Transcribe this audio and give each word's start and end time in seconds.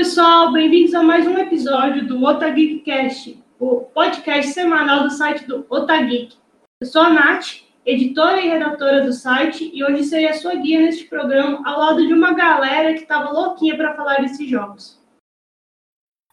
pessoal, 0.00 0.50
bem-vindos 0.50 0.94
a 0.94 1.02
mais 1.02 1.26
um 1.26 1.36
episódio 1.36 2.06
do 2.06 2.24
Otageekcast, 2.24 3.38
o 3.58 3.80
podcast 3.80 4.50
semanal 4.50 5.02
do 5.02 5.10
site 5.10 5.46
do 5.46 5.66
Otageek. 5.68 6.38
Eu 6.80 6.86
sou 6.86 7.02
a 7.02 7.10
Nath, 7.10 7.58
editora 7.84 8.40
e 8.40 8.48
redatora 8.48 9.04
do 9.04 9.12
site, 9.12 9.70
e 9.74 9.84
hoje 9.84 10.04
serei 10.04 10.28
a 10.28 10.32
sua 10.32 10.54
guia 10.54 10.80
neste 10.80 11.04
programa, 11.04 11.60
ao 11.68 11.78
lado 11.78 12.06
de 12.06 12.14
uma 12.14 12.32
galera 12.32 12.94
que 12.94 13.00
estava 13.00 13.30
louquinha 13.30 13.76
para 13.76 13.94
falar 13.94 14.22
desses 14.22 14.48
jogos. 14.48 14.98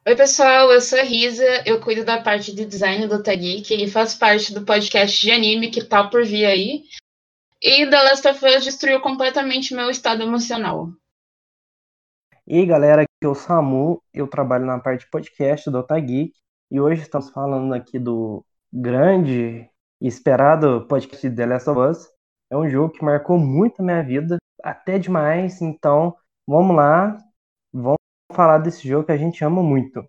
Oi, 0.07 0.15
pessoal, 0.15 0.71
eu 0.71 0.79
sou 0.79 0.97
a 0.97 1.03
Risa, 1.03 1.63
eu 1.65 1.81
cuido 1.81 2.05
da 2.05 2.21
parte 2.21 2.55
de 2.55 2.63
design 2.63 3.05
do 3.05 3.15
Otageek 3.15 3.83
e 3.83 3.91
faço 3.91 4.17
parte 4.17 4.53
do 4.53 4.63
podcast 4.63 5.19
de 5.19 5.29
anime 5.29 5.71
que 5.71 5.83
tá 5.83 6.07
por 6.07 6.23
vir 6.23 6.45
aí. 6.45 6.83
E 7.61 7.85
The 7.85 8.01
Last 8.01 8.25
of 8.29 8.45
Us 8.45 8.63
destruiu 8.63 9.01
completamente 9.01 9.75
meu 9.75 9.89
estado 9.89 10.23
emocional. 10.23 10.87
E 12.47 12.59
aí, 12.59 12.65
galera, 12.65 13.06
aqui 13.17 13.25
é 13.25 13.27
o 13.27 13.33
Samu, 13.33 14.03
eu 14.13 14.27
trabalho 14.27 14.63
na 14.65 14.77
parte 14.77 15.01
de 15.01 15.09
podcast 15.09 15.71
do 15.71 15.79
Otageek 15.79 16.33
e 16.69 16.79
hoje 16.79 17.01
estamos 17.01 17.31
falando 17.31 17.73
aqui 17.73 17.97
do 17.97 18.45
grande 18.71 19.67
e 19.99 20.07
esperado 20.07 20.85
podcast 20.87 21.27
de 21.27 21.35
The 21.35 21.45
Last 21.47 21.67
of 21.67 21.79
Us. 21.79 22.07
É 22.51 22.55
um 22.55 22.69
jogo 22.69 22.93
que 22.93 23.03
marcou 23.03 23.39
muito 23.39 23.81
a 23.81 23.83
minha 23.83 24.03
vida, 24.03 24.37
até 24.63 24.99
demais, 24.99 25.63
então 25.63 26.15
vamos 26.47 26.75
lá, 26.75 27.17
vamos 27.73 27.97
falar 28.31 28.59
desse 28.59 28.87
jogo 28.87 29.07
que 29.07 29.11
a 29.11 29.17
gente 29.17 29.43
ama 29.43 29.63
muito. 29.63 30.05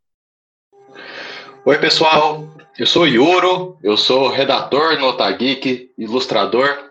Oi, 1.64 1.78
pessoal, 1.78 2.44
eu 2.78 2.86
sou 2.86 3.06
Yuro, 3.06 3.78
eu 3.82 3.96
sou 3.96 4.28
redator 4.28 4.98
no 4.98 5.06
Otageek, 5.06 5.94
ilustrador, 5.96 6.90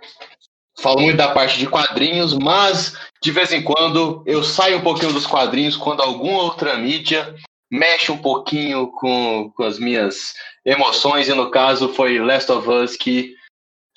falo 0.79 0.99
muito 0.99 1.17
da 1.17 1.31
parte 1.31 1.59
de 1.59 1.69
quadrinhos, 1.69 2.35
mas 2.35 2.95
de 3.21 3.31
vez 3.31 3.51
em 3.51 3.63
quando 3.63 4.23
eu 4.25 4.43
saio 4.43 4.77
um 4.77 4.81
pouquinho 4.81 5.13
dos 5.13 5.25
quadrinhos 5.25 5.75
quando 5.75 6.01
alguma 6.01 6.43
outra 6.43 6.77
mídia 6.77 7.35
mexe 7.71 8.11
um 8.11 8.17
pouquinho 8.17 8.91
com, 8.91 9.51
com 9.55 9.63
as 9.63 9.77
minhas 9.77 10.33
emoções, 10.65 11.27
e 11.27 11.33
no 11.33 11.51
caso 11.51 11.89
foi 11.89 12.19
Last 12.19 12.51
of 12.51 12.69
Us 12.69 12.95
que 12.95 13.35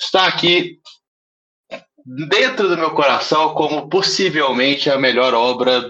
está 0.00 0.26
aqui 0.26 0.78
dentro 2.28 2.68
do 2.68 2.78
meu 2.78 2.92
coração 2.92 3.54
como 3.54 3.88
possivelmente 3.88 4.90
a 4.90 4.98
melhor 4.98 5.34
obra 5.34 5.82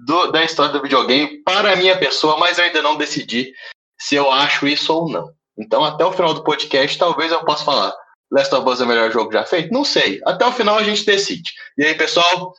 do, 0.00 0.32
da 0.32 0.44
história 0.44 0.72
do 0.72 0.82
videogame 0.82 1.42
para 1.42 1.72
a 1.72 1.76
minha 1.76 1.96
pessoa, 1.98 2.36
mas 2.36 2.58
eu 2.58 2.64
ainda 2.64 2.82
não 2.82 2.96
decidi 2.96 3.52
se 3.98 4.16
eu 4.16 4.30
acho 4.30 4.66
isso 4.66 4.92
ou 4.92 5.08
não. 5.08 5.32
Então, 5.56 5.84
até 5.84 6.04
o 6.04 6.12
final 6.12 6.34
do 6.34 6.42
podcast, 6.42 6.98
talvez 6.98 7.30
eu 7.30 7.44
possa 7.44 7.64
falar 7.64 7.94
Last 8.34 8.52
of 8.52 8.68
Us 8.68 8.80
é 8.80 8.84
o 8.84 8.88
melhor 8.88 9.12
jogo 9.12 9.32
já 9.32 9.44
feito? 9.44 9.72
Não 9.72 9.84
sei. 9.84 10.20
Até 10.26 10.44
o 10.44 10.52
final 10.52 10.76
a 10.76 10.82
gente 10.82 11.06
decide. 11.06 11.52
E 11.78 11.84
aí, 11.84 11.94
pessoal, 11.94 12.52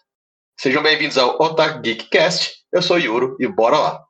sejam 0.57 0.81
bem-vindos 0.81 1.17
ao 1.17 1.41
Otaku 1.41 1.81
Geekcast. 1.81 2.53
Eu 2.71 2.81
sou 2.81 2.97
Yuro 2.97 3.35
e 3.39 3.47
bora 3.47 3.77
lá. 3.77 4.03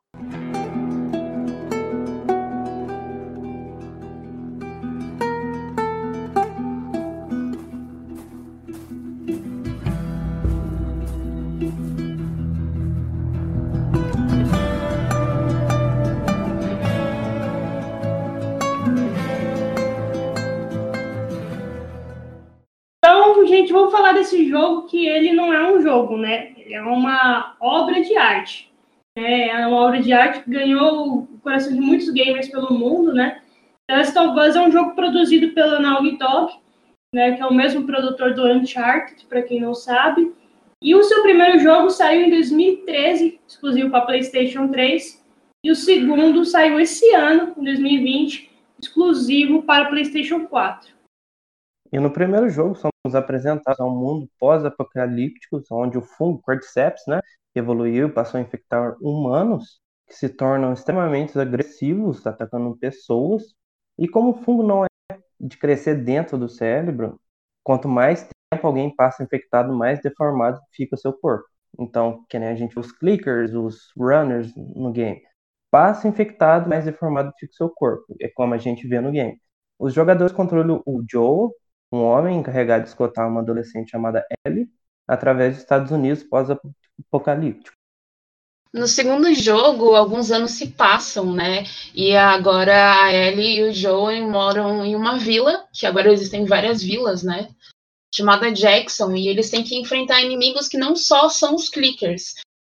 Vamos 23.86 23.92
falar 23.92 24.12
desse 24.12 24.48
jogo 24.48 24.86
que 24.86 25.06
ele 25.06 25.32
não 25.32 25.52
é 25.52 25.72
um 25.72 25.80
jogo, 25.80 26.16
né? 26.16 26.52
Ele 26.56 26.74
é 26.74 26.82
uma 26.82 27.56
obra 27.60 28.02
de 28.02 28.16
arte. 28.16 28.72
É, 29.16 29.48
é 29.50 29.66
uma 29.66 29.76
obra 29.76 30.02
de 30.02 30.12
arte 30.12 30.42
que 30.42 30.50
ganhou 30.50 31.18
o 31.18 31.26
coração 31.38 31.72
de 31.72 31.80
muitos 31.80 32.10
gamers 32.10 32.48
pelo 32.48 32.76
mundo, 32.76 33.14
né? 33.14 33.40
Last 33.88 34.18
of 34.18 34.38
Us 34.38 34.56
é 34.56 34.60
um 34.60 34.72
jogo 34.72 34.94
produzido 34.94 35.54
pela 35.54 35.78
Naughty 35.78 36.18
Dog, 36.18 36.52
né, 37.14 37.36
que 37.36 37.42
é 37.42 37.46
o 37.46 37.54
mesmo 37.54 37.86
produtor 37.86 38.34
do 38.34 38.44
Uncharted, 38.44 39.24
para 39.26 39.42
quem 39.42 39.60
não 39.60 39.72
sabe. 39.72 40.34
E 40.82 40.94
o 40.94 41.04
seu 41.04 41.22
primeiro 41.22 41.60
jogo 41.60 41.88
saiu 41.88 42.26
em 42.26 42.30
2013, 42.30 43.40
exclusivo 43.46 43.90
para 43.90 44.04
PlayStation 44.04 44.68
3, 44.68 45.24
e 45.64 45.70
o 45.70 45.76
segundo 45.76 46.44
saiu 46.44 46.80
esse 46.80 47.14
ano, 47.14 47.54
em 47.56 47.62
2020, 47.62 48.50
exclusivo 48.80 49.62
para 49.62 49.88
PlayStation 49.88 50.46
4. 50.46 50.92
E 51.92 52.00
no 52.00 52.10
primeiro 52.10 52.50
jogo 52.50 52.74
somos 52.74 52.95
apresentados 53.14 53.80
a 53.80 53.84
um 53.84 53.90
mundo 53.90 54.28
pós-apocalíptico, 54.38 55.62
onde 55.70 55.98
o 55.98 56.02
fungo 56.02 56.40
Cordyceps, 56.42 57.02
né, 57.06 57.20
evoluiu 57.54 58.08
e 58.08 58.12
passou 58.12 58.38
a 58.38 58.42
infectar 58.42 58.96
humanos, 59.00 59.80
que 60.06 60.14
se 60.14 60.28
tornam 60.28 60.72
extremamente 60.72 61.38
agressivos, 61.38 62.26
atacando 62.26 62.76
pessoas. 62.76 63.42
E 63.98 64.08
como 64.08 64.30
o 64.30 64.42
fungo 64.42 64.62
não 64.62 64.84
é 64.84 64.88
de 65.40 65.56
crescer 65.56 65.96
dentro 65.96 66.38
do 66.38 66.48
cérebro, 66.48 67.20
quanto 67.62 67.88
mais 67.88 68.28
tempo 68.50 68.66
alguém 68.66 68.94
passa 68.94 69.22
infectado, 69.22 69.72
mais 69.74 70.00
deformado 70.00 70.60
fica 70.72 70.94
o 70.94 70.98
seu 70.98 71.12
corpo. 71.12 71.46
Então, 71.78 72.24
que 72.28 72.38
nem 72.38 72.48
a 72.48 72.54
gente, 72.54 72.78
os 72.78 72.92
clickers, 72.92 73.52
os 73.54 73.92
runners 73.96 74.52
no 74.56 74.92
game, 74.92 75.20
passa 75.70 76.08
infectado, 76.08 76.68
mais 76.68 76.84
deformado 76.84 77.32
fica 77.38 77.52
o 77.52 77.56
seu 77.56 77.70
corpo. 77.70 78.04
É 78.20 78.28
como 78.28 78.54
a 78.54 78.58
gente 78.58 78.86
vê 78.88 79.00
no 79.00 79.12
game. 79.12 79.38
Os 79.78 79.92
jogadores 79.92 80.32
controlam 80.32 80.82
o 80.86 81.02
Joel, 81.10 81.52
um 81.96 82.04
homem 82.04 82.38
encarregado 82.38 82.84
de 82.84 82.90
escotar 82.90 83.28
uma 83.28 83.40
adolescente 83.40 83.90
chamada 83.90 84.24
Ellie 84.46 84.68
através 85.06 85.54
dos 85.54 85.62
Estados 85.62 85.90
Unidos 85.90 86.22
pós-apocalíptico. 86.24 87.76
No 88.72 88.86
segundo 88.86 89.32
jogo, 89.32 89.94
alguns 89.94 90.30
anos 90.30 90.50
se 90.50 90.68
passam, 90.68 91.32
né? 91.32 91.64
E 91.94 92.14
agora 92.14 93.04
a 93.04 93.12
Ellie 93.12 93.60
e 93.60 93.62
o 93.62 93.72
Joe 93.72 94.20
moram 94.22 94.84
em 94.84 94.94
uma 94.94 95.18
vila, 95.18 95.64
que 95.72 95.86
agora 95.86 96.12
existem 96.12 96.44
várias 96.44 96.82
vilas, 96.82 97.22
né? 97.22 97.48
Chamada 98.14 98.52
Jackson, 98.52 99.14
e 99.14 99.28
eles 99.28 99.48
têm 99.48 99.64
que 99.64 99.76
enfrentar 99.80 100.22
inimigos 100.22 100.68
que 100.68 100.76
não 100.76 100.94
só 100.94 101.28
são 101.28 101.54
os 101.54 101.70
clickers. 101.70 102.34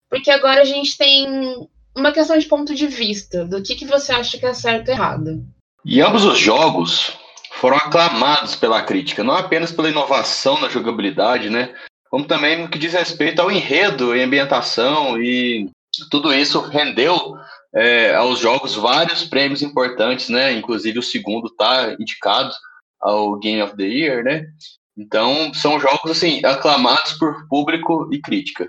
Porque 0.10 0.30
agora 0.30 0.62
a 0.62 0.66
gente 0.66 0.98
tem 0.98 1.68
uma 1.96 2.12
questão 2.12 2.38
de 2.38 2.46
ponto 2.46 2.76
de 2.76 2.86
vista, 2.86 3.44
do 3.44 3.62
que, 3.64 3.76
que 3.76 3.86
você 3.86 4.12
acha 4.12 4.38
que 4.38 4.46
é 4.46 4.54
certo 4.54 4.90
e 4.90 4.92
errado. 4.92 5.44
E 5.84 6.00
ambos 6.00 6.26
os 6.26 6.38
jogos 6.38 7.17
foram 7.60 7.78
aclamados 7.78 8.56
pela 8.56 8.82
crítica, 8.82 9.24
não 9.24 9.36
apenas 9.36 9.72
pela 9.72 9.90
inovação 9.90 10.60
na 10.60 10.70
jogabilidade, 10.70 11.50
né? 11.50 11.74
Como 12.10 12.26
também 12.26 12.62
no 12.62 12.70
que 12.70 12.78
diz 12.78 12.94
respeito 12.94 13.42
ao 13.42 13.52
enredo 13.52 14.16
e 14.16 14.22
ambientação 14.22 15.22
e 15.22 15.70
tudo 16.10 16.34
isso 16.34 16.62
rendeu 16.62 17.36
é, 17.76 18.16
aos 18.16 18.40
jogos 18.40 18.76
vários 18.76 19.24
prêmios 19.24 19.62
importantes, 19.62 20.30
né? 20.30 20.54
Inclusive 20.54 21.00
o 21.00 21.04
segundo 21.04 21.48
está 21.48 21.96
indicado 22.00 22.54
ao 23.02 23.38
Game 23.38 23.62
of 23.62 23.76
the 23.76 23.84
Year, 23.84 24.24
né? 24.24 24.46
Então 24.98 25.54
são 25.54 25.80
jogos 25.80 26.12
assim 26.12 26.44
aclamados 26.46 27.14
por 27.14 27.48
público 27.48 28.10
e 28.12 28.20
crítica. 28.20 28.68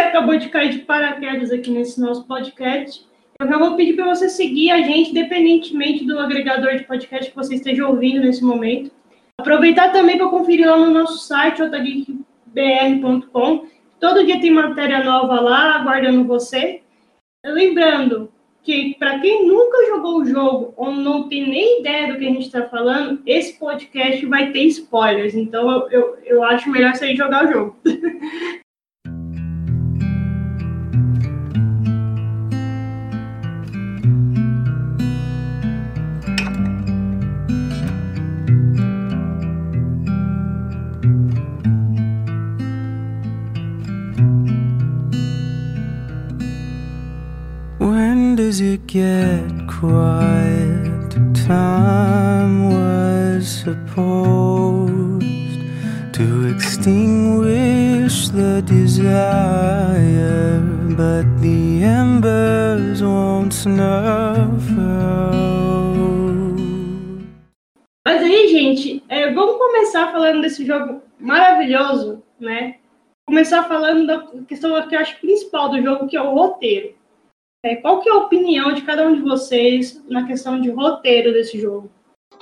Acabou 0.00 0.36
de 0.36 0.48
cair 0.48 0.70
de 0.70 0.78
paraquedas 0.80 1.50
aqui 1.50 1.70
nesse 1.70 2.00
nosso 2.00 2.26
podcast, 2.26 3.06
eu 3.40 3.48
já 3.48 3.58
vou 3.58 3.76
pedir 3.76 3.94
para 3.94 4.06
você 4.06 4.28
seguir 4.28 4.70
a 4.70 4.82
gente, 4.82 5.10
independentemente 5.10 6.04
do 6.04 6.18
agregador 6.18 6.76
de 6.76 6.84
podcast 6.84 7.30
que 7.30 7.36
você 7.36 7.56
esteja 7.56 7.86
ouvindo 7.86 8.20
nesse 8.20 8.44
momento. 8.44 8.92
Aproveitar 9.40 9.90
também 9.90 10.16
para 10.16 10.28
conferir 10.28 10.68
lá 10.68 10.76
no 10.76 10.90
nosso 10.90 11.26
site, 11.26 11.60
otageekbr.com. 11.60 13.66
Todo 13.98 14.24
dia 14.24 14.40
tem 14.40 14.52
matéria 14.52 15.02
nova 15.02 15.40
lá, 15.40 15.74
aguardando 15.74 16.24
você. 16.24 16.82
Lembrando 17.44 18.30
que, 18.62 18.94
para 18.98 19.18
quem 19.18 19.46
nunca 19.46 19.86
jogou 19.86 20.20
o 20.20 20.24
jogo 20.24 20.72
ou 20.76 20.92
não 20.92 21.28
tem 21.28 21.48
nem 21.48 21.80
ideia 21.80 22.12
do 22.12 22.18
que 22.18 22.26
a 22.26 22.30
gente 22.30 22.46
está 22.46 22.68
falando, 22.68 23.20
esse 23.26 23.58
podcast 23.58 24.24
vai 24.26 24.52
ter 24.52 24.62
spoilers. 24.64 25.34
Então, 25.34 25.70
eu, 25.70 25.90
eu, 25.90 26.18
eu 26.24 26.44
acho 26.44 26.70
melhor 26.70 26.94
você 26.94 27.16
jogar 27.16 27.46
o 27.46 27.52
jogo. 27.52 27.76
get 48.94 49.50
quiet? 49.66 51.10
Time 51.34 52.70
was 52.70 53.42
supposed 53.66 55.26
to 56.12 56.24
extinguish 56.54 58.28
the 58.28 58.62
desire, 58.62 60.60
but 60.96 61.26
the 61.42 61.82
embers 61.82 63.02
won't 63.02 63.52
snuff. 63.52 64.62
Mas 68.06 68.22
aí, 68.22 68.48
gente, 68.48 69.02
é, 69.08 69.32
vamos 69.32 69.56
começar 69.56 70.12
falando 70.12 70.40
desse 70.40 70.64
jogo 70.64 71.02
maravilhoso, 71.18 72.22
né? 72.38 72.76
Começar 73.26 73.64
falando 73.64 74.06
da 74.06 74.24
questão 74.46 74.70
que 74.86 74.94
eu 74.94 75.00
acho 75.00 75.18
principal 75.20 75.70
do 75.70 75.82
jogo, 75.82 76.06
que 76.06 76.16
é 76.16 76.22
o 76.22 76.32
roteiro. 76.32 76.94
É, 77.64 77.76
qual 77.76 78.02
que 78.02 78.08
é 78.10 78.12
a 78.12 78.16
opinião 78.16 78.74
de 78.74 78.82
cada 78.82 79.06
um 79.06 79.14
de 79.14 79.22
vocês 79.22 79.98
na 80.06 80.26
questão 80.26 80.60
de 80.60 80.68
roteiro 80.70 81.32
desse 81.32 81.58
jogo? 81.58 81.90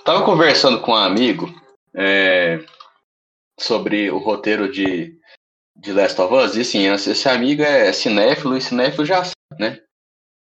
Tava 0.05 0.25
conversando 0.25 0.81
com 0.81 0.91
um 0.91 0.97
amigo 0.97 1.49
é, 1.95 2.59
sobre 3.57 4.11
o 4.11 4.19
roteiro 4.19 4.71
de, 4.73 5.17
de 5.77 5.93
Last 5.93 6.21
of 6.21 6.35
Us, 6.35 6.57
e 6.57 6.63
assim, 6.63 6.89
esse 6.89 7.29
amigo 7.29 7.63
é 7.63 7.93
cinéfilo, 7.93 8.57
e 8.57 8.61
cinéfilo 8.61 9.07
já 9.07 9.23
sabe, 9.23 9.61
né? 9.61 9.79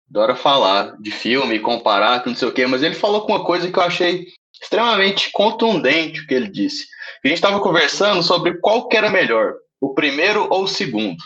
Adora 0.09 0.33
falar 0.33 0.95
de 1.01 1.11
filme, 1.11 1.59
comparar, 1.59 2.25
não 2.25 2.33
sei 2.33 2.47
o 2.47 2.53
quê, 2.53 2.65
mas 2.65 2.81
ele 2.81 2.95
falou 2.95 3.25
com 3.25 3.33
uma 3.33 3.43
coisa 3.43 3.69
que 3.69 3.77
eu 3.77 3.83
achei 3.83 4.27
extremamente 4.61 5.29
contundente 5.33 6.21
o 6.21 6.25
que 6.25 6.33
ele 6.33 6.47
disse. 6.47 6.87
A 7.21 7.27
gente 7.27 7.35
estava 7.35 7.59
conversando 7.59 8.23
sobre 8.23 8.57
qual 8.59 8.87
que 8.87 8.95
era 8.95 9.09
melhor, 9.09 9.55
o 9.81 9.93
primeiro 9.93 10.47
ou 10.49 10.63
o 10.63 10.67
segundo. 10.69 11.21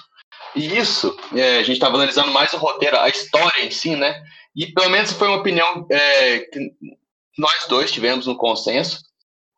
E 0.56 0.78
isso, 0.78 1.16
é, 1.34 1.58
a 1.58 1.64
gente 1.64 1.74
estava 1.74 1.96
analisando 1.96 2.32
mais 2.32 2.54
o 2.54 2.58
roteiro, 2.58 2.98
a 2.98 3.10
história 3.10 3.66
em 3.66 3.72
si, 3.72 3.96
né? 3.96 4.24
E 4.56 4.68
pelo 4.68 4.90
menos 4.90 5.12
foi 5.12 5.28
uma 5.28 5.38
opinião 5.38 5.88
é, 5.90 6.40
que 6.40 6.72
nós 7.38 7.66
dois 7.68 7.92
tivemos 7.92 8.28
um 8.28 8.36
consenso, 8.36 9.00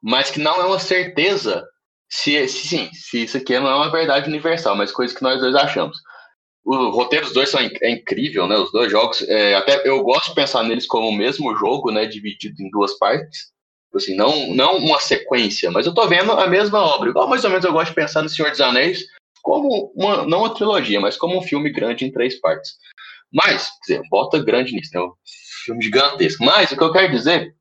mas 0.02 0.32
que 0.32 0.40
não 0.40 0.56
é 0.62 0.66
uma 0.66 0.80
certeza 0.80 1.66
se, 2.10 2.48
se 2.48 2.68
sim, 2.68 2.90
se 2.94 3.24
isso 3.24 3.38
aqui 3.38 3.58
não 3.60 3.68
é 3.68 3.76
uma 3.76 3.92
verdade 3.92 4.30
universal, 4.30 4.76
mas 4.76 4.92
coisa 4.92 5.14
que 5.14 5.24
nós 5.24 5.40
dois 5.40 5.56
achamos. 5.56 5.98
O 6.64 6.90
roteiro 6.90 7.26
dos 7.26 7.34
dois 7.34 7.50
são, 7.50 7.60
é 7.60 7.92
incrível, 7.92 8.48
né? 8.48 8.56
Os 8.56 8.72
dois 8.72 8.90
jogos, 8.90 9.22
é, 9.28 9.54
até 9.56 9.88
eu 9.88 10.02
gosto 10.02 10.30
de 10.30 10.36
pensar 10.36 10.64
neles 10.64 10.88
como 10.88 11.10
o 11.10 11.16
mesmo 11.16 11.56
jogo, 11.56 11.92
né? 11.92 12.06
Dividido 12.06 12.62
em 12.62 12.70
duas 12.70 12.98
partes. 12.98 13.54
Assim, 13.94 14.16
não, 14.16 14.54
não 14.54 14.78
uma 14.78 15.00
sequência, 15.00 15.72
mas 15.72 15.86
eu 15.86 15.94
tô 15.94 16.06
vendo 16.08 16.32
a 16.32 16.48
mesma 16.48 16.80
obra. 16.80 17.10
Igual 17.10 17.30
mais 17.30 17.44
ou 17.44 17.50
menos 17.50 17.64
eu 17.64 17.72
gosto 17.72 17.90
de 17.90 17.96
pensar 17.96 18.22
no 18.22 18.30
Senhor 18.30 18.52
dos 18.52 18.60
Anéis 18.60 19.06
como 19.46 19.94
uma, 19.96 20.26
não 20.26 20.40
uma 20.40 20.56
trilogia, 20.56 21.00
mas 21.00 21.16
como 21.16 21.38
um 21.38 21.42
filme 21.42 21.70
grande 21.70 22.04
em 22.04 22.12
três 22.12 22.42
partes. 22.42 22.72
Mas, 23.32 23.70
quer 23.86 23.98
dizer, 23.98 24.10
bota 24.10 24.44
grande 24.44 24.74
nisso, 24.74 24.90
né? 24.92 25.00
Um 25.00 25.12
filme 25.64 25.84
gigantesco. 25.84 26.44
Mas 26.44 26.72
o 26.72 26.76
que 26.76 26.84
eu 26.84 26.92
quero 26.92 27.12
dizer, 27.12 27.54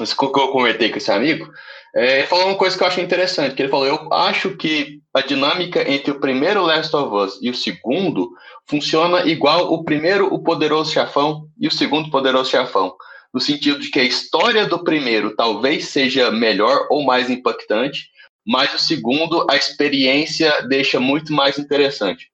isso 0.00 0.16
que 0.16 0.24
eu 0.24 0.48
comentei 0.48 0.90
com 0.90 0.98
esse 0.98 1.12
amigo, 1.12 1.48
é, 1.94 2.18
ele 2.18 2.26
falou 2.26 2.46
uma 2.46 2.56
coisa 2.56 2.76
que 2.76 2.82
eu 2.82 2.88
achei 2.88 3.04
interessante, 3.04 3.54
que 3.54 3.62
ele 3.62 3.70
falou, 3.70 3.86
eu 3.86 4.12
acho 4.12 4.56
que 4.56 5.00
a 5.14 5.20
dinâmica 5.20 5.88
entre 5.88 6.10
o 6.10 6.18
primeiro 6.18 6.62
Last 6.62 6.94
of 6.96 7.14
Us 7.14 7.38
e 7.40 7.48
o 7.48 7.54
segundo 7.54 8.32
funciona 8.68 9.24
igual 9.24 9.72
o 9.72 9.84
primeiro, 9.84 10.26
o 10.34 10.42
Poderoso 10.42 10.92
Chafão, 10.92 11.46
e 11.60 11.68
o 11.68 11.70
segundo, 11.70 12.10
Poderoso 12.10 12.50
Chafão 12.50 12.92
no 13.32 13.40
sentido 13.40 13.80
de 13.80 13.90
que 13.90 13.98
a 13.98 14.04
história 14.04 14.64
do 14.64 14.84
primeiro 14.84 15.34
talvez 15.34 15.88
seja 15.88 16.30
melhor 16.30 16.86
ou 16.88 17.04
mais 17.04 17.28
impactante, 17.28 18.08
mas 18.46 18.74
o 18.74 18.78
segundo, 18.78 19.46
a 19.50 19.56
experiência 19.56 20.62
deixa 20.68 21.00
muito 21.00 21.32
mais 21.32 21.58
interessante. 21.58 22.30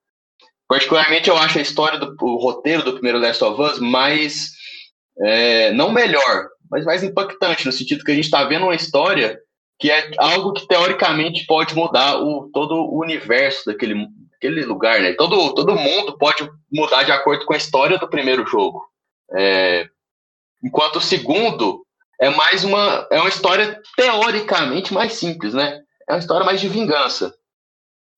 Particularmente, 0.68 1.28
eu 1.28 1.36
acho 1.36 1.58
a 1.58 1.62
história 1.62 1.98
do 1.98 2.36
roteiro 2.36 2.84
do 2.84 2.92
primeiro 2.92 3.18
Last 3.18 3.42
of 3.42 3.60
Us 3.60 3.78
mais, 3.80 4.52
é, 5.20 5.72
não 5.72 5.92
melhor, 5.92 6.48
mas 6.70 6.84
mais 6.84 7.02
impactante, 7.02 7.66
no 7.66 7.72
sentido 7.72 8.04
que 8.04 8.12
a 8.12 8.14
gente 8.14 8.24
está 8.24 8.44
vendo 8.44 8.64
uma 8.64 8.74
história 8.74 9.38
que 9.78 9.90
é 9.90 10.10
algo 10.18 10.52
que 10.52 10.68
teoricamente 10.68 11.46
pode 11.46 11.74
mudar 11.74 12.20
o, 12.20 12.50
todo 12.52 12.74
o 12.74 13.00
universo 13.00 13.64
daquele, 13.64 14.06
daquele 14.30 14.64
lugar, 14.64 15.00
né? 15.00 15.14
Todo, 15.14 15.54
todo 15.54 15.74
mundo 15.74 16.18
pode 16.18 16.48
mudar 16.70 17.02
de 17.02 17.12
acordo 17.12 17.46
com 17.46 17.54
a 17.54 17.56
história 17.56 17.98
do 17.98 18.08
primeiro 18.08 18.46
jogo. 18.46 18.84
É, 19.34 19.88
Enquanto 20.62 20.96
o 20.96 21.00
segundo 21.00 21.84
é 22.20 22.28
mais 22.28 22.64
uma 22.64 23.06
é 23.10 23.18
uma 23.18 23.28
história 23.28 23.80
teoricamente 23.96 24.92
mais 24.92 25.14
simples, 25.14 25.54
né? 25.54 25.80
É 26.10 26.14
uma 26.14 26.18
história 26.18 26.44
mais 26.44 26.60
de 26.60 26.68
vingança. 26.68 27.32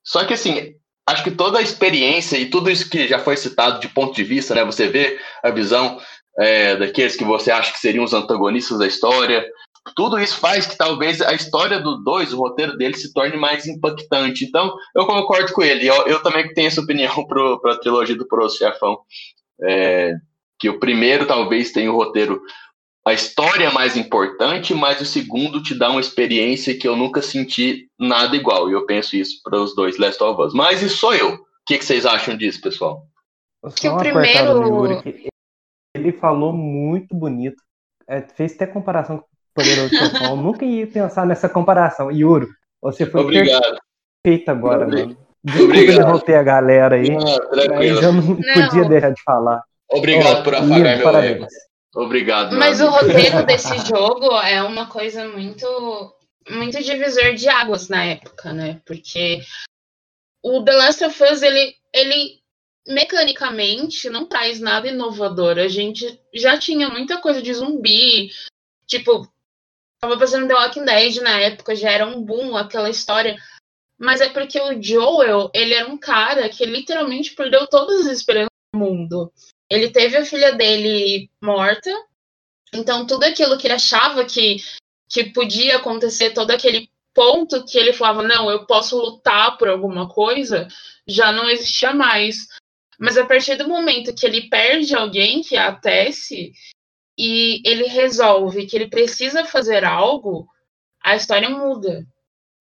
Só 0.03 0.25
que 0.25 0.33
assim, 0.33 0.75
acho 1.07 1.23
que 1.23 1.31
toda 1.31 1.59
a 1.59 1.63
experiência 1.63 2.39
e 2.39 2.49
tudo 2.49 2.71
isso 2.71 2.89
que 2.89 3.07
já 3.07 3.19
foi 3.19 3.37
citado 3.37 3.81
de 3.81 3.89
ponto 3.89 4.15
de 4.15 4.25
vista, 4.25 4.55
né? 4.55 4.65
Você 4.65 4.89
vê 4.89 5.21
a 5.43 5.51
visão 5.51 6.01
é, 6.39 6.75
daqueles 6.75 7.17
que 7.17 7.25
você 7.25 7.51
acha 7.51 7.71
que 7.71 7.79
seriam 7.79 8.03
os 8.03 8.15
antagonistas 8.15 8.79
da 8.79 8.87
história. 8.87 9.47
Tudo 9.95 10.19
isso 10.19 10.39
faz 10.39 10.65
que 10.65 10.75
talvez 10.75 11.21
a 11.21 11.35
história 11.35 11.81
do 11.81 12.03
dois, 12.03 12.33
o 12.33 12.39
roteiro 12.39 12.79
dele, 12.79 12.97
se 12.97 13.13
torne 13.13 13.37
mais 13.37 13.67
impactante. 13.67 14.47
Então, 14.47 14.75
eu 14.97 15.05
concordo 15.05 15.53
com 15.53 15.63
ele. 15.63 15.87
Eu, 15.87 16.07
eu 16.07 16.23
também 16.23 16.51
tenho 16.55 16.69
essa 16.69 16.81
opinião 16.81 17.13
para 17.29 17.75
a 17.75 17.79
trilogia 17.79 18.17
do 18.17 18.27
Pro 18.27 18.49
Chefão. 18.49 18.99
É, 19.63 20.15
que 20.59 20.71
o 20.71 20.81
primeiro 20.81 21.27
talvez 21.27 21.73
tenha 21.73 21.93
o 21.93 21.97
roteiro 21.97 22.41
a 23.05 23.13
história 23.13 23.67
é 23.67 23.73
mais 23.73 23.97
importante, 23.97 24.73
mas 24.75 25.01
o 25.01 25.05
segundo 25.05 25.61
te 25.61 25.77
dá 25.77 25.91
uma 25.91 26.01
experiência 26.01 26.77
que 26.79 26.87
eu 26.87 26.95
nunca 26.95 27.21
senti 27.21 27.89
nada 27.99 28.37
igual. 28.37 28.71
E 28.71 28.75
eu 28.75 28.87
penso 28.87 29.17
isso 29.17 29.41
para 29.43 29.59
os 29.59 29.75
dois 29.75 29.99
Last 29.99 30.23
of 30.23 30.41
Us. 30.41 30.55
Mas 30.55 30.83
isso 30.83 30.99
sou 30.99 31.15
eu. 31.15 31.35
O 31.35 31.39
que, 31.67 31.79
que 31.79 31.85
vocês 31.85 32.07
acham 32.07 32.37
disso, 32.37 32.61
pessoal? 32.61 33.05
Que 33.77 33.89
o 33.89 33.97
primeiro. 33.97 35.03
ele 35.95 36.13
falou 36.13 36.53
muito 36.53 37.15
bonito. 37.15 37.61
É, 38.09 38.21
fez 38.21 38.55
até 38.55 38.67
comparação 38.67 39.19
com 39.19 39.25
o 39.25 39.29
Poderoso 39.55 39.95
Chefão. 39.95 40.37
nunca 40.43 40.65
ia 40.65 40.87
pensar 40.87 41.27
nessa 41.27 41.49
comparação. 41.49 42.11
Yuro, 42.11 42.49
você 42.81 43.05
foi 43.05 43.21
Obrigado. 43.21 43.79
perfeito 44.23 44.49
agora, 44.49 44.85
Obrigado. 44.85 45.09
mano. 45.09 45.27
Desculpa 45.45 45.77
interromper 45.77 46.35
a 46.37 46.43
galera 46.43 46.95
aí. 46.97 47.11
Não, 47.11 47.25
mas 47.71 48.03
eu 48.03 48.13
não, 48.13 48.23
não 48.23 48.37
podia 48.37 48.89
deixar 48.89 49.11
de 49.11 49.23
falar. 49.25 49.61
Obrigado 49.91 50.41
oh, 50.41 50.43
por 50.45 50.55
apagar 50.55 50.99
meu 50.99 51.17
ego. 51.19 51.47
Obrigado. 51.95 52.57
Mas 52.57 52.81
o 52.81 52.89
roteiro 52.89 53.45
desse 53.47 53.77
jogo 53.87 54.31
é 54.41 54.63
uma 54.63 54.87
coisa 54.87 55.29
muito, 55.29 56.17
muito 56.51 56.83
divisor 56.83 57.35
de 57.35 57.49
águas 57.49 57.89
na 57.89 58.05
época, 58.05 58.53
né? 58.53 58.81
Porque 58.85 59.43
o 60.43 60.63
The 60.65 60.73
Last 60.73 61.05
of 61.05 61.23
Us, 61.23 61.43
ele, 61.43 61.77
ele 61.93 62.41
mecanicamente 62.89 64.09
não 64.09 64.27
traz 64.27 64.59
nada 64.59 64.89
inovador. 64.89 65.59
A 65.59 65.69
gente 65.69 66.21
já 66.35 66.59
tinha 66.59 66.89
muita 66.89 67.19
coisa 67.19 67.43
de 67.43 67.53
zumbi, 67.53 68.31
tipo, 68.87 69.31
tava 70.01 70.19
fazendo 70.19 70.49
The 70.49 70.55
Walking 70.55 70.85
Dead 70.85 71.17
na 71.17 71.39
época, 71.41 71.77
já 71.77 71.91
era 71.91 72.07
um 72.07 72.23
boom 72.23 72.57
aquela 72.57 72.89
história. 72.91 73.37
Mas 73.99 74.21
é 74.21 74.31
porque 74.31 74.61
o 74.61 74.83
Joel, 74.83 75.51
ele 75.55 75.75
era 75.75 75.89
um 75.89 75.97
cara 75.97 76.49
que 76.49 76.65
literalmente 76.65 77.35
perdeu 77.35 77.69
todas 77.69 78.07
as 78.07 78.19
esperanças 78.19 78.51
do 78.75 78.81
mundo. 78.81 79.33
Ele 79.73 79.89
teve 79.89 80.19
a 80.19 80.25
filha 80.25 80.53
dele 80.53 81.31
morta, 81.41 81.91
então 82.75 83.07
tudo 83.07 83.25
aquilo 83.25 83.57
que 83.57 83.67
ele 83.67 83.73
achava 83.73 84.23
que, 84.23 84.57
que 85.09 85.33
podia 85.33 85.79
acontecer, 85.79 86.35
todo 86.35 86.51
aquele 86.51 86.91
ponto 87.15 87.65
que 87.65 87.79
ele 87.79 87.95
falava, 87.95 88.23
não, 88.23 88.51
eu 88.51 88.67
posso 88.67 88.99
lutar 88.99 89.57
por 89.57 89.71
alguma 89.71 90.07
coisa, 90.07 90.69
já 91.07 91.33
não 91.33 91.49
existia 91.49 91.95
mais. 91.95 92.49
Mas 92.99 93.17
a 93.17 93.25
partir 93.25 93.57
do 93.57 93.67
momento 93.67 94.15
que 94.15 94.27
ele 94.27 94.51
perde 94.51 94.95
alguém, 94.95 95.41
que 95.41 95.57
é 95.57 95.61
a 95.61 95.75
Tessie, 95.75 96.53
e 97.17 97.63
ele 97.65 97.85
resolve 97.85 98.67
que 98.67 98.77
ele 98.77 98.89
precisa 98.89 99.43
fazer 99.43 99.87
algo, 99.87 100.47
a 101.03 101.17
história 101.17 101.49
muda, 101.49 102.07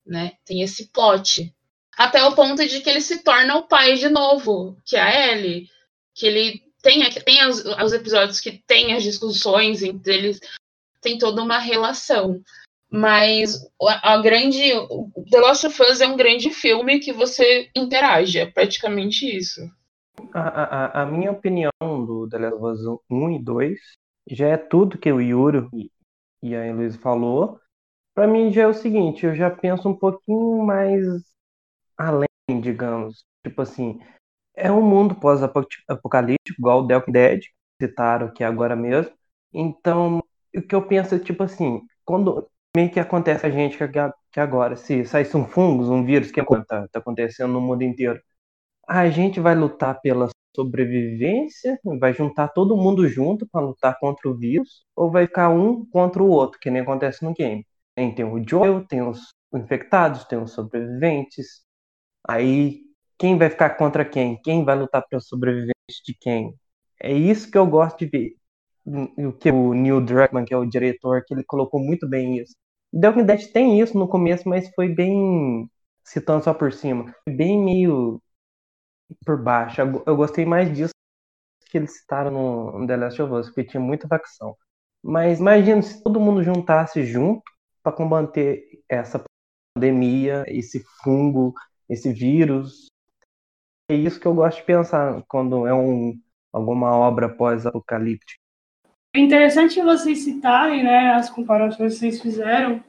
né? 0.05 0.31
Tem 0.45 0.61
esse 0.61 0.87
plot. 0.93 1.53
Até 1.97 2.23
o 2.23 2.33
ponto 2.33 2.65
de 2.65 2.79
que 2.79 2.89
ele 2.89 3.01
se 3.01 3.21
torna 3.21 3.57
o 3.57 3.67
pai 3.67 3.95
de 3.95 4.07
novo, 4.07 4.77
que 4.85 4.95
é 4.95 5.01
a 5.01 5.33
Ellie. 5.33 5.67
Que 6.15 6.25
ele 6.25 6.70
tem, 6.81 7.07
tem 7.23 7.47
os, 7.47 7.63
os 7.63 7.93
episódios 7.93 8.39
que 8.39 8.63
tem 8.65 8.93
as 8.93 9.03
discussões 9.03 9.83
entre 9.83 10.13
eles, 10.13 10.39
tem 11.01 11.17
toda 11.17 11.41
uma 11.41 11.57
relação. 11.59 12.41
Mas 12.89 13.55
a, 13.81 14.13
a 14.13 14.21
grande. 14.21 14.71
The 15.29 15.39
Last 15.39 15.67
of 15.67 15.81
Us 15.81 16.01
é 16.01 16.07
um 16.07 16.17
grande 16.17 16.49
filme 16.49 16.99
que 16.99 17.13
você 17.13 17.69
interage, 17.75 18.39
é 18.39 18.45
praticamente 18.45 19.25
isso. 19.25 19.61
A, 20.33 20.41
a, 20.41 21.01
a 21.03 21.05
minha 21.05 21.31
opinião 21.31 21.71
do 21.81 22.27
The 22.29 22.37
Last 22.37 22.55
of 22.55 22.65
Us 22.65 22.99
1 23.09 23.31
e 23.31 23.43
2 23.43 23.79
já 24.29 24.47
é 24.49 24.57
tudo 24.57 24.97
que 24.97 25.11
o 25.11 25.21
Yuri 25.21 25.67
e 26.43 26.55
a 26.55 26.65
Heloísa 26.65 26.99
falou. 26.99 27.59
Para 28.13 28.27
mim 28.27 28.51
já 28.51 28.63
é 28.63 28.67
o 28.67 28.73
seguinte, 28.73 29.25
eu 29.25 29.33
já 29.33 29.49
penso 29.49 29.87
um 29.87 29.95
pouquinho 29.95 30.63
mais 30.63 31.05
além, 31.97 32.27
digamos. 32.61 33.23
Tipo 33.43 33.61
assim, 33.61 33.99
é 34.55 34.71
um 34.71 34.81
mundo 34.81 35.15
pós-apocalíptico, 35.15 36.59
igual 36.59 36.83
o 36.83 36.87
Walking 36.87 37.11
Dead, 37.11 37.41
citaram 37.81 38.27
aqui 38.27 38.43
agora 38.43 38.75
mesmo. 38.75 39.11
Então, 39.53 40.23
o 40.55 40.61
que 40.61 40.75
eu 40.75 40.85
penso 40.87 41.15
é 41.15 41.19
tipo 41.19 41.43
assim, 41.43 41.81
quando 42.05 42.47
meio 42.75 42.91
que 42.91 42.99
acontece 42.99 43.45
a 43.45 43.49
gente 43.49 43.77
que 44.31 44.39
agora, 44.39 44.75
se 44.75 45.05
saísse 45.05 45.35
um 45.35 45.45
fungo, 45.45 45.83
um 45.91 46.05
vírus, 46.05 46.31
que 46.31 46.39
está 46.41 46.87
tá 46.87 46.99
acontecendo 46.99 47.53
no 47.53 47.61
mundo 47.61 47.83
inteiro, 47.83 48.21
a 48.87 49.09
gente 49.09 49.39
vai 49.39 49.55
lutar 49.55 49.99
pela 50.01 50.29
sobrevivência, 50.55 51.79
vai 51.99 52.13
juntar 52.13 52.49
todo 52.49 52.77
mundo 52.77 53.07
junto 53.07 53.47
para 53.47 53.61
lutar 53.65 53.97
contra 53.99 54.29
o 54.29 54.37
vírus, 54.37 54.85
ou 54.95 55.09
vai 55.11 55.25
ficar 55.27 55.49
um 55.49 55.85
contra 55.85 56.21
o 56.21 56.29
outro, 56.29 56.59
que 56.59 56.69
nem 56.69 56.81
acontece 56.81 57.23
no 57.23 57.33
game. 57.33 57.65
Tem 57.95 58.23
o 58.23 58.43
Joel, 58.47 58.85
tem 58.85 59.01
os 59.01 59.33
infectados, 59.53 60.25
tem 60.25 60.39
os 60.41 60.51
sobreviventes. 60.51 61.63
Aí, 62.27 62.81
quem 63.21 63.37
vai 63.37 63.51
ficar 63.51 63.69
contra 63.77 64.03
quem? 64.03 64.41
Quem 64.41 64.65
vai 64.65 64.75
lutar 64.75 65.07
pela 65.07 65.21
sobrevivência 65.21 65.75
de 66.03 66.15
quem? 66.19 66.55
É 66.99 67.13
isso 67.13 67.51
que 67.51 67.57
eu 67.57 67.67
gosto 67.67 67.99
de 67.99 68.07
ver. 68.07 68.35
O 69.15 69.31
que 69.31 69.51
o 69.51 69.75
Neil 69.75 70.01
Druckmann, 70.01 70.43
que 70.43 70.55
é 70.55 70.57
o 70.57 70.65
diretor, 70.65 71.23
que 71.23 71.35
ele 71.35 71.43
colocou 71.43 71.79
muito 71.79 72.09
bem 72.09 72.39
isso. 72.39 72.55
The 72.91 73.09
Walking 73.09 73.25
Dead 73.25 73.51
tem 73.51 73.79
isso 73.79 73.95
no 73.95 74.07
começo, 74.07 74.49
mas 74.49 74.71
foi 74.73 74.89
bem 74.89 75.69
citando 76.03 76.43
só 76.43 76.51
por 76.51 76.73
cima, 76.73 77.15
bem 77.29 77.63
meio 77.63 78.19
por 79.23 79.39
baixo. 79.39 79.81
Eu 79.81 80.15
gostei 80.15 80.43
mais 80.43 80.75
disso 80.75 80.91
que 81.69 81.77
eles 81.77 81.99
citaram 81.99 82.31
no 82.79 82.87
The 82.87 82.97
Last 82.97 83.21
of 83.21 83.33
Us, 83.35 83.47
porque 83.49 83.65
tinha 83.65 83.81
muita 83.81 84.07
facção. 84.07 84.57
Mas 85.03 85.39
imagina 85.39 85.79
se 85.83 86.01
todo 86.01 86.19
mundo 86.19 86.41
juntasse 86.41 87.05
junto 87.05 87.43
para 87.83 87.93
combater 87.93 88.63
essa 88.89 89.23
pandemia, 89.75 90.43
esse 90.47 90.83
fungo, 91.03 91.53
esse 91.87 92.11
vírus. 92.11 92.90
É 93.91 93.95
isso 93.95 94.21
que 94.21 94.25
eu 94.25 94.33
gosto 94.33 94.59
de 94.59 94.63
pensar 94.63 95.21
quando 95.27 95.67
é 95.67 95.73
um, 95.73 96.17
alguma 96.53 96.95
obra 96.95 97.27
pós-apocalíptica. 97.27 98.39
É 99.13 99.19
interessante 99.19 99.81
vocês 99.81 100.19
citarem 100.19 100.81
né, 100.81 101.11
as 101.11 101.29
comparações 101.29 101.95
que 101.95 101.99
vocês 101.99 102.21
fizeram. 102.21 102.81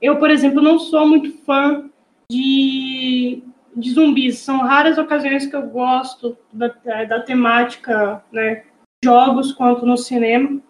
Eu, 0.00 0.18
por 0.18 0.32
exemplo, 0.32 0.60
não 0.60 0.80
sou 0.80 1.06
muito 1.06 1.30
fã 1.44 1.88
de, 2.28 3.40
de 3.76 3.90
zumbis. 3.92 4.40
São 4.40 4.58
raras 4.62 4.98
ocasiões 4.98 5.46
que 5.46 5.54
eu 5.54 5.62
gosto 5.62 6.36
da, 6.52 6.66
da 7.04 7.22
temática, 7.22 8.24
né, 8.32 8.64
jogos 9.04 9.52
quanto 9.52 9.86
no 9.86 9.96
cinema. 9.96 10.60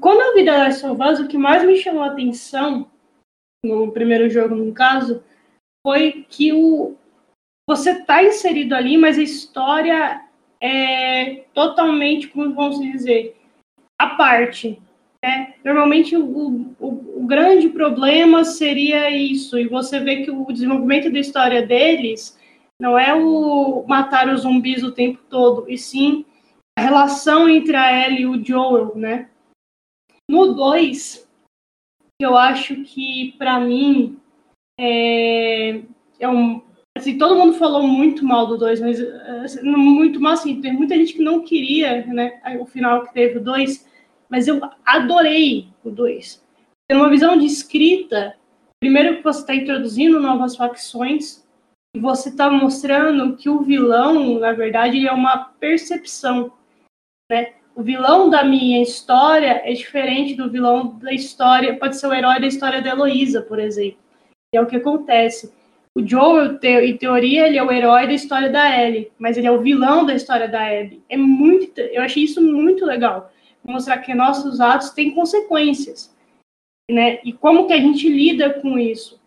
Quando 0.00 0.22
eu 0.22 0.34
vi 0.34 0.44
The 0.44 0.58
Last 0.58 0.86
of 0.86 1.00
Us, 1.00 1.20
o 1.20 1.28
que 1.28 1.38
mais 1.38 1.64
me 1.64 1.76
chamou 1.76 2.02
a 2.02 2.08
atenção, 2.08 2.90
no 3.64 3.92
primeiro 3.92 4.28
jogo, 4.28 4.56
no 4.56 4.72
caso, 4.72 5.22
foi 5.86 6.26
que 6.28 6.52
o, 6.52 6.96
você 7.68 7.92
está 7.92 8.22
inserido 8.22 8.74
ali, 8.74 8.96
mas 8.96 9.18
a 9.18 9.22
história 9.22 10.24
é 10.60 11.44
totalmente, 11.54 12.28
como 12.28 12.54
vamos 12.54 12.80
dizer, 12.80 13.36
a 14.00 14.10
parte. 14.10 14.80
Né? 15.24 15.54
Normalmente 15.64 16.16
o, 16.16 16.74
o, 16.80 17.20
o, 17.22 17.26
grande 17.26 17.68
problema 17.68 18.44
seria 18.44 19.10
isso, 19.10 19.58
e 19.58 19.68
você 19.68 20.00
vê 20.00 20.24
que 20.24 20.30
o 20.30 20.44
desenvolvimento 20.46 21.12
da 21.12 21.20
história 21.20 21.64
deles 21.64 22.38
não 22.80 22.98
é 22.98 23.14
o 23.14 23.84
matar 23.86 24.28
os 24.28 24.40
zumbis 24.40 24.82
o 24.82 24.90
tempo 24.90 25.20
todo, 25.30 25.64
e 25.68 25.78
sim 25.78 26.24
a 26.76 26.82
relação 26.82 27.48
entre 27.48 27.76
a 27.76 28.06
Ellie 28.06 28.22
e 28.22 28.26
o 28.26 28.44
Joel, 28.44 28.96
né? 28.96 29.28
No 30.28 30.54
2, 30.54 31.28
eu 32.20 32.36
acho 32.36 32.82
que 32.82 33.32
para 33.38 33.60
mim 33.60 34.18
é, 34.80 35.82
é 36.18 36.28
um, 36.28 36.62
assim, 37.02 37.18
todo 37.18 37.36
mundo 37.36 37.54
falou 37.54 37.86
muito 37.86 38.24
mal 38.24 38.46
do 38.46 38.56
2, 38.56 38.80
mas 38.80 39.00
assim, 39.44 39.62
muito 39.62 40.20
mal 40.20 40.32
assim, 40.32 40.60
tem 40.60 40.72
muita 40.72 40.96
gente 40.96 41.14
que 41.14 41.22
não 41.22 41.44
queria, 41.44 42.06
né, 42.06 42.40
o 42.60 42.64
final 42.64 43.04
que 43.04 43.12
teve 43.12 43.38
o 43.38 43.42
2, 43.42 43.86
mas 44.28 44.48
eu 44.48 44.60
adorei 44.84 45.68
o 45.84 45.90
2. 45.90 46.42
Tem 46.88 46.98
uma 46.98 47.10
visão 47.10 47.36
de 47.36 47.46
escrita, 47.46 48.34
primeiro 48.80 49.16
que 49.16 49.24
você 49.24 49.40
está 49.40 49.54
introduzindo 49.54 50.20
novas 50.20 50.56
facções, 50.56 51.42
e 51.94 52.00
você 52.00 52.30
está 52.30 52.50
mostrando 52.50 53.36
que 53.36 53.50
o 53.50 53.60
vilão, 53.60 54.38
na 54.38 54.52
verdade, 54.52 55.06
é 55.06 55.12
uma 55.12 55.36
percepção, 55.60 56.50
né? 57.30 57.52
O 57.74 57.82
vilão 57.82 58.28
da 58.28 58.44
minha 58.44 58.82
história 58.82 59.62
é 59.64 59.72
diferente 59.72 60.34
do 60.34 60.50
vilão 60.50 60.98
da 60.98 61.12
história, 61.12 61.78
pode 61.78 61.96
ser 61.96 62.06
o 62.06 62.12
herói 62.12 62.40
da 62.40 62.46
história 62.46 62.82
da 62.82 62.90
Heloísa, 62.90 63.42
por 63.42 63.58
exemplo. 63.58 63.98
E 64.54 64.58
é 64.58 64.60
o 64.60 64.66
que 64.66 64.76
acontece. 64.76 65.52
O 65.94 66.06
Joel, 66.06 66.58
em 66.82 66.96
teoria, 66.96 67.46
ele 67.46 67.58
é 67.58 67.62
o 67.62 67.70
herói 67.70 68.06
da 68.06 68.14
história 68.14 68.48
da 68.48 68.80
Ellie, 68.80 69.12
mas 69.18 69.36
ele 69.36 69.46
é 69.46 69.52
o 69.52 69.60
vilão 69.60 70.06
da 70.06 70.14
história 70.14 70.48
da 70.48 70.66
Abby. 70.66 71.02
É 71.08 71.18
muito, 71.18 71.80
eu 71.80 72.02
achei 72.02 72.24
isso 72.24 72.40
muito 72.40 72.86
legal 72.86 73.30
mostrar 73.64 73.98
que 73.98 74.14
nossos 74.14 74.60
atos 74.60 74.90
têm 74.90 75.14
consequências, 75.14 76.14
né? 76.90 77.20
E 77.24 77.32
como 77.32 77.66
que 77.66 77.72
a 77.72 77.80
gente 77.80 78.08
lida 78.08 78.54
com 78.60 78.78
isso? 78.78 79.20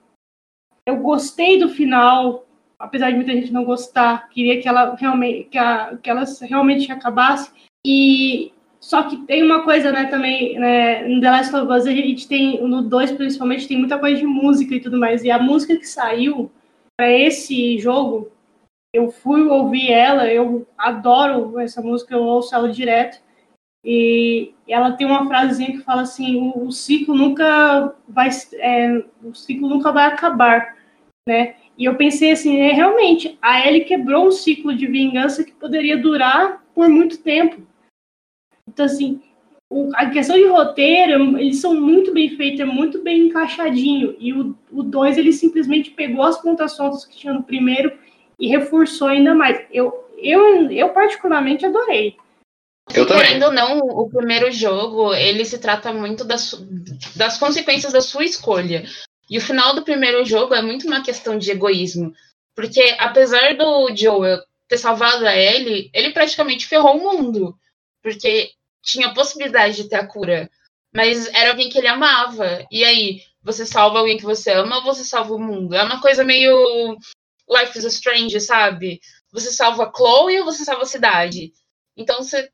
Eu 0.85 0.97
gostei 0.97 1.57
do 1.57 1.69
final, 1.69 2.45
apesar 2.77 3.09
de 3.09 3.15
muita 3.15 3.31
gente 3.31 3.53
não 3.53 3.63
gostar, 3.63 4.29
queria 4.29 4.61
que 4.61 4.67
ela 4.67 4.95
realmente 4.95 5.45
que, 5.45 5.57
a, 5.57 5.97
que 6.01 6.09
ela 6.09 6.23
realmente 6.41 6.91
acabasse. 6.91 7.51
E 7.85 8.51
só 8.79 9.03
que 9.03 9.17
tem 9.25 9.41
uma 9.41 9.63
coisa, 9.63 9.91
né, 9.91 10.05
também, 10.05 10.59
né, 10.59 11.07
no 11.07 11.21
The 11.21 11.31
Last 11.31 11.55
of 11.55 11.71
Us 11.71 11.87
a 11.87 11.91
gente 11.91 12.27
tem 12.27 12.61
no 12.61 12.83
2 12.83 13.13
principalmente 13.13 13.67
tem 13.67 13.77
muita 13.77 13.97
coisa 13.97 14.19
de 14.19 14.27
música 14.27 14.75
e 14.75 14.81
tudo 14.81 14.99
mais. 14.99 15.23
E 15.23 15.31
a 15.31 15.39
música 15.39 15.77
que 15.77 15.87
saiu 15.87 16.51
para 16.97 17.11
esse 17.11 17.77
jogo, 17.79 18.31
eu 18.93 19.11
fui 19.11 19.43
ouvir 19.43 19.91
ela, 19.91 20.31
eu 20.31 20.67
adoro 20.77 21.59
essa 21.59 21.81
música, 21.81 22.13
eu 22.13 22.23
ouço 22.23 22.55
ela 22.55 22.71
direto. 22.71 23.21
E 23.83 24.53
ela 24.67 24.93
tem 24.93 25.05
uma 25.05 25.27
frasezinha 25.27 25.73
que 25.73 25.83
fala 25.83 26.01
assim: 26.01 26.37
o, 26.37 26.67
o 26.67 26.71
ciclo 26.71 27.15
nunca 27.15 27.95
vai, 28.07 28.29
é, 28.53 29.03
o 29.23 29.35
ciclo 29.35 29.69
nunca 29.69 29.91
vai 29.91 30.05
acabar, 30.05 30.75
né? 31.27 31.55
E 31.77 31.85
eu 31.85 31.95
pensei 31.95 32.31
assim, 32.31 32.57
é 32.57 32.71
realmente 32.71 33.37
a 33.41 33.67
Ellie 33.67 33.83
quebrou 33.83 34.27
um 34.27 34.31
ciclo 34.31 34.75
de 34.75 34.87
vingança 34.87 35.43
que 35.43 35.51
poderia 35.51 35.97
durar 35.97 36.63
por 36.73 36.89
muito 36.89 37.21
tempo. 37.21 37.61
Então 38.67 38.85
assim, 38.85 39.21
o, 39.75 39.91
a 39.93 40.09
questão 40.09 40.37
de 40.37 40.47
roteiro, 40.47 41.37
eles 41.37 41.59
são 41.59 41.75
muito 41.75 42.13
bem 42.13 42.29
feitos, 42.37 42.61
é 42.61 42.65
muito 42.65 43.03
bem 43.03 43.27
encaixadinho. 43.27 44.15
E 44.17 44.31
o 44.31 44.55
2 44.71 45.17
ele 45.17 45.33
simplesmente 45.33 45.91
pegou 45.91 46.23
as 46.23 46.41
pontas 46.41 46.71
soltas 46.71 47.03
que 47.03 47.17
tinha 47.17 47.33
no 47.33 47.43
primeiro 47.43 47.91
e 48.39 48.47
reforçou 48.47 49.09
ainda 49.09 49.35
mais. 49.35 49.65
Eu, 49.69 49.93
eu, 50.17 50.71
eu 50.71 50.89
particularmente 50.93 51.65
adorei. 51.65 52.15
Eu 52.93 53.05
também. 53.05 53.25
Querendo 53.25 53.47
ou 53.47 53.51
não, 53.51 53.79
o 53.79 54.09
primeiro 54.09 54.49
jogo, 54.49 55.13
ele 55.13 55.43
se 55.43 55.59
trata 55.59 55.91
muito 55.91 56.23
das, 56.23 56.53
das 57.13 57.37
consequências 57.37 57.91
da 57.91 57.99
sua 57.99 58.23
escolha. 58.23 58.85
E 59.29 59.37
o 59.37 59.41
final 59.41 59.75
do 59.75 59.83
primeiro 59.83 60.23
jogo 60.23 60.53
é 60.53 60.61
muito 60.61 60.87
uma 60.87 61.03
questão 61.03 61.37
de 61.37 61.51
egoísmo. 61.51 62.13
Porque 62.55 62.95
apesar 62.97 63.57
do 63.57 63.93
Joel 63.93 64.39
ter 64.69 64.77
salvado 64.77 65.27
a 65.27 65.35
Ellie, 65.35 65.89
ele 65.93 66.13
praticamente 66.13 66.65
ferrou 66.65 66.95
o 66.95 67.03
mundo. 67.03 67.57
Porque 68.01 68.51
tinha 68.85 69.13
possibilidade 69.13 69.75
de 69.75 69.89
ter 69.89 69.95
a 69.95 70.07
cura. 70.07 70.49
Mas 70.93 71.27
era 71.33 71.49
alguém 71.49 71.69
que 71.69 71.77
ele 71.77 71.87
amava. 71.87 72.65
E 72.71 72.85
aí, 72.85 73.21
você 73.43 73.65
salva 73.65 73.99
alguém 73.99 74.17
que 74.17 74.23
você 74.23 74.51
ama 74.51 74.77
ou 74.77 74.83
você 74.83 75.03
salva 75.03 75.33
o 75.33 75.39
mundo? 75.39 75.75
É 75.75 75.83
uma 75.83 75.99
coisa 75.99 76.23
meio 76.23 76.97
Life 77.49 77.77
is 77.77 77.83
Strange, 77.85 78.39
sabe? 78.39 79.01
Você 79.31 79.51
salva 79.51 79.91
Chloe 79.95 80.39
ou 80.39 80.45
você 80.45 80.63
salva 80.63 80.83
a 80.83 80.87
cidade? 80.87 81.51
Então 81.97 82.23
você 82.23 82.49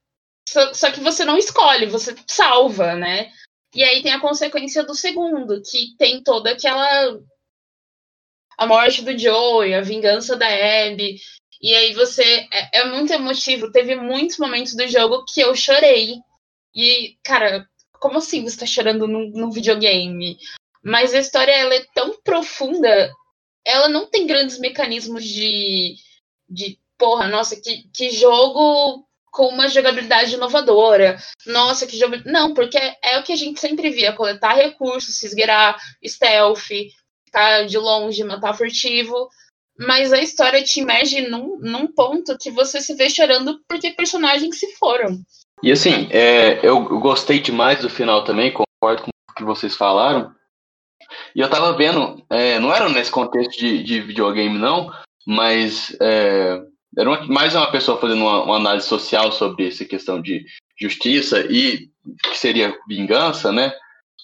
só, 0.48 0.74
só, 0.74 0.92
que 0.92 1.00
você 1.00 1.24
não 1.24 1.38
escolhe, 1.38 1.86
você 1.86 2.16
salva, 2.28 2.96
né? 2.96 3.32
E 3.74 3.84
aí 3.84 4.02
tem 4.02 4.12
a 4.12 4.20
consequência 4.20 4.84
do 4.84 4.94
segundo, 4.94 5.62
que 5.62 5.96
tem 5.98 6.22
toda 6.22 6.52
aquela. 6.52 7.20
A 8.58 8.68
morte 8.68 9.02
do 9.02 9.18
Joey, 9.18 9.74
a 9.74 9.82
vingança 9.82 10.36
da 10.36 10.48
Abby. 10.48 11.20
E 11.62 11.76
aí 11.76 11.94
você. 11.94 12.48
É, 12.52 12.80
é 12.80 12.86
muito 12.86 13.14
emotivo. 13.14 13.72
Teve 13.72 13.96
muitos 13.96 14.38
momentos 14.38 14.76
do 14.76 14.88
jogo 14.88 15.26
que 15.26 15.42
eu 15.42 15.56
chorei. 15.56 16.16
E, 16.76 17.18
cara, 17.24 17.68
como 18.00 18.18
assim 18.18 18.44
você 18.44 18.58
tá 18.58 18.66
chorando 18.66 19.08
num, 19.08 19.52
videogame? 19.52 20.38
Mas 20.84 21.14
a 21.14 21.20
história 21.20 21.52
ela 21.52 21.76
é 21.76 21.86
tão 21.94 22.20
profunda, 22.24 23.14
ela 23.64 23.88
não 23.88 24.10
tem 24.10 24.26
grandes 24.26 24.58
mecanismos 24.60 25.24
de. 25.24 25.96
de 26.50 26.80
porra, 26.98 27.28
nossa, 27.28 27.60
que, 27.60 27.84
que 27.94 28.10
jogo 28.12 29.06
com 29.32 29.48
uma 29.48 29.68
jogabilidade 29.68 30.34
inovadora. 30.36 31.18
Nossa, 31.46 31.86
que 31.86 31.98
jogo. 31.98 32.16
Não, 32.26 32.54
porque 32.54 32.78
é 33.04 33.20
o 33.20 33.24
que 33.24 33.34
a 33.34 33.36
gente 33.36 33.60
sempre 33.60 33.92
via: 33.92 34.14
coletar 34.14 34.56
recursos, 34.56 35.16
se 35.16 35.28
esgueirar, 35.28 35.78
stealth, 36.06 36.68
ficar 37.26 37.66
de 37.66 37.78
longe, 37.78 38.24
matar 38.24 38.54
furtivo. 38.54 39.30
Mas 39.78 40.14
a 40.14 40.20
história 40.20 40.64
te 40.64 40.82
emerge 40.82 41.22
num, 41.22 41.58
num 41.60 41.88
ponto 41.88 42.38
que 42.38 42.52
você 42.52 42.82
se 42.82 42.94
vê 42.94 43.10
chorando 43.10 43.60
porque 43.68 43.92
personagens 43.92 44.60
se 44.60 44.76
foram. 44.76 45.22
E 45.64 45.72
assim, 45.72 46.08
é, 46.12 46.60
eu 46.64 46.84
gostei 47.00 47.40
demais 47.40 47.82
do 47.82 47.90
final 47.90 48.24
também, 48.24 48.52
concordo 48.52 49.04
com 49.04 49.10
o 49.10 49.36
que 49.36 49.44
vocês 49.44 49.76
falaram. 49.76 50.34
E 51.36 51.40
eu 51.40 51.50
tava 51.50 51.76
vendo, 51.78 52.24
é, 52.30 52.60
não 52.60 52.74
era 52.74 52.90
nesse 52.90 53.12
contexto 53.12 53.60
de, 53.60 53.84
de 53.84 54.02
videogame, 54.02 54.58
não, 54.58 54.92
mas 55.26 55.96
é, 56.02 56.62
era 56.98 57.10
uma, 57.10 57.26
mais 57.28 57.56
uma 57.56 57.72
pessoa 57.72 58.00
fazendo 58.00 58.22
uma, 58.22 58.44
uma, 58.44 58.58
análise 58.58 58.88
social 58.88 59.32
sobre 59.32 59.68
essa 59.68 59.86
questão 59.86 60.22
de 60.22 60.46
justiça 60.80 61.40
e 61.50 61.90
que 62.24 62.38
seria 62.38 62.76
vingança, 62.88 63.52
né? 63.52 63.72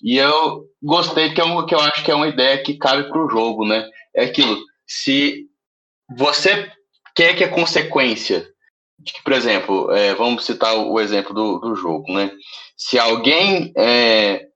E 0.03 0.17
eu 0.17 0.65
gostei 0.81 1.33
que, 1.33 1.41
é 1.41 1.43
um, 1.43 1.65
que 1.65 1.73
eu 1.73 1.79
acho 1.79 2.03
que 2.03 2.11
é 2.11 2.15
uma 2.15 2.27
ideia 2.27 2.61
que 2.61 2.77
cabe 2.77 3.07
para 3.07 3.23
o 3.23 3.29
jogo, 3.29 3.65
né? 3.65 3.87
É 4.15 4.25
aquilo, 4.25 4.59
se 4.87 5.45
você 6.17 6.71
quer 7.15 7.35
que 7.35 7.43
a 7.43 7.49
consequência 7.49 8.47
por 9.23 9.33
exemplo, 9.33 9.91
é, 9.91 10.13
vamos 10.15 10.45
citar 10.45 10.75
o 10.75 10.99
exemplo 10.99 11.33
do, 11.33 11.59
do 11.59 11.75
jogo, 11.75 12.11
né? 12.11 12.31
Se 12.75 12.97
alguém 12.97 13.71
é, 13.77 14.47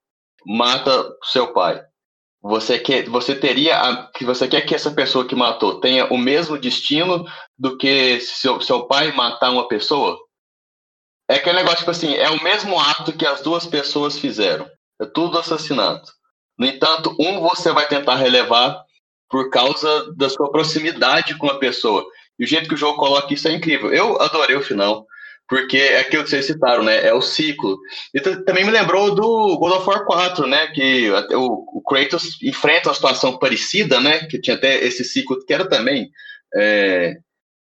mata 0.46 1.16
seu 1.24 1.54
pai 1.54 1.82
você 2.42 2.80
quer, 2.80 3.08
você 3.08 3.36
teria 3.36 3.80
a, 3.80 4.08
que 4.12 4.26
você 4.26 4.48
quer 4.48 4.62
que 4.62 4.74
essa 4.74 4.90
pessoa 4.90 5.28
que 5.28 5.36
matou 5.36 5.80
tenha 5.80 6.12
o 6.12 6.18
mesmo 6.18 6.58
destino 6.58 7.24
do 7.58 7.78
que 7.78 8.20
seu, 8.20 8.60
seu 8.62 8.88
pai 8.88 9.12
matar 9.12 9.52
uma 9.52 9.68
pessoa? 9.68 10.18
É 11.30 11.36
aquele 11.36 11.58
negócio, 11.58 11.80
tipo 11.80 11.92
assim, 11.92 12.16
é 12.16 12.30
o 12.30 12.44
mesmo 12.44 12.80
ato 12.80 13.14
que 13.14 13.26
as 13.26 13.42
duas 13.42 13.66
pessoas 13.68 14.18
fizeram. 14.18 14.68
É 15.00 15.06
tudo 15.06 15.38
assassinato. 15.38 16.12
No 16.58 16.66
entanto, 16.66 17.16
um 17.20 17.40
você 17.40 17.72
vai 17.72 17.88
tentar 17.88 18.16
relevar 18.16 18.84
por 19.32 19.50
causa 19.50 20.14
da 20.16 20.30
sua 20.30 20.52
proximidade 20.52 21.38
com 21.38 21.48
a 21.48 21.58
pessoa. 21.58 22.06
E 22.38 22.44
o 22.44 22.48
jeito 22.48 22.68
que 22.68 22.76
o 22.76 22.78
jogo 22.78 23.00
coloca 23.00 23.34
isso 23.34 23.48
é 23.48 23.54
incrível. 23.54 23.94
Eu 23.94 24.22
adorei 24.22 24.58
o 24.58 24.64
final, 24.64 25.08
porque 25.48 25.78
é 25.78 26.02
aquilo 26.02 26.24
que 26.24 26.30
vocês 26.30 26.46
citaram, 26.46 26.84
né? 26.84 27.08
É 27.08 27.14
o 27.14 27.22
ciclo. 27.22 27.80
E 28.14 28.20
também 28.20 28.66
me 28.66 28.72
lembrou 28.72 29.16
do 29.16 29.58
God 29.58 29.74
of 29.74 29.88
War 29.88 30.06
4, 30.06 30.46
né? 30.48 30.68
Que 30.68 31.10
o, 31.34 31.78
o 31.78 31.82
Kratos 31.82 32.42
enfrenta 32.44 32.90
uma 32.90 32.96
situação 32.96 33.40
parecida, 33.40 34.02
né? 34.02 34.26
Que 34.28 34.40
tinha 34.40 34.58
até 34.58 34.84
esse 34.84 35.04
ciclo, 35.06 35.40
que 35.46 35.54
era 35.54 35.68
também 35.68 36.10
é, 36.56 37.16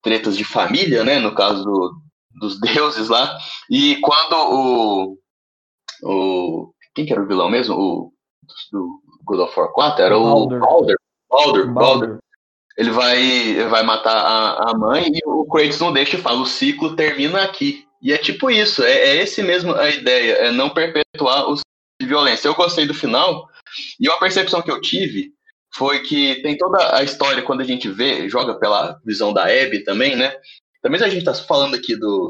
tretas 0.04 0.38
de 0.38 0.44
família, 0.44 1.04
né? 1.04 1.18
No 1.18 1.34
caso 1.34 1.64
do, 1.64 1.96
dos 2.40 2.60
deuses 2.62 3.10
lá. 3.10 3.36
E 3.70 3.96
quando 4.02 4.36
o, 4.36 5.18
o. 6.04 6.74
Quem 6.94 7.06
que 7.06 7.14
era 7.14 7.24
o 7.24 7.28
vilão 7.28 7.50
mesmo? 7.50 7.76
O 7.76 8.14
do 8.72 9.02
God 9.26 9.40
of 9.40 9.60
War 9.60 9.72
4 9.72 10.04
era 10.04 10.18
o 10.18 10.24
Baldur. 10.24 10.60
Baldur. 10.60 10.96
Baldur. 11.29 11.74
Baldur 11.74 12.19
ele 12.77 12.91
vai, 12.91 13.19
ele 13.19 13.67
vai 13.67 13.84
matar 13.84 14.15
a, 14.15 14.69
a 14.72 14.77
mãe 14.77 15.10
e 15.12 15.19
o 15.25 15.46
Kratos 15.46 15.79
não 15.79 15.91
deixa 15.91 16.15
e 16.15 16.22
fala: 16.22 16.39
o 16.39 16.46
ciclo 16.46 16.96
termina 16.96 17.41
aqui. 17.41 17.86
E 18.00 18.13
é 18.13 18.17
tipo 18.17 18.51
isso, 18.51 18.84
é, 18.84 18.91
é 18.91 19.15
esse 19.24 19.41
mesmo 19.41 19.74
a 19.74 19.89
ideia, 19.89 20.34
é 20.34 20.51
não 20.51 20.69
perpetuar 20.69 21.50
o 21.50 21.55
de 22.00 22.07
violência. 22.07 22.48
Eu 22.48 22.53
gostei 22.53 22.86
do 22.86 22.93
final, 22.93 23.50
e 24.00 24.07
uma 24.07 24.19
percepção 24.19 24.62
que 24.62 24.69
eu 24.69 24.79
tive 24.79 25.34
foi 25.74 26.01
que 26.01 26.41
tem 26.43 26.55
toda 26.55 26.96
a 26.96 27.03
história 27.03 27.41
quando 27.41 27.62
a 27.62 27.63
gente 27.63 27.89
vê, 27.89 28.29
joga 28.29 28.53
pela 28.60 29.00
visão 29.03 29.34
da 29.34 29.46
Abby 29.46 29.84
também, 29.84 30.15
né? 30.15 30.31
Também 30.84 31.01
a 31.01 31.10
gente 31.10 31.25
tá 31.25 31.34
falando 31.34 31.75
aqui 31.75 31.96
do, 31.96 32.29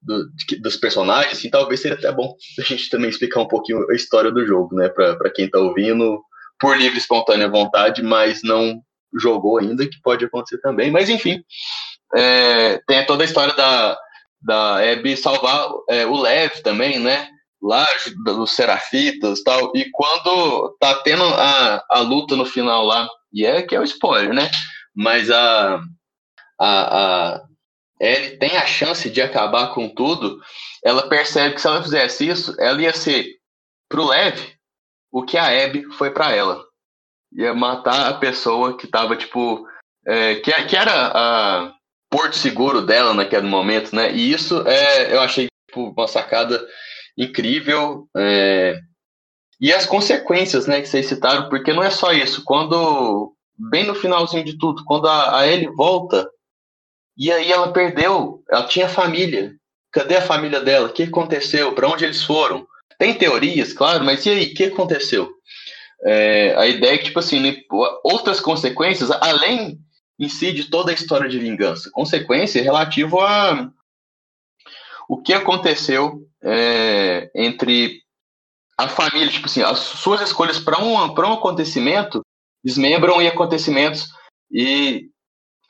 do, 0.00 0.30
dos 0.60 0.76
personagens, 0.76 1.38
assim, 1.38 1.50
talvez 1.50 1.80
seria 1.80 1.98
até 1.98 2.12
bom 2.12 2.36
a 2.58 2.62
gente 2.62 2.88
também 2.88 3.10
explicar 3.10 3.40
um 3.40 3.48
pouquinho 3.48 3.84
a 3.90 3.94
história 3.94 4.30
do 4.30 4.46
jogo, 4.46 4.76
né? 4.76 4.88
Para 4.88 5.30
quem 5.30 5.50
tá 5.50 5.58
ouvindo, 5.58 6.22
por 6.60 6.76
livre 6.76 6.96
e 6.96 7.00
espontânea 7.00 7.48
vontade, 7.48 8.02
mas 8.02 8.42
não 8.42 8.80
jogou 9.18 9.58
ainda, 9.58 9.88
que 9.88 10.00
pode 10.02 10.24
acontecer 10.24 10.58
também. 10.58 10.90
Mas 10.90 11.08
enfim, 11.08 11.42
é, 12.14 12.78
tem 12.86 13.04
toda 13.06 13.24
a 13.24 13.26
história 13.26 13.54
da, 13.54 13.98
da 14.42 14.92
Abby 14.92 15.16
salvar 15.16 15.68
é, 15.88 16.06
o 16.06 16.20
Lev 16.20 16.60
também, 16.62 16.98
né? 16.98 17.28
Lá 17.62 17.86
dos 18.24 18.52
Serafitas 18.52 19.42
tal. 19.42 19.72
E 19.74 19.90
quando 19.90 20.76
tá 20.80 20.94
tendo 21.02 21.24
a, 21.24 21.84
a 21.90 22.00
luta 22.00 22.36
no 22.36 22.46
final 22.46 22.84
lá, 22.84 23.08
e 23.32 23.44
é 23.44 23.62
que 23.62 23.74
é 23.74 23.80
o 23.80 23.84
spoiler, 23.84 24.32
né? 24.32 24.50
Mas 24.94 25.30
a, 25.30 25.80
a, 26.58 27.34
a 27.36 27.40
tem 28.38 28.56
a 28.56 28.64
chance 28.66 29.10
de 29.10 29.20
acabar 29.20 29.74
com 29.74 29.88
tudo, 29.88 30.40
ela 30.82 31.08
percebe 31.08 31.54
que 31.54 31.60
se 31.60 31.66
ela 31.66 31.82
fizesse 31.82 32.26
isso, 32.26 32.56
ela 32.58 32.80
ia 32.80 32.94
ser 32.94 33.26
pro 33.90 34.06
Lev 34.06 34.38
o 35.10 35.22
que 35.22 35.36
a 35.36 35.64
Abby 35.64 35.84
foi 35.92 36.10
para 36.10 36.34
ela 36.34 36.70
ia 37.32 37.54
matar 37.54 38.08
a 38.08 38.14
pessoa 38.14 38.76
que 38.76 38.86
tava, 38.86 39.16
tipo, 39.16 39.66
é, 40.06 40.36
que, 40.36 40.52
que 40.64 40.76
era 40.76 41.12
a 41.14 41.72
porto 42.10 42.36
seguro 42.36 42.82
dela 42.82 43.14
naquele 43.14 43.46
momento, 43.46 43.94
né? 43.94 44.12
E 44.12 44.32
isso 44.32 44.66
é, 44.66 45.14
eu 45.14 45.20
achei 45.20 45.48
tipo, 45.68 45.90
uma 45.96 46.08
sacada 46.08 46.64
incrível. 47.16 48.08
É, 48.16 48.78
e 49.60 49.72
as 49.72 49.86
consequências, 49.86 50.66
né, 50.66 50.80
que 50.80 50.88
vocês 50.88 51.06
citaram, 51.06 51.48
porque 51.48 51.72
não 51.72 51.82
é 51.82 51.90
só 51.90 52.12
isso. 52.12 52.42
Quando, 52.44 53.34
bem 53.56 53.86
no 53.86 53.94
finalzinho 53.94 54.44
de 54.44 54.58
tudo, 54.58 54.84
quando 54.84 55.06
a, 55.06 55.40
a 55.40 55.46
Ellie 55.46 55.68
volta, 55.68 56.28
e 57.16 57.30
aí 57.30 57.52
ela 57.52 57.72
perdeu, 57.72 58.42
ela 58.50 58.66
tinha 58.66 58.88
família. 58.88 59.54
Cadê 59.92 60.16
a 60.16 60.22
família 60.22 60.60
dela? 60.60 60.86
O 60.86 60.92
que 60.92 61.02
aconteceu? 61.02 61.74
Para 61.74 61.88
onde 61.88 62.04
eles 62.04 62.22
foram? 62.22 62.66
Tem 63.00 63.14
teorias, 63.14 63.72
claro, 63.72 64.04
mas 64.04 64.26
e 64.26 64.28
aí? 64.28 64.44
O 64.44 64.54
que 64.54 64.64
aconteceu? 64.64 65.32
É, 66.04 66.54
a 66.54 66.66
ideia 66.66 66.92
é 66.92 66.98
que, 66.98 67.04
tipo 67.04 67.18
assim, 67.18 67.40
né, 67.40 67.56
outras 68.04 68.40
consequências, 68.40 69.10
além 69.10 69.80
em 70.18 70.28
si 70.28 70.52
de 70.52 70.64
toda 70.64 70.90
a 70.90 70.94
história 70.94 71.26
de 71.26 71.38
vingança, 71.38 71.90
consequência 71.94 72.62
relativo 72.62 73.18
a 73.18 73.70
o 75.08 75.22
que 75.22 75.32
aconteceu 75.32 76.28
é, 76.42 77.30
entre 77.34 78.02
a 78.76 78.86
família, 78.86 79.30
tipo 79.30 79.46
assim, 79.46 79.62
as 79.62 79.78
suas 79.78 80.20
escolhas 80.20 80.58
para 80.58 80.78
um, 80.78 80.92
um 80.92 81.32
acontecimento 81.32 82.20
desmembram 82.62 83.22
em 83.22 83.28
acontecimentos 83.28 84.10
e 84.52 85.08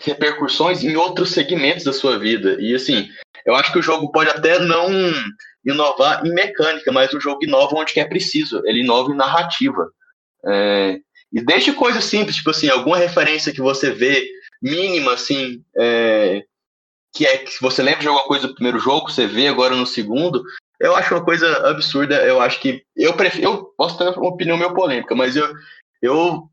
repercussões 0.01 0.83
em 0.83 0.97
outros 0.97 1.31
segmentos 1.31 1.85
da 1.85 1.93
sua 1.93 2.19
vida. 2.19 2.57
E 2.61 2.75
assim, 2.75 3.09
eu 3.47 3.55
acho 3.55 3.73
que 3.73 3.79
o 3.79 3.83
jogo 3.83 4.11
pode 4.11 4.31
até 4.31 4.59
não 4.59 4.89
inovar 5.65 6.25
em 6.27 6.33
mecânica, 6.33 6.91
mas 6.93 7.13
o 7.13 7.21
jogo 7.21 7.45
inova 7.45 7.77
onde 7.77 7.99
é 7.99 8.05
preciso, 8.05 8.63
ele 8.65 8.81
inova 8.81 9.11
em 9.13 9.17
narrativa. 9.17 9.91
É, 10.45 10.99
e 11.33 11.41
desde 11.45 11.73
coisas 11.73 12.05
simples, 12.05 12.37
tipo 12.37 12.51
assim, 12.51 12.69
alguma 12.69 12.97
referência 12.97 13.53
que 13.53 13.61
você 13.61 13.91
vê, 13.91 14.27
mínima, 14.63 15.15
assim, 15.15 15.63
é, 15.77 16.43
que 17.13 17.27
é 17.27 17.39
que 17.39 17.61
você 17.61 17.83
lembra 17.83 18.01
de 18.01 18.09
alguma 18.09 18.27
coisa 18.27 18.49
do 18.49 18.55
primeiro 18.55 18.79
jogo, 18.79 19.11
você 19.11 19.27
vê 19.27 19.49
agora 19.49 19.75
no 19.75 19.87
segundo, 19.87 20.43
eu 20.81 20.97
acho 20.97 21.15
uma 21.15 21.25
coisa 21.25 21.69
absurda. 21.69 22.17
Eu 22.25 22.41
acho 22.41 22.59
que. 22.59 22.83
Eu 22.97 23.13
prefiro. 23.13 23.45
Eu 23.45 23.65
posso 23.77 23.99
ter 23.99 24.09
uma 24.19 24.29
opinião 24.29 24.57
meio 24.57 24.73
polêmica, 24.73 25.15
mas 25.15 25.37
eu, 25.37 25.53
eu 26.01 26.49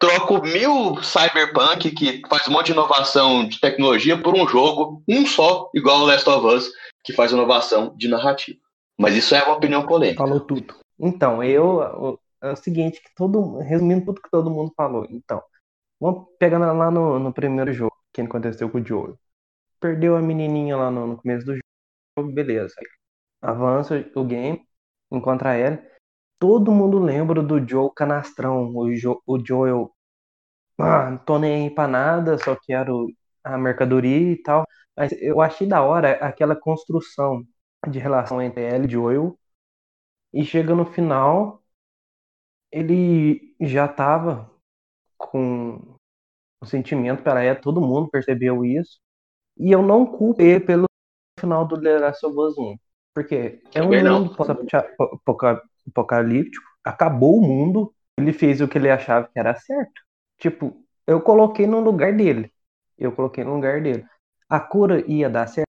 troco 0.00 0.42
mil 0.42 1.00
Cyberpunk, 1.00 1.92
que 1.92 2.20
faz 2.28 2.48
um 2.48 2.52
monte 2.52 2.66
de 2.66 2.72
inovação 2.72 3.46
de 3.46 3.60
tecnologia, 3.60 4.18
por 4.20 4.34
um 4.34 4.48
jogo, 4.48 5.02
um 5.08 5.24
só, 5.24 5.70
igual 5.74 6.00
o 6.00 6.06
Last 6.06 6.28
of 6.28 6.46
Us, 6.46 6.70
que 7.08 7.14
faz 7.14 7.32
inovação 7.32 7.96
de 7.96 8.06
narrativa. 8.06 8.58
Mas 8.98 9.14
isso 9.14 9.34
é 9.34 9.42
uma 9.42 9.56
opinião 9.56 9.86
polêmica. 9.86 10.22
Falou 10.22 10.40
tudo. 10.40 10.74
Então, 10.98 11.42
eu, 11.42 12.20
é 12.42 12.52
o 12.52 12.56
seguinte, 12.56 13.00
que 13.00 13.08
todo, 13.16 13.56
resumindo 13.60 14.04
tudo 14.04 14.20
que 14.20 14.30
todo 14.30 14.50
mundo 14.50 14.70
falou. 14.76 15.06
Então, 15.08 15.42
vamos 15.98 16.26
pegar 16.38 16.58
lá 16.58 16.90
no, 16.90 17.18
no 17.18 17.32
primeiro 17.32 17.72
jogo, 17.72 17.96
que 18.12 18.20
aconteceu 18.20 18.68
com 18.68 18.76
o 18.76 18.86
Joe. 18.86 19.14
Perdeu 19.80 20.16
a 20.16 20.20
menininha 20.20 20.76
lá 20.76 20.90
no, 20.90 21.06
no 21.06 21.16
começo 21.16 21.46
do 21.46 21.54
jogo, 22.18 22.30
beleza. 22.34 22.74
Avança 23.40 24.04
o 24.14 24.24
game, 24.24 24.60
encontra 25.10 25.54
ela. 25.54 25.82
Todo 26.38 26.72
mundo 26.72 26.98
lembra 26.98 27.42
do 27.42 27.66
Joe 27.66 27.90
canastrão, 27.96 28.70
o, 28.76 28.94
jo, 28.94 29.18
o 29.26 29.42
Joel. 29.42 29.90
Ah, 30.78 31.10
não 31.10 31.18
tô 31.18 31.38
nem 31.38 31.68
aí 31.68 31.74
pra 31.74 31.88
nada, 31.88 32.36
só 32.36 32.54
quero 32.54 33.06
a 33.42 33.56
mercadoria 33.56 34.32
e 34.32 34.36
tal. 34.42 34.66
Mas 34.98 35.12
eu 35.22 35.40
achei 35.40 35.64
da 35.64 35.80
hora 35.80 36.14
aquela 36.14 36.56
construção 36.56 37.46
de 37.88 38.00
relação 38.00 38.42
entre 38.42 38.64
ela 38.64 38.84
e 38.84 38.90
Joel. 38.90 39.38
E 40.32 40.44
chega 40.44 40.74
no 40.74 40.84
final, 40.84 41.62
ele 42.72 43.54
já 43.60 43.86
estava 43.86 44.50
com 45.16 45.96
o 46.60 46.66
sentimento 46.66 47.22
pela 47.22 47.40
ela, 47.40 47.60
todo 47.60 47.80
mundo 47.80 48.10
percebeu 48.10 48.64
isso. 48.64 48.98
E 49.56 49.70
eu 49.70 49.82
não 49.82 50.04
culpo 50.04 50.42
ele 50.42 50.58
pelo 50.58 50.86
final 51.38 51.64
do 51.64 51.80
The 51.80 51.98
Last 52.00 52.26
of 52.26 52.36
Us 52.36 52.58
1. 52.58 52.76
Porque 53.14 53.62
é 53.72 53.80
um 53.80 53.88
mundo 53.88 54.34
apocalíptico, 55.86 56.66
acabou 56.82 57.38
o 57.38 57.40
mundo, 57.40 57.94
ele 58.18 58.32
fez 58.32 58.60
o 58.60 58.66
que 58.66 58.78
ele 58.78 58.90
achava 58.90 59.28
que 59.28 59.38
era 59.38 59.54
certo. 59.54 60.02
Tipo, 60.38 60.84
eu 61.06 61.20
coloquei 61.20 61.68
no 61.68 61.78
lugar 61.78 62.16
dele. 62.16 62.52
Eu 62.98 63.12
coloquei 63.12 63.44
no 63.44 63.54
lugar 63.54 63.80
dele. 63.80 64.04
A 64.48 64.60
cura 64.60 65.04
ia 65.10 65.28
dar 65.30 65.46
certo. 65.46 65.68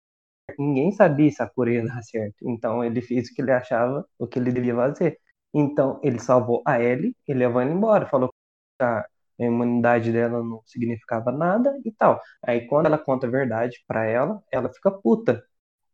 Ninguém 0.60 0.92
sabia 0.92 1.32
se 1.32 1.42
a 1.44 1.50
cura 1.50 1.72
ia 1.74 1.84
dar 1.86 2.04
certo. 2.04 2.38
Então 2.50 2.84
ele 2.84 3.02
fez 3.02 3.30
o 3.30 3.34
que 3.36 3.42
ele 3.42 3.52
achava, 3.52 4.06
o 4.20 4.28
que 4.28 4.40
ele 4.40 4.52
devia 4.52 4.76
fazer. 4.76 5.20
Então, 5.54 6.00
ele 6.04 6.20
salvou 6.20 6.64
a 6.66 6.82
Ellie, 6.82 7.16
ele 7.28 7.40
levou 7.40 7.62
ela 7.62 7.72
embora, 7.72 8.08
falou 8.08 8.30
que 8.30 8.84
a 8.84 9.06
imunidade 9.40 10.12
dela 10.12 10.44
não 10.44 10.62
significava 10.66 11.32
nada 11.32 11.80
e 11.86 11.92
tal. 11.92 12.22
Aí, 12.44 12.68
quando 12.68 12.88
ela 12.88 12.98
conta 12.98 13.28
a 13.28 13.30
verdade 13.30 13.84
para 13.88 14.06
ela, 14.06 14.42
ela 14.52 14.72
fica 14.74 14.92
puta. 14.92 15.44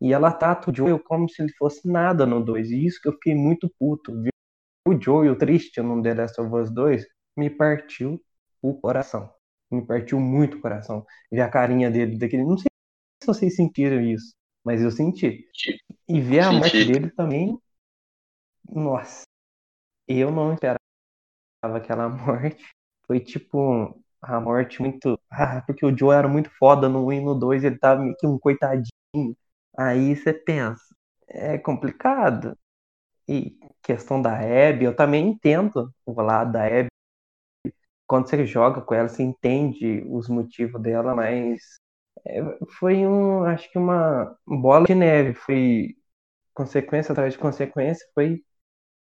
E 0.01 0.13
ela 0.13 0.31
trata 0.31 0.71
o 0.71 0.75
Joel 0.75 0.99
como 0.99 1.29
se 1.29 1.41
ele 1.41 1.51
fosse 1.57 1.87
nada 1.89 2.25
no 2.25 2.43
2. 2.43 2.71
E 2.71 2.85
isso 2.85 3.01
que 3.01 3.09
eu 3.09 3.13
fiquei 3.13 3.35
muito 3.35 3.69
puto. 3.79 4.13
Viu? 4.21 4.31
O 4.87 5.01
Joel 5.01 5.37
triste 5.37 5.81
no 5.81 6.01
The 6.01 6.13
Last 6.13 6.41
of 6.41 6.55
Us 6.55 6.71
2 6.71 7.05
me 7.37 7.49
partiu 7.49 8.21
o 8.61 8.73
coração. 8.79 9.31
Me 9.71 9.85
partiu 9.85 10.19
muito 10.19 10.57
o 10.57 10.61
coração. 10.61 11.05
Ver 11.31 11.41
a 11.41 11.49
carinha 11.49 11.91
dele 11.91 12.17
daquele. 12.17 12.43
Não 12.43 12.57
sei 12.57 12.68
se 13.21 13.27
vocês 13.27 13.55
sentiram 13.55 14.01
isso, 14.01 14.34
mas 14.63 14.82
eu 14.82 14.91
senti. 14.91 15.45
E 16.08 16.19
ver 16.21 16.41
a 16.41 16.51
morte 16.51 16.86
dele 16.86 17.12
também. 17.12 17.58
Nossa 18.67 19.23
eu 20.10 20.32
não 20.32 20.53
esperava 20.53 20.79
aquela 21.62 22.10
morte. 22.10 22.65
Foi 23.05 23.19
tipo 23.19 24.01
a 24.21 24.39
morte 24.39 24.82
muito. 24.82 25.19
Ah, 25.29 25.62
porque 25.65 25.86
o 25.86 25.95
Joe 25.95 26.15
era 26.15 26.27
muito 26.27 26.49
foda 26.58 26.89
no 26.89 27.05
1 27.05 27.13
e 27.13 27.21
no 27.21 27.36
2, 27.36 27.63
ele 27.63 27.77
tava 27.77 28.01
meio 28.01 28.15
que 28.17 28.27
um 28.27 28.39
coitadinho. 28.39 29.38
Aí 29.77 30.15
você 30.15 30.34
pensa, 30.34 30.84
é 31.27 31.58
complicado. 31.58 32.58
E 33.27 33.58
questão 33.84 34.21
da 34.21 34.34
Abby, 34.36 34.86
eu 34.86 34.95
também 34.95 35.27
entendo 35.29 35.93
o 36.05 36.21
lado 36.21 36.51
da 36.53 36.65
Abby, 36.65 36.89
quando 38.08 38.27
você 38.27 38.45
joga 38.45 38.82
com 38.82 38.95
ela, 38.95 39.08
você 39.08 39.21
entende 39.21 40.03
os 40.10 40.27
motivos 40.27 40.82
dela, 40.82 41.13
mas 41.15 41.79
foi 42.79 43.05
um, 43.05 43.43
acho 43.43 43.71
que 43.71 43.77
uma 43.77 44.38
bola 44.45 44.86
de 44.86 44.95
neve, 44.95 45.34
foi 45.34 45.95
consequência 46.53 47.12
atrás 47.12 47.34
de 47.34 47.39
consequência, 47.39 48.05
foi, 48.13 48.43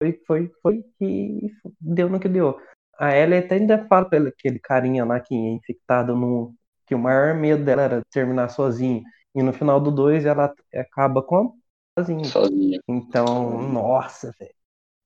foi, 0.01 0.21
foi, 0.27 0.51
foi 0.61 0.83
que 0.97 1.51
deu 1.79 2.09
no 2.09 2.19
que 2.19 2.29
deu. 2.29 2.59
A 2.97 3.15
Ellie 3.17 3.39
até 3.39 3.55
ainda 3.55 3.87
fala 3.87 4.07
pra 4.07 4.19
aquele 4.19 4.59
carinha 4.59 5.03
lá 5.03 5.19
que 5.19 5.33
é 5.33 5.53
infectado 5.53 6.15
no. 6.15 6.55
que 6.85 6.93
o 6.93 6.99
maior 6.99 7.33
medo 7.33 7.63
dela 7.65 7.81
era 7.81 8.01
terminar 8.11 8.49
sozinha. 8.49 9.01
E 9.33 9.41
no 9.41 9.53
final 9.53 9.79
do 9.79 9.91
2 9.91 10.25
ela 10.25 10.53
acaba 10.73 11.23
com 11.23 11.57
sozinha. 11.97 12.25
Sozinha. 12.25 12.79
Então, 12.87 13.61
nossa, 13.69 14.31
velho. 14.37 14.53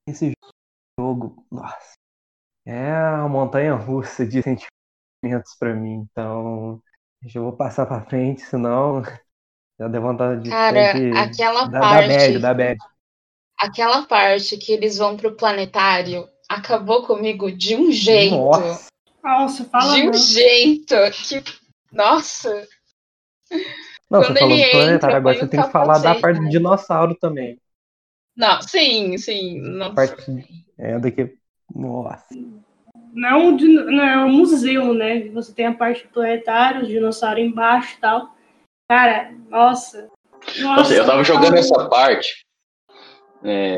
Esse 0.08 0.34
jogo, 0.99 1.45
nossa. 1.51 1.93
É 2.65 2.91
a 2.91 3.27
montanha 3.29 3.75
russa 3.75 4.25
de 4.25 4.41
sentimentos 4.41 5.55
pra 5.60 5.73
mim. 5.75 6.05
Então, 6.12 6.81
eu 7.33 7.43
vou 7.43 7.53
passar 7.53 7.85
pra 7.85 8.05
frente, 8.05 8.41
senão 8.41 9.01
já 9.79 9.88
deu 9.88 10.01
vontade 10.01 10.43
de. 10.43 10.49
Cara, 10.49 10.91
aquela 11.23 11.65
da, 11.65 11.79
parte. 11.79 12.07
Da 12.07 12.17
bad, 12.17 12.39
da 12.39 12.53
bad. 12.53 12.77
Aquela 13.57 14.05
parte 14.05 14.57
que 14.57 14.71
eles 14.71 14.97
vão 14.97 15.15
pro 15.15 15.35
planetário 15.35 16.27
acabou 16.49 17.05
comigo 17.05 17.51
de 17.51 17.75
um 17.75 17.91
jeito. 17.91 18.35
Nossa. 18.35 18.88
Nossa, 19.23 19.65
fala 19.65 19.95
de 19.95 20.01
um 20.03 20.05
não. 20.05 20.13
jeito 20.13 20.95
que. 21.27 21.43
Nossa! 21.91 22.67
Não, 24.09 24.21
Quando 24.21 24.27
você 24.27 24.39
falou 24.39 24.55
ele 24.55 24.65
do 24.65 24.71
planetário, 24.71 24.95
entra, 24.95 25.17
agora 25.17 25.39
você 25.39 25.47
tem 25.47 25.61
que 25.61 25.71
falar 25.71 25.97
da 25.99 26.15
parte 26.15 26.39
do 26.39 26.49
dinossauro 26.49 27.15
também. 27.15 27.59
Não, 28.35 28.61
sim, 28.61 29.17
sim. 29.17 29.59
A 29.59 29.69
Não, 29.69 29.95
parte 29.95 30.65
é 30.77 30.99
daqui. 30.99 31.38
Nossa. 31.73 32.25
Não 33.15 33.30
é 33.30 33.36
um, 33.38 33.58
não 33.58 34.04
é 34.04 34.25
um 34.25 34.30
museu, 34.30 34.93
né? 34.93 35.30
Você 35.30 35.54
tem 35.54 35.67
a 35.67 35.73
parte 35.73 36.06
planetária, 36.10 36.82
os 36.82 36.89
dinossauros 36.89 37.41
embaixo 37.41 37.95
e 37.95 38.01
tal. 38.01 38.36
Cara, 38.89 39.34
nossa. 39.49 40.10
Nossa, 40.60 40.93
eu 40.93 41.06
tava 41.06 41.23
jogando 41.23 41.56
essa 41.56 41.88
parte. 41.88 42.45
É, 43.41 43.78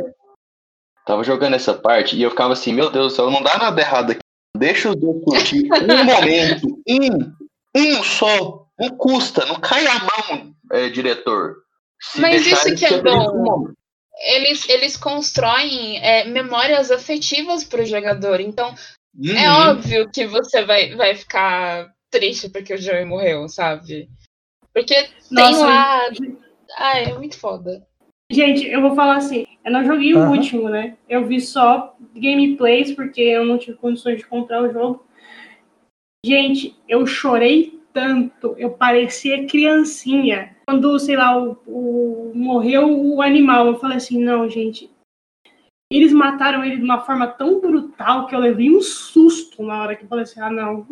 tava 1.05 1.23
jogando 1.23 1.53
essa 1.53 1.73
parte 1.73 2.15
e 2.15 2.23
eu 2.23 2.31
ficava 2.31 2.53
assim, 2.53 2.73
meu 2.73 2.89
Deus 2.89 3.13
do 3.13 3.15
céu, 3.15 3.29
não 3.29 3.43
dá 3.43 3.57
nada 3.59 3.79
errado 3.79 4.11
aqui. 4.11 4.21
Deixa 4.57 4.89
os 4.89 4.95
dois 4.95 5.23
curtir 5.23 5.69
um 5.71 6.03
momento. 6.03 6.81
Um, 6.87 7.33
um 7.75 8.03
só. 8.03 8.65
Não 8.79 8.89
custa, 8.97 9.45
não 9.45 9.59
cai 9.59 9.85
a 9.87 9.99
mão, 9.99 10.53
é, 10.71 10.89
diretor. 10.89 11.57
Se 11.99 12.21
Mas 12.21 12.45
isso 12.45 12.75
que 12.75 12.85
é 12.85 13.01
bom. 13.01 13.67
Eles, 14.19 14.67
eles 14.67 14.97
constroem 14.97 15.99
é, 16.03 16.25
memórias 16.25 16.91
afetivas 16.91 17.63
pro 17.63 17.85
jogador. 17.85 18.39
Então, 18.39 18.73
é 19.25 19.49
Uhum. 19.49 19.69
óbvio 19.71 20.09
que 20.11 20.25
você 20.27 20.63
vai, 20.63 20.95
vai 20.95 21.15
ficar 21.15 21.91
triste 22.11 22.49
porque 22.49 22.73
o 22.73 22.77
Joey 22.77 23.05
morreu, 23.05 23.47
sabe? 23.49 24.09
Porque 24.73 24.93
tem 24.95 25.09
Nossa, 25.31 25.65
lá. 25.65 26.05
Ah, 26.77 26.99
é 26.99 27.13
muito 27.13 27.37
foda. 27.39 27.85
Gente, 28.31 28.67
eu 28.67 28.81
vou 28.81 28.93
falar 28.95 29.17
assim, 29.17 29.45
eu 29.65 29.71
não 29.71 29.85
joguei 29.85 30.13
o 30.13 30.19
Aham. 30.19 30.31
último, 30.31 30.69
né? 30.69 30.97
Eu 31.07 31.25
vi 31.25 31.39
só 31.39 31.95
gameplays, 32.15 32.91
porque 32.93 33.21
eu 33.21 33.45
não 33.45 33.57
tive 33.57 33.77
condições 33.77 34.17
de 34.17 34.25
comprar 34.27 34.61
o 34.61 34.71
jogo. 34.71 35.05
Gente, 36.25 36.75
eu 36.87 37.05
chorei 37.05 37.79
tanto, 37.93 38.53
eu 38.57 38.71
parecia 38.71 39.47
criancinha. 39.47 40.55
Quando, 40.67 40.99
sei 40.99 41.15
lá, 41.15 41.37
o, 41.41 41.57
o- 41.65 42.31
morreu 42.35 42.89
o 42.89 43.21
animal, 43.21 43.67
eu 43.67 43.79
falei 43.79 43.97
assim, 43.97 44.21
não, 44.21 44.49
gente. 44.49 44.89
Eles 45.91 46.11
mataram 46.11 46.63
ele 46.63 46.77
de 46.77 46.83
uma 46.83 47.01
forma 47.01 47.27
tão 47.27 47.61
brutal 47.61 48.27
que 48.27 48.35
eu 48.35 48.39
levei 48.39 48.69
um 48.69 48.81
susto 48.81 49.63
na 49.63 49.81
hora 49.81 49.95
que 49.95 50.03
eu 50.03 50.07
falei 50.07 50.23
assim, 50.23 50.41
ah, 50.41 50.51
não. 50.51 50.85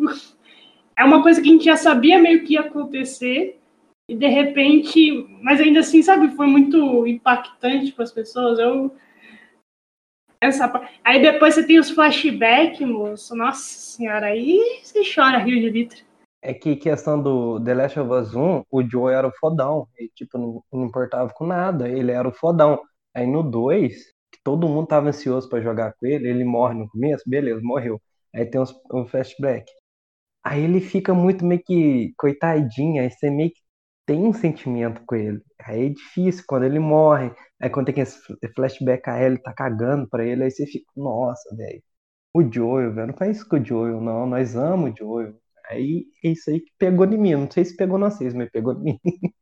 É 0.98 1.04
uma 1.04 1.22
coisa 1.22 1.42
que 1.42 1.48
a 1.48 1.52
gente 1.52 1.64
já 1.66 1.76
sabia 1.76 2.18
meio 2.18 2.44
que 2.44 2.54
ia 2.54 2.60
acontecer, 2.60 3.60
e 4.08 4.14
de 4.14 4.26
repente, 4.28 5.26
mas 5.42 5.60
ainda 5.60 5.80
assim, 5.80 6.02
sabe, 6.02 6.34
foi 6.36 6.46
muito 6.46 7.06
impactante 7.06 7.92
para 7.92 8.04
as 8.04 8.12
pessoas. 8.12 8.58
Eu 8.58 8.96
essa 10.40 10.70
aí 11.02 11.20
depois 11.20 11.54
você 11.54 11.66
tem 11.66 11.78
os 11.78 11.90
flashbacks, 11.90 12.86
moço. 12.86 13.34
Nossa 13.34 13.62
senhora, 13.62 14.26
aí 14.26 14.80
você 14.82 15.02
chora 15.02 15.38
rio 15.38 15.60
de 15.60 15.70
litro. 15.70 16.04
É 16.42 16.54
que 16.54 16.76
questão 16.76 17.20
do 17.20 17.58
The 17.60 17.74
Last 17.74 17.98
of 17.98 18.10
Us 18.12 18.34
1, 18.34 18.64
o 18.70 18.82
Joe 18.88 19.12
era 19.12 19.26
o 19.26 19.32
fodão. 19.32 19.88
Ele, 19.96 20.10
tipo, 20.14 20.38
não, 20.38 20.62
não 20.72 20.86
importava 20.86 21.32
com 21.32 21.46
nada. 21.46 21.88
Ele 21.88 22.12
era 22.12 22.28
o 22.28 22.32
fodão. 22.32 22.80
Aí 23.14 23.26
no 23.26 23.42
2, 23.42 23.94
que 23.94 24.15
todo 24.46 24.68
mundo 24.68 24.86
tava 24.86 25.08
ansioso 25.08 25.48
pra 25.48 25.60
jogar 25.60 25.92
com 25.94 26.06
ele, 26.06 26.28
ele 26.28 26.44
morre 26.44 26.74
no 26.74 26.88
começo, 26.88 27.24
beleza, 27.28 27.60
morreu. 27.64 28.00
Aí 28.32 28.46
tem 28.46 28.60
uns, 28.60 28.72
um 28.92 29.04
flashback. 29.04 29.66
Aí 30.44 30.62
ele 30.64 30.80
fica 30.80 31.14
muito 31.14 31.44
meio 31.44 31.62
que 31.64 32.14
coitadinho, 32.18 33.02
aí 33.02 33.10
você 33.10 33.30
meio 33.30 33.50
que 33.50 33.60
tem 34.06 34.20
um 34.24 34.32
sentimento 34.32 35.02
com 35.06 35.16
ele. 35.16 35.42
Aí 35.62 35.86
é 35.86 35.88
difícil 35.90 36.44
quando 36.46 36.64
ele 36.64 36.78
morre. 36.78 37.32
Aí 37.60 37.70
quando 37.70 37.86
tem 37.92 38.02
esse 38.02 38.20
flashback 38.54 39.10
a 39.10 39.22
ele 39.22 39.38
tá 39.38 39.52
cagando 39.54 40.08
pra 40.08 40.24
ele, 40.24 40.44
aí 40.44 40.50
você 40.50 40.66
fica, 40.66 40.86
nossa, 40.96 41.54
velho. 41.56 41.82
O 42.34 42.42
Joel, 42.52 42.94
velho, 42.94 43.08
não 43.08 43.14
faz 43.16 43.38
isso 43.38 43.48
com 43.48 43.56
o 43.56 43.64
Joel, 43.64 44.00
não. 44.00 44.26
Nós 44.26 44.56
amamos 44.56 44.92
o 44.92 44.96
Joel. 44.98 45.34
Aí 45.68 46.06
é 46.24 46.28
isso 46.30 46.50
aí 46.50 46.60
que 46.60 46.72
pegou 46.78 47.06
em 47.06 47.18
mim. 47.18 47.34
Não 47.36 47.50
sei 47.50 47.64
se 47.64 47.76
pegou 47.76 47.98
em 47.98 48.02
vocês, 48.02 48.34
mas 48.34 48.50
pegou 48.50 48.74
em 48.74 48.82
mim. 48.84 49.00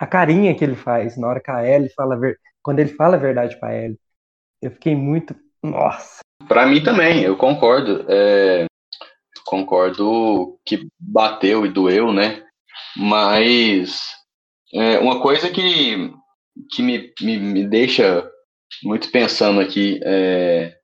A 0.00 0.06
carinha 0.06 0.56
que 0.56 0.64
ele 0.64 0.76
faz 0.76 1.16
na 1.16 1.28
hora 1.28 1.40
que 1.40 1.50
a 1.50 1.66
Ellie 1.66 1.90
fala 1.94 2.18
ver... 2.18 2.38
quando 2.62 2.80
ele 2.80 2.90
fala 2.94 3.16
a 3.16 3.18
verdade 3.20 3.58
pra 3.60 3.74
Ellie. 3.74 3.98
Eu 4.64 4.70
fiquei 4.70 4.96
muito. 4.96 5.36
Nossa. 5.62 6.20
Pra 6.48 6.64
mim 6.66 6.82
também, 6.82 7.22
eu 7.22 7.36
concordo. 7.36 8.06
É, 8.08 8.64
concordo 9.44 10.58
que 10.64 10.88
bateu 10.98 11.66
e 11.66 11.68
doeu, 11.68 12.10
né? 12.14 12.42
Mas 12.96 14.00
é, 14.72 14.98
uma 15.00 15.20
coisa 15.20 15.50
que, 15.50 16.10
que 16.70 16.82
me, 16.82 17.12
me, 17.20 17.38
me 17.38 17.68
deixa 17.68 18.26
muito 18.82 19.10
pensando 19.10 19.60
aqui 19.60 20.00
é, 20.02 20.74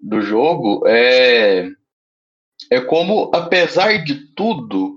do 0.00 0.22
jogo 0.22 0.86
é, 0.86 1.68
é 2.72 2.80
como, 2.80 3.30
apesar 3.34 4.02
de 4.02 4.32
tudo, 4.34 4.96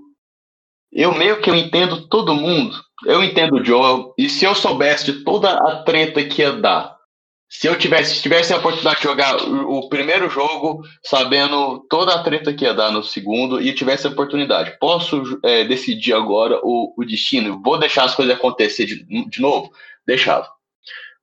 eu 0.90 1.12
meio 1.14 1.42
que 1.42 1.50
eu 1.50 1.54
entendo 1.54 2.08
todo 2.08 2.34
mundo. 2.34 2.74
Eu 3.04 3.22
entendo 3.22 3.56
o 3.56 3.64
Joel, 3.64 4.14
e 4.16 4.30
se 4.30 4.46
eu 4.46 4.54
soubesse 4.54 5.12
de 5.12 5.24
toda 5.24 5.52
a 5.52 5.82
treta 5.82 6.24
que 6.24 6.40
ia 6.40 6.52
dar, 6.52 7.01
se 7.52 7.66
eu 7.66 7.76
tivesse, 7.76 8.14
se 8.14 8.22
tivesse 8.22 8.50
a 8.50 8.56
oportunidade 8.56 8.96
de 8.96 9.02
jogar 9.02 9.36
o 9.36 9.86
primeiro 9.90 10.30
jogo, 10.30 10.82
sabendo 11.02 11.80
toda 11.90 12.14
a 12.14 12.22
treta 12.22 12.54
que 12.54 12.64
ia 12.64 12.72
dar 12.72 12.90
no 12.90 13.04
segundo, 13.04 13.60
e 13.60 13.74
tivesse 13.74 14.06
a 14.06 14.10
oportunidade, 14.10 14.78
posso 14.80 15.38
é, 15.44 15.62
decidir 15.62 16.14
agora 16.14 16.58
o, 16.62 16.94
o 16.96 17.04
destino? 17.04 17.60
Vou 17.62 17.78
deixar 17.78 18.04
as 18.04 18.14
coisas 18.14 18.34
acontecer 18.34 18.86
de, 18.86 19.04
de 19.04 19.40
novo? 19.42 19.70
Deixava. 20.06 20.48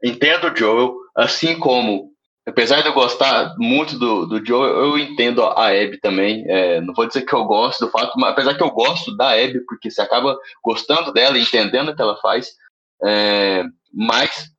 Entendo 0.03 0.53
o 0.53 0.55
Joel, 0.55 0.93
assim 1.17 1.57
como, 1.57 2.11
apesar 2.47 2.81
de 2.81 2.89
eu 2.89 2.93
gostar 2.93 3.55
muito 3.57 3.97
do, 3.97 4.27
do 4.27 4.45
Joel, 4.45 4.85
eu 4.85 4.99
entendo 4.99 5.43
a 5.43 5.69
Abby 5.69 5.99
também. 5.99 6.45
É, 6.47 6.79
não 6.79 6.93
vou 6.93 7.07
dizer 7.07 7.23
que 7.23 7.33
eu 7.33 7.43
gosto 7.45 7.83
do 7.83 7.91
fato, 7.91 8.13
mas 8.19 8.33
apesar 8.33 8.53
que 8.53 8.63
eu 8.63 8.69
gosto 8.69 9.17
da 9.17 9.31
Abby, 9.31 9.65
porque 9.65 9.89
você 9.89 9.99
acaba 9.99 10.37
gostando 10.63 11.11
dela, 11.11 11.39
entendendo 11.39 11.89
o 11.89 11.95
que 11.95 12.01
ela 12.03 12.17
faz, 12.17 12.51
é, 13.03 13.63
mas 13.91 14.51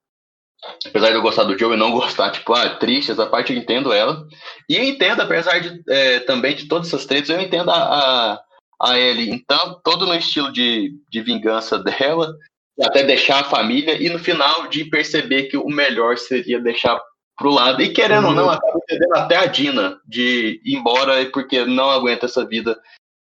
apesar 0.87 1.09
de 1.09 1.15
eu 1.15 1.23
gostar 1.23 1.45
do 1.45 1.59
Joe 1.59 1.75
e 1.75 1.79
não 1.79 1.91
gostar, 1.93 2.31
tipo, 2.31 2.53
ah, 2.53 2.77
triste, 2.77 3.13
essa 3.13 3.27
parte 3.27 3.53
eu 3.53 3.59
entendo 3.59 3.93
ela. 3.93 4.27
E 4.69 4.77
eu 4.77 4.85
entendo, 4.85 5.23
apesar 5.23 5.59
de 5.59 5.83
é, 5.89 6.21
também 6.21 6.55
de 6.55 6.67
todas 6.67 6.89
essas 6.89 7.07
tretas, 7.07 7.31
eu 7.31 7.41
entendo 7.41 7.71
a, 7.71 7.75
a, 7.75 8.43
a 8.83 8.99
Ellie. 8.99 9.31
Então, 9.31 9.81
todo 9.85 10.07
no 10.07 10.15
estilo 10.15 10.53
de, 10.53 10.95
de 11.11 11.21
vingança 11.21 11.79
dela, 11.79 12.35
até 12.83 13.03
deixar 13.03 13.41
a 13.41 13.45
família, 13.45 14.01
e 14.01 14.09
no 14.09 14.19
final 14.19 14.69
de 14.69 14.85
perceber 14.85 15.45
que 15.45 15.57
o 15.57 15.69
melhor 15.69 16.17
seria 16.17 16.61
deixar 16.61 17.01
pro 17.37 17.51
lado. 17.51 17.83
E 17.83 17.93
querendo 17.93 18.29
ou 18.29 18.35
não, 18.35 18.51
acaba 18.51 18.79
entendendo 18.83 19.15
até 19.15 19.37
a 19.37 19.47
Dina 19.47 19.99
de 20.07 20.61
ir 20.65 20.77
embora 20.77 21.25
porque 21.31 21.65
não 21.65 21.91
aguenta 21.91 22.27
essa 22.27 22.47
vida 22.47 22.79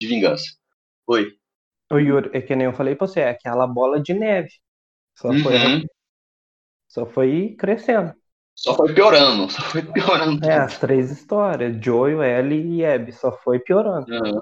de 0.01 0.07
vingança. 0.07 0.45
Oi. 1.07 1.33
O 1.90 1.99
Yuri, 1.99 2.31
é 2.33 2.40
que 2.40 2.55
nem 2.57 2.66
eu 2.66 2.73
falei 2.73 2.95
pra 2.95 3.07
você, 3.07 3.21
é 3.21 3.31
aquela 3.31 3.66
bola 3.66 4.01
de 4.01 4.14
neve. 4.14 4.51
Só 5.18 5.29
foi, 5.35 5.57
Uhum. 5.57 5.87
Só 6.92 7.07
foi 7.07 7.57
crescendo. 7.59 8.14
Só 8.55 8.74
foi 8.74 8.92
piorando, 8.92 9.48
só 9.50 9.62
foi 9.62 9.83
piorando. 9.83 10.44
É, 10.44 10.59
as 10.59 10.78
três 10.78 11.11
histórias, 11.11 11.83
Joel, 11.83 12.22
Ellie 12.22 12.76
e 12.76 12.85
Abby, 12.85 13.12
só 13.12 13.33
foi 13.33 13.59
piorando. 13.59 14.07
Uhum. 14.12 14.40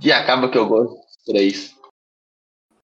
E 0.00 0.12
acaba 0.12 0.48
que 0.48 0.56
eu 0.56 0.68
gosto 0.68 0.94
dos 0.94 1.16
três. 1.26 1.76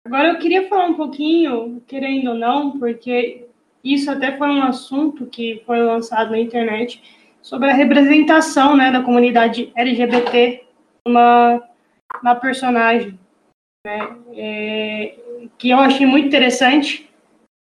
Agora 0.06 0.30
eu 0.30 0.40
queria 0.40 0.70
falar 0.70 0.86
um 0.86 0.94
pouquinho, 0.94 1.82
querendo 1.86 2.30
ou 2.30 2.36
não, 2.36 2.80
porque 2.80 3.50
isso 3.84 4.10
até 4.10 4.38
foi 4.38 4.48
um 4.48 4.64
assunto 4.64 5.26
que 5.26 5.62
foi 5.66 5.82
lançado 5.82 6.32
na 6.32 6.40
internet 6.40 7.04
sobre 7.42 7.70
a 7.70 7.74
representação 7.74 8.78
né, 8.78 8.92
da 8.92 9.04
comunidade 9.04 9.74
LGBT 9.76 10.64
na, 11.06 11.62
na 12.24 12.36
personagem, 12.36 13.20
né, 13.86 14.18
é, 14.36 15.16
que 15.58 15.70
eu 15.72 15.80
achei 15.80 16.06
muito 16.06 16.28
interessante, 16.28 17.05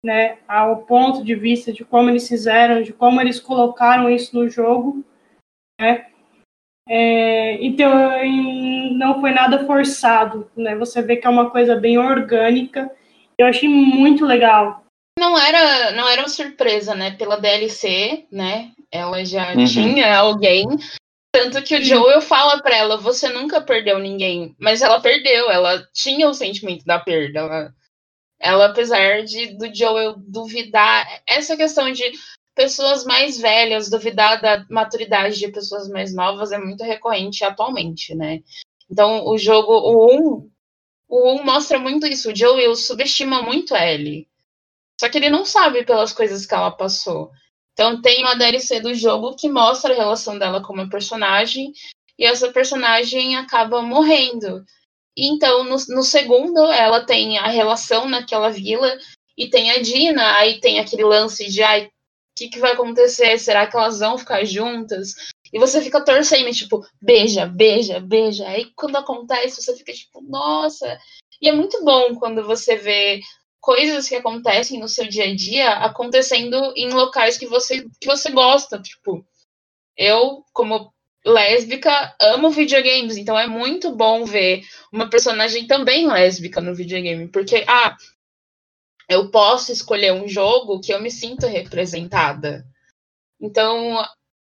né, 0.05 0.37
ao 0.47 0.83
ponto 0.83 1.25
de 1.25 1.35
vista 1.35 1.73
de 1.73 1.85
como 1.85 2.11
eles 2.11 2.29
fizeram, 2.29 2.83
de 2.83 2.93
como 2.93 3.21
eles 3.21 3.40
colocaram 3.40 4.09
isso 4.11 4.37
no 4.37 4.49
jogo, 4.49 5.03
né, 5.81 6.07
É, 6.87 7.55
então, 7.64 7.90
não 8.93 9.19
foi 9.19 9.31
nada 9.31 9.64
forçado, 9.67 10.51
né? 10.55 10.77
Você 10.77 11.01
vê 11.01 11.17
que 11.17 11.27
é 11.27 11.31
uma 11.31 11.49
coisa 11.49 11.75
bem 11.75 11.97
orgânica. 11.97 12.90
Eu 13.38 13.47
achei 13.47 13.67
muito 13.67 14.27
legal. 14.27 14.85
Não 15.19 15.38
era, 15.38 15.93
não 15.93 16.07
era 16.07 16.21
uma 16.21 16.29
surpresa, 16.29 16.95
né? 16.95 17.12
Pela 17.12 17.40
DLC, 17.40 18.27
né? 18.31 18.71
Ela 18.93 19.25
já 19.25 19.55
Uhum. 19.55 19.64
tinha 19.64 20.14
alguém. 20.14 20.67
Tanto 21.35 21.62
que 21.62 21.75
o 21.75 21.83
Joel 21.83 22.21
fala 22.21 22.62
pra 22.62 22.77
ela, 22.77 22.99
você 22.99 23.31
nunca 23.31 23.62
perdeu 23.62 23.99
ninguém. 23.99 24.55
Mas 24.61 24.83
ela 24.83 25.01
perdeu, 25.01 25.51
ela 25.51 25.83
tinha 25.95 26.29
o 26.29 26.35
sentimento 26.35 26.85
da 26.85 26.99
perda. 26.99 27.40
Ela, 27.40 27.75
ela 28.44 28.66
apesar 28.66 29.24
de 29.24 29.57
do 29.57 29.74
Joel 29.74 30.16
duvidar, 30.18 31.22
essa 31.26 31.57
questão 31.57 31.90
de 31.90 32.04
pessoas 32.54 33.02
mais 33.02 33.40
velhas 33.40 33.88
duvidar 33.88 34.40
da 34.42 34.66
maturidade 34.68 35.38
de 35.38 35.48
pessoas 35.48 35.88
mais 35.88 36.14
novas 36.14 36.52
é 36.52 36.59
muito 36.59 36.85
recorrente 36.85 37.42
atualmente, 37.42 38.14
né? 38.14 38.42
Então 38.90 39.26
o 39.26 39.38
jogo, 39.38 39.72
o 39.72 40.37
1, 40.38 40.50
o 41.09 41.40
1 41.40 41.42
mostra 41.42 41.78
muito 41.78 42.07
isso. 42.07 42.30
O 42.30 42.37
Joel 42.37 42.76
subestima 42.76 43.40
muito 43.40 43.74
a 43.74 43.90
Ellie. 43.90 44.28
Só 45.00 45.09
que 45.09 45.16
ele 45.16 45.30
não 45.30 45.46
sabe 45.46 45.83
pelas 45.83 46.12
coisas 46.12 46.44
que 46.44 46.54
ela 46.54 46.70
passou. 46.70 47.30
Então 47.72 48.02
tem 48.02 48.22
uma 48.22 48.37
DLC 48.37 48.78
do 48.78 48.92
jogo 48.94 49.35
que 49.35 49.48
mostra 49.48 49.94
a 49.94 49.96
relação 49.96 50.38
dela 50.38 50.62
com 50.62 50.74
uma 50.74 50.88
personagem 50.88 51.72
e 52.18 52.26
essa 52.26 52.52
personagem 52.52 53.37
acaba 53.37 53.80
morrendo. 53.80 54.62
Então 55.16 55.64
no, 55.64 55.77
no 55.88 56.03
segundo 56.03 56.61
ela 56.72 57.05
tem 57.05 57.38
a 57.38 57.48
relação 57.48 58.09
naquela 58.09 58.50
vila 58.50 58.96
e 59.37 59.48
tem 59.48 59.70
a 59.70 59.81
Dina, 59.81 60.37
aí 60.37 60.61
tem 60.61 60.79
aquele 60.79 61.05
lance 61.05 61.46
de 61.50 61.62
ai, 61.62 61.87
o 61.87 61.90
que, 62.37 62.48
que 62.48 62.59
vai 62.59 62.72
acontecer? 62.72 63.38
Será 63.38 63.66
que 63.66 63.77
elas 63.77 64.00
vão 64.00 64.18
ficar 64.18 64.44
juntas? 64.44 65.14
E 65.53 65.59
você 65.59 65.81
fica 65.81 66.05
torcendo, 66.05 66.50
tipo, 66.50 66.85
beija, 67.00 67.46
beija, 67.46 68.00
beija. 68.00 68.46
Aí 68.48 68.72
quando 68.74 68.96
acontece, 68.96 69.62
você 69.62 69.77
fica 69.77 69.92
tipo, 69.92 70.20
nossa. 70.20 70.98
E 71.40 71.48
é 71.48 71.53
muito 71.53 71.85
bom 71.85 72.14
quando 72.16 72.44
você 72.44 72.77
vê 72.77 73.20
coisas 73.61 74.09
que 74.09 74.14
acontecem 74.14 74.79
no 74.81 74.88
seu 74.88 75.09
dia 75.09 75.24
a 75.24 75.35
dia 75.35 75.70
acontecendo 75.74 76.72
em 76.77 76.92
locais 76.92 77.38
que 77.38 77.46
você, 77.46 77.85
que 78.00 78.07
você 78.07 78.31
gosta. 78.31 78.81
Tipo, 78.81 79.24
eu, 79.96 80.44
como 80.53 80.93
lésbica, 81.25 82.15
amo 82.21 82.51
videogames, 82.51 83.17
então 83.17 83.39
é 83.39 83.47
muito 83.47 83.91
bom 83.95 84.25
ver 84.25 84.63
uma 84.93 85.09
personagem 85.09 85.67
também 85.67 86.07
lésbica 86.07 86.61
no 86.61 86.75
videogame, 86.75 87.29
porque, 87.29 87.65
ah, 87.67 87.97
eu 89.09 89.31
posso 89.31 89.73
escolher 89.73 90.13
um 90.13 90.29
jogo 90.29 90.81
que 90.81 90.93
eu 90.93 91.01
me 91.01 91.11
sinto 91.11 91.47
representada. 91.47 92.67
Então, 93.41 94.03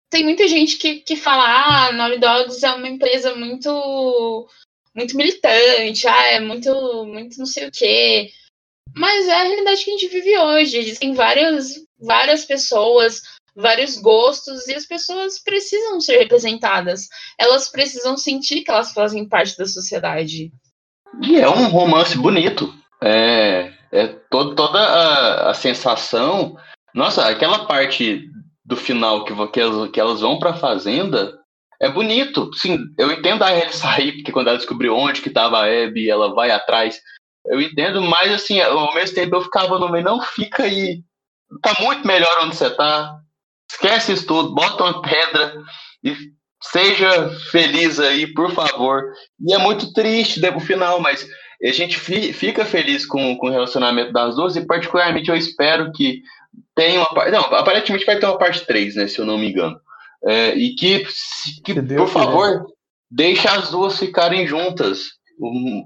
tem 0.09 0.23
muita 0.23 0.47
gente 0.47 0.77
que, 0.77 1.01
que 1.01 1.15
fala, 1.15 1.43
ah, 1.87 1.91
Naughty 1.91 2.19
Dogs 2.19 2.65
é 2.65 2.71
uma 2.73 2.87
empresa 2.87 3.35
muito 3.35 4.47
muito 4.95 5.15
militante, 5.15 6.07
ah, 6.07 6.27
é 6.31 6.39
muito, 6.39 7.05
muito 7.05 7.37
não 7.37 7.45
sei 7.45 7.67
o 7.67 7.71
quê. 7.71 8.31
Mas 8.95 9.27
é 9.27 9.33
a 9.33 9.43
realidade 9.43 9.83
que 9.83 9.91
a 9.91 9.93
gente 9.93 10.07
vive 10.07 10.35
hoje. 10.39 10.77
Existem 10.77 11.13
várias, 11.13 11.85
várias 11.99 12.45
pessoas, 12.45 13.21
vários 13.57 13.97
gostos, 13.97 14.67
e 14.67 14.75
as 14.75 14.85
pessoas 14.85 15.39
precisam 15.43 15.99
ser 15.99 16.19
representadas. 16.19 17.07
Elas 17.39 17.69
precisam 17.69 18.15
sentir 18.15 18.61
que 18.61 18.71
elas 18.71 18.93
fazem 18.93 19.27
parte 19.27 19.57
da 19.57 19.65
sociedade. 19.65 20.51
E 21.21 21.39
é 21.39 21.49
um 21.49 21.67
romance 21.69 22.15
bonito. 22.17 22.73
É, 23.01 23.73
é 23.91 24.07
to- 24.07 24.53
toda 24.55 24.79
a, 24.79 25.49
a 25.49 25.53
sensação. 25.53 26.55
Nossa, 26.93 27.27
aquela 27.27 27.65
parte 27.65 28.29
do 28.63 28.75
final 28.75 29.25
que, 29.25 29.33
que, 29.47 29.59
elas, 29.59 29.91
que 29.91 29.99
elas 29.99 30.21
vão 30.21 30.37
pra 30.39 30.53
fazenda 30.53 31.37
é 31.79 31.89
bonito. 31.89 32.51
Sim, 32.53 32.79
eu 32.97 33.11
entendo 33.11 33.43
a 33.43 33.51
Ellie 33.55 33.73
sair, 33.73 34.11
porque 34.13 34.31
quando 34.31 34.49
ela 34.49 34.57
descobriu 34.57 34.95
onde 34.95 35.21
que 35.21 35.29
tava 35.29 35.59
a 35.59 35.65
Abby, 35.65 36.09
ela 36.09 36.33
vai 36.33 36.51
atrás. 36.51 36.99
Eu 37.45 37.61
entendo, 37.61 38.01
mas 38.01 38.31
assim, 38.33 38.59
ao 38.59 38.93
mesmo 38.93 39.15
tempo 39.15 39.35
eu 39.35 39.41
ficava 39.41 39.79
no 39.79 39.89
meio, 39.89 40.03
não 40.03 40.21
fica 40.21 40.63
aí. 40.63 41.01
Tá 41.61 41.73
muito 41.81 42.05
melhor 42.05 42.43
onde 42.43 42.55
você 42.55 42.69
tá. 42.69 43.19
Esquece 43.69 44.13
isso 44.13 44.25
tudo, 44.25 44.55
bota 44.55 44.83
uma 44.83 45.01
pedra 45.01 45.61
e 46.03 46.15
seja 46.63 47.29
feliz 47.51 47.99
aí, 47.99 48.27
por 48.33 48.51
favor. 48.51 49.03
E 49.45 49.53
é 49.53 49.57
muito 49.57 49.93
triste 49.93 50.39
né, 50.39 50.49
o 50.51 50.59
final, 50.59 50.99
mas 50.99 51.27
a 51.63 51.71
gente 51.71 51.97
fi- 51.99 52.33
fica 52.33 52.65
feliz 52.65 53.05
com, 53.05 53.35
com 53.37 53.47
o 53.47 53.51
relacionamento 53.51 54.11
das 54.13 54.35
duas 54.35 54.55
e 54.55 54.65
particularmente 54.65 55.29
eu 55.29 55.35
espero 55.35 55.91
que 55.91 56.21
tenha 56.75 56.99
uma 56.99 57.09
parte. 57.13 57.31
Não, 57.31 57.41
aparentemente 57.41 58.05
vai 58.05 58.17
ter 58.19 58.25
uma 58.25 58.37
parte 58.37 58.65
3, 58.65 58.95
né? 58.95 59.07
Se 59.07 59.19
eu 59.19 59.25
não 59.25 59.37
me 59.37 59.49
engano. 59.49 59.79
É, 60.25 60.55
e 60.55 60.73
que, 60.75 61.05
se- 61.09 61.61
que 61.61 61.73
por 61.73 62.07
favor, 62.07 62.65
deixe 63.11 63.47
as 63.47 63.69
duas 63.69 63.99
ficarem 63.99 64.47
juntas. 64.47 65.09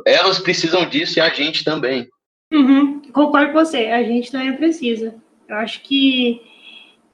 Elas 0.06 0.40
precisam 0.40 0.88
disso 0.88 1.20
e 1.20 1.22
a 1.22 1.30
gente 1.30 1.64
também. 1.64 2.08
Uhum, 2.54 3.02
concordo 3.12 3.52
com 3.54 3.60
você, 3.66 3.88
a 3.88 4.04
gente 4.04 4.32
também 4.32 4.54
precisa. 4.56 5.16
Eu 5.48 5.56
acho 5.58 5.82
que 5.82 6.42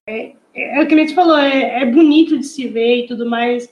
é, 0.07 0.33
é, 0.57 0.79
é 0.79 0.83
o 0.83 0.87
que 0.87 0.95
a 0.95 0.97
gente 0.97 1.13
falou, 1.13 1.37
é, 1.37 1.81
é 1.81 1.85
bonito 1.85 2.37
de 2.37 2.45
se 2.45 2.67
ver 2.67 3.03
e 3.03 3.07
tudo 3.07 3.29
mais. 3.29 3.71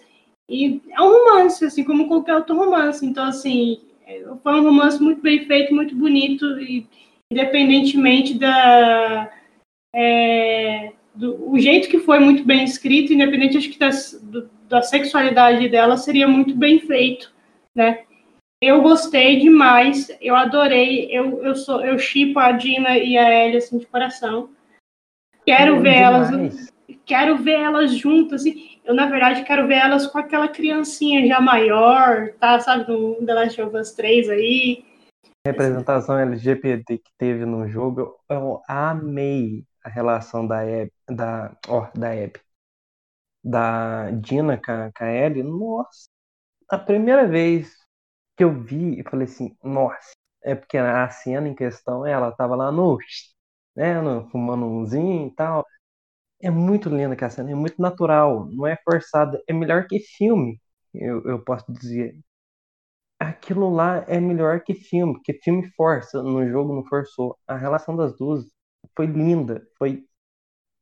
E 0.49 0.79
é 0.91 1.01
um 1.01 1.09
romance, 1.09 1.65
assim 1.65 1.83
como 1.83 2.07
qualquer 2.07 2.35
outro 2.35 2.55
romance. 2.55 3.05
Então, 3.05 3.25
assim, 3.25 3.81
é, 4.05 4.23
foi 4.43 4.53
um 4.53 4.63
romance 4.63 5.01
muito 5.01 5.21
bem 5.21 5.45
feito, 5.45 5.73
muito 5.73 5.95
bonito, 5.95 6.45
e 6.61 6.87
independentemente 7.31 8.35
da. 8.37 9.31
é, 9.93 10.91
do, 11.15 11.51
o 11.51 11.57
jeito 11.57 11.89
que 11.89 11.99
foi 11.99 12.19
muito 12.19 12.43
bem 12.43 12.63
escrito, 12.63 13.13
independente 13.13 13.57
acho 13.57 13.69
que 13.71 13.79
da, 13.79 13.89
do- 14.21 14.49
da 14.69 14.81
sexualidade 14.81 15.67
dela, 15.69 15.97
seria 15.97 16.27
muito 16.27 16.55
bem 16.55 16.79
feito, 16.79 17.33
né? 17.73 18.03
Eu 18.61 18.81
gostei 18.81 19.39
demais, 19.39 20.09
eu 20.21 20.35
adorei, 20.35 21.07
eu, 21.11 21.43
eu 21.43 21.55
sou 21.55 21.85
eu 21.85 21.99
chipo 21.99 22.39
a 22.39 22.51
Dina 22.51 22.97
e 22.97 23.17
a 23.17 23.45
Ellie 23.45 23.57
assim 23.57 23.77
de 23.77 23.85
coração. 23.85 24.49
Quero 25.45 25.81
ver 25.81 25.95
elas, 25.95 26.29
demais. 26.29 26.73
Quero 27.05 27.37
ver 27.37 27.59
elas 27.59 27.95
juntas. 27.95 28.41
Assim. 28.41 28.79
Eu 28.83 28.93
na 28.93 29.05
verdade 29.07 29.43
quero 29.43 29.67
ver 29.67 29.75
elas 29.75 30.07
com 30.07 30.17
aquela 30.17 30.47
criancinha 30.47 31.27
já 31.27 31.39
maior, 31.39 32.31
tá? 32.39 32.59
Sabe, 32.59 32.91
no 32.91 33.25
The 33.25 33.33
Last 33.33 33.61
of 33.61 33.77
Us 33.77 33.91
3 33.93 34.29
aí. 34.29 34.85
representação 35.45 36.17
LGBT 36.17 36.97
que 36.97 37.11
teve 37.17 37.45
no 37.45 37.67
jogo, 37.67 38.19
eu, 38.29 38.35
eu 38.35 38.61
amei 38.67 39.63
a 39.83 39.89
relação 39.89 40.47
da 40.47 40.61
Abby, 40.61 40.91
da, 41.07 41.55
ó, 41.67 41.87
da 41.95 42.11
Abby, 42.11 42.39
da 43.43 44.09
Dina 44.11 44.57
com 44.57 44.71
a, 44.71 44.91
com 44.91 45.03
a 45.03 45.11
Ellie. 45.11 45.43
Nossa, 45.43 46.07
a 46.67 46.79
primeira 46.79 47.27
vez 47.27 47.77
que 48.35 48.43
eu 48.43 48.51
vi, 48.51 48.99
eu 48.99 49.05
falei 49.09 49.25
assim, 49.25 49.55
nossa, 49.63 50.13
é 50.43 50.55
porque 50.55 50.77
a 50.77 51.09
cena 51.09 51.47
em 51.47 51.55
questão, 51.55 52.05
ela 52.05 52.31
tava 52.31 52.55
lá 52.55 52.71
no, 52.71 52.97
né, 53.75 54.01
no, 54.01 54.27
fumando 54.29 54.65
umzinho 54.65 55.27
e 55.27 55.31
tal. 55.31 55.65
É 56.45 56.49
muito 56.51 56.89
linda 56.89 57.13
aquela 57.13 57.31
cena, 57.31 57.51
é 57.51 57.55
muito 57.55 57.81
natural, 57.81 58.47
não 58.51 58.65
é 58.67 58.77
forçada, 58.83 59.41
é 59.47 59.53
melhor 59.53 59.87
que 59.87 59.99
filme, 59.99 60.61
eu, 60.93 61.21
eu 61.25 61.43
posso 61.43 61.65
dizer 61.73 62.15
aquilo 63.19 63.69
lá 63.73 64.03
é 64.07 64.19
melhor 64.19 64.61
que 64.61 64.73
filme, 64.73 65.13
porque 65.13 65.33
filme 65.43 65.67
força, 65.75 66.21
no 66.23 66.47
jogo 66.49 66.73
não 66.75 66.85
forçou. 66.85 67.37
A 67.47 67.55
relação 67.55 67.95
das 67.95 68.15
duas 68.17 68.45
foi 68.95 69.05
linda, 69.07 69.65
foi 69.77 70.05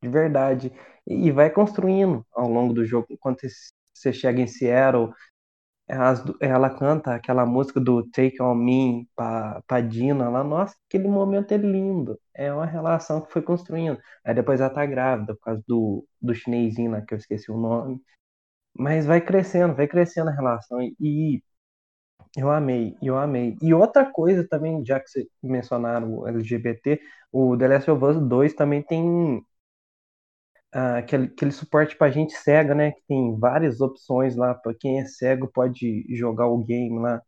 de 0.04 0.10
verdade. 0.10 0.74
E 1.08 1.32
vai 1.32 1.50
construindo 1.52 2.26
ao 2.34 2.50
longo 2.50 2.74
do 2.74 2.86
jogo. 2.86 3.08
Enquanto 3.12 3.42
você 3.94 4.14
chega 4.14 4.42
em 4.42 4.48
Seattle, 4.48 5.14
ela 6.40 6.70
canta 6.70 7.14
aquela 7.16 7.46
música 7.46 7.80
do 7.80 8.04
Take 8.10 8.42
On 8.42 8.56
Me 8.56 9.08
pra 9.16 9.82
Dina 9.82 10.30
lá. 10.30 10.44
Nossa, 10.44 10.76
aquele 10.88 11.08
momento 11.08 11.52
é 11.54 11.58
lindo. 11.58 12.20
É 12.34 12.54
uma 12.54 12.66
relação 12.66 13.22
que 13.22 13.32
foi 13.32 13.42
construindo. 13.42 14.00
Aí 14.24 14.34
depois 14.34 14.62
ela 14.62 14.70
tá 14.70 14.86
grávida 14.86 15.36
por 15.36 15.42
causa 15.42 15.64
do, 15.68 16.06
do 16.22 16.34
chinesinho 16.34 16.92
lá, 16.92 17.02
que 17.02 17.14
eu 17.14 17.18
esqueci 17.18 17.52
o 17.52 17.58
nome. 17.58 18.02
Mas 18.78 19.06
vai 19.06 19.22
crescendo, 19.22 19.76
vai 19.76 19.88
crescendo 19.88 20.30
a 20.30 20.34
relação. 20.34 20.80
E 21.00 21.44
eu 22.38 22.50
amei, 22.52 22.96
eu 23.02 23.18
amei. 23.18 23.58
E 23.62 23.74
outra 23.74 24.06
coisa 24.06 24.48
também, 24.48 24.84
já 24.86 25.00
que 25.00 25.10
vocês 25.10 25.28
mencionaram 25.42 26.20
o 26.20 26.28
LGBT, 26.28 27.00
o 27.32 27.58
The 27.58 27.68
Last 27.68 27.92
of 27.92 28.04
Us 28.06 28.20
2 28.28 28.54
também 28.56 28.82
tem 28.84 29.44
ah, 30.74 30.98
aquele, 30.98 31.26
aquele 31.26 31.52
suporte 31.52 31.96
pra 31.96 32.10
gente 32.10 32.34
cega, 32.34 32.74
né? 32.74 32.92
Que 32.92 33.02
tem 33.08 33.38
várias 33.40 33.80
opções 33.80 34.36
lá. 34.36 34.54
Pra 34.56 34.74
quem 34.74 35.00
é 35.00 35.06
cego 35.06 35.48
pode 35.54 36.06
jogar 36.10 36.48
o 36.48 36.58
game 36.64 37.00
lá. 37.00 37.22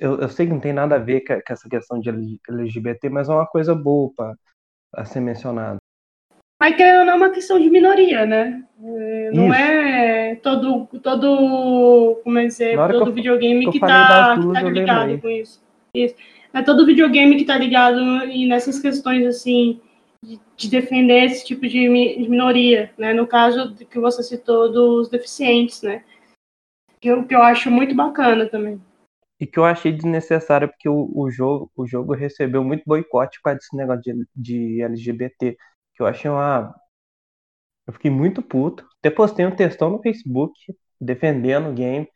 Eu, 0.00 0.20
eu 0.20 0.28
sei 0.28 0.46
que 0.46 0.52
não 0.52 0.60
tem 0.60 0.72
nada 0.72 0.96
a 0.96 0.98
ver 0.98 1.20
com 1.22 1.34
com 1.34 1.52
essa 1.52 1.68
questão 1.68 2.00
de 2.00 2.08
LGBT, 2.48 3.08
mas 3.08 3.28
é 3.28 3.32
uma 3.32 3.46
coisa 3.46 3.74
boa 3.74 4.10
pra 4.16 5.04
ser 5.04 5.20
mencionado. 5.20 5.78
Mas 6.60 6.72
ou 6.72 7.04
não, 7.04 7.12
é 7.12 7.16
uma 7.16 7.30
questão 7.30 7.60
de 7.60 7.68
minoria, 7.68 8.24
né? 8.24 8.64
É, 8.82 9.30
Não 9.32 9.48
Isso. 9.48 9.54
é 9.54 10.34
todo, 10.36 10.86
todo, 11.02 12.20
como 12.24 12.38
é 12.38 12.46
dizer, 12.46 12.70
que 12.78 12.92
todo 12.92 13.10
eu- 13.10 13.14
videogame 13.14 13.60
que 13.60 13.68
eu 13.68 13.72
que 13.72 13.80
tá, 13.80 14.36
que 14.38 14.52
tá 14.52 14.62
ligado 14.62 15.20
com 15.20 15.28
isso. 15.28 15.62
isso. 15.94 16.14
É 16.54 16.62
todo 16.62 16.86
videogame 16.86 17.36
que 17.36 17.44
tá 17.44 17.58
ligado 17.58 18.00
e 18.24 18.46
nessas 18.46 18.78
questões, 18.78 19.26
assim, 19.26 19.80
de, 20.22 20.40
de 20.56 20.70
defender 20.70 21.24
esse 21.24 21.44
tipo 21.44 21.66
de, 21.66 21.88
mi- 21.88 22.16
de 22.22 22.28
minoria, 22.28 22.92
né? 22.98 23.12
No 23.12 23.26
caso 23.26 23.74
que 23.74 23.98
você 23.98 24.22
citou 24.22 24.70
dos 24.70 25.08
deficientes, 25.08 25.82
né? 25.82 26.04
Que 27.00 27.08
eu, 27.08 27.26
que 27.26 27.34
eu 27.34 27.42
acho 27.42 27.70
muito 27.70 27.94
bacana 27.96 28.48
também. 28.48 28.80
E 29.40 29.46
que 29.46 29.58
eu 29.58 29.64
achei 29.64 29.92
desnecessário 29.92 30.68
porque 30.68 30.88
o, 30.88 31.10
o 31.14 31.30
jogo, 31.30 31.70
o 31.76 31.86
jogo 31.86 32.14
recebeu 32.14 32.62
muito 32.64 32.82
boicote 32.86 33.40
com 33.42 33.50
esse 33.50 33.76
negócio 33.76 34.02
de, 34.02 34.26
de 34.34 34.82
LGBT. 34.82 35.56
Que 35.94 36.02
eu 36.02 36.06
achei 36.06 36.30
uma. 36.30 36.74
Eu 37.86 37.92
fiquei 37.92 38.10
muito 38.10 38.42
puto. 38.42 38.86
Até 38.98 39.10
postei 39.10 39.46
um 39.46 39.54
textão 39.54 39.90
no 39.90 40.02
Facebook 40.02 40.52
defendendo 41.00 41.68
o 41.70 41.74
game, 41.74 42.08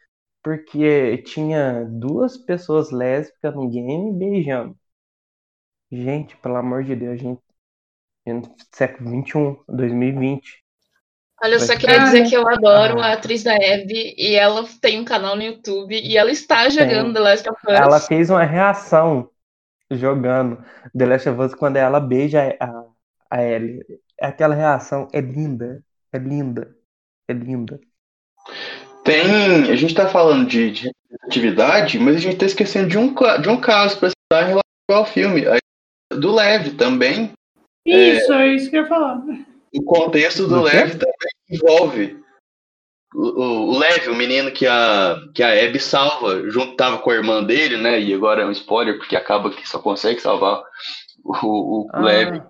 porque 0.43 1.19
tinha 1.25 1.85
duas 1.85 2.37
pessoas 2.39 2.91
lésbicas 2.91 3.55
no 3.55 3.69
game 3.71 4.13
beijando. 4.19 4.77
Gente, 5.93 6.37
pelo 6.39 6.57
amor 6.57 6.83
de 6.83 6.97
Deus, 6.97 7.21
gente. 7.21 7.41
No 8.27 8.55
século 8.73 9.11
XXI, 9.25 9.57
2020. 9.69 10.61
Olha, 11.43 11.55
eu 11.55 11.61
só 11.61 11.75
queria 11.77 12.01
dizer 12.01 12.29
que 12.29 12.35
eu 12.35 12.47
adoro 12.47 13.01
Ah. 13.01 13.07
a 13.07 13.13
atriz 13.15 13.43
da 13.43 13.55
Abby 13.55 14.15
e 14.17 14.35
ela 14.35 14.63
tem 14.81 15.01
um 15.01 15.05
canal 15.05 15.35
no 15.35 15.43
YouTube 15.43 15.99
e 15.99 16.17
ela 16.17 16.31
está 16.31 16.69
jogando 16.69 17.07
Tem. 17.07 17.15
The 17.15 17.21
Last 17.21 17.49
of 17.49 17.59
Us. 17.67 17.73
Ela 17.79 18.01
fez 18.01 18.29
uma 18.29 18.45
reação 18.45 19.31
jogando 19.91 20.63
The 20.97 21.07
Last 21.07 21.29
of 21.31 21.41
Us 21.41 21.55
quando 21.55 21.77
ela 21.77 21.99
beija 21.99 22.57
a, 22.61 22.85
a 23.31 23.43
Ellie. 23.43 23.81
Aquela 24.21 24.55
reação 24.55 25.09
é 25.15 25.21
linda. 25.21 25.83
É 26.13 26.19
linda. 26.19 26.77
É 27.27 27.33
linda. 27.33 27.81
Tem. 29.03 29.71
A 29.71 29.77
gente 29.77 29.95
tá 29.95 30.09
falando 30.09 30.47
de, 30.47 30.71
de 30.71 30.91
representatividade, 30.91 31.99
mas 31.99 32.17
a 32.17 32.19
gente 32.19 32.37
tá 32.37 32.45
esquecendo 32.45 32.89
de 32.89 32.99
um, 32.99 33.15
de 33.41 33.49
um 33.49 33.59
caso 33.59 33.99
pra 33.99 34.11
citar 34.11 34.45
em 34.45 34.49
relação 34.49 34.63
ao 34.91 35.07
filme. 35.07 35.45
Do 36.13 36.33
Leve 36.33 36.73
também. 36.73 37.33
Isso, 37.85 38.33
é 38.33 38.49
isso 38.55 38.71
que 38.71 38.77
eu 38.77 38.83
ia 38.83 38.89
falar. 38.89 39.23
O 39.75 39.83
contexto 39.83 40.47
do 40.47 40.65
quê? 40.65 40.77
Leve 40.77 40.93
também 40.99 41.31
envolve. 41.51 42.21
O, 43.15 43.43
o, 43.43 43.75
o 43.75 43.79
Leve, 43.79 44.09
o 44.09 44.15
menino 44.15 44.53
que 44.53 44.67
a, 44.67 45.17
que 45.35 45.43
a 45.43 45.65
Abby 45.65 45.81
salva, 45.81 46.49
junto 46.51 46.77
tava 46.77 46.99
com 46.99 47.11
a 47.11 47.15
irmã 47.15 47.43
dele, 47.43 47.77
né? 47.77 48.01
E 48.01 48.15
agora 48.15 48.43
é 48.43 48.47
um 48.47 48.53
spoiler, 48.53 48.99
porque 48.99 49.17
acaba 49.17 49.51
que 49.51 49.69
só 49.69 49.79
consegue 49.79 50.21
salvar 50.21 50.63
o, 51.25 51.85
o 51.85 51.89
Ah, 51.93 52.01
Leve. 52.01 52.43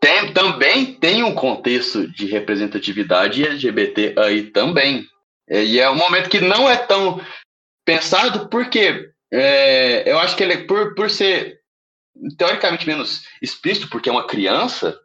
Tem, 0.00 0.32
também 0.32 0.94
tem 0.94 1.22
um 1.22 1.34
contexto 1.34 2.06
de 2.08 2.26
representatividade 2.26 3.44
LGBT 3.44 4.14
aí 4.18 4.44
também. 4.50 5.04
É, 5.48 5.64
e 5.64 5.80
é 5.80 5.90
um 5.90 5.96
momento 5.96 6.28
que 6.28 6.40
não 6.40 6.68
é 6.68 6.76
tão 6.76 7.20
pensado, 7.84 8.48
porque 8.48 9.10
é, 9.32 10.10
eu 10.10 10.18
acho 10.18 10.36
que 10.36 10.42
ele, 10.42 10.66
por, 10.66 10.94
por 10.94 11.10
ser 11.10 11.55
teoricamente 12.36 12.86
menos 12.86 13.24
explícito, 13.40 13.88
porque 13.88 14.08
é 14.08 14.12
uma 14.12 14.26
criança, 14.26 14.98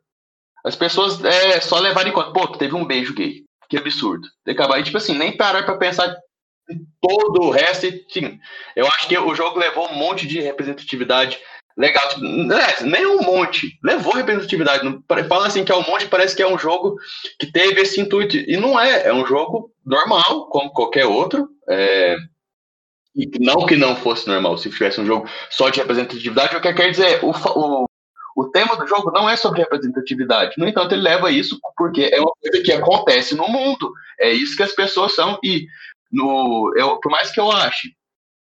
as 0.64 0.76
pessoas 0.76 1.24
é, 1.24 1.60
só 1.60 1.80
levaram 1.80 2.10
em 2.10 2.14
conta, 2.14 2.32
pô, 2.32 2.48
teve 2.48 2.76
um 2.76 2.86
beijo 2.86 3.14
gay. 3.14 3.44
Que 3.70 3.78
absurdo. 3.78 4.28
Tem 4.44 4.54
que 4.54 4.62
acabar, 4.62 4.80
e, 4.80 4.84
tipo 4.84 4.98
assim, 4.98 5.18
nem 5.18 5.36
parar 5.36 5.64
pra 5.64 5.78
pensar 5.78 6.14
em 6.70 6.86
todo 7.02 7.44
o 7.44 7.50
resto. 7.50 7.86
E, 7.86 8.06
sim, 8.10 8.38
eu 8.76 8.86
acho 8.86 9.08
que 9.08 9.18
o 9.18 9.34
jogo 9.34 9.58
levou 9.58 9.90
um 9.90 9.96
monte 9.96 10.28
de 10.28 10.42
representatividade 10.42 11.40
legal. 11.78 12.08
Tipo, 12.10 12.26
é, 12.54 12.84
nem 12.84 13.06
um 13.06 13.22
monte. 13.22 13.80
Levou 13.82 14.14
representatividade. 14.14 14.84
Fala 15.28 15.48
assim 15.48 15.64
que 15.64 15.72
é 15.72 15.76
um 15.76 15.88
monte, 15.88 16.08
parece 16.08 16.36
que 16.36 16.44
é 16.44 16.48
um 16.48 16.58
jogo 16.58 16.96
que 17.40 17.50
teve 17.50 17.82
esse 17.82 18.00
intuito. 18.00 18.36
E 18.36 18.58
não 18.58 18.80
é. 18.80 19.08
É 19.08 19.14
um 19.14 19.26
jogo 19.26 19.72
normal, 19.86 20.50
como 20.50 20.74
qualquer 20.74 21.06
outro. 21.06 21.48
É, 21.70 22.18
e 23.16 23.30
não 23.40 23.66
que 23.66 23.76
não 23.76 23.96
fosse 23.96 24.28
normal, 24.28 24.58
se 24.58 24.70
tivesse 24.70 25.02
um 25.02 25.06
jogo 25.06 25.28
só 25.50 25.70
de 25.70 25.80
representatividade, 25.80 26.56
o 26.56 26.62
que 26.62 26.74
quer 26.74 26.92
dizer, 26.92 27.20
o, 27.24 27.32
o, 27.32 27.86
o 28.36 28.50
tema 28.50 28.76
do 28.78 28.88
jogo 28.88 29.12
não 29.12 29.30
é 29.30 29.36
sobre 29.36 29.62
representatividade. 29.62 30.56
No 30.58 30.68
entanto, 30.68 30.94
ele 30.94 31.02
leva 31.02 31.32
isso 31.32 31.60
porque 31.76 32.10
é 32.12 32.20
uma 32.20 32.32
coisa 32.42 32.64
que 32.64 32.72
acontece 32.72 33.36
no 33.36 33.48
mundo. 33.48 33.92
É 34.20 34.32
isso 34.32 34.56
que 34.56 34.64
as 34.64 34.74
pessoas 34.74 35.14
são. 35.14 35.38
E 35.44 35.68
no, 36.12 36.74
eu, 36.78 37.00
por 37.00 37.12
mais 37.12 37.32
que 37.32 37.40
eu 37.40 37.52
ache 37.52 37.94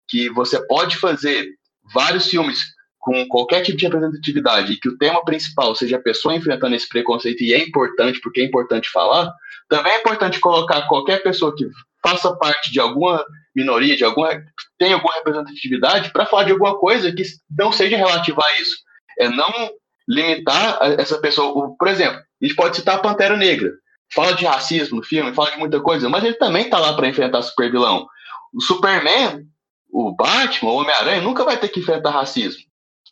que 0.07 0.29
você 0.29 0.59
pode 0.67 0.97
fazer 0.97 1.47
vários 1.93 2.27
filmes 2.27 2.59
com 2.99 3.27
qualquer 3.27 3.61
tipo 3.61 3.77
de 3.77 3.85
representatividade 3.85 4.73
e 4.73 4.77
que 4.77 4.89
o 4.89 4.97
tema 4.97 5.23
principal 5.23 5.73
seja 5.73 5.95
a 5.95 6.01
pessoa 6.01 6.35
enfrentando 6.35 6.75
esse 6.75 6.87
preconceito 6.87 7.41
e 7.43 7.53
é 7.53 7.63
importante 7.63 8.19
porque 8.21 8.41
é 8.41 8.43
importante 8.43 8.89
falar, 8.89 9.31
também 9.69 9.93
é 9.93 9.99
importante 9.99 10.39
colocar 10.39 10.87
qualquer 10.87 11.23
pessoa 11.23 11.55
que 11.55 11.65
faça 12.01 12.35
parte 12.35 12.71
de 12.71 12.79
alguma 12.79 13.23
minoria, 13.55 13.95
de 13.95 14.03
alguma 14.03 14.29
tem 14.77 14.93
alguma 14.93 15.13
representatividade 15.15 16.11
para 16.11 16.25
falar 16.25 16.45
de 16.45 16.51
alguma 16.51 16.77
coisa 16.77 17.11
que 17.11 17.23
não 17.57 17.71
seja 17.71 17.97
relativa 17.97 18.41
a 18.43 18.61
isso. 18.61 18.77
É 19.17 19.27
não 19.27 19.71
limitar 20.07 20.79
essa 20.97 21.19
pessoa. 21.19 21.75
Por 21.77 21.87
exemplo, 21.87 22.17
a 22.17 22.45
gente 22.45 22.55
pode 22.55 22.77
citar 22.77 22.95
a 22.95 22.99
Pantera 22.99 23.35
Negra. 23.35 23.71
Fala 24.11 24.33
de 24.33 24.45
racismo 24.45 24.97
no 24.97 25.03
filme, 25.03 25.35
fala 25.35 25.51
de 25.51 25.57
muita 25.57 25.79
coisa, 25.81 26.09
mas 26.09 26.23
ele 26.23 26.33
também 26.33 26.69
tá 26.69 26.79
lá 26.79 26.93
para 26.93 27.07
enfrentar 27.07 27.43
super 27.43 27.71
vilão. 27.71 28.07
O 28.53 28.61
Superman, 28.61 29.45
o 29.91 30.15
Batman, 30.15 30.71
o 30.71 30.75
Homem-Aranha 30.77 31.21
nunca 31.21 31.43
vai 31.43 31.57
ter 31.57 31.67
que 31.67 31.79
enfrentar 31.79 32.09
racismo, 32.09 32.63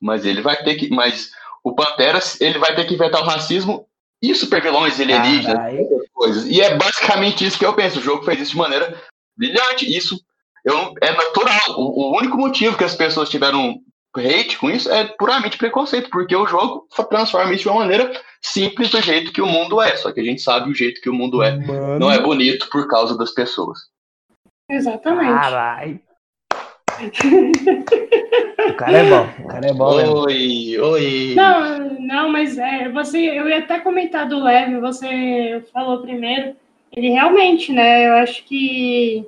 mas 0.01 0.25
ele 0.25 0.41
vai 0.41 0.55
ter 0.57 0.75
que, 0.75 0.89
mas 0.89 1.29
o 1.63 1.75
Pantera 1.75 2.19
ele 2.39 2.57
vai 2.57 2.73
ter 2.73 2.85
que 2.85 2.95
enfrentar 2.95 3.21
o 3.21 3.25
racismo 3.25 3.87
e 4.31 4.35
super 4.35 4.61
vilões 4.61 4.99
alienígenas, 4.99 5.57
Carai. 5.57 5.77
outras 5.77 6.09
coisas. 6.13 6.45
E 6.45 6.61
é 6.61 6.75
basicamente 6.75 7.45
isso 7.45 7.57
que 7.57 7.65
eu 7.65 7.73
penso. 7.73 7.99
O 7.99 8.03
jogo 8.03 8.23
fez 8.23 8.41
isso 8.41 8.51
de 8.51 8.57
maneira 8.57 9.01
brilhante. 9.37 9.85
Isso 9.85 10.19
eu, 10.65 10.93
é 11.01 11.11
natural. 11.11 11.79
O, 11.79 12.11
o 12.11 12.17
único 12.17 12.37
motivo 12.37 12.77
que 12.77 12.83
as 12.83 12.95
pessoas 12.95 13.29
tiveram 13.29 13.79
hate 14.15 14.57
com 14.57 14.69
isso 14.69 14.91
é 14.91 15.05
puramente 15.05 15.57
preconceito, 15.57 16.09
porque 16.09 16.35
o 16.35 16.47
jogo 16.47 16.87
transforma 17.09 17.53
isso 17.53 17.63
de 17.63 17.69
uma 17.69 17.79
maneira 17.79 18.11
simples 18.41 18.89
do 18.89 19.01
jeito 19.01 19.31
que 19.31 19.41
o 19.41 19.45
mundo 19.45 19.81
é. 19.81 19.95
Só 19.95 20.11
que 20.11 20.19
a 20.19 20.23
gente 20.23 20.41
sabe 20.41 20.69
o 20.69 20.75
jeito 20.75 21.01
que 21.01 21.09
o 21.09 21.13
mundo 21.13 21.43
é. 21.43 21.55
Mano. 21.55 21.99
Não 21.99 22.11
é 22.11 22.19
bonito 22.19 22.69
por 22.69 22.87
causa 22.87 23.17
das 23.17 23.31
pessoas. 23.31 23.79
Exatamente. 24.69 25.33
Carai. 25.33 26.01
O 28.69 28.73
cara 28.75 28.97
é 28.97 29.09
bom. 29.09 29.27
O 29.43 29.47
cara 29.47 29.67
é 29.67 29.73
bom 29.73 29.95
mesmo. 29.95 30.15
Oi, 30.19 30.79
oi. 30.79 31.33
Não, 31.35 31.99
não, 31.99 32.29
mas 32.29 32.57
é, 32.57 32.89
você, 32.89 33.17
eu 33.17 33.47
ia 33.47 33.59
até 33.59 33.79
comentar 33.79 34.27
do 34.27 34.43
Leve, 34.43 34.79
você 34.79 35.63
falou 35.71 36.01
primeiro. 36.01 36.55
Ele 36.95 37.09
realmente, 37.09 37.71
né? 37.71 38.07
Eu 38.07 38.13
acho 38.15 38.43
que 38.45 39.25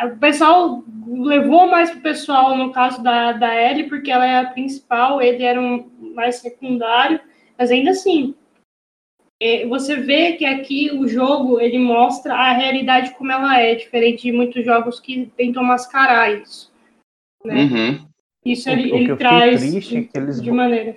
o 0.00 0.16
pessoal 0.18 0.82
levou 1.06 1.66
mais 1.68 1.90
pro 1.90 2.00
pessoal 2.00 2.56
no 2.56 2.72
caso 2.72 3.02
da, 3.02 3.32
da 3.32 3.54
Ellie, 3.54 3.88
porque 3.88 4.10
ela 4.10 4.26
é 4.26 4.38
a 4.38 4.46
principal, 4.46 5.20
ele 5.20 5.42
era 5.42 5.60
um 5.60 5.90
mais 6.14 6.36
secundário, 6.36 7.20
mas 7.58 7.70
ainda 7.70 7.90
assim, 7.90 8.34
você 9.66 9.96
vê 9.96 10.32
que 10.32 10.44
aqui 10.44 10.90
o 10.92 11.08
jogo 11.08 11.60
ele 11.60 11.78
mostra 11.78 12.34
a 12.34 12.52
realidade 12.52 13.14
como 13.14 13.32
ela 13.32 13.58
é, 13.60 13.74
diferente 13.74 14.22
de 14.22 14.32
muitos 14.32 14.64
jogos 14.64 15.00
que 15.00 15.26
tentam 15.36 15.62
mascarar 15.64 16.32
isso. 16.32 16.72
né? 17.44 17.54
Uhum. 17.64 18.08
Isso 18.44 18.68
O 18.68 18.72
ele, 18.72 18.88
o 18.88 18.90
que 18.90 18.96
ele 18.96 19.16
traz 19.16 19.60
triste 19.60 19.96
é 19.96 20.00
de, 20.00 20.06
que 20.06 20.18
eles 20.18 20.42
de 20.42 20.50
maneira. 20.50 20.96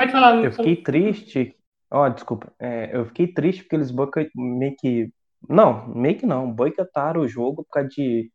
Pode 0.00 0.12
falar, 0.12 0.44
Eu 0.44 0.52
fiquei 0.52 0.76
triste. 0.76 1.56
Ó, 1.90 2.08
desculpa. 2.08 2.52
É, 2.58 2.90
eu 2.96 3.04
fiquei 3.06 3.26
triste 3.26 3.62
porque 3.62 3.76
eles 3.76 3.90
boico- 3.90 4.20
meio 4.34 4.76
que. 4.76 5.10
Não, 5.48 5.88
meio 5.88 6.16
que 6.18 6.26
não. 6.26 6.50
Boicotaram 6.50 7.22
o 7.22 7.28
jogo 7.28 7.64
por 7.64 7.70
causa 7.70 7.88
de 7.88 8.30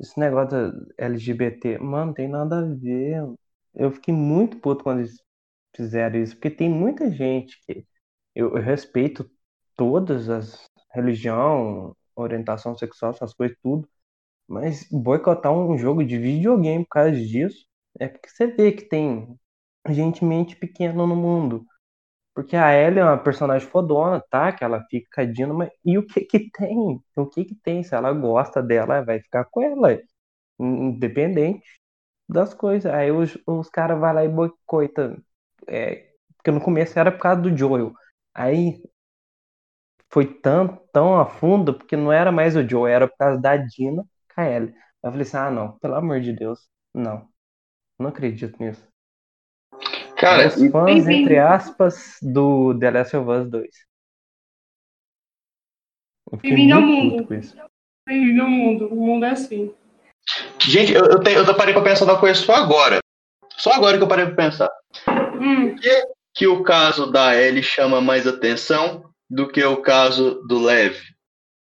esse 0.00 0.18
negócio 0.18 0.50
da 0.50 0.72
LGBT. 0.98 1.78
Mano, 1.78 2.14
tem 2.14 2.28
nada 2.28 2.60
a 2.60 2.62
ver. 2.62 3.22
Eu 3.74 3.90
fiquei 3.90 4.14
muito 4.14 4.56
puto 4.58 4.84
quando 4.84 5.00
eles 5.00 5.22
fizeram 5.76 6.18
isso, 6.20 6.34
porque 6.34 6.50
tem 6.50 6.68
muita 6.68 7.10
gente 7.10 7.58
que. 7.66 7.84
Eu, 8.34 8.56
eu 8.56 8.62
respeito 8.62 9.30
todas 9.76 10.28
as 10.28 10.68
religião, 10.92 11.96
orientação 12.16 12.76
sexual, 12.76 13.12
essas 13.12 13.34
coisas, 13.34 13.56
tudo. 13.62 13.88
Mas 14.48 14.88
boicotar 14.90 15.52
um 15.52 15.78
jogo 15.78 16.04
de 16.04 16.18
videogame 16.18 16.84
por 16.84 16.90
causa 16.90 17.12
disso 17.12 17.66
é 18.00 18.08
porque 18.08 18.28
você 18.30 18.46
vê 18.48 18.72
que 18.72 18.84
tem 18.88 19.38
gente 19.90 20.24
mente 20.24 20.56
pequena 20.56 20.94
no 21.06 21.16
mundo. 21.16 21.66
Porque 22.34 22.56
a 22.56 22.72
Ellie 22.74 23.00
é 23.00 23.04
uma 23.04 23.18
personagem 23.18 23.68
fodona, 23.68 24.20
tá? 24.30 24.52
Que 24.52 24.64
ela 24.64 24.84
fica 24.90 25.08
cadinho, 25.10 25.54
mas 25.54 25.70
e 25.84 25.98
o 25.98 26.06
que 26.06 26.22
que 26.22 26.50
tem? 26.50 27.00
O 27.16 27.26
que 27.26 27.44
que 27.44 27.54
tem? 27.56 27.82
Se 27.84 27.94
ela 27.94 28.12
gosta 28.12 28.62
dela, 28.62 29.02
vai 29.04 29.20
ficar 29.20 29.44
com 29.46 29.62
ela, 29.62 30.00
independente 30.58 31.64
das 32.28 32.54
coisas. 32.54 32.92
Aí 32.92 33.10
os, 33.12 33.38
os 33.46 33.68
caras 33.70 33.98
vão 34.00 34.12
lá 34.12 34.24
e 34.24 34.28
boicotam. 34.28 35.18
É, 35.68 36.12
porque 36.36 36.50
no 36.50 36.60
começo 36.60 36.98
era 36.98 37.12
por 37.12 37.20
causa 37.20 37.42
do 37.42 37.56
Joel. 37.56 37.94
Aí 38.34 38.82
foi 40.10 40.26
tão, 40.26 40.76
tão 40.92 41.18
a 41.18 41.26
fundo, 41.26 41.74
porque 41.74 41.96
não 41.96 42.12
era 42.12 42.32
mais 42.32 42.56
o 42.56 42.68
Joel, 42.68 42.94
era 42.94 43.08
por 43.08 43.16
causa 43.16 43.40
da 43.40 43.56
Dina 43.56 44.04
Ellie. 44.38 44.74
Eu 45.02 45.10
falei 45.10 45.22
assim, 45.22 45.36
ah 45.36 45.50
não, 45.50 45.78
pelo 45.78 45.94
amor 45.94 46.20
de 46.20 46.32
Deus, 46.32 46.68
não. 46.92 47.28
Não 47.98 48.08
acredito 48.08 48.60
nisso. 48.62 48.86
Cara, 50.16 50.48
Os 50.48 50.54
fãs, 50.54 50.84
Bem-vindo. 50.86 51.10
entre 51.10 51.38
aspas, 51.38 52.16
do 52.22 52.78
The 52.78 52.90
Last 52.90 53.16
of 53.16 53.30
Us 53.30 53.50
2. 53.50 53.68
Eu 56.32 56.38
fiquei 56.38 56.50
Bem-vindo 56.50 56.74
ao 56.74 56.80
mundo. 56.80 57.26
Bem-vindo 58.06 58.42
ao 58.42 58.48
mundo. 58.48 58.88
O 58.88 58.96
mundo 58.96 59.24
é 59.26 59.30
assim. 59.30 59.74
gente, 60.60 60.92
eu, 60.92 61.04
eu, 61.04 61.22
tenho, 61.22 61.40
eu 61.40 61.56
parei 61.56 61.74
pra 61.74 61.82
pensar 61.82 62.06
numa 62.06 62.18
coisa 62.18 62.40
só 62.40 62.54
agora. 62.54 62.98
Só 63.56 63.72
agora 63.72 63.96
que 63.96 64.02
eu 64.02 64.08
parei 64.08 64.26
pra 64.26 64.34
pensar. 64.34 64.70
Hum, 65.40 65.76
que 66.34 66.46
o 66.46 66.62
caso 66.62 67.06
da 67.10 67.36
Ellie 67.36 67.62
chama 67.62 68.00
mais 68.00 68.26
atenção 68.26 69.04
do 69.30 69.48
que 69.48 69.62
o 69.64 69.76
caso 69.78 70.42
do 70.46 70.58
Lev? 70.58 70.96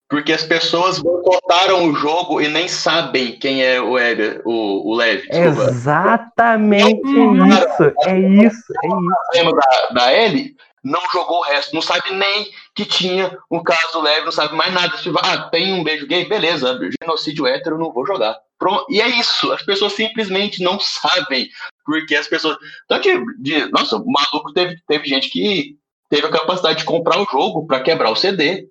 Porque 0.10 0.32
as 0.32 0.44
pessoas 0.44 1.00
boicotaram 1.00 1.86
o 1.86 1.96
jogo 1.96 2.40
e 2.40 2.48
nem 2.48 2.68
sabem 2.68 3.38
quem 3.38 3.64
é 3.64 3.82
o, 3.82 3.98
Ega, 3.98 4.42
o, 4.46 4.92
o 4.92 4.96
Lev. 4.96 5.22
desculpa. 5.22 5.70
Exatamente 5.70 7.02
Não, 7.04 7.48
isso. 7.48 7.94
É 8.06 8.20
isso. 8.20 8.74
É 8.84 9.38
isso. 9.40 9.52
Da, 9.52 9.88
da 9.94 10.14
Ellie? 10.14 10.56
Não 10.84 11.02
jogou 11.12 11.40
o 11.40 11.44
resto, 11.44 11.74
não 11.74 11.82
sabe 11.82 12.14
nem 12.14 12.50
que 12.74 12.86
tinha 12.86 13.38
um 13.52 13.62
caso 13.62 14.00
leve, 14.00 14.26
não 14.26 14.32
sabe 14.32 14.56
mais 14.56 14.74
nada. 14.74 14.96
Tipo, 14.98 15.20
ah, 15.22 15.50
tem 15.50 15.74
um 15.74 15.84
beijo 15.84 16.08
gay, 16.08 16.24
beleza, 16.26 16.80
genocídio 17.02 17.46
hétero, 17.46 17.78
não 17.78 17.92
vou 17.92 18.06
jogar. 18.06 18.38
Pronto. 18.58 18.86
E 18.90 19.02
é 19.02 19.08
isso, 19.08 19.52
as 19.52 19.62
pessoas 19.64 19.94
simplesmente 19.94 20.64
não 20.64 20.80
sabem, 20.80 21.50
porque 21.88 22.16
as 22.16 22.28
pessoas. 22.28 22.58
Tanto 22.88 23.04
de, 23.04 23.38
de- 23.40 23.72
nossa, 23.72 23.96
o 23.96 24.06
maluco 24.06 24.52
teve, 24.54 24.76
teve 24.86 25.08
gente 25.08 25.30
que 25.30 25.78
teve 26.10 26.28
a 26.28 26.32
capacidade 26.32 26.80
de 26.80 26.86
comprar 26.86 27.18
o 27.20 27.26
jogo 27.26 27.66
para 27.66 27.80
quebrar 27.82 28.12
o 28.12 28.16
CD. 28.16 28.68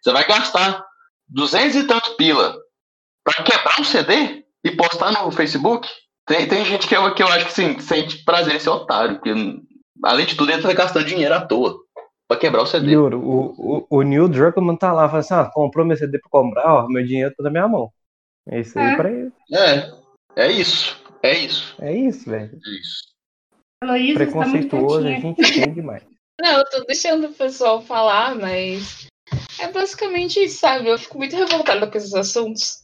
Você 0.00 0.12
vai 0.12 0.24
gastar 0.26 0.82
200 1.28 1.76
e 1.76 1.86
tanto 1.86 2.14
pila 2.16 2.56
para 3.24 3.42
quebrar 3.44 3.80
um 3.80 3.84
CD 3.84 4.44
e 4.64 4.70
postar 4.70 5.10
no 5.12 5.30
Facebook? 5.32 5.88
Tem, 6.26 6.46
tem 6.46 6.64
gente 6.64 6.86
que 6.86 6.96
eu, 6.96 7.12
que 7.12 7.22
eu 7.22 7.28
acho 7.28 7.46
que 7.46 7.52
sim, 7.52 7.78
sente 7.80 8.24
prazer 8.24 8.54
em 8.54 8.60
ser 8.60 8.70
otário, 8.70 9.16
porque 9.16 9.34
além 10.04 10.26
de 10.26 10.36
tudo 10.36 10.52
ele 10.52 10.62
tá 10.62 10.72
gastando 10.72 11.04
dinheiro 11.04 11.34
à 11.34 11.40
toa 11.44 11.76
para 12.28 12.38
quebrar 12.38 12.62
o 12.62 12.66
CD. 12.66 12.92
Yuri, 12.92 13.16
o, 13.16 13.54
o, 13.58 13.86
o 13.90 14.02
Neil 14.02 14.28
Druckmann 14.28 14.76
tá 14.76 14.92
lá, 14.92 15.08
fala 15.08 15.18
assim, 15.18 15.34
ah, 15.34 15.50
comprou 15.52 15.84
meu 15.84 15.96
CD 15.96 16.20
pra 16.20 16.30
comprar, 16.30 16.72
ó, 16.72 16.86
meu 16.88 17.04
dinheiro 17.04 17.34
tá 17.36 17.42
na 17.42 17.50
minha 17.50 17.66
mão. 17.66 17.90
É 18.48 18.60
isso 18.60 18.78
aí 18.78 18.92
É. 18.92 18.96
pra 18.96 19.10
ele. 19.10 19.32
É, 19.52 19.92
é 20.36 20.52
isso, 20.52 20.99
é 21.22 21.38
isso, 21.38 21.76
É 21.80 21.92
isso, 21.94 22.28
velho. 22.28 22.50
é 22.54 22.70
isso. 22.80 23.10
Tá 23.80 23.94
Preconceituoso, 24.14 25.06
a 25.06 25.10
gente 25.10 25.42
tem 25.42 25.72
demais. 25.72 26.02
Não, 26.40 26.58
eu 26.58 26.64
tô 26.70 26.80
deixando 26.84 27.26
o 27.26 27.34
pessoal 27.34 27.82
falar, 27.82 28.34
mas 28.34 29.06
é 29.58 29.70
basicamente 29.70 30.42
isso, 30.42 30.58
sabe? 30.60 30.88
Eu 30.88 30.98
fico 30.98 31.18
muito 31.18 31.36
revoltada 31.36 31.86
com 31.86 31.98
esses 31.98 32.14
assuntos. 32.14 32.82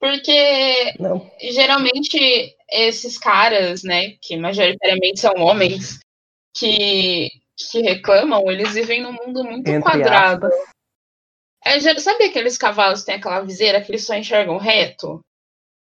Porque 0.00 0.94
Não, 0.98 1.30
geralmente 1.52 2.56
esses 2.70 3.18
caras, 3.18 3.82
né, 3.82 4.16
que 4.22 4.36
majoritariamente 4.36 5.20
são 5.20 5.34
homens, 5.36 6.00
que, 6.56 7.28
que 7.56 7.80
reclamam, 7.82 8.50
eles 8.50 8.72
vivem 8.74 9.02
num 9.02 9.12
mundo 9.12 9.44
muito 9.44 9.68
entre 9.68 9.82
quadrado. 9.82 10.46
aspas. 10.46 10.60
É, 11.62 11.98
sabe 12.00 12.24
aqueles 12.24 12.56
cavalos 12.56 13.00
que 13.00 13.06
tem 13.06 13.16
aquela 13.16 13.40
viseira 13.40 13.80
que 13.82 13.90
eles 13.92 14.06
só 14.06 14.14
enxergam 14.14 14.56
reto? 14.56 15.20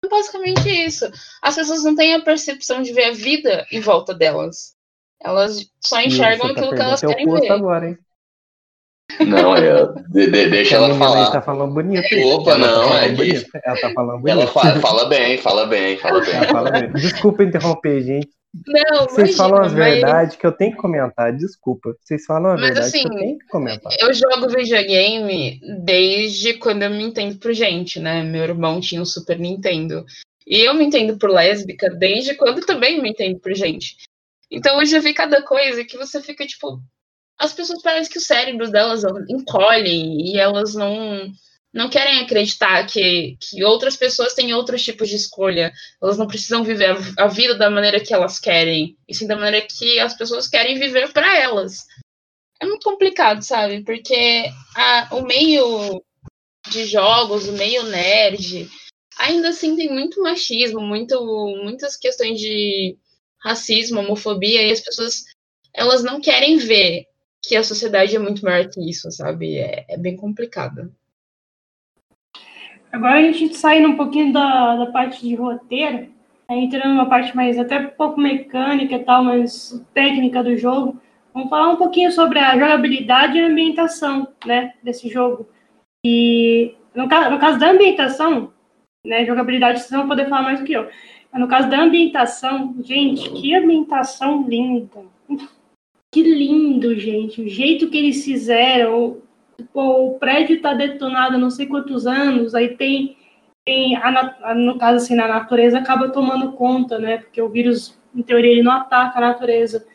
É 0.07 0.09
basicamente 0.09 0.69
isso. 0.85 1.05
As 1.41 1.55
pessoas 1.55 1.83
não 1.83 1.95
têm 1.95 2.15
a 2.15 2.21
percepção 2.21 2.81
de 2.81 2.93
ver 2.93 3.05
a 3.05 3.11
vida 3.13 3.65
em 3.71 3.79
volta 3.81 4.13
delas. 4.13 4.73
Elas 5.21 5.65
só 5.83 5.99
enxergam 6.01 6.47
tá 6.47 6.51
aquilo 6.53 6.75
que 6.75 6.81
elas 6.81 7.01
querem 7.01 7.25
ver. 7.29 7.51
agora, 7.51 7.89
hein? 7.89 7.97
Não, 9.25 9.55
é, 9.55 9.85
de- 10.09 10.29
de- 10.29 10.49
deixa 10.49 10.75
A 10.75 10.77
ela 10.83 10.93
aí 10.93 10.99
falar. 10.99 11.31
tá 11.31 11.41
falando 11.41 11.73
bonito. 11.73 12.03
Opa, 12.27 12.51
Ela 12.51 12.67
tá 12.67 12.67
não, 12.75 12.83
falando 12.89 13.03
é 13.03 13.09
bonito. 13.09 13.49
Ela 13.63 13.79
tá 13.81 13.89
falando 13.93 14.27
Ela 14.29 14.45
bonito. 14.45 14.53
fala, 14.53 14.79
fala 14.79 15.05
bem, 15.09 15.37
fala 15.37 15.65
bem, 15.65 15.97
fala 15.97 16.21
bem. 16.21 16.33
Ela 16.35 16.47
fala 16.47 16.71
bonito. 16.71 16.93
Desculpa 16.93 17.43
interromper, 17.43 18.01
gente. 18.01 18.29
Não, 18.65 19.05
Vocês 19.05 19.29
imagina, 19.29 19.37
falam 19.37 19.61
as 19.63 19.73
mas 19.73 19.93
verdades 19.93 20.35
que 20.37 20.45
eu 20.47 20.51
tenho 20.51 20.71
que 20.71 20.77
comentar. 20.77 21.35
Desculpa. 21.35 21.95
Vocês 22.01 22.25
falam 22.25 22.51
a 22.51 22.53
Mas, 22.55 22.61
verdade 22.61 22.87
assim, 22.87 23.01
que 23.03 23.13
eu 23.13 23.19
tenho 23.19 23.37
que 23.39 23.47
comentar. 23.47 23.93
eu 23.99 24.13
jogo 24.13 24.49
videogame 24.49 25.59
desde 25.83 26.53
quando 26.55 26.83
eu 26.83 26.89
me 26.89 27.03
entendo 27.03 27.37
por 27.37 27.53
gente, 27.53 27.99
né? 27.99 28.23
Meu 28.23 28.43
irmão 28.43 28.79
tinha 28.79 29.01
um 29.01 29.05
Super 29.05 29.37
Nintendo. 29.37 30.05
E 30.45 30.59
eu 30.59 30.73
me 30.73 30.85
entendo 30.85 31.17
por 31.17 31.29
lésbica 31.29 31.89
desde 31.89 32.35
quando 32.35 32.65
também 32.65 33.01
me 33.01 33.09
entendo 33.09 33.39
por 33.39 33.53
gente. 33.53 33.97
Então 34.49 34.79
eu 34.79 34.85
já 34.85 34.99
vi 34.99 35.13
cada 35.13 35.41
coisa 35.41 35.83
que 35.83 35.97
você 35.97 36.21
fica 36.21 36.45
tipo. 36.47 36.79
As 37.37 37.53
pessoas 37.53 37.81
parecem 37.83 38.11
que 38.11 38.17
os 38.17 38.25
cérebros 38.25 38.71
delas 38.71 39.03
encolhem 39.29 40.25
e 40.31 40.39
elas 40.39 40.73
não, 40.73 41.29
não 41.77 41.89
querem 41.89 42.19
acreditar 42.21 42.85
que, 42.87 43.37
que 43.41 43.63
outras 43.63 43.95
pessoas 43.95 44.33
têm 44.33 44.53
outros 44.53 44.83
tipos 44.83 45.09
de 45.09 45.15
escolha. 45.15 45.71
Elas 46.01 46.17
não 46.17 46.27
precisam 46.27 46.63
viver 46.63 46.91
a, 47.19 47.25
a 47.25 47.27
vida 47.27 47.55
da 47.55 47.69
maneira 47.69 47.99
que 48.01 48.13
elas 48.13 48.39
querem, 48.39 48.97
e 49.07 49.13
sim 49.15 49.27
da 49.27 49.35
maneira 49.37 49.65
que 49.67 49.99
as 49.99 50.15
pessoas 50.15 50.47
querem 50.47 50.79
viver 50.79 51.13
para 51.13 51.37
elas. 51.39 51.85
É 52.61 52.65
muito 52.65 52.83
complicado, 52.83 53.41
sabe? 53.43 53.83
Porque 53.83 54.45
a- 54.75 55.09
o 55.13 55.21
meio 55.23 56.03
de 56.69 56.85
jogos, 56.85 57.47
o 57.47 57.53
meio 57.53 57.83
nerd, 57.83 58.69
ainda 59.17 59.49
assim 59.49 59.75
tem 59.75 59.89
muito 59.89 60.21
machismo, 60.21 60.81
muito, 60.81 61.19
muitas 61.63 61.97
questões 61.97 62.39
de 62.39 62.97
racismo, 63.43 63.99
homofobia, 64.01 64.63
e 64.63 64.71
as 64.71 64.81
pessoas 64.81 65.23
elas 65.73 66.03
não 66.03 66.19
querem 66.21 66.57
ver 66.57 67.05
que 67.43 67.55
a 67.55 67.63
sociedade 67.63 68.15
é 68.15 68.19
muito 68.19 68.43
maior 68.43 68.69
que 68.69 68.79
isso, 68.89 69.09
sabe? 69.11 69.57
É, 69.57 69.85
é 69.89 69.97
bem 69.97 70.15
complicado. 70.17 70.91
Agora 72.97 73.19
a 73.19 73.31
gente 73.31 73.55
saindo 73.55 73.89
um 73.89 73.95
pouquinho 73.95 74.33
da, 74.33 74.75
da 74.75 74.87
parte 74.87 75.21
de 75.21 75.35
roteiro, 75.35 76.07
aí 76.49 76.63
entrando 76.63 76.95
numa 76.95 77.07
parte 77.07 77.35
mais 77.35 77.55
até 77.59 77.77
um 77.79 77.89
pouco 77.89 78.19
mecânica 78.19 78.95
e 78.95 79.03
tal, 79.03 79.23
mas 79.23 79.85
técnica 79.93 80.43
do 80.43 80.57
jogo. 80.57 80.99
Vamos 81.31 81.47
falar 81.47 81.69
um 81.69 81.75
pouquinho 81.75 82.11
sobre 82.11 82.39
a 82.39 82.57
jogabilidade 82.57 83.37
e 83.37 83.41
a 83.43 83.47
ambientação, 83.49 84.27
né, 84.43 84.73
desse 84.81 85.07
jogo. 85.09 85.47
E 86.03 86.73
no 86.95 87.07
caso, 87.07 87.29
no 87.29 87.37
caso 87.37 87.59
da 87.59 87.69
ambientação, 87.69 88.51
né, 89.05 89.23
jogabilidade 89.27 89.79
vocês 89.81 89.91
vão 89.91 90.07
poder 90.07 90.27
falar 90.27 90.41
mais 90.41 90.59
do 90.59 90.65
que 90.65 90.73
eu. 90.73 90.89
Mas 91.31 91.39
no 91.39 91.47
caso 91.47 91.69
da 91.69 91.79
ambientação, 91.79 92.73
gente, 92.83 93.29
que 93.29 93.53
ambientação 93.53 94.43
linda. 94.49 95.05
Que 96.11 96.23
lindo, 96.23 96.97
gente. 96.97 97.43
O 97.43 97.47
jeito 97.47 97.91
que 97.91 97.97
eles 97.97 98.25
fizeram, 98.25 99.21
Pô, 99.73 100.07
o 100.07 100.19
prédio 100.19 100.55
está 100.57 100.73
detonado 100.73 101.35
há 101.35 101.39
não 101.39 101.49
sei 101.49 101.65
quantos 101.65 102.05
anos, 102.05 102.53
aí 102.53 102.75
tem, 102.77 103.17
tem 103.65 103.95
a, 103.95 104.35
a- 104.43 104.55
no 104.55 104.77
caso 104.77 104.97
assim, 105.03 105.15
na 105.15 105.27
natureza 105.27 105.79
acaba 105.79 106.09
tomando 106.09 106.53
conta, 106.53 106.99
né? 106.99 107.17
Porque 107.17 107.41
o 107.41 107.49
vírus, 107.49 107.97
em 108.13 108.21
teoria, 108.21 108.51
ele 108.51 108.63
não 108.63 108.71
ataca 108.71 109.17
a 109.17 109.21
natureza. 109.21 109.85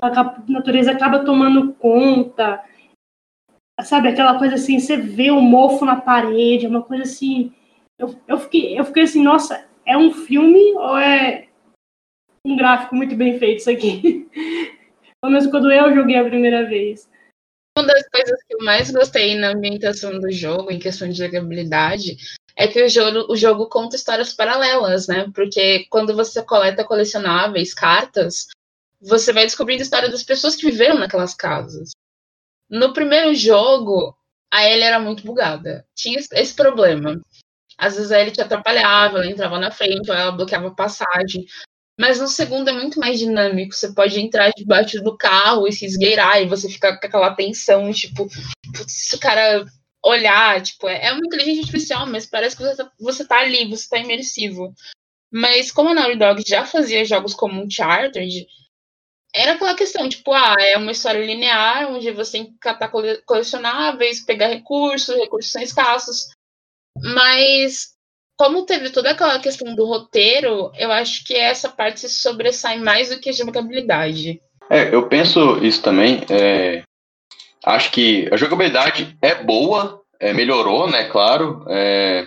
A 0.00 0.10
ca- 0.10 0.42
natureza 0.48 0.90
acaba 0.90 1.24
tomando 1.24 1.72
conta. 1.74 2.62
Sabe, 3.82 4.08
aquela 4.08 4.38
coisa 4.38 4.56
assim, 4.56 4.78
você 4.78 4.96
vê 4.96 5.30
o 5.30 5.40
mofo 5.40 5.84
na 5.84 6.00
parede, 6.00 6.66
é 6.66 6.68
uma 6.68 6.82
coisa 6.82 7.04
assim. 7.04 7.52
Eu, 7.98 8.14
eu, 8.26 8.38
fiquei, 8.38 8.78
eu 8.78 8.84
fiquei 8.84 9.04
assim, 9.04 9.22
nossa, 9.22 9.66
é 9.86 9.96
um 9.96 10.12
filme 10.12 10.72
ou 10.74 10.98
é 10.98 11.48
um 12.44 12.56
gráfico 12.56 12.94
muito 12.94 13.14
bem 13.16 13.38
feito 13.38 13.58
isso 13.60 13.70
aqui? 13.70 14.28
Pelo 15.22 15.32
menos 15.32 15.46
quando 15.46 15.70
eu 15.70 15.94
joguei 15.94 16.16
a 16.16 16.24
primeira 16.24 16.66
vez. 16.66 17.08
Uma 17.76 17.86
das 17.86 18.06
coisas 18.08 18.38
que 18.46 18.54
eu 18.54 18.64
mais 18.64 18.90
gostei 18.90 19.34
na 19.34 19.48
ambientação 19.48 20.18
do 20.18 20.30
jogo, 20.30 20.70
em 20.70 20.78
questão 20.78 21.08
de 21.08 21.16
jogabilidade, 21.18 22.16
é 22.54 22.68
que 22.68 22.82
o 22.82 22.88
jogo, 22.88 23.32
o 23.32 23.36
jogo 23.36 23.66
conta 23.68 23.96
histórias 23.96 24.34
paralelas, 24.34 25.08
né? 25.08 25.30
Porque 25.34 25.86
quando 25.88 26.14
você 26.14 26.42
coleta 26.42 26.84
colecionáveis, 26.84 27.72
cartas, 27.72 28.46
você 29.00 29.32
vai 29.32 29.44
descobrindo 29.44 29.80
a 29.82 29.84
história 29.84 30.10
das 30.10 30.22
pessoas 30.22 30.54
que 30.54 30.66
viveram 30.70 30.98
naquelas 30.98 31.34
casas. 31.34 31.90
No 32.70 32.92
primeiro 32.92 33.34
jogo, 33.34 34.16
a 34.52 34.64
Ellie 34.68 34.84
era 34.84 35.00
muito 35.00 35.24
bugada. 35.24 35.86
Tinha 35.94 36.18
esse- 36.32 36.54
problema. 36.54 37.20
Às 37.78 37.96
vezes 37.96 38.12
a 38.12 38.20
Ellie 38.20 38.32
te 38.32 38.40
atrapalhava, 38.42 39.18
ela 39.18 39.26
entrava 39.30 39.58
na 39.58 39.70
frente, 39.70 40.10
ou 40.10 40.16
ela 40.16 40.32
bloqueava 40.32 40.68
a 40.68 40.74
passagem. 40.74 41.46
Mas 41.98 42.18
no 42.18 42.26
segundo 42.28 42.68
é 42.68 42.72
muito 42.72 42.98
mais 42.98 43.18
dinâmico. 43.18 43.74
Você 43.74 43.92
pode 43.92 44.18
entrar 44.20 44.50
debaixo 44.56 45.02
do 45.02 45.16
carro 45.16 45.66
e 45.68 45.72
se 45.72 45.84
esgueirar, 45.84 46.40
e 46.42 46.48
você 46.48 46.68
fica 46.68 46.98
com 46.98 47.06
aquela 47.06 47.34
tensão, 47.34 47.92
tipo, 47.92 48.28
se 48.88 49.14
o 49.16 49.20
cara 49.20 49.64
olhar, 50.04 50.60
tipo, 50.62 50.88
é 50.88 51.06
é 51.08 51.12
uma 51.12 51.24
inteligência 51.24 51.60
artificial, 51.62 52.06
mas 52.06 52.26
parece 52.26 52.56
que 52.56 52.62
você 52.62 52.76
tá, 52.76 52.92
você 52.98 53.24
tá 53.26 53.38
ali, 53.40 53.68
você 53.68 53.88
tá 53.88 53.98
imersivo. 53.98 54.74
Mas 55.32 55.72
como 55.72 55.90
a 55.90 55.94
Naughty 55.94 56.16
Dog 56.18 56.42
já 56.46 56.66
fazia 56.66 57.04
jogos 57.04 57.34
como 57.34 57.62
Uncharted, 57.62 58.46
era 59.34 59.52
aquela 59.54 59.74
questão, 59.74 60.08
tipo, 60.08 60.32
ah, 60.32 60.56
é 60.60 60.76
uma 60.76 60.92
história 60.92 61.24
linear, 61.24 61.90
onde 61.90 62.10
você 62.12 62.32
tem 62.32 62.46
que 62.46 62.58
catar 62.58 62.88
cole- 62.90 63.22
colecionáveis, 63.24 64.24
pegar 64.24 64.48
recursos, 64.48 65.16
recursos 65.16 65.52
são 65.52 65.62
escassos. 65.62 66.28
Mas 67.14 67.94
como 68.36 68.66
teve 68.66 68.90
toda 68.90 69.10
aquela 69.10 69.38
questão 69.38 69.74
do 69.74 69.84
roteiro, 69.84 70.70
eu 70.76 70.90
acho 70.90 71.24
que 71.24 71.34
essa 71.34 71.68
parte 71.68 72.00
se 72.00 72.08
sobressai 72.08 72.78
mais 72.78 73.10
do 73.10 73.20
que 73.20 73.30
a 73.30 73.32
jogabilidade. 73.32 74.40
É, 74.70 74.94
eu 74.94 75.08
penso 75.08 75.58
isso 75.64 75.82
também. 75.82 76.22
é, 76.30 76.82
acho 77.64 77.90
que 77.90 78.28
a 78.32 78.36
jogabilidade 78.36 79.16
é 79.20 79.34
boa, 79.34 80.00
é, 80.18 80.32
melhorou, 80.32 80.90
né? 80.90 81.04
Claro. 81.04 81.64
é, 81.68 82.26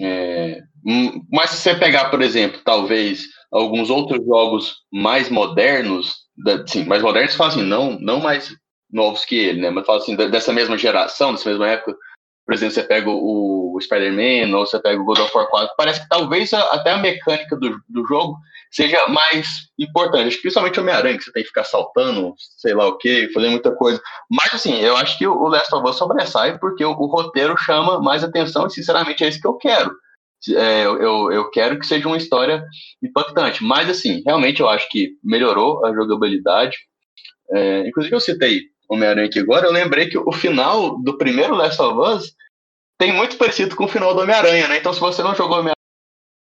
é, 0.00 0.62
hum, 0.84 1.24
mas 1.30 1.50
se 1.50 1.56
você 1.58 1.74
pegar, 1.74 2.06
por 2.06 2.20
exemplo, 2.20 2.60
talvez 2.64 3.26
alguns 3.52 3.90
outros 3.90 4.24
jogos 4.26 4.74
mais 4.92 5.28
modernos, 5.28 6.24
da, 6.36 6.66
sim, 6.66 6.84
mais 6.84 7.02
modernos, 7.02 7.36
fala 7.36 7.50
assim, 7.50 7.62
não, 7.62 7.98
não 8.00 8.18
mais 8.20 8.50
novos 8.90 9.24
que 9.24 9.36
ele, 9.36 9.60
né? 9.60 9.70
Mas 9.70 9.86
fala 9.86 9.98
assim, 9.98 10.16
dessa 10.16 10.52
mesma 10.52 10.76
geração, 10.76 11.32
dessa 11.32 11.48
mesma 11.48 11.68
época. 11.68 11.96
Por 12.46 12.54
exemplo, 12.54 12.74
você 12.74 12.82
pega 12.82 13.08
o, 13.10 13.74
o 13.74 13.80
Spider-Man 13.80 14.56
ou 14.56 14.66
você 14.66 14.78
pega 14.78 15.00
o 15.00 15.04
God 15.04 15.18
of 15.20 15.34
War 15.34 15.48
4, 15.48 15.74
parece 15.76 16.00
que 16.02 16.08
talvez 16.08 16.52
a- 16.52 16.74
até 16.74 16.90
a 16.90 16.98
mecânica 16.98 17.56
do, 17.56 17.78
do 17.88 18.06
jogo 18.06 18.36
seja 18.70 19.06
mais 19.08 19.46
importante. 19.78 20.36
Principalmente 20.38 20.78
Homem-Aranha, 20.78 21.16
que 21.16 21.24
você 21.24 21.32
tem 21.32 21.42
que 21.42 21.48
ficar 21.48 21.64
saltando, 21.64 22.34
sei 22.58 22.74
lá 22.74 22.86
o 22.86 22.98
que, 22.98 23.28
fazer 23.32 23.48
muita 23.48 23.74
coisa. 23.74 24.00
Mas, 24.30 24.52
assim, 24.52 24.78
eu 24.80 24.96
acho 24.96 25.16
que 25.16 25.26
o 25.26 25.48
Last 25.48 25.74
of 25.74 25.88
Us 25.88 25.96
sobressai 25.96 26.58
porque 26.58 26.84
o, 26.84 26.90
o 26.90 27.06
roteiro 27.06 27.56
chama 27.56 28.00
mais 28.00 28.22
atenção 28.24 28.66
e, 28.66 28.70
sinceramente, 28.70 29.24
é 29.24 29.28
isso 29.28 29.40
que 29.40 29.46
eu 29.48 29.56
quero. 29.56 29.90
É, 30.56 30.84
eu, 30.84 31.32
eu 31.32 31.50
quero 31.50 31.78
que 31.78 31.86
seja 31.86 32.06
uma 32.06 32.18
história 32.18 32.62
impactante. 33.02 33.64
Mas, 33.64 33.88
assim, 33.88 34.22
realmente 34.26 34.60
eu 34.60 34.68
acho 34.68 34.86
que 34.90 35.12
melhorou 35.22 35.84
a 35.86 35.94
jogabilidade. 35.94 36.76
É, 37.50 37.86
inclusive, 37.88 38.14
eu 38.14 38.20
citei 38.20 38.62
Homem-Aranha 38.88 39.26
aqui 39.26 39.38
agora, 39.38 39.66
eu 39.66 39.72
lembrei 39.72 40.08
que 40.08 40.18
o 40.18 40.32
final 40.32 41.00
do 41.02 41.16
primeiro 41.16 41.54
Last 41.54 41.80
of 41.80 41.98
Us 41.98 42.34
tem 42.98 43.12
muito 43.12 43.36
parecido 43.36 43.74
com 43.74 43.84
o 43.84 43.88
final 43.88 44.14
do 44.14 44.20
Homem-Aranha, 44.20 44.68
né? 44.68 44.78
Então, 44.78 44.92
se 44.92 45.00
você 45.00 45.22
não 45.22 45.34
jogou 45.34 45.58
Homem-Aranha, 45.58 45.74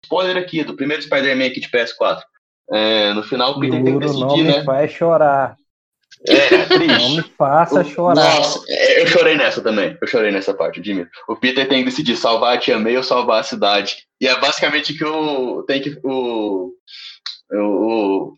spoiler 0.05 0.37
aqui, 0.37 0.63
do 0.65 0.77
primeiro 0.77 1.03
Spider-Man 1.03 1.47
aqui 1.47 1.61
de 1.61 1.69
PS4. 1.69 2.21
É, 2.73 3.13
no 3.13 3.23
final, 3.23 3.53
o 3.53 3.61
Peter 3.61 3.83
tem 3.83 3.99
que 3.99 4.07
decidir, 4.07 4.45
não 4.45 4.59
né? 4.59 4.65
faz 4.65 4.91
chorar. 4.91 5.57
É, 6.27 6.55
é 6.55 6.99
Não 6.99 7.11
me 7.11 7.23
faça 7.23 7.85
chorar. 7.85 8.15
Nossa, 8.15 8.65
é, 8.69 9.03
eu 9.03 9.07
chorei 9.07 9.37
nessa 9.37 9.61
também. 9.61 9.97
Eu 10.01 10.07
chorei 10.09 10.31
nessa 10.31 10.55
parte, 10.55 10.83
Jimmy. 10.83 11.07
O 11.29 11.37
Peter 11.37 11.69
tem 11.69 11.81
que 11.81 11.91
decidir 11.91 12.17
salvar 12.17 12.57
a 12.57 12.59
Tia 12.59 12.79
May 12.79 12.97
ou 12.97 13.03
salvar 13.03 13.41
a 13.41 13.45
cidade. 13.45 14.07
E 14.21 14.27
é 14.27 14.39
basicamente 14.39 14.95
que 14.97 15.05
o 15.05 15.63
tem 15.65 15.81
que 15.81 15.99
o 16.03 16.73
o, 17.53 18.35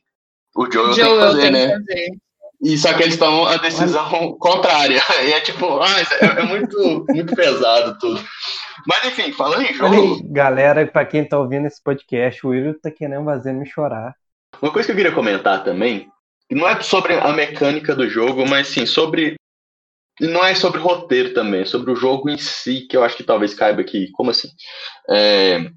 o 0.57 0.71
Joel, 0.71 0.87
tem 0.87 0.95
que 0.95 1.01
Joel 1.01 1.21
fazer, 1.21 1.43
tem 1.43 1.51
né? 1.53 1.67
que 1.67 1.73
fazer. 1.73 2.19
E 2.63 2.77
só 2.77 2.93
que 2.95 3.03
eles 3.05 3.17
tomam 3.17 3.47
a 3.47 3.57
decisão 3.57 4.37
contrária. 4.39 5.01
E 5.25 5.33
é 5.33 5.41
tipo, 5.41 5.81
ah, 5.81 6.01
é, 6.01 6.41
é 6.41 6.43
muito, 6.43 7.05
muito 7.09 7.35
pesado 7.35 7.97
tudo. 7.99 8.21
Mas 8.87 9.05
enfim, 9.07 9.33
falando 9.33 9.63
em 9.63 9.75
jogo, 9.75 10.21
galera, 10.33 10.87
pra 10.87 11.05
quem 11.07 11.27
tá 11.29 11.39
ouvindo 11.39 11.67
esse 11.67 11.83
podcast, 11.83 12.45
o 12.47 12.51
Will 12.51 12.79
tá 12.81 12.91
querendo 12.91 13.25
fazer 13.25 13.53
me 13.53 13.67
chorar. 13.67 14.15
uma 14.63 14.73
coisa 14.73 14.87
que 14.87 14.93
eu 14.93 14.97
queria 14.97 15.13
comentar 15.13 15.63
também, 15.65 16.09
que 16.49 16.55
não 16.55 16.69
é 16.69 16.81
sobre 16.81 17.15
a 17.15 17.33
mecânica 17.33 17.95
do 17.95 18.09
jogo, 18.09 18.47
mas 18.47 18.69
sim 18.69 18.87
sobre. 18.87 19.37
Não 20.21 20.45
é 20.45 20.55
sobre 20.55 20.81
roteiro 20.81 21.33
também, 21.35 21.61
é 21.63 21.65
sobre 21.65 21.93
o 21.93 21.97
jogo 21.97 22.29
em 22.29 22.39
si, 22.39 22.87
que 22.89 22.97
eu 22.97 23.05
acho 23.05 23.17
que 23.17 23.23
talvez 23.25 23.55
caiba 23.55 23.81
aqui. 23.83 24.11
Como 24.13 24.31
assim? 24.31 24.49
É, 25.11 25.71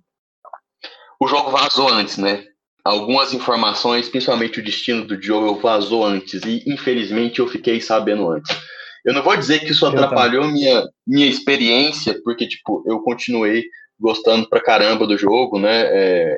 O 1.19 1.27
jogo 1.27 1.51
vazou 1.51 1.87
antes, 1.89 2.17
né? 2.17 2.43
Algumas 2.83 3.33
informações, 3.33 4.09
principalmente 4.09 4.59
o 4.59 4.63
destino 4.63 5.05
do 5.05 5.21
Joel, 5.21 5.59
vazou 5.59 6.03
antes. 6.05 6.41
E 6.43 6.63
infelizmente 6.67 7.39
eu 7.39 7.47
fiquei 7.47 7.79
sabendo 7.79 8.29
antes. 8.29 8.55
Eu 9.03 9.13
não 9.13 9.23
vou 9.23 9.35
dizer 9.35 9.59
que 9.59 9.71
isso 9.71 9.85
atrapalhou 9.85 10.47
minha, 10.47 10.87
minha 11.05 11.27
experiência, 11.27 12.19
porque, 12.23 12.47
tipo, 12.47 12.83
eu 12.85 12.99
continuei 12.99 13.65
gostando 13.99 14.47
pra 14.47 14.61
caramba 14.61 15.05
do 15.05 15.17
jogo, 15.17 15.59
né? 15.59 15.85
É, 15.85 16.37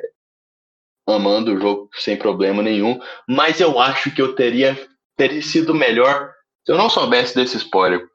amando 1.06 1.54
o 1.54 1.60
jogo 1.60 1.90
sem 1.94 2.16
problema 2.16 2.62
nenhum. 2.62 2.98
Mas 3.28 3.60
eu 3.60 3.78
acho 3.78 4.10
que 4.14 4.20
eu 4.20 4.34
teria, 4.34 4.78
teria 5.16 5.42
sido 5.42 5.74
melhor 5.74 6.30
se 6.64 6.72
eu 6.72 6.78
não 6.78 6.88
soubesse 6.88 7.34
desse 7.34 7.56
spoiler. 7.58 8.06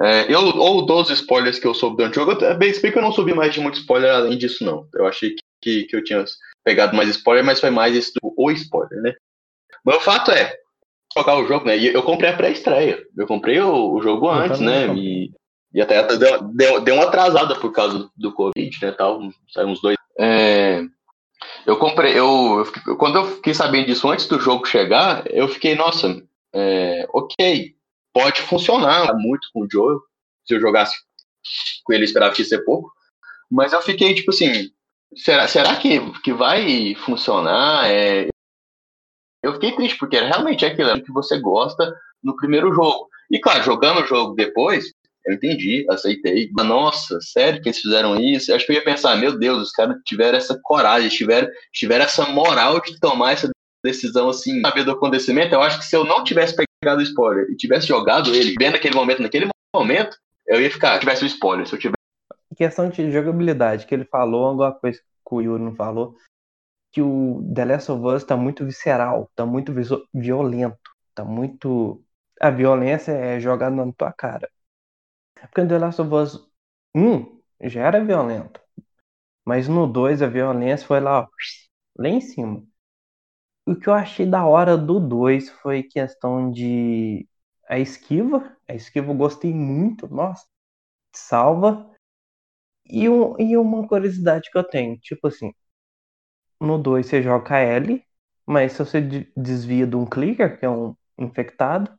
É, 0.00 0.32
eu, 0.32 0.40
ou 0.40 0.86
dos 0.86 1.10
spoilers 1.10 1.58
que 1.58 1.66
eu 1.66 1.74
soube 1.74 1.96
durante 1.96 2.18
o 2.18 2.24
jogo, 2.24 2.56
bem, 2.56 2.72
se 2.72 2.80
bem 2.80 2.92
que 2.92 2.98
eu 2.98 3.02
não 3.02 3.10
subi 3.10 3.34
mais 3.34 3.52
de 3.52 3.60
muito 3.60 3.80
spoiler 3.80 4.12
além 4.12 4.38
disso, 4.38 4.64
não. 4.64 4.86
Eu 4.94 5.06
achei 5.06 5.30
que, 5.30 5.42
que, 5.60 5.84
que 5.84 5.96
eu 5.96 6.04
tinha 6.04 6.24
pegado 6.68 6.94
mais 6.94 7.08
spoiler, 7.08 7.42
mas 7.42 7.60
foi 7.60 7.70
mais 7.70 7.96
esse 7.96 8.12
do, 8.12 8.34
o 8.36 8.50
spoiler, 8.50 9.00
né? 9.00 9.14
Mas 9.82 9.96
o 9.96 10.00
fato 10.00 10.30
é, 10.30 10.54
jogar 11.16 11.38
o 11.38 11.46
jogo, 11.46 11.64
né? 11.64 11.78
E 11.78 11.86
eu 11.86 12.02
comprei 12.02 12.28
a 12.28 12.36
pré-estreia. 12.36 13.02
Eu 13.16 13.26
comprei 13.26 13.58
o, 13.58 13.94
o 13.94 14.02
jogo 14.02 14.26
Eu 14.26 14.32
antes, 14.32 14.60
né? 14.60 14.86
E, 14.94 15.32
e 15.72 15.80
até 15.80 16.02
deu, 16.18 16.42
deu, 16.48 16.80
deu 16.82 16.94
uma 16.94 17.04
atrasada 17.04 17.58
por 17.58 17.72
causa 17.72 17.98
do, 17.98 18.10
do 18.14 18.34
Covid, 18.34 18.76
né? 18.82 18.92
Tal, 18.92 19.18
saiu 19.50 19.68
uns 19.68 19.80
dois. 19.80 19.96
É, 20.18 20.82
eu 21.64 21.78
comprei, 21.78 22.18
eu, 22.18 22.62
eu 22.86 22.96
quando 22.98 23.16
eu 23.16 23.24
fiquei 23.36 23.54
sabendo 23.54 23.86
disso 23.86 24.10
antes 24.10 24.26
do 24.26 24.38
jogo 24.38 24.66
chegar, 24.66 25.24
eu 25.30 25.48
fiquei, 25.48 25.74
nossa, 25.74 26.22
é, 26.54 27.06
ok, 27.14 27.74
pode 28.12 28.42
funcionar 28.42 29.14
muito 29.16 29.48
com 29.54 29.62
o 29.62 29.68
Joel. 29.70 30.00
Se 30.44 30.54
eu 30.54 30.60
jogasse 30.60 30.94
com 31.84 31.94
ele, 31.94 32.02
eu 32.02 32.06
esperava 32.06 32.34
que 32.34 32.42
ia 32.42 32.48
ser 32.48 32.62
pouco. 32.64 32.92
Mas 33.50 33.72
eu 33.72 33.80
fiquei 33.80 34.14
tipo 34.14 34.30
assim, 34.30 34.70
será, 35.16 35.48
será 35.48 35.76
que, 35.76 36.00
que 36.22 36.32
vai 36.32 36.94
funcionar? 36.96 37.90
É, 37.90 38.28
eu 39.42 39.54
fiquei 39.54 39.72
triste, 39.72 39.98
porque 39.98 40.18
realmente 40.18 40.64
é 40.64 40.68
aquilo 40.68 41.02
que 41.02 41.12
você 41.12 41.38
gosta 41.40 41.94
no 42.22 42.36
primeiro 42.36 42.72
jogo. 42.72 43.08
E 43.30 43.38
claro, 43.38 43.62
jogando 43.62 44.00
o 44.00 44.06
jogo 44.06 44.34
depois, 44.34 44.92
eu 45.26 45.34
entendi, 45.34 45.86
aceitei. 45.90 46.50
Nossa, 46.56 47.20
sério 47.20 47.60
que 47.60 47.68
eles 47.68 47.80
fizeram 47.80 48.18
isso? 48.18 48.50
Eu 48.50 48.56
acho 48.56 48.66
que 48.66 48.72
eu 48.72 48.76
ia 48.76 48.84
pensar, 48.84 49.16
meu 49.16 49.38
Deus, 49.38 49.62
os 49.62 49.70
caras 49.70 49.96
tiveram 50.04 50.38
essa 50.38 50.58
coragem, 50.62 51.08
tiveram, 51.08 51.48
tiveram 51.72 52.04
essa 52.04 52.26
moral 52.26 52.80
de 52.80 52.98
tomar 52.98 53.32
essa 53.32 53.50
decisão 53.84 54.28
assim, 54.28 54.60
saber 54.62 54.84
do 54.84 54.92
acontecimento. 54.92 55.54
Eu 55.54 55.62
acho 55.62 55.78
que 55.78 55.84
se 55.84 55.94
eu 55.94 56.04
não 56.04 56.24
tivesse 56.24 56.56
pegado 56.56 57.00
o 57.00 57.04
spoiler 57.04 57.46
e 57.50 57.56
tivesse 57.56 57.86
jogado 57.86 58.34
ele, 58.34 58.54
vendo 58.58 58.76
aquele 58.76 58.94
momento, 58.94 59.22
naquele 59.22 59.48
momento, 59.74 60.16
eu 60.46 60.60
ia 60.60 60.70
ficar, 60.70 60.98
tivesse 60.98 61.24
o 61.24 61.26
spoiler. 61.26 61.66
Se 61.66 61.74
eu 61.74 61.78
tivesse 61.78 61.97
questão 62.58 62.90
de 62.90 63.12
jogabilidade, 63.12 63.86
que 63.86 63.94
ele 63.94 64.04
falou, 64.04 64.46
alguma 64.46 64.74
coisa 64.74 65.00
que 65.00 65.34
o 65.34 65.40
Yuri 65.40 65.62
não 65.62 65.76
falou, 65.76 66.16
que 66.92 67.00
o 67.00 67.40
The 67.54 67.64
Last 67.64 67.92
of 67.92 68.04
Us 68.04 68.24
tá 68.24 68.36
muito 68.36 68.64
visceral, 68.64 69.30
tá 69.36 69.46
muito 69.46 69.72
violento, 70.12 70.90
tá 71.14 71.24
muito. 71.24 72.04
A 72.40 72.50
violência 72.50 73.12
é 73.12 73.38
jogada 73.38 73.74
na 73.76 73.92
tua 73.92 74.12
cara. 74.12 74.50
Porque 75.40 75.62
no 75.62 75.68
The 75.68 75.78
Last 75.78 76.02
of 76.02 76.12
Us 76.12 76.50
1 76.94 77.40
já 77.62 77.82
era 77.86 78.04
violento. 78.04 78.60
Mas 79.44 79.68
no 79.68 79.86
2 79.86 80.20
a 80.20 80.26
violência 80.26 80.86
foi 80.86 81.00
lá, 81.00 81.20
ó, 81.22 81.28
lá 81.96 82.08
em 82.08 82.20
cima. 82.20 82.64
O 83.66 83.76
que 83.76 83.88
eu 83.88 83.94
achei 83.94 84.26
da 84.26 84.44
hora 84.44 84.76
do 84.76 84.98
2 84.98 85.48
foi 85.50 85.84
questão 85.84 86.50
de 86.50 87.28
a 87.68 87.78
esquiva. 87.78 88.56
A 88.66 88.74
esquiva 88.74 89.12
eu 89.12 89.16
gostei 89.16 89.54
muito, 89.54 90.08
nossa, 90.08 90.44
salva. 91.14 91.88
E, 92.90 93.08
um, 93.08 93.34
e 93.40 93.56
uma 93.56 93.86
curiosidade 93.88 94.50
que 94.50 94.58
eu 94.58 94.64
tenho, 94.64 94.98
tipo 94.98 95.28
assim, 95.28 95.52
no 96.60 96.78
2 96.78 97.06
você 97.06 97.22
joga 97.22 97.58
L, 97.58 98.02
mas 98.46 98.72
se 98.72 98.78
você 98.84 99.00
de- 99.00 99.32
desvia 99.36 99.86
de 99.86 99.96
um 99.96 100.06
clicker, 100.06 100.58
que 100.58 100.64
é 100.66 100.70
um 100.70 100.94
infectado, 101.18 101.90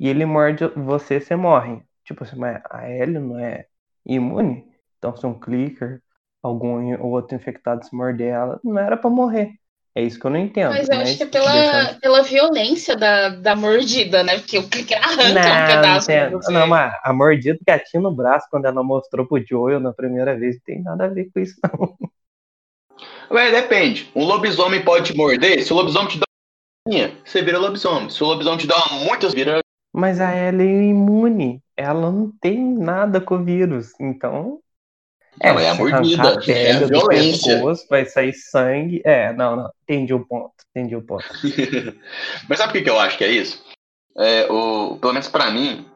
e 0.00 0.08
ele 0.08 0.26
morde 0.26 0.66
você, 0.76 1.20
você 1.20 1.36
morre. 1.36 1.82
Tipo 2.04 2.24
assim, 2.24 2.36
mas 2.38 2.62
a 2.70 2.88
L 2.88 3.20
não 3.20 3.40
é 3.40 3.68
imune? 4.06 4.66
Então 4.98 5.16
se 5.16 5.26
um 5.26 5.38
clicker, 5.40 6.02
algum 6.42 6.94
outro 7.02 7.36
infectado 7.36 7.86
se 7.86 7.96
morder 7.96 8.28
ela, 8.34 8.60
não 8.64 8.78
era 8.80 8.98
pra 8.98 9.10
morrer. 9.10 9.54
É 9.94 10.02
isso 10.02 10.20
que 10.20 10.24
eu 10.26 10.30
não 10.30 10.38
entendo. 10.38 10.70
Mas 10.70 10.88
eu 10.88 10.98
acho 10.98 11.16
que 11.16 11.22
é 11.24 11.26
deixando- 11.26 11.52
pela, 11.52 11.94
pela 12.00 12.22
violência 12.22 12.96
da, 12.96 13.30
da 13.30 13.56
mordida, 13.56 14.22
né? 14.22 14.38
Porque 14.38 14.58
o 14.58 14.68
clicker 14.68 14.96
arranca 14.98 15.22
um 15.22 15.34
Não, 15.34 15.66
pedaço 15.66 16.06
tem- 16.06 16.28
de 16.28 16.34
você. 16.36 16.52
não, 16.52 16.66
mas 16.68 16.94
a 17.02 17.12
mordida 17.12 17.58
que 17.64 17.70
ela 17.70 17.80
tinha 17.80 18.00
no 18.00 18.14
braço 18.14 18.46
quando 18.50 18.66
ela 18.66 18.82
mostrou 18.84 19.26
pro 19.26 19.44
Joel 19.44 19.80
na 19.80 19.92
primeira 19.92 20.38
vez 20.38 20.56
não 20.56 20.62
tem 20.64 20.82
nada 20.82 21.04
a 21.06 21.08
ver 21.08 21.28
com 21.34 21.40
isso, 21.40 21.56
não. 21.64 21.96
Ué, 23.32 23.50
depende. 23.50 24.10
Um 24.14 24.24
lobisomem 24.24 24.82
pode 24.84 25.12
te 25.12 25.16
morder. 25.16 25.62
Se 25.62 25.72
o 25.72 25.76
lobisomem 25.76 26.08
te 26.08 26.18
dá 26.18 26.24
uma 26.86 27.10
você 27.24 27.42
vira 27.42 27.58
lobisomem. 27.58 28.10
Se 28.10 28.22
o 28.22 28.26
lobisomem 28.26 28.58
te 28.58 28.66
dá 28.66 28.76
uma 28.76 29.04
muitas, 29.04 29.32
vira. 29.34 29.60
Mas 29.92 30.20
a 30.20 30.34
Ellie 30.36 30.68
é 30.68 30.82
imune. 30.84 31.60
Ela 31.76 32.10
não 32.12 32.32
tem 32.40 32.58
nada 32.58 33.20
com 33.20 33.36
o 33.36 33.44
vírus. 33.44 33.92
Então. 34.00 34.60
É 35.42 35.50
a 35.50 35.74
mordida, 35.74 36.22
a 36.22 36.32
é 36.32 36.36
a 36.36 36.40
pele 36.40 36.80
do 36.80 36.88
violência. 36.88 37.54
pescoço, 37.54 37.86
vai 37.88 38.04
sair 38.04 38.32
sangue. 38.34 39.00
É, 39.04 39.32
não, 39.32 39.56
não. 39.56 39.70
Entendi 39.84 40.12
o 40.12 40.24
ponto. 40.26 40.52
Entendi 40.74 40.96
o 40.96 41.02
ponto. 41.02 41.24
Mas 42.48 42.58
sabe 42.58 42.70
o 42.70 42.72
que, 42.72 42.82
que 42.82 42.90
eu 42.90 42.98
acho 42.98 43.16
que 43.16 43.24
é 43.24 43.30
isso? 43.30 43.64
É, 44.18 44.46
o, 44.50 44.98
pelo 44.98 45.12
menos 45.12 45.28
pra 45.28 45.50
mim, 45.50 45.86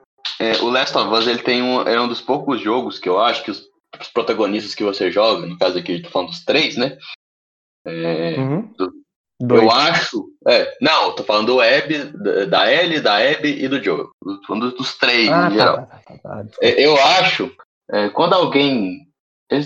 é, 0.41 0.53
o 0.62 0.70
Last 0.70 0.97
of 0.97 1.12
Us 1.12 1.26
ele 1.26 1.43
tem 1.43 1.62
um, 1.62 1.82
é 1.82 2.01
um 2.01 2.09
dos 2.09 2.20
poucos 2.20 2.61
jogos 2.61 2.99
que 2.99 3.09
eu 3.09 3.20
acho 3.20 3.43
que 3.45 3.51
os, 3.51 3.64
os 4.01 4.09
protagonistas 4.09 4.74
que 4.74 4.85
você 4.85 5.11
joga, 5.11 5.47
no 5.47 5.59
caso 5.59 5.78
aqui, 5.78 5.95
eu 5.97 6.03
tô 6.03 6.11
falando 6.11 6.28
dos 6.28 6.45
três, 6.45 6.76
né? 6.76 6.97
É, 7.87 8.37
Uhum. 8.39 8.72
Do- 9.41 9.57
eu 9.57 9.70
acho. 9.70 10.26
É, 10.49 10.76
não, 10.80 11.14
tô 11.14 11.24
falando 11.24 11.49
do 11.49 11.61
Abby, 11.61 11.99
da, 12.49 12.72
Ellie, 12.72 13.01
da 13.01 13.16
Abby 13.16 13.62
e 13.64 13.68
do 13.68 13.82
tô 13.82 14.11
falando 14.47 14.70
dos 14.72 14.97
três, 14.97 15.28
Ah, 15.28 15.49
em 15.49 15.55
geral. 15.55 15.76
tá, 15.76 15.82
tá, 15.87 15.99
tá, 16.07 16.18
tá. 16.22 16.45
É, 16.62 16.80
Eu 16.87 16.97
acho, 16.97 17.55
é, 17.91 18.09
quando 18.11 18.32
alguém. 18.35 19.07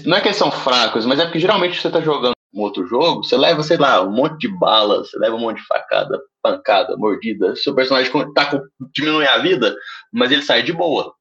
Não 0.04 0.16
é 0.16 0.20
que 0.20 0.28
eles 0.28 0.38
são 0.38 0.50
fracos, 0.50 1.06
mas 1.06 1.18
é 1.18 1.24
porque 1.24 1.38
geralmente 1.38 1.80
você 1.80 1.90
tá 1.90 2.00
jogando 2.00 2.34
um 2.52 2.60
outro 2.62 2.86
jogo, 2.86 3.22
você 3.22 3.36
leva, 3.36 3.62
sei 3.62 3.76
lá, 3.76 4.02
um 4.02 4.10
monte 4.10 4.38
de 4.38 4.48
bala, 4.48 4.98
você 4.98 5.18
leva 5.18 5.36
um 5.36 5.40
monte 5.40 5.58
de 5.58 5.66
facada, 5.66 6.18
pancada, 6.42 6.96
mordida. 6.96 7.54
Seu 7.56 7.74
personagem 7.74 8.10
tá 8.34 8.46
com, 8.46 8.60
diminui 8.94 9.26
a 9.26 9.38
vida, 9.38 9.74
mas 10.12 10.32
ele 10.32 10.42
sai 10.42 10.62
de 10.62 10.72
boa. 10.72 11.14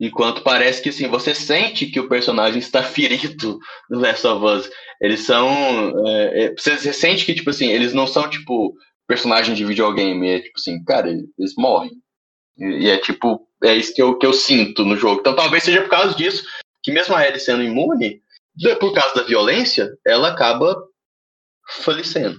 Enquanto 0.00 0.42
parece 0.42 0.80
que 0.80 0.90
assim, 0.90 1.08
você 1.08 1.34
sente 1.34 1.86
que 1.86 2.00
o 2.00 2.08
personagem 2.08 2.58
está 2.58 2.82
ferido 2.84 3.58
no 3.90 3.98
Last 3.98 4.26
of 4.26 4.44
Us. 4.44 4.70
Eles 5.00 5.20
são. 5.20 5.48
é, 6.06 6.44
é, 6.44 6.54
você, 6.56 6.92
sente 6.92 7.24
que, 7.24 7.34
tipo 7.34 7.50
assim, 7.50 7.68
eles 7.68 7.92
não 7.92 8.06
são 8.06 8.28
tipo 8.28 8.74
personagens 9.06 9.56
de 9.56 9.64
videogame. 9.64 10.28
É 10.28 10.40
tipo 10.40 10.54
assim, 10.56 10.82
cara, 10.84 11.08
eles 11.10 11.54
morrem. 11.56 11.92
E, 12.56 12.86
e 12.86 12.90
é 12.90 12.98
tipo, 12.98 13.46
é 13.62 13.74
isso 13.74 13.94
que 13.94 14.02
eu, 14.02 14.16
que 14.16 14.26
eu 14.26 14.32
sinto 14.32 14.84
no 14.84 14.96
jogo. 14.96 15.20
Então 15.20 15.34
talvez 15.34 15.64
seja 15.64 15.82
por 15.82 15.90
causa 15.90 16.14
disso 16.14 16.44
que 16.88 16.92
mesmo 16.94 17.14
a 17.14 17.26
Ellie 17.26 17.38
sendo 17.38 17.62
imune, 17.62 18.22
por 18.80 18.94
causa 18.94 19.16
da 19.16 19.22
violência, 19.22 19.94
ela 20.06 20.32
acaba 20.32 20.88
falecendo. 21.84 22.38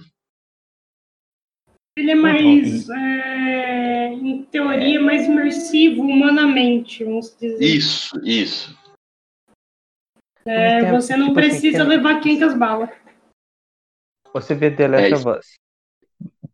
Ele 1.96 2.10
é 2.10 2.14
mais, 2.16 2.88
é, 2.90 4.06
em 4.08 4.44
teoria, 4.46 5.00
mais 5.00 5.26
imersivo 5.26 6.02
humanamente, 6.02 7.04
vamos 7.04 7.32
dizer. 7.38 7.64
Isso, 7.64 8.20
isso. 8.24 8.76
É, 10.44 10.90
você 10.90 11.16
não 11.16 11.28
tipo 11.28 11.38
assim, 11.38 11.48
precisa 11.50 11.78
tem- 11.78 11.86
levar 11.86 12.20
500 12.20 12.54
balas. 12.54 12.90
Você 14.32 14.52
vê 14.56 14.68
The 14.68 14.88
Last 14.88 15.12
É 15.12 15.16
of 15.16 15.28
Us. 15.38 15.46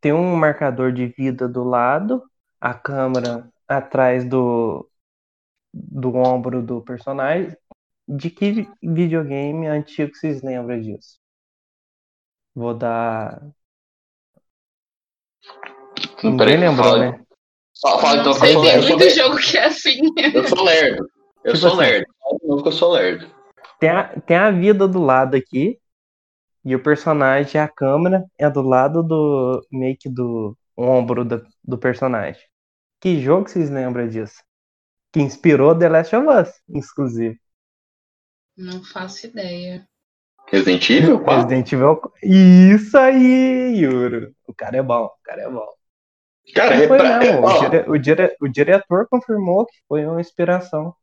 Tem 0.02 0.12
um 0.12 0.36
marcador 0.36 0.92
de 0.92 1.06
vida 1.06 1.48
do 1.48 1.64
lado, 1.64 2.22
a 2.60 2.74
câmera 2.74 3.50
atrás 3.66 4.22
do, 4.28 4.86
do 5.72 6.14
ombro 6.14 6.60
do 6.62 6.82
personagem. 6.82 7.56
De 8.08 8.30
que 8.30 8.68
videogame 8.82 9.66
antigo 9.66 10.14
vocês 10.14 10.42
lembram 10.42 10.80
disso? 10.80 11.18
Vou 12.54 12.72
dar. 12.74 13.42
Não, 16.22 16.30
Ninguém 16.32 16.56
lembrou, 16.56 16.84
fala- 16.90 16.98
né? 17.10 17.20
Fala, 17.82 18.00
fala 18.00 18.20
então, 18.20 18.40
tem 18.40 18.58
lerdo. 18.58 18.76
Eu 18.78 18.82
sou 18.82 18.90
muito 18.98 19.04
lerdo. 19.04 19.16
jogo 19.16 19.36
que 19.38 19.58
é 19.58 19.64
assim. 19.64 19.98
Eu 20.34 20.48
sou 20.48 20.64
lerdo. 20.64 21.08
Eu 21.44 21.52
Tipo 21.52 21.56
sou 21.58 21.68
assim. 21.68 21.78
lerdo. 21.78 22.06
Eu 22.64 22.72
sou 22.72 22.92
lerdo. 22.92 23.30
Tem 23.78 23.90
a, 23.90 24.20
tem 24.20 24.36
a 24.36 24.50
vida 24.50 24.88
do 24.88 24.98
lado 25.02 25.36
aqui. 25.36 25.78
E 26.64 26.74
o 26.74 26.82
personagem, 26.82 27.60
a 27.60 27.68
câmera, 27.68 28.24
é 28.38 28.48
do 28.50 28.60
lado 28.62 29.02
do. 29.02 29.64
meio 29.70 29.96
que 29.96 30.08
do 30.08 30.56
ombro 30.76 31.24
do, 31.24 31.46
do 31.62 31.78
personagem. 31.78 32.42
Que 33.00 33.20
jogo 33.20 33.48
vocês 33.48 33.70
lembram 33.70 34.08
disso? 34.08 34.42
Que 35.12 35.20
inspirou 35.20 35.78
The 35.78 35.88
Last 35.88 36.16
of 36.16 36.26
Us, 36.28 36.50
inclusive. 36.68 37.38
Não 38.56 38.82
faço 38.82 39.26
ideia. 39.26 39.86
Resident 40.48 40.88
Evil? 40.90 41.20
Qual? 41.20 41.36
Resident 41.36 41.72
Evil. 41.72 42.00
Isso 42.22 42.96
aí, 42.96 43.76
Yuro. 43.80 44.32
O 44.46 44.54
cara 44.54 44.76
é 44.78 44.82
bom, 44.82 45.04
o 45.06 45.12
cara 45.24 45.42
é 45.42 45.50
bom. 45.50 45.66
Cara, 46.54 46.76
Não 46.78 46.86
foi, 46.86 46.98
não. 46.98 47.42
ó, 47.42 47.58
O, 47.58 47.68
dire- 47.68 47.84
o 47.90 47.98
dire- 47.98 48.36
o 48.40 48.48
diretor 48.48 49.08
confirmou 49.10 49.66
que 49.66 49.74
foi 49.88 50.06
uma 50.06 50.20
inspiração. 50.20 50.94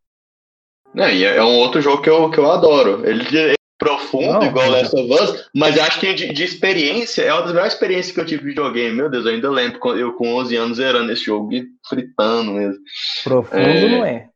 Não, 0.93 1.09
e 1.09 1.25
é 1.25 1.43
um 1.43 1.57
outro 1.57 1.81
jogo 1.81 2.01
que 2.01 2.09
eu, 2.09 2.29
que 2.31 2.37
eu 2.39 2.49
adoro. 2.49 3.05
Ele 3.05 3.23
é 3.51 3.53
profundo, 3.77 4.31
Não, 4.31 4.43
igual 4.43 4.69
Last 4.69 4.95
of 4.95 5.11
Us, 5.11 5.49
mas 5.53 5.77
acho 5.77 5.99
que 5.99 6.13
de, 6.13 6.31
de 6.31 6.43
experiência, 6.45 7.23
é 7.23 7.33
uma 7.33 7.41
das 7.41 7.51
melhores 7.51 7.73
experiências 7.73 8.13
que 8.15 8.21
eu 8.21 8.25
tive 8.25 8.43
de 8.43 8.47
videogame. 8.49 8.95
Meu 8.95 9.09
Deus, 9.09 9.25
eu 9.25 9.33
ainda 9.33 9.51
lembro 9.51 9.79
eu 9.97 10.13
com 10.13 10.33
11 10.35 10.55
anos 10.55 10.77
zerando 10.77 11.11
esse 11.11 11.25
jogo 11.25 11.51
e 11.51 11.65
fritando 11.89 12.53
mesmo. 12.53 12.79
Profundo 13.25 13.59
É. 13.59 13.89
não 13.89 14.05
é. 14.05 14.29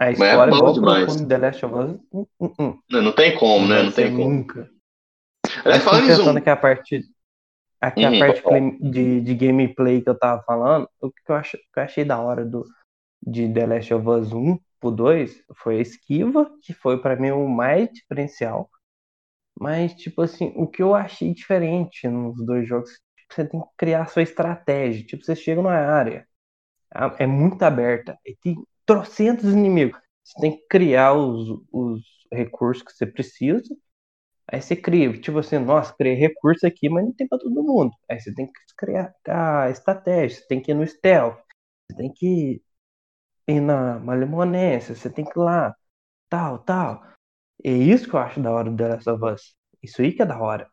A 0.00 0.08
é 0.08 0.12
história 0.12 0.50
bom 0.50 0.56
igual 0.56 0.72
demais. 0.72 1.26
The 1.26 1.36
Last 1.36 1.66
of 1.66 1.74
Us. 1.74 2.00
hum, 2.10 2.26
hum. 2.40 2.78
Não, 2.90 3.02
não 3.02 3.12
tem 3.12 3.36
como, 3.36 3.68
né? 3.68 3.82
Não 3.82 3.92
tem 3.92 4.10
como. 4.16 4.30
Nunca. 4.30 4.70
Aliás, 5.62 5.84
falando 5.84 6.06
pensando 6.06 6.40
que 6.40 6.48
a 6.48 6.56
parte. 6.56 7.04
Aqui 7.78 8.04
Uhum, 8.04 8.16
a 8.16 8.18
parte 8.18 8.42
de, 8.80 9.20
de 9.20 9.34
gameplay 9.34 10.02
que 10.02 10.08
eu 10.08 10.18
tava 10.18 10.42
falando, 10.42 10.88
o 11.00 11.10
que 11.10 11.20
eu, 11.28 11.34
ach, 11.34 11.52
que 11.52 11.58
eu 11.80 11.82
achei 11.82 12.04
da 12.04 12.20
hora 12.20 12.44
do, 12.44 12.64
de 13.22 13.50
The 13.52 13.66
Last 13.66 13.94
of 13.94 14.08
Us 14.08 14.32
1 14.32 14.58
pro 14.78 14.90
2 14.90 15.42
foi 15.54 15.78
a 15.78 15.82
esquiva, 15.82 16.50
que 16.62 16.74
foi 16.74 17.00
pra 17.00 17.16
mim 17.16 17.30
o 17.30 17.48
mais 17.48 17.88
diferencial. 17.90 18.70
Mas, 19.58 19.94
tipo 19.94 20.22
assim, 20.22 20.52
o 20.56 20.66
que 20.66 20.82
eu 20.82 20.94
achei 20.94 21.32
diferente 21.32 22.06
nos 22.08 22.36
dois 22.44 22.66
jogos, 22.66 22.90
tipo, 23.16 23.34
você 23.34 23.46
tem 23.46 23.60
que 23.60 23.68
criar 23.76 24.02
a 24.02 24.06
sua 24.06 24.22
estratégia. 24.22 25.04
Tipo, 25.06 25.24
você 25.24 25.36
chega 25.36 25.62
numa 25.62 25.74
área, 25.74 26.26
é 27.18 27.26
muito 27.26 27.62
aberta, 27.62 28.18
e 28.26 28.34
tem 28.36 28.56
trocentos 28.90 29.52
inimigos. 29.52 30.00
Você 30.24 30.40
tem 30.40 30.56
que 30.56 30.66
criar 30.68 31.14
os, 31.14 31.62
os 31.72 32.02
recursos 32.32 32.82
que 32.82 32.92
você 32.92 33.06
precisa. 33.06 33.72
Aí 34.48 34.60
você 34.60 34.74
cria, 34.74 35.16
tipo 35.20 35.38
assim, 35.38 35.58
nossa, 35.58 35.94
criei 35.96 36.16
recurso 36.16 36.66
aqui, 36.66 36.88
mas 36.88 37.04
não 37.04 37.12
tem 37.12 37.28
pra 37.28 37.38
todo 37.38 37.62
mundo. 37.62 37.92
Aí 38.10 38.18
você 38.18 38.34
tem 38.34 38.46
que 38.46 38.52
criar 38.76 39.14
a 39.28 39.70
estratégia, 39.70 40.38
você 40.38 40.48
tem 40.48 40.60
que 40.60 40.72
ir 40.72 40.74
no 40.74 40.84
stealth, 40.84 41.38
você 41.88 41.96
tem 41.96 42.12
que 42.12 42.60
ir 43.46 43.60
na 43.60 44.00
malemolência, 44.00 44.96
você 44.96 45.08
tem 45.08 45.24
que 45.24 45.38
ir 45.38 45.40
lá, 45.40 45.72
tal, 46.28 46.58
tal. 46.58 47.00
É 47.62 47.70
isso 47.70 48.08
que 48.08 48.14
eu 48.14 48.20
acho 48.20 48.40
da 48.40 48.50
hora 48.50 48.68
do 48.68 48.76
The 48.76 48.88
Last 48.88 49.08
of 49.08 49.24
Us. 49.24 49.54
Isso 49.80 50.02
aí 50.02 50.12
que 50.12 50.22
é 50.22 50.26
da 50.26 50.40
hora. 50.40 50.68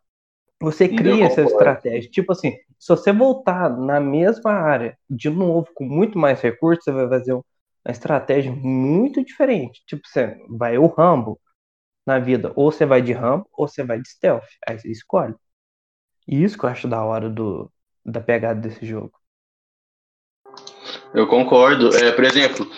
Você 0.60 0.90
cria 0.90 1.26
essa 1.26 1.44
estratégia. 1.44 2.10
Tipo 2.10 2.32
assim, 2.32 2.58
se 2.80 2.90
você 2.90 3.12
voltar 3.12 3.70
na 3.78 4.00
mesma 4.00 4.54
área, 4.54 4.98
de 5.08 5.30
novo, 5.30 5.68
com 5.76 5.86
muito 5.86 6.18
mais 6.18 6.42
recursos, 6.42 6.84
você 6.84 6.92
vai 6.92 7.08
fazer 7.08 7.34
uma 7.88 7.92
estratégia 7.94 8.52
muito 8.52 9.24
diferente. 9.24 9.82
Tipo, 9.86 10.06
você 10.06 10.38
vai 10.50 10.78
o 10.78 10.88
Rambo 10.88 11.40
na 12.06 12.20
vida. 12.20 12.52
Ou 12.54 12.70
você 12.70 12.86
vai 12.86 13.02
de 13.02 13.14
Rambo, 13.14 13.48
ou 13.54 13.66
você 13.66 13.82
vai 13.84 14.02
de 14.02 14.10
Stealth. 14.10 14.44
Aí 14.68 14.78
você 14.78 14.92
escolhe. 14.92 15.34
E 16.28 16.44
isso 16.44 16.58
que 16.58 16.66
eu 16.66 16.70
acho 16.70 16.88
da 16.88 17.02
hora 17.02 17.30
do, 17.30 17.72
da 18.06 18.20
pegada 18.20 18.60
desse 18.60 18.86
jogo. 18.86 19.14
eu 21.14 21.26
concordo. 21.28 21.96
É, 21.96 22.12
por 22.12 22.26
exemplo, 22.26 22.70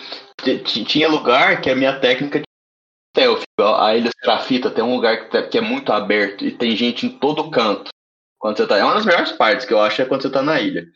tinha 0.64 1.08
lugar 1.08 1.60
que 1.60 1.68
a 1.68 1.74
minha 1.74 1.98
técnica 1.98 2.38
de 2.38 2.44
stealth, 3.10 3.42
a 3.58 3.96
Ilha 3.96 4.10
Serafita, 4.20 4.70
tem 4.70 4.84
um 4.84 4.94
lugar 4.94 5.24
que, 5.24 5.30
tá- 5.32 5.42
que 5.48 5.58
é 5.58 5.60
muito 5.60 5.92
aberto 5.92 6.44
e 6.44 6.56
tem 6.56 6.76
gente 6.76 7.04
em 7.04 7.18
todo 7.18 7.50
canto. 7.50 7.90
Quando 8.38 8.56
você 8.56 8.66
tá, 8.66 8.78
é 8.78 8.84
uma 8.84 8.94
das 8.94 9.04
melhores 9.04 9.32
partes 9.32 9.66
que 9.66 9.74
eu 9.74 9.80
acho 9.80 10.00
é 10.00 10.04
quando 10.04 10.22
você 10.22 10.30
tá 10.30 10.40
na 10.40 10.60
ilha. 10.60 10.86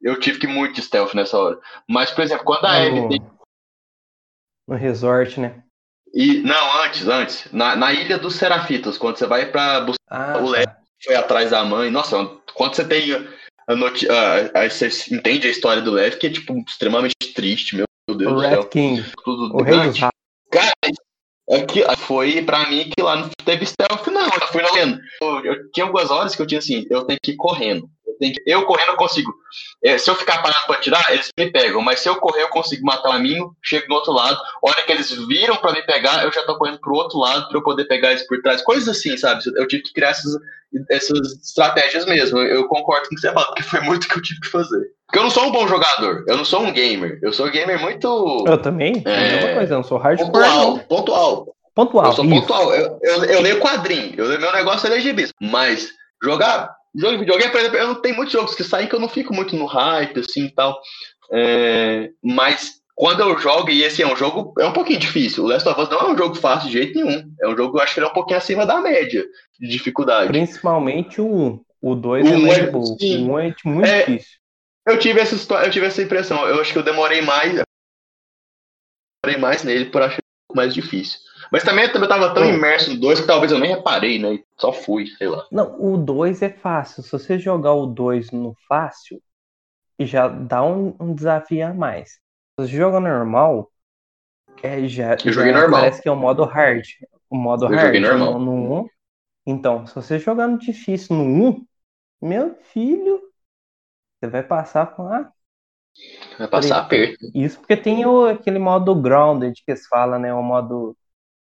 Eu 0.00 0.20
tive 0.20 0.38
que 0.38 0.46
muito 0.46 0.76
de 0.76 0.82
stealth 0.82 1.14
nessa 1.14 1.36
hora. 1.36 1.58
Mas, 1.88 2.12
por 2.12 2.22
exemplo, 2.22 2.44
quando 2.44 2.64
a 2.64 2.80
Ellie 2.80 3.08
tem 3.08 3.35
No, 4.66 4.74
resort, 4.76 5.38
né? 5.40 5.62
E, 6.14 6.38
não, 6.40 6.82
antes, 6.82 7.06
antes. 7.06 7.52
Na, 7.52 7.76
na 7.76 7.92
Ilha 7.92 8.18
dos 8.18 8.36
Serafitas, 8.36 8.96
quando 8.98 9.16
você 9.16 9.26
vai 9.26 9.46
pra 9.46 9.80
buscar 9.80 9.96
Ah, 10.08 10.38
o 10.38 10.44
tá. 10.46 10.50
Lev, 10.50 10.66
foi 11.04 11.14
atrás 11.14 11.50
da 11.50 11.64
mãe. 11.64 11.90
Nossa, 11.90 12.16
quando 12.54 12.74
você 12.74 12.84
tem 12.86 13.12
a 13.68 13.74
noti 13.76 14.08
a- 14.08 14.50
aí 14.54 14.70
você 14.70 14.88
entende 15.14 15.46
a 15.46 15.50
história 15.50 15.82
do 15.82 15.90
Lev, 15.92 16.14
que 16.16 16.26
é, 16.26 16.30
tipo, 16.30 16.56
extremamente 16.66 17.14
triste, 17.34 17.76
meu 17.76 17.84
Deus 18.08 18.32
O 18.32 18.34
do 18.36 18.40
céu. 18.40 18.64
King, 18.66 19.04
Tudo 19.24 19.56
o 19.56 19.62
rei 19.62 19.78
dos. 19.88 19.98
Cara, 20.50 20.72
aqui, 21.50 21.82
foi 21.98 22.42
pra 22.42 22.68
mim 22.70 22.88
que 22.96 23.02
lá 23.02 23.16
não 23.16 23.28
teve 23.44 23.66
stealth, 23.66 24.06
não. 24.08 24.24
Eu 24.26 24.46
fui 24.48 24.62
correndo. 24.62 24.98
Eu, 25.20 25.44
eu 25.44 25.70
tinha 25.72 25.84
algumas 25.84 26.10
horas 26.10 26.34
que 26.34 26.40
eu 26.42 26.46
tinha 26.46 26.58
assim, 26.58 26.86
eu 26.88 27.04
tenho 27.04 27.18
que 27.22 27.32
ir 27.32 27.36
correndo. 27.36 27.90
Eu, 28.16 28.18
tenho 28.18 28.32
que- 28.34 28.42
eu 28.46 28.64
correndo 28.66 28.88
eu 28.90 28.96
consigo. 28.96 29.32
É, 29.84 29.98
se 29.98 30.10
eu 30.10 30.14
ficar 30.14 30.38
parado 30.42 30.66
pra 30.66 30.76
atirar, 30.76 31.04
eles 31.10 31.28
me 31.38 31.50
pegam. 31.50 31.82
Mas 31.82 32.00
se 32.00 32.08
eu 32.08 32.16
correr, 32.16 32.42
eu 32.42 32.48
consigo 32.48 32.84
matar 32.84 33.10
o 33.10 33.12
caminho, 33.12 33.54
chego 33.62 33.86
do 33.88 33.94
outro 33.94 34.12
lado. 34.12 34.36
A 34.36 34.68
hora 34.70 34.82
que 34.82 34.92
eles 34.92 35.10
viram 35.26 35.56
pra 35.56 35.72
me 35.72 35.82
pegar, 35.82 36.24
eu 36.24 36.32
já 36.32 36.42
tô 36.44 36.56
correndo 36.58 36.80
pro 36.80 36.94
outro 36.94 37.18
lado 37.18 37.48
pra 37.48 37.58
eu 37.58 37.62
poder 37.62 37.84
pegar 37.86 38.10
eles 38.10 38.26
por 38.26 38.40
trás. 38.42 38.62
Coisas 38.62 38.88
assim, 38.88 39.16
sabe? 39.16 39.42
Eu 39.56 39.68
tive 39.68 39.82
que 39.82 39.92
criar 39.92 40.10
essas, 40.10 40.32
essas 40.90 41.18
estratégias 41.42 42.04
mesmo. 42.06 42.38
Eu, 42.38 42.66
concordo 42.68 43.08
com 43.08 43.14
o 43.14 43.16
que 43.16 43.20
você 43.20 43.32
fala, 43.32 43.46
porque 43.46 43.62
foi 43.62 43.80
muito 43.80 44.08
que 44.08 44.16
eu 44.18 44.22
tive 44.22 44.40
que 44.40 44.48
fazer. 44.48 44.80
Porque 45.06 45.18
eu 45.18 45.22
não 45.22 45.30
sou 45.30 45.44
um 45.44 45.52
bom 45.52 45.68
jogador, 45.68 46.24
eu 46.26 46.36
não 46.36 46.44
sou 46.44 46.62
um 46.62 46.72
gamer. 46.72 47.18
Eu 47.22 47.32
sou 47.32 47.46
um 47.46 47.50
gamer 47.50 47.80
muito 47.80 48.44
Eu 48.46 48.58
também? 48.58 49.02
É 49.06 49.50
É. 49.50 49.54
coisa, 49.54 49.74
eu 49.74 49.78
não 49.78 49.84
sou 49.84 49.98
hardcore, 49.98 50.32
pontual. 50.32 50.50
não. 50.58 50.78
Pontual. 50.78 51.46
Pontual. 51.74 52.06
Eu 52.06 52.12
sou 52.12 52.24
isso. 52.24 52.34
pontual. 52.40 52.74
Eu, 52.74 52.98
eu, 53.02 53.24
eu 53.26 53.40
leio 53.42 53.60
quadrinho. 53.60 54.14
Eu, 54.16 54.40
meu 54.40 54.52
negócio 54.52 54.86
é 54.86 54.90
ler 54.90 55.00
gibis. 55.00 55.32
Mas 55.40 55.90
jogar 56.22 56.74
jogo 56.96 57.12
de 57.14 57.18
videogame, 57.20 57.50
por 57.52 57.60
exemplo, 57.60 57.76
eu 57.78 57.86
não 57.88 58.00
tenho 58.00 58.16
muitos 58.16 58.32
jogos 58.32 58.54
que 58.54 58.64
saem 58.64 58.88
que 58.88 58.94
eu 58.94 59.00
não 59.00 59.08
fico 59.08 59.34
muito 59.34 59.54
no 59.56 59.66
hype, 59.66 60.20
assim 60.20 60.46
e 60.46 60.50
tal. 60.50 60.80
É, 61.32 62.10
mas 62.22 62.80
quando 62.94 63.20
eu 63.20 63.38
jogo, 63.38 63.68
e 63.70 63.82
esse 63.82 64.02
é 64.02 64.06
um 64.06 64.16
jogo, 64.16 64.54
é 64.58 64.66
um 64.66 64.72
pouquinho 64.72 64.98
difícil. 64.98 65.44
O 65.44 65.46
Last 65.46 65.68
of 65.68 65.80
Us 65.80 65.88
não 65.90 65.98
é 66.00 66.12
um 66.12 66.16
jogo 66.16 66.34
fácil 66.34 66.68
de 66.68 66.72
jeito 66.78 66.98
nenhum. 66.98 67.30
É 67.40 67.48
um 67.48 67.56
jogo, 67.56 67.76
eu 67.78 67.82
acho 67.82 67.92
que 67.94 68.00
ele 68.00 68.06
é 68.06 68.10
um 68.10 68.14
pouquinho 68.14 68.38
acima 68.38 68.64
da 68.64 68.80
média 68.80 69.24
de 69.60 69.68
dificuldade. 69.68 70.28
Principalmente 70.28 71.20
o 71.20 71.26
1. 71.26 71.64
O 71.82 71.94
2 71.94 72.24
O 72.24 72.34
é 72.34 72.36
mais 72.38 72.58
é- 72.58 72.72
sim. 72.98 73.28
O 73.28 73.32
1 73.34 73.38
é 73.38 73.54
muito 73.64 73.86
É. 73.86 74.04
difícil. 74.04 74.38
Eu 74.86 74.98
tive 74.98 75.20
essa 75.20 75.64
eu 75.64 75.70
tive 75.70 75.86
essa 75.86 76.02
impressão. 76.02 76.46
Eu 76.46 76.60
acho 76.60 76.72
que 76.72 76.78
eu 76.78 76.82
demorei 76.82 77.20
mais. 77.20 77.60
Demorei 79.24 79.40
mais 79.40 79.62
nele 79.64 79.86
por 79.86 80.00
achar 80.02 80.18
mais 80.54 80.72
difícil. 80.74 81.18
Mas 81.50 81.62
também 81.62 81.84
eu 81.84 81.92
também 81.92 82.08
tava 82.08 82.32
tão 82.34 82.44
Hum. 82.44 82.54
imerso 82.54 82.90
no 82.90 83.00
2 83.00 83.20
que 83.20 83.26
talvez 83.26 83.52
eu 83.52 83.58
nem 83.58 83.74
reparei, 83.74 84.18
né? 84.18 84.38
Só 84.56 84.72
fui, 84.72 85.06
sei 85.06 85.28
lá. 85.28 85.46
Não, 85.50 85.76
o 85.80 85.96
2 85.96 86.42
é 86.42 86.48
fácil. 86.50 87.02
Se 87.02 87.12
você 87.12 87.38
jogar 87.38 87.72
o 87.74 87.86
2 87.86 88.30
no 88.30 88.54
fácil, 88.68 89.20
já 90.00 90.28
dá 90.28 90.62
um, 90.62 90.94
um 91.00 91.14
desafio 91.14 91.66
a 91.66 91.74
mais. 91.74 92.10
Se 92.12 92.20
você 92.66 92.76
joga 92.76 93.00
normal, 93.00 93.70
é, 94.62 94.86
já, 94.88 95.16
Eu 95.24 95.32
joguei 95.32 95.52
já 95.52 95.60
normal. 95.60 95.80
parece 95.80 96.02
que 96.02 96.08
é 96.08 96.12
o 96.12 96.16
modo 96.16 96.44
hard. 96.44 96.84
O 97.28 97.36
modo 97.36 97.66
Eu 97.66 97.70
hard 97.70 97.86
joguei 97.86 98.00
normal. 98.00 98.38
no, 98.38 98.38
no 98.40 98.80
1. 98.82 98.88
Então, 99.46 99.86
se 99.86 99.94
você 99.94 100.18
jogar 100.18 100.48
no 100.48 100.58
difícil 100.58 101.16
no 101.16 101.24
1, 101.24 101.66
meu 102.22 102.54
filho, 102.72 103.20
você 104.20 104.30
vai 104.30 104.42
passar 104.42 104.94
com 104.94 105.06
a 105.08 105.30
Vai 106.38 106.48
passar 106.48 106.78
aperto. 106.78 107.30
Isso 107.34 107.58
porque 107.58 107.76
tem 107.76 108.04
o, 108.04 108.26
aquele 108.26 108.58
modo 108.58 108.94
grounded 108.94 109.62
que 109.64 109.70
eles 109.70 109.86
falam, 109.86 110.18
né? 110.18 110.32
O 110.34 110.42
modo. 110.42 110.96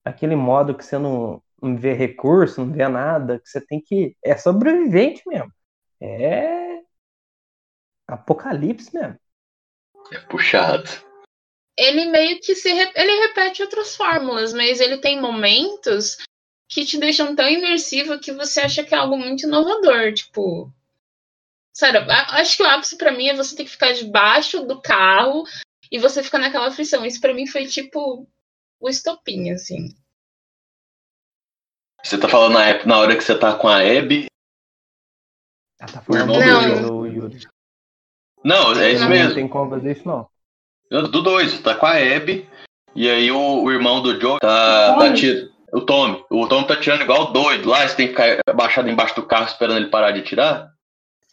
Aquele 0.06 0.36
modo 0.36 0.76
que 0.76 0.84
você 0.84 0.98
não, 0.98 1.42
não 1.62 1.78
vê 1.78 1.94
recurso, 1.94 2.60
não 2.66 2.74
vê 2.74 2.88
nada, 2.88 3.40
que 3.40 3.48
você 3.50 3.62
tem 3.62 3.82
que. 3.82 4.16
É 4.24 4.36
sobrevivente 4.36 5.24
mesmo. 5.26 5.52
É. 6.02 6.82
Apocalipse 8.08 8.94
mesmo. 8.94 9.18
É 10.12 10.20
puxado. 10.20 10.90
Ele 11.78 12.06
meio 12.06 12.40
que 12.40 12.54
se. 12.56 12.72
re- 12.72 12.92
Ele 12.96 13.28
repete 13.28 13.62
outras 13.62 13.96
fórmulas, 13.96 14.54
mas 14.54 14.80
ele 14.80 14.98
tem 14.98 15.20
momentos 15.20 16.18
que 16.70 16.86
te 16.86 16.98
deixam 17.00 17.36
tão 17.36 17.48
imersivo 17.48 18.20
que 18.20 18.32
você 18.34 18.62
acha 18.62 18.84
que 18.84 18.94
é 18.94 18.98
algo 18.98 19.18
muito 19.18 19.46
inovador. 19.48 20.14
Tipo, 20.14 20.72
Sério, 21.74 22.02
acho 22.10 22.56
que 22.58 22.64
o 22.64 22.68
ápice 22.68 22.98
pra 22.98 23.12
mim 23.12 23.28
é 23.30 23.36
você 23.36 23.56
ter 23.56 23.64
que 23.64 23.72
ficar 23.72 23.94
debaixo 23.94 24.64
do 24.66 24.80
carro 24.82 25.44
e 25.92 25.98
você 25.98 26.22
ficar 26.22 26.38
naquela 26.38 26.68
aflição. 26.68 27.06
Isso 27.06 27.20
pra 27.20 27.34
mim 27.34 27.48
foi 27.48 27.66
tipo 27.66 28.28
o 28.80 28.90
estopim, 28.90 29.50
assim. 29.52 29.96
Você 32.04 32.20
tá 32.20 32.28
falando 32.28 32.54
na, 32.54 32.66
época- 32.66 32.88
na 32.88 33.00
hora 33.00 33.16
que 33.16 33.24
você 33.24 33.38
tá 33.38 33.56
com 33.56 33.68
a 33.68 33.78
Abby. 33.78 34.28
Ah, 35.80 35.86
tá 35.86 36.04
O 36.08 36.16
irmão 36.16 36.36
falando 36.40 36.82
do 36.82 36.88
do 36.88 37.08
Yuri. 37.08 37.48
Não, 38.44 38.74
é 38.80 38.92
isso 38.92 39.02
Não. 39.04 39.10
Não 39.10 39.16
mesmo. 39.16 39.36
tem 39.36 39.48
como 39.48 39.70
fazer 39.70 39.92
isso, 39.94 40.08
não. 40.08 40.30
Do 40.92 41.22
dois, 41.24 41.60
tá 41.62 41.76
com 41.76 41.86
a 41.86 41.94
Abby. 41.96 42.48
E 42.96 43.10
aí 43.10 43.32
o, 43.32 43.64
o 43.64 43.72
irmão 43.72 44.02
do 44.04 44.20
Joe 44.20 44.38
tá, 44.40 44.96
tá 44.98 45.14
tirando. 45.14 45.52
O 45.72 45.82
Tommy. 45.82 46.24
O 46.30 46.48
Tommy 46.48 46.68
tá 46.68 46.80
tirando 46.80 47.02
igual 47.02 47.32
doido 47.34 47.70
lá. 47.70 47.88
Você 47.88 47.96
tem 47.96 48.08
que 48.08 48.14
ficar 48.14 48.40
abaixado 48.48 48.88
embaixo 48.90 49.16
do 49.16 49.26
carro 49.26 49.46
esperando 49.48 49.78
ele 49.78 49.90
parar 49.90 50.12
de 50.12 50.20
atirar. 50.20 50.72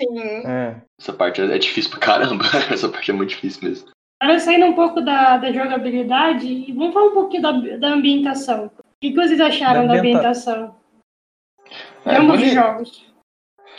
Sim. 0.00 0.18
É. 0.46 0.76
Essa 1.00 1.12
parte 1.12 1.40
é 1.40 1.58
difícil 1.58 1.90
pra 1.90 2.00
caramba. 2.00 2.44
Essa 2.72 2.88
parte 2.88 3.10
é 3.10 3.14
muito 3.14 3.30
difícil 3.30 3.68
mesmo. 3.68 3.88
Agora 4.22 4.38
saindo 4.38 4.66
um 4.66 4.74
pouco 4.74 5.00
da, 5.00 5.36
da 5.38 5.50
jogabilidade, 5.52 6.46
e 6.46 6.72
vamos 6.72 6.92
falar 6.92 7.06
um 7.06 7.14
pouquinho 7.14 7.42
da, 7.42 7.52
da 7.78 7.88
ambientação. 7.88 8.66
O 8.66 8.70
que, 9.00 9.10
que 9.10 9.16
vocês 9.16 9.40
acharam 9.40 9.86
Da 9.86 9.94
da 9.94 9.98
ambienta- 10.00 10.18
ambientação? 10.18 10.76
É 12.04 12.16
ambos 12.16 12.34
os 12.34 12.40
bonito. 12.40 12.54
jogos. 12.54 13.04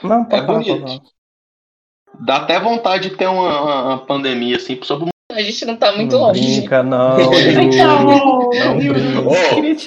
Não, 0.03 0.25
pode 0.25 0.41
É 0.43 0.45
falar, 0.45 0.57
bonito. 0.59 0.79
pode 0.81 0.97
falar. 0.97 2.25
Dá 2.25 2.35
até 2.37 2.59
vontade 2.59 3.09
de 3.09 3.15
ter 3.15 3.27
uma, 3.27 3.61
uma- 3.61 3.83
uma 3.85 3.97
pandemia 4.05 4.55
assim 4.57 4.79
sobre 4.83 5.09
o 5.09 5.35
A 5.35 5.41
gente 5.41 5.63
não 5.65 5.75
tá 5.77 5.91
muito 5.95 6.11
não 6.13 6.21
longe. 6.23 6.41
Brinca, 6.61 6.81
não. 6.83 7.19
Yuri. 7.21 7.65
Então, 7.67 8.03
Não. 8.03 8.49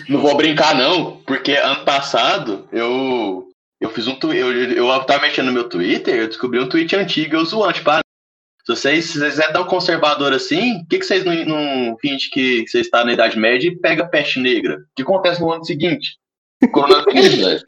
Não 0.09 0.21
vou 0.21 0.37
brincar, 0.37 0.75
não, 0.75 1.17
porque 1.27 1.53
ano 1.53 1.85
passado 1.85 2.67
eu. 2.73 3.49
Eu 3.81 3.91
fiz 3.91 4.07
um 4.07 4.15
tweet. 4.15 4.41
Eu, 4.41 4.53
eu 4.53 5.05
tava 5.05 5.23
mexendo 5.23 5.47
no 5.47 5.53
meu 5.53 5.69
Twitter, 5.69 6.15
eu 6.15 6.29
descobri 6.29 6.59
um 6.59 6.69
tweet 6.69 6.95
antigo, 6.97 7.37
eu 7.37 7.45
zoando, 7.45 7.75
tipo, 7.75 7.91
ah, 7.91 8.01
se 8.65 8.75
vocês, 8.75 9.05
se 9.05 9.19
vocês 9.19 9.39
é 9.39 9.53
tão 9.53 9.65
conservador 9.67 10.33
assim, 10.33 10.79
por 10.81 10.89
que, 10.89 10.99
que 10.99 11.05
vocês 11.05 11.25
não, 11.25 11.35
não 11.45 11.99
fingem 11.99 12.31
que 12.31 12.67
vocês 12.67 12.87
estão 12.87 13.05
na 13.05 13.13
Idade 13.13 13.39
Média 13.39 13.69
e 13.69 13.77
pega 13.77 14.07
peste 14.07 14.41
negra? 14.41 14.79
O 14.79 14.95
que 14.97 15.03
acontece 15.03 15.41
no 15.41 15.53
ano 15.53 15.65
seguinte? 15.65 16.17
Coronavírus, 16.73 17.37
velho. 17.37 17.63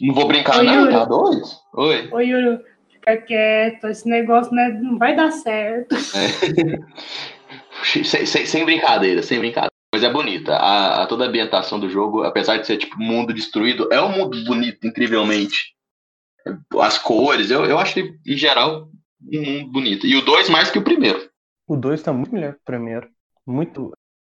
Não 0.00 0.14
vou 0.14 0.26
brincar, 0.26 0.60
Ô, 0.60 0.62
não, 0.62 0.90
tá 0.90 1.04
doido? 1.04 1.42
Oi. 1.74 2.08
Ô, 2.10 2.18
Yuri, 2.18 2.58
fica 2.90 3.16
quieto, 3.18 3.86
esse 3.86 4.08
negócio 4.08 4.52
né, 4.52 4.68
não 4.82 4.98
vai 4.98 5.14
dar 5.14 5.30
certo. 5.30 5.94
sem, 7.84 8.02
sem, 8.02 8.46
sem 8.46 8.64
brincadeira, 8.64 9.22
sem 9.22 9.38
brincadeira. 9.38 9.73
Mas 9.94 10.02
é 10.02 10.10
bonita. 10.12 10.56
A, 10.56 11.04
a- 11.04 11.06
toda 11.06 11.24
a 11.24 11.28
ambientação 11.28 11.78
do 11.78 11.88
jogo, 11.88 12.24
apesar 12.24 12.56
de 12.56 12.66
ser 12.66 12.78
tipo 12.78 12.98
mundo 13.00 13.32
destruído, 13.32 13.88
é 13.92 14.02
um 14.02 14.08
mundo 14.10 14.44
bonito, 14.44 14.84
incrivelmente. 14.84 15.72
As 16.80 16.98
cores, 16.98 17.48
eu, 17.48 17.64
eu 17.64 17.78
acho 17.78 18.00
em 18.00 18.36
geral 18.36 18.88
um 19.32 19.40
mundo 19.40 19.70
bonito. 19.70 20.04
E 20.04 20.16
o 20.16 20.20
2 20.24 20.50
mais 20.50 20.68
que 20.68 20.80
o 20.80 20.82
primeiro. 20.82 21.30
O 21.64 21.76
2 21.76 22.02
tá 22.02 22.12
muito 22.12 22.34
melhor 22.34 22.54
que 22.54 22.58
o 22.58 22.64
primeiro. 22.64 23.08
Muito. 23.46 23.92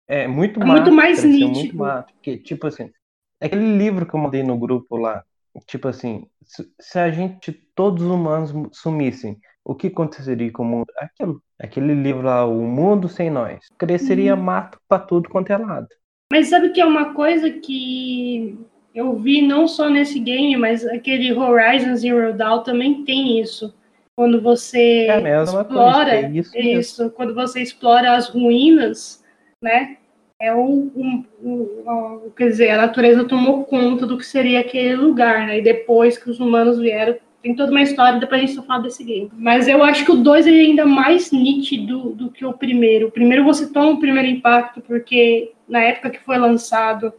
É 0.10 0.28
muito 0.28 0.60
É 0.62 0.66
mato, 0.66 0.82
muito 0.82 0.92
mais 0.92 1.24
nítido. 1.24 1.48
Muito 1.52 1.78
mato. 1.78 2.14
Porque, 2.16 2.38
tipo 2.38 2.68
assim, 2.68 2.92
aquele 3.40 3.78
livro 3.78 4.06
que 4.06 4.14
eu 4.14 4.20
mandei 4.20 4.44
no 4.44 4.60
grupo 4.60 4.98
lá, 4.98 5.24
tipo 5.66 5.88
assim, 5.88 6.28
se, 6.44 6.70
se 6.82 7.00
a 7.00 7.10
gente, 7.10 7.54
todos 7.74 8.04
os 8.04 8.12
humanos 8.12 8.52
sumissem, 8.78 9.40
o 9.66 9.74
que 9.76 9.88
aconteceria 9.88 10.52
com 10.52 10.64
o 10.64 10.66
mundo? 10.66 10.86
Aquilo. 11.00 11.42
Aquele 11.60 11.94
livro 11.94 12.22
lá, 12.24 12.46
O 12.46 12.62
Mundo 12.62 13.10
Sem 13.10 13.30
Nós. 13.30 13.60
Cresceria 13.78 14.36
Uhum. 14.36 14.42
mato 14.44 14.80
pra 14.88 15.00
tudo 15.00 15.28
quanto 15.30 15.52
é 15.52 15.58
lado. 15.58 15.88
Mas 16.32 16.48
sabe 16.50 16.70
que 16.70 16.80
é 16.82 16.86
uma 16.86 17.14
coisa 17.14 17.50
que 17.50 18.58
eu 18.94 19.16
vi 19.16 19.42
não 19.42 19.68
só 19.68 19.90
nesse 19.90 20.20
game, 20.20 20.56
mas 20.58 20.86
aquele 20.86 21.34
Horizon 21.34 21.96
Zero 21.96 22.34
Dawn 22.34 22.64
também 22.64 23.04
tem 23.04 23.40
isso. 23.40 23.74
Quando 24.18 24.42
você 24.42 25.06
É 25.08 25.18
a 25.18 25.22
mesma 25.22 25.62
explora. 25.62 26.16
É 26.16 26.30
isso 26.32 26.52
mesmo. 26.54 26.80
isso, 26.80 27.10
quando 27.12 27.34
você 27.34 27.62
explora 27.62 28.16
as 28.16 28.30
ruínas, 28.30 29.24
né? 29.62 29.98
É 30.42 30.54
um- 30.54 30.92
um- 30.96 31.26
um- 31.44 32.30
quer 32.36 32.50
dizer, 32.50 32.70
a 32.72 32.78
natureza 32.78 33.24
tomou 33.26 33.64
conta 33.66 34.06
do 34.06 34.18
que 34.18 34.26
seria 34.26 34.60
aquele 34.62 34.96
lugar, 34.96 35.48
né? 35.48 35.60
E 35.60 35.62
depois 35.62 36.18
que 36.18 36.30
os 36.30 36.40
humanos 36.40 36.78
vieram, 36.80 37.16
tem 37.46 37.54
toda 37.54 37.70
uma 37.70 37.84
história, 37.84 38.20
depois 38.20 38.42
a 38.42 38.44
gente 38.44 38.56
só 38.56 38.64
fala 38.64 38.82
desse 38.82 39.04
game. 39.04 39.30
Mas 39.38 39.68
eu 39.68 39.84
acho 39.84 40.04
que 40.04 40.12
o 40.12 40.16
2 40.16 40.48
é 40.48 40.50
ainda 40.50 40.84
mais 40.84 41.32
nítido 41.32 42.10
do 42.10 42.32
que 42.32 42.44
o 42.44 42.52
primeiro. 42.52 43.08
O 43.08 43.12
primeiro 43.12 43.44
você 43.44 43.72
toma 43.72 43.92
o 43.92 44.00
primeiro 44.00 44.28
impacto, 44.28 44.82
porque 44.82 45.52
na 45.70 45.80
época 45.80 46.10
que 46.10 46.24
foi 46.24 46.40
lançado, 46.40 47.14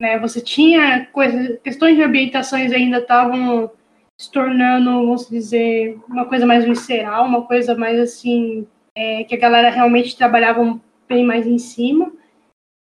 né, 0.00 0.18
você 0.18 0.40
tinha 0.40 1.06
coisas, 1.12 1.60
questões 1.62 1.94
de 1.94 2.02
ambientações 2.02 2.72
ainda 2.72 2.98
estavam 2.98 3.70
se 4.20 4.32
tornando, 4.32 4.90
vamos 4.90 5.28
dizer, 5.28 5.96
uma 6.08 6.24
coisa 6.24 6.44
mais 6.44 6.64
visceral, 6.64 7.24
uma 7.24 7.46
coisa 7.46 7.76
mais 7.76 8.00
assim, 8.00 8.66
é, 8.96 9.22
que 9.22 9.36
a 9.36 9.38
galera 9.38 9.70
realmente 9.70 10.16
trabalhava 10.16 10.80
bem 11.08 11.24
mais 11.24 11.46
em 11.46 11.58
cima. 11.58 12.12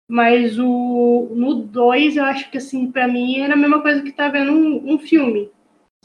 Mas 0.09 0.57
o 0.57 1.29
no 1.35 1.55
2, 1.55 2.15
eu 2.15 2.23
acho 2.23 2.49
que 2.49 2.57
assim, 2.57 2.89
para 2.89 3.05
mim 3.05 3.41
era 3.41 3.53
a 3.53 3.57
mesma 3.57 3.81
coisa 3.81 4.01
que 4.01 4.13
tá 4.13 4.29
vendo 4.29 4.53
um, 4.53 4.93
um 4.93 4.97
filme. 4.97 5.51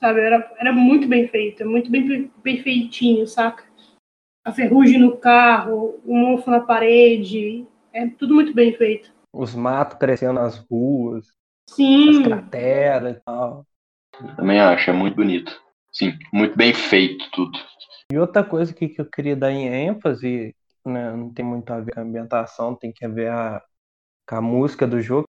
Sabe? 0.05 0.21
Era, 0.21 0.53
era 0.59 0.71
muito 0.71 1.09
bem 1.09 1.27
feito, 1.29 1.65
muito 1.65 1.91
bem, 1.91 2.31
bem 2.43 2.63
feitinho, 2.63 3.27
saca? 3.27 3.65
A 4.45 4.53
ferrugem 4.53 4.99
no 4.99 5.17
carro, 5.17 5.99
o 6.05 6.15
mofo 6.15 6.51
na 6.51 6.61
parede, 6.61 7.67
é 7.91 8.07
tudo 8.09 8.35
muito 8.35 8.53
bem 8.53 8.75
feito. 8.75 9.11
Os 9.33 9.55
matos 9.55 9.99
crescendo 9.99 10.35
nas 10.35 10.59
ruas, 10.71 11.27
as 12.07 12.19
Sim, 12.19 12.23
crateras 12.23 13.17
e 13.17 13.21
tal. 13.21 13.67
Também 14.37 14.61
acho, 14.61 14.91
é 14.91 14.93
muito 14.93 15.17
bonito. 15.17 15.53
Sim, 15.93 16.13
muito 16.33 16.57
bem 16.57 16.75
feito 16.75 17.25
tudo. 17.33 17.59
E 18.13 18.19
outra 18.19 18.45
coisa 18.45 18.75
que, 18.75 18.89
que 18.89 19.01
eu 19.01 19.11
queria 19.11 19.37
dar 19.37 19.53
em 19.53 19.67
ênfase, 19.69 20.55
né, 20.85 21.17
não 21.17 21.33
tem 21.33 21.45
muito 21.45 21.73
a 21.73 21.81
ver 21.81 21.95
com 21.95 22.01
a 22.01 22.03
ambientação, 22.03 22.77
tem 22.77 22.93
que 22.93 23.09
ver 23.09 23.31
a, 23.31 23.63
com 24.29 24.37
a 24.37 24.43
música 24.43 24.87
do 24.87 25.01
jogo, 25.01 25.27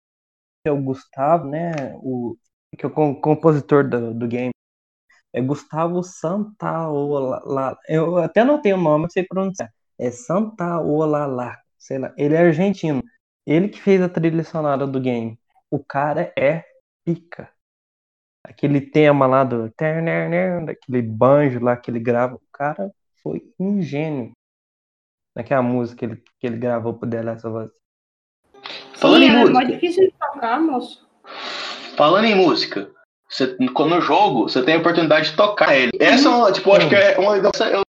é 0.65 0.71
o 0.73 0.83
Gustavo, 0.83 1.49
né, 1.49 1.73
o, 2.03 2.37
que 2.79 2.87
é 2.87 2.89
o 2.89 2.93
com- 2.93 3.21
compositor 3.21 3.89
do, 3.89 4.15
do 4.15 4.29
game, 4.29 4.53
é 5.33 5.41
Gustavo 5.41 6.03
Santaolala, 6.03 7.79
eu 7.89 8.19
até 8.19 8.45
não 8.45 8.61
tenho 8.61 8.77
o 8.77 8.81
nome, 8.81 9.03
não 9.05 9.11
sei 9.11 9.25
pronunciar, 9.25 9.73
é 9.99 10.11
Santaolala, 10.11 11.57
sei 11.79 11.99
lá, 11.99 12.13
ele 12.17 12.35
é 12.35 12.39
argentino, 12.39 13.03
ele 13.47 13.69
que 13.69 13.81
fez 13.81 14.01
a 14.03 14.09
trilha 14.09 14.45
sonora 14.45 14.87
do 14.87 15.01
game, 15.01 15.39
o 15.71 15.79
cara 15.83 16.33
é 16.37 16.65
pica. 17.05 17.51
Aquele 18.43 18.81
tema 18.81 19.27
lá 19.27 19.45
do 19.45 19.73
daquele 20.65 21.03
banjo 21.03 21.61
lá 21.61 21.77
que 21.77 21.91
ele 21.91 22.01
grava, 22.01 22.37
o 22.37 22.43
cara 22.53 22.91
foi 23.23 23.43
um 23.59 23.81
gênio 23.83 24.33
naquela 25.37 25.63
música 25.63 25.99
que 25.99 26.05
ele, 26.05 26.25
que 26.39 26.47
ele 26.47 26.57
gravou 26.57 26.95
pro 26.95 27.09
The 27.09 27.23
Last 27.23 27.47
of 27.47 27.67
Us. 27.67 27.81
Falando 28.95 29.23
sim, 29.23 29.29
em 29.29 29.35
é 29.35 29.39
música. 29.39 29.55
mais 29.55 29.69
difícil 29.69 30.05
de 30.07 30.13
tocar, 30.13 30.61
moço. 30.61 31.09
Falando 31.97 32.25
em 32.25 32.35
música, 32.35 32.91
você, 33.31 33.57
no 33.59 34.01
jogo, 34.01 34.49
você 34.49 34.63
tem 34.63 34.75
a 34.75 34.79
oportunidade 34.79 35.31
de 35.31 35.37
tocar 35.37 35.77
ele. 35.77 35.93
Essa 35.99 36.29
é 36.29 36.31
uma, 36.31 36.53
tipo, 36.53 36.71
eu 36.71 36.75
acho 36.75 36.89
que 36.89 36.95
é 36.97 37.17
uma 37.19 37.37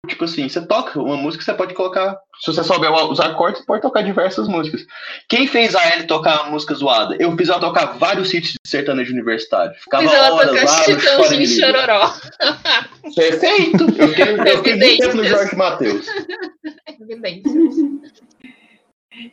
Tipo 0.07 0.25
assim, 0.25 0.47
você 0.47 0.65
toca 0.65 1.01
uma 1.01 1.17
música, 1.17 1.43
você 1.43 1.53
pode 1.53 1.73
colocar. 1.73 2.17
Se 2.39 2.53
você 2.53 2.63
souber 2.63 2.91
os 2.91 3.19
acordes, 3.19 3.59
você 3.59 3.65
pode 3.65 3.81
tocar 3.81 4.01
diversas 4.01 4.47
músicas. 4.47 4.85
Quem 5.27 5.47
fez 5.47 5.75
a 5.75 5.93
Ellie 5.93 6.07
tocar 6.07 6.49
música 6.49 6.73
zoada? 6.73 7.15
Eu 7.19 7.35
fiz 7.35 7.49
ela 7.49 7.59
tocar 7.59 7.97
vários 7.97 8.33
hits 8.33 8.51
de 8.51 8.59
sertanejo 8.65 9.13
universitário. 9.13 9.73
Ficava 9.79 10.03
Fiz 10.03 10.13
ela 10.13 10.33
horas 10.33 10.49
tocar 10.49 10.65
lá 10.65 10.77
no 10.77 10.83
Chitãozinho. 10.83 11.47
Chororó. 11.47 12.13
Perfeito! 13.15 13.85
Eu 13.97 14.07
fiquei, 14.09 14.33
eu 14.33 14.57
fiquei 14.57 14.75
muito 14.75 14.97
tempo 14.97 15.17
no. 15.17 15.23
Jorge 15.23 15.55
Matheus. 15.55 16.07
Evidências. 16.99 17.75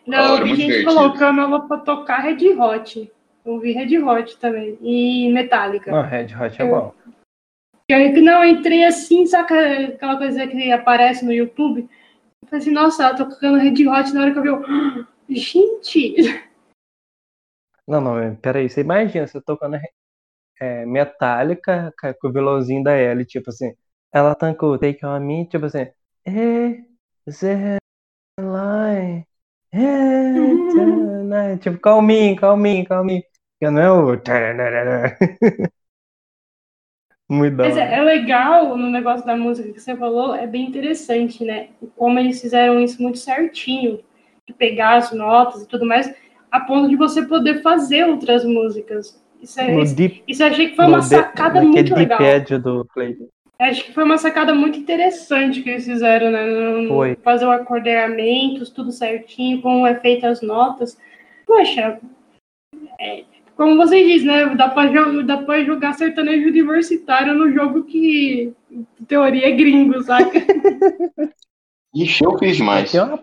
Não, 0.07 0.39
eu 0.39 0.45
vi 0.45 0.51
gente 0.51 0.67
divertido. 0.67 0.95
colocando 0.95 1.41
ela 1.41 1.61
pra 1.67 1.79
tocar 1.79 2.19
Red 2.19 2.49
Hot. 2.59 3.11
Eu 3.45 3.59
vi 3.61 3.73
Red 3.73 3.99
Hot 3.99 4.37
também. 4.39 4.79
E 4.81 5.33
Metallica. 5.33 5.91
Não, 5.91 6.03
Red 6.03 6.35
Hot 6.35 6.61
é 6.63 6.65
bom. 6.65 6.95
Eu, 7.89 8.23
não, 8.23 8.45
eu 8.45 8.51
entrei 8.51 8.85
assim, 8.85 9.27
saca 9.27 9.55
aquela 9.89 10.17
coisa 10.17 10.47
que 10.47 10.71
aparece 10.73 11.25
no 11.25 11.33
YouTube? 11.33 11.81
Eu 12.43 12.49
falei 12.49 12.61
assim, 12.63 12.71
nossa, 12.71 13.05
ela 13.05 13.17
tá 13.17 13.25
tocando 13.25 13.59
Red 13.59 13.87
Hot 13.89 14.13
na 14.15 14.23
hora 14.23 14.33
que 14.33 14.39
eu 14.39 14.43
vi. 14.43 14.49
eu, 14.49 14.65
"Ah, 14.67 15.07
Gente! 15.29 16.15
Não, 17.87 18.01
não, 18.01 18.37
peraí, 18.37 18.71
você 18.71 18.81
imagina, 18.81 19.27
você 19.27 19.41
tocando 19.41 19.77
é, 20.61 20.87
Metallica 20.87 21.93
ca- 21.99 22.15
com 22.15 22.29
o 22.29 22.33
violãozinho 22.33 22.83
da 22.85 22.97
Ellie, 22.97 23.25
tipo 23.27 23.51
assim, 23.51 23.75
ela 24.13 24.37
tancou 24.37 24.79
Take 24.79 25.05
On 25.05 25.19
Me, 25.19 25.47
tipo 25.49 25.67
assim, 25.67 25.89
hey, 26.25 26.85
the 27.41 27.79
line, 28.39 29.27
hey, 29.73 30.33
tonight", 30.73 31.61
tipo, 31.61 31.81
calminho, 31.81 32.37
calminho, 32.37 32.87
calminho, 32.87 33.23
não 33.71 33.81
é 33.83 33.91
o... 33.91 34.17
Muito 37.29 37.57
Mas 37.57 37.77
é, 37.77 37.95
é 37.95 38.03
legal 38.03 38.77
no 38.77 38.91
negócio 38.91 39.25
da 39.25 39.37
música 39.37 39.73
que 39.73 39.81
você 39.81 39.97
falou, 39.97 40.35
é 40.35 40.47
bem 40.47 40.67
interessante, 40.67 41.45
né? 41.45 41.69
Como 41.97 42.19
eles 42.19 42.41
fizeram 42.41 42.81
isso 42.83 43.01
muito 43.01 43.19
certinho, 43.19 44.01
de 44.47 44.53
pegar 44.53 44.97
as 44.97 45.13
notas 45.13 45.63
e 45.63 45.69
tudo 45.69 45.87
mais, 45.87 46.13
a 46.51 46.61
ponto 46.61 46.89
de 46.89 46.97
você 46.97 47.25
poder 47.25 47.63
fazer 47.63 48.05
outras 48.07 48.45
músicas. 48.45 49.19
Isso, 49.41 49.61
é, 49.61 49.81
isso, 49.83 49.97
deep, 49.97 50.23
isso 50.29 50.43
eu 50.43 50.47
achei 50.49 50.69
que 50.71 50.77
foi 50.77 50.87
uma 50.87 51.01
de- 51.01 51.09
sacada 51.09 51.55
naquele 51.55 51.69
muito 51.69 51.95
legal. 51.95 52.19
Do 52.61 52.85
Play. 52.93 53.17
Acho 53.59 53.85
que 53.85 53.93
foi 53.93 54.05
uma 54.05 54.19
sacada 54.19 54.55
muito 54.55 54.79
interessante 54.79 55.63
que 55.63 55.71
eles 55.71 55.85
fizeram, 55.85 56.31
né? 56.31 56.45
No- 56.45 56.89
Foi. 56.89 57.17
Fazer 57.23 57.47
o 57.47 57.51
acordeamento, 57.51 58.71
tudo 58.73 58.91
certinho, 58.93 59.63
como 59.63 59.87
é 59.87 59.95
feita 60.01 60.29
as 60.29 60.43
notas. 60.43 60.99
Poxa, 61.47 62.01
é, 63.01 63.25
como 63.57 63.77
você 63.77 64.03
diz, 64.05 64.25
né? 64.25 64.55
Dá 64.55 64.69
pra, 64.69 64.87
dá 65.23 65.39
pra 65.39 65.65
jogar 65.65 65.93
sertanejo 65.95 66.49
universitário 66.49 67.35
no 67.35 67.53
jogo 67.53 67.85
que, 67.85 68.53
em 68.71 69.05
teoria, 69.07 69.49
é 69.49 69.51
gringo, 69.53 70.03
saca? 70.03 70.31
Ixi, 71.95 72.25
eu 72.25 72.39
fiz 72.39 72.57
demais. 72.57 72.91
Tem 72.91 73.01
uma, 73.01 73.19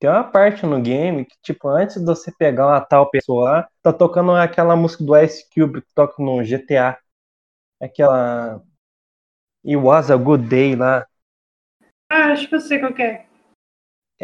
tem 0.00 0.10
uma 0.10 0.24
parte 0.24 0.64
no 0.64 0.80
game 0.80 1.24
que, 1.24 1.36
tipo, 1.42 1.68
antes 1.68 1.96
de 1.96 2.04
você 2.04 2.32
pegar 2.32 2.66
uma 2.66 2.80
tal 2.80 3.10
pessoa 3.10 3.44
lá, 3.44 3.68
tá 3.82 3.92
tocando 3.92 4.32
aquela 4.32 4.74
música 4.74 5.04
do 5.04 5.16
Ice 5.18 5.44
Cube 5.54 5.82
que 5.82 5.94
toca 5.94 6.22
no 6.22 6.42
GTA. 6.42 6.98
Aquela. 7.80 8.62
It 9.64 9.76
was 9.76 10.10
a 10.10 10.16
good 10.16 10.48
day 10.48 10.74
lá. 10.74 11.06
Ah, 12.10 12.32
acho 12.32 12.48
que 12.48 12.54
eu 12.54 12.60
sei 12.60 12.78
qual 12.78 12.92
que 12.92 13.02
é. 13.02 13.26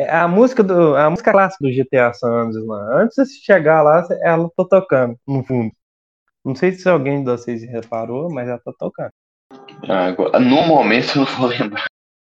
É 0.01 0.17
a 0.17 0.29
música 0.29 0.63
do. 0.63 0.97
A 0.97 1.11
música 1.11 1.33
clássica 1.33 1.65
do 1.65 1.73
GTA 1.73 2.13
San 2.13 2.29
Andreas 2.31 2.67
lá. 2.67 3.03
Antes 3.03 3.29
de 3.29 3.45
chegar 3.45 3.83
lá, 3.83 4.07
ela 4.23 4.49
tá 4.57 4.65
tocando 4.65 5.17
no 5.27 5.43
fundo. 5.45 5.73
Não 6.45 6.55
sei 6.55 6.73
se 6.73 6.89
alguém 6.89 7.23
de 7.23 7.31
vocês 7.31 7.63
reparou, 7.65 8.31
mas 8.33 8.49
ela 8.49 8.59
tá 8.59 8.73
tocando. 8.79 9.11
Ah, 9.89 10.07
agora, 10.07 10.41
no 10.41 10.63
momento 10.67 11.11
eu 11.19 11.25
não 11.25 11.33
vou 11.37 11.47
lembrar. 11.49 11.85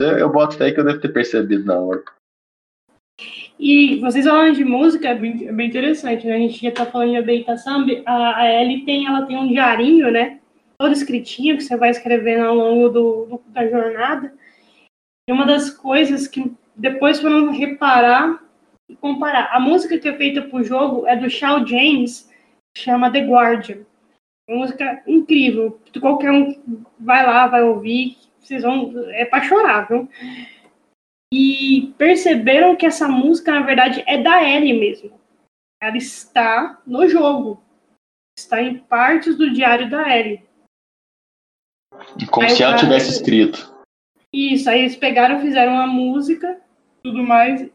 Eu, 0.01 0.18
eu 0.18 0.32
boto 0.32 0.55
até 0.55 0.72
que 0.72 0.80
eu 0.80 0.84
devo 0.84 0.99
ter 0.99 1.14
percebido 1.14 1.66
na 1.66 1.80
hora. 1.80 2.03
E 3.59 3.99
vocês 4.01 4.26
falando 4.26 4.55
de 4.55 4.66
música 4.66 5.09
é 5.09 5.16
bem, 5.16 5.47
é 5.47 5.51
bem 5.51 5.70
interessante, 5.70 6.28
né? 6.28 6.36
A 6.36 6.39
gente 6.39 6.61
já 6.61 6.72
tá 6.72 6.86
falando 6.86 7.11
de 7.11 7.18
Abeita 7.18 7.55
Samba. 7.55 7.91
A, 8.05 8.41
a 8.41 8.61
Ellie 8.61 8.84
tem, 8.84 9.05
ela 9.07 9.26
tem 9.26 9.38
um 9.38 9.47
diarinho, 9.47 10.11
né? 10.11 10.39
Todo 10.78 10.91
escritinho 10.91 11.55
que 11.55 11.64
você 11.64 11.78
vai 11.78 11.91
escrevendo 11.91 12.45
ao 12.45 12.55
longo 12.55 12.89
do, 12.89 13.26
do- 13.28 13.43
da 13.47 13.66
jornada. 13.68 14.34
E 15.30 15.32
uma 15.32 15.45
das 15.45 15.70
coisas 15.70 16.28
que 16.28 16.51
depois 16.76 17.19
foram 17.19 17.51
reparar 17.51 18.43
e 18.89 18.95
comparar. 18.95 19.49
A 19.51 19.59
música 19.59 19.97
que 19.97 20.07
é 20.07 20.17
feita 20.17 20.41
pro 20.41 20.63
jogo 20.63 21.07
é 21.07 21.15
do 21.15 21.30
Shawn 21.30 21.65
James, 21.65 22.32
chama 22.78 23.11
The 23.11 23.21
Guardian. 23.21 23.86
Uma 24.49 24.59
música 24.59 25.01
incrível. 25.07 25.80
Qualquer 25.99 26.32
um 26.32 26.84
vai 26.99 27.26
lá, 27.26 27.47
vai 27.47 27.63
ouvir. 27.63 28.17
Vocês 28.39 28.63
vão. 28.63 28.91
É 29.11 29.26
pra 29.26 29.41
chorar, 29.41 29.88
viu? 29.88 30.09
e 31.34 31.91
perceberam 31.97 32.76
que 32.76 32.86
essa 32.86 33.07
música, 33.07 33.51
na 33.51 33.65
verdade, 33.65 34.03
é 34.05 34.21
da 34.21 34.47
Ellie 34.47 34.80
mesmo. 34.80 35.19
Ela 35.82 35.97
está 35.97 36.80
no 36.86 37.07
jogo. 37.09 37.59
Está 38.38 38.61
em 38.61 38.78
partes 38.78 39.36
do 39.36 39.51
diário 39.51 39.89
da 39.89 40.15
Ellie. 40.15 40.43
Como 42.30 42.45
Aí 42.45 42.53
se 42.53 42.61
o 42.61 42.65
ela 42.65 42.78
tivesse 42.78 43.09
escrito. 43.09 43.74
Isso, 44.32 44.69
aí 44.69 44.82
eles 44.82 44.95
pegaram, 44.95 45.39
fizeram 45.39 45.74
uma 45.74 45.88
música, 45.88 46.61
tudo 47.04 47.22
mais, 47.22 47.70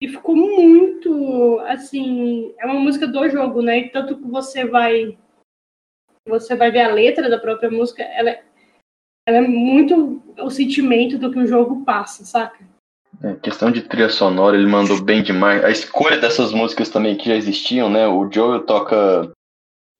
e 0.00 0.08
ficou 0.08 0.34
muito, 0.34 1.60
assim, 1.66 2.54
é 2.58 2.64
uma 2.64 2.80
música 2.80 3.06
do 3.06 3.28
jogo, 3.28 3.60
né? 3.60 3.78
E 3.78 3.88
tanto 3.90 4.16
que 4.16 4.26
você 4.26 4.64
vai, 4.64 5.18
você 6.26 6.56
vai 6.56 6.70
ver 6.70 6.80
a 6.80 6.92
letra 6.94 7.28
da 7.28 7.38
própria 7.38 7.70
música, 7.70 8.02
ela, 8.02 8.30
é- 8.30 8.42
ela 9.28 9.38
é 9.38 9.42
muito 9.42 10.22
o 10.38 10.50
sentimento 10.50 11.18
do 11.18 11.30
que 11.30 11.38
o 11.38 11.46
jogo 11.46 11.84
passa, 11.84 12.24
saca? 12.24 12.64
É, 13.22 13.34
questão 13.34 13.70
de 13.70 13.82
trilha 13.82 14.08
sonora, 14.08 14.56
ele 14.56 14.66
mandou 14.66 15.02
bem 15.02 15.22
demais. 15.22 15.62
A 15.62 15.70
escolha 15.70 16.16
dessas 16.16 16.52
músicas 16.52 16.88
também 16.88 17.16
que 17.18 17.28
já 17.28 17.36
existiam, 17.36 17.90
né? 17.90 18.06
O 18.08 18.30
Joel 18.32 18.64
toca 18.64 19.30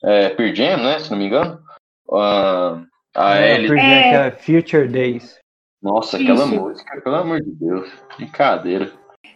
é, 0.02 0.34
Jam, 0.54 0.78
né? 0.82 0.98
Se 0.98 1.10
não 1.10 1.18
me 1.18 1.26
engano. 1.26 1.62
Ah, 2.10 2.82
a 3.14 3.36
É, 3.36 3.56
Ellie. 3.56 3.78
É. 3.78 4.06
aquela 4.06 4.30
Future 4.38 4.88
Days. 4.88 5.38
Nossa, 5.82 6.16
aquela 6.18 6.44
Isso. 6.44 6.54
música, 6.54 7.00
pelo 7.00 7.16
amor 7.16 7.40
de 7.40 7.50
Deus. 7.52 7.90
Brincadeira. 8.16 8.92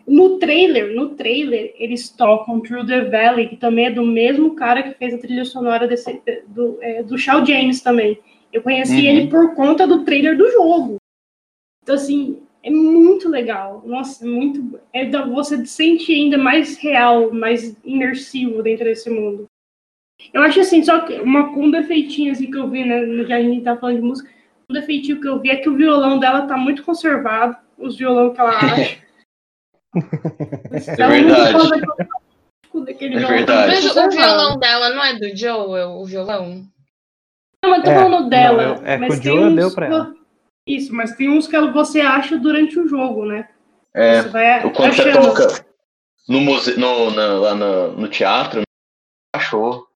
No 0.06 0.38
trailer, 0.38 0.94
no 0.94 1.10
trailer, 1.10 1.74
eles 1.78 2.10
tocam 2.10 2.60
Through 2.60 2.86
the 2.86 3.04
Valley, 3.06 3.48
que 3.48 3.56
também 3.56 3.86
é 3.86 3.90
do 3.90 4.04
mesmo 4.04 4.54
cara 4.54 4.82
que 4.82 4.94
fez 4.98 5.14
a 5.14 5.18
trilha 5.18 5.44
sonora 5.44 5.88
desse, 5.88 6.20
do, 6.48 6.78
é, 6.82 7.02
do 7.02 7.16
Shawn 7.16 7.44
James 7.46 7.80
também. 7.80 8.18
Eu 8.52 8.62
conheci 8.62 8.92
Uhum. 8.92 9.00
ele 9.00 9.26
por 9.28 9.54
conta 9.54 9.86
do 9.86 10.04
trailer 10.04 10.36
do 10.36 10.50
jogo. 10.50 10.96
Então, 11.82 11.94
assim, 11.94 12.42
é 12.62 12.70
muito 12.70 13.28
legal. 13.28 13.82
Nossa, 13.84 14.24
é 14.24 14.28
muito. 14.28 14.78
É 14.92 15.04
da, 15.06 15.24
você 15.24 15.56
se 15.58 15.66
sente 15.66 16.12
ainda 16.12 16.36
mais 16.38 16.76
real, 16.76 17.32
mais 17.32 17.74
imersivo 17.84 18.62
dentro 18.62 18.84
desse 18.84 19.08
mundo. 19.10 19.46
Eu 20.32 20.42
acho 20.42 20.60
assim, 20.60 20.82
só 20.82 21.00
que 21.00 21.14
uma, 21.20 21.48
um 21.50 21.70
defeitinho 21.70 22.32
assim, 22.32 22.50
que 22.50 22.56
eu 22.56 22.68
vi, 22.68 22.84
né? 22.84 23.24
Já 23.24 23.36
a 23.36 23.42
gente 23.42 23.64
tá 23.64 23.76
falando 23.76 23.96
de 23.96 24.02
música, 24.02 24.30
um 24.70 24.74
defeitinho 24.74 25.20
que 25.20 25.28
eu 25.28 25.40
vi 25.40 25.50
é 25.50 25.56
que 25.56 25.68
o 25.68 25.76
violão 25.76 26.18
dela 26.18 26.46
tá 26.46 26.56
muito 26.56 26.82
conservado, 26.84 27.56
os 27.78 27.96
violão 27.96 28.32
que 28.32 28.40
ela 28.40 28.50
acha. 28.58 28.98
É 30.98 31.08
verdade. 31.08 31.80
Daquele 32.84 33.14
É 33.14 33.18
violão. 33.18 33.36
verdade. 33.36 33.72
Mas 33.72 33.96
o 33.96 34.10
violão 34.10 34.58
dela 34.58 34.90
não 34.90 35.04
é 35.04 35.14
do 35.18 35.36
Joel, 35.36 35.90
o 35.90 36.04
violão? 36.04 36.66
Não, 37.62 37.70
mas 37.70 37.82
tô 37.84 37.90
É, 37.90 37.94
falando 37.94 38.28
dela. 38.28 38.62
não, 38.62 38.74
eu- 38.76 38.86
é 38.86 38.94
que 38.94 39.00
mas 39.00 39.18
o 39.18 39.22
tem 39.22 39.32
Joel 39.32 39.46
uns 39.50 39.56
deu 39.56 39.74
pra 39.74 39.86
que- 39.86 39.92
ela. 39.94 40.14
Isso, 40.66 40.94
mas 40.94 41.14
tem 41.14 41.28
uns 41.28 41.46
que 41.46 41.60
você 41.70 42.00
acha 42.00 42.36
durante 42.38 42.78
o 42.80 42.88
jogo, 42.88 43.26
né? 43.26 43.48
É, 43.94 44.22
Você 44.22 44.28
vai 44.30 44.60
você 44.62 44.82
achando. 45.02 45.22
toca 45.34 45.64
no 46.28 46.40
museu, 46.40 46.78
no, 46.78 47.10
na- 47.10 47.34
lá 47.34 47.54
no, 47.54 47.92
no 47.92 48.08
teatro, 48.08 48.62
achou. 49.34 49.86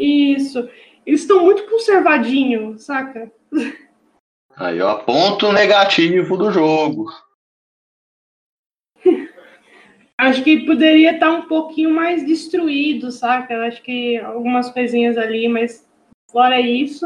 Isso. 0.00 0.58
Eles 1.04 1.20
estão 1.20 1.44
muito 1.44 1.68
conservadinhos, 1.68 2.84
saca? 2.84 3.30
Aí, 4.56 4.80
ó, 4.80 4.96
ponto 5.00 5.52
negativo 5.52 6.36
do 6.36 6.50
jogo. 6.52 7.06
Acho 10.16 10.44
que 10.44 10.64
poderia 10.64 11.12
estar 11.14 11.30
um 11.32 11.48
pouquinho 11.48 11.90
mais 11.90 12.24
destruído, 12.24 13.10
saca? 13.10 13.52
Eu 13.52 13.62
acho 13.62 13.82
que 13.82 14.16
algumas 14.18 14.70
coisinhas 14.70 15.18
ali, 15.18 15.48
mas 15.48 15.86
fora 16.30 16.60
isso, 16.60 17.04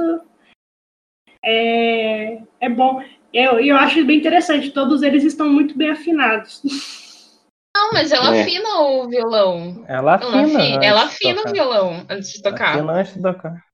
é, 1.45 2.43
é 2.61 2.69
bom. 2.69 3.03
Eu, 3.33 3.61
eu 3.61 3.77
acho 3.77 4.05
bem 4.05 4.19
interessante, 4.19 4.71
todos 4.71 5.03
eles 5.03 5.25
estão 5.25 5.49
muito 5.49 5.77
bem 5.77 5.91
afinados. 5.91 6.63
Não, 7.75 7.93
mas 7.93 8.13
ela 8.13 8.35
É. 8.37 8.43
afina 8.43 8.81
o 8.81 9.09
violão. 9.09 9.85
Ela 9.89 10.15
Ela, 10.15 10.15
afina. 10.17 10.43
afi- 10.59 10.75
antes 10.75 10.87
ela 10.89 11.03
afina 11.05 11.43
o 11.47 11.53
violão 11.53 12.07
antes 12.11 12.33
de 12.33 12.43
tocar. 12.43 12.75
Afina 12.77 12.93
antes 12.93 13.15
de 13.15 13.23
tocar. 13.23 13.65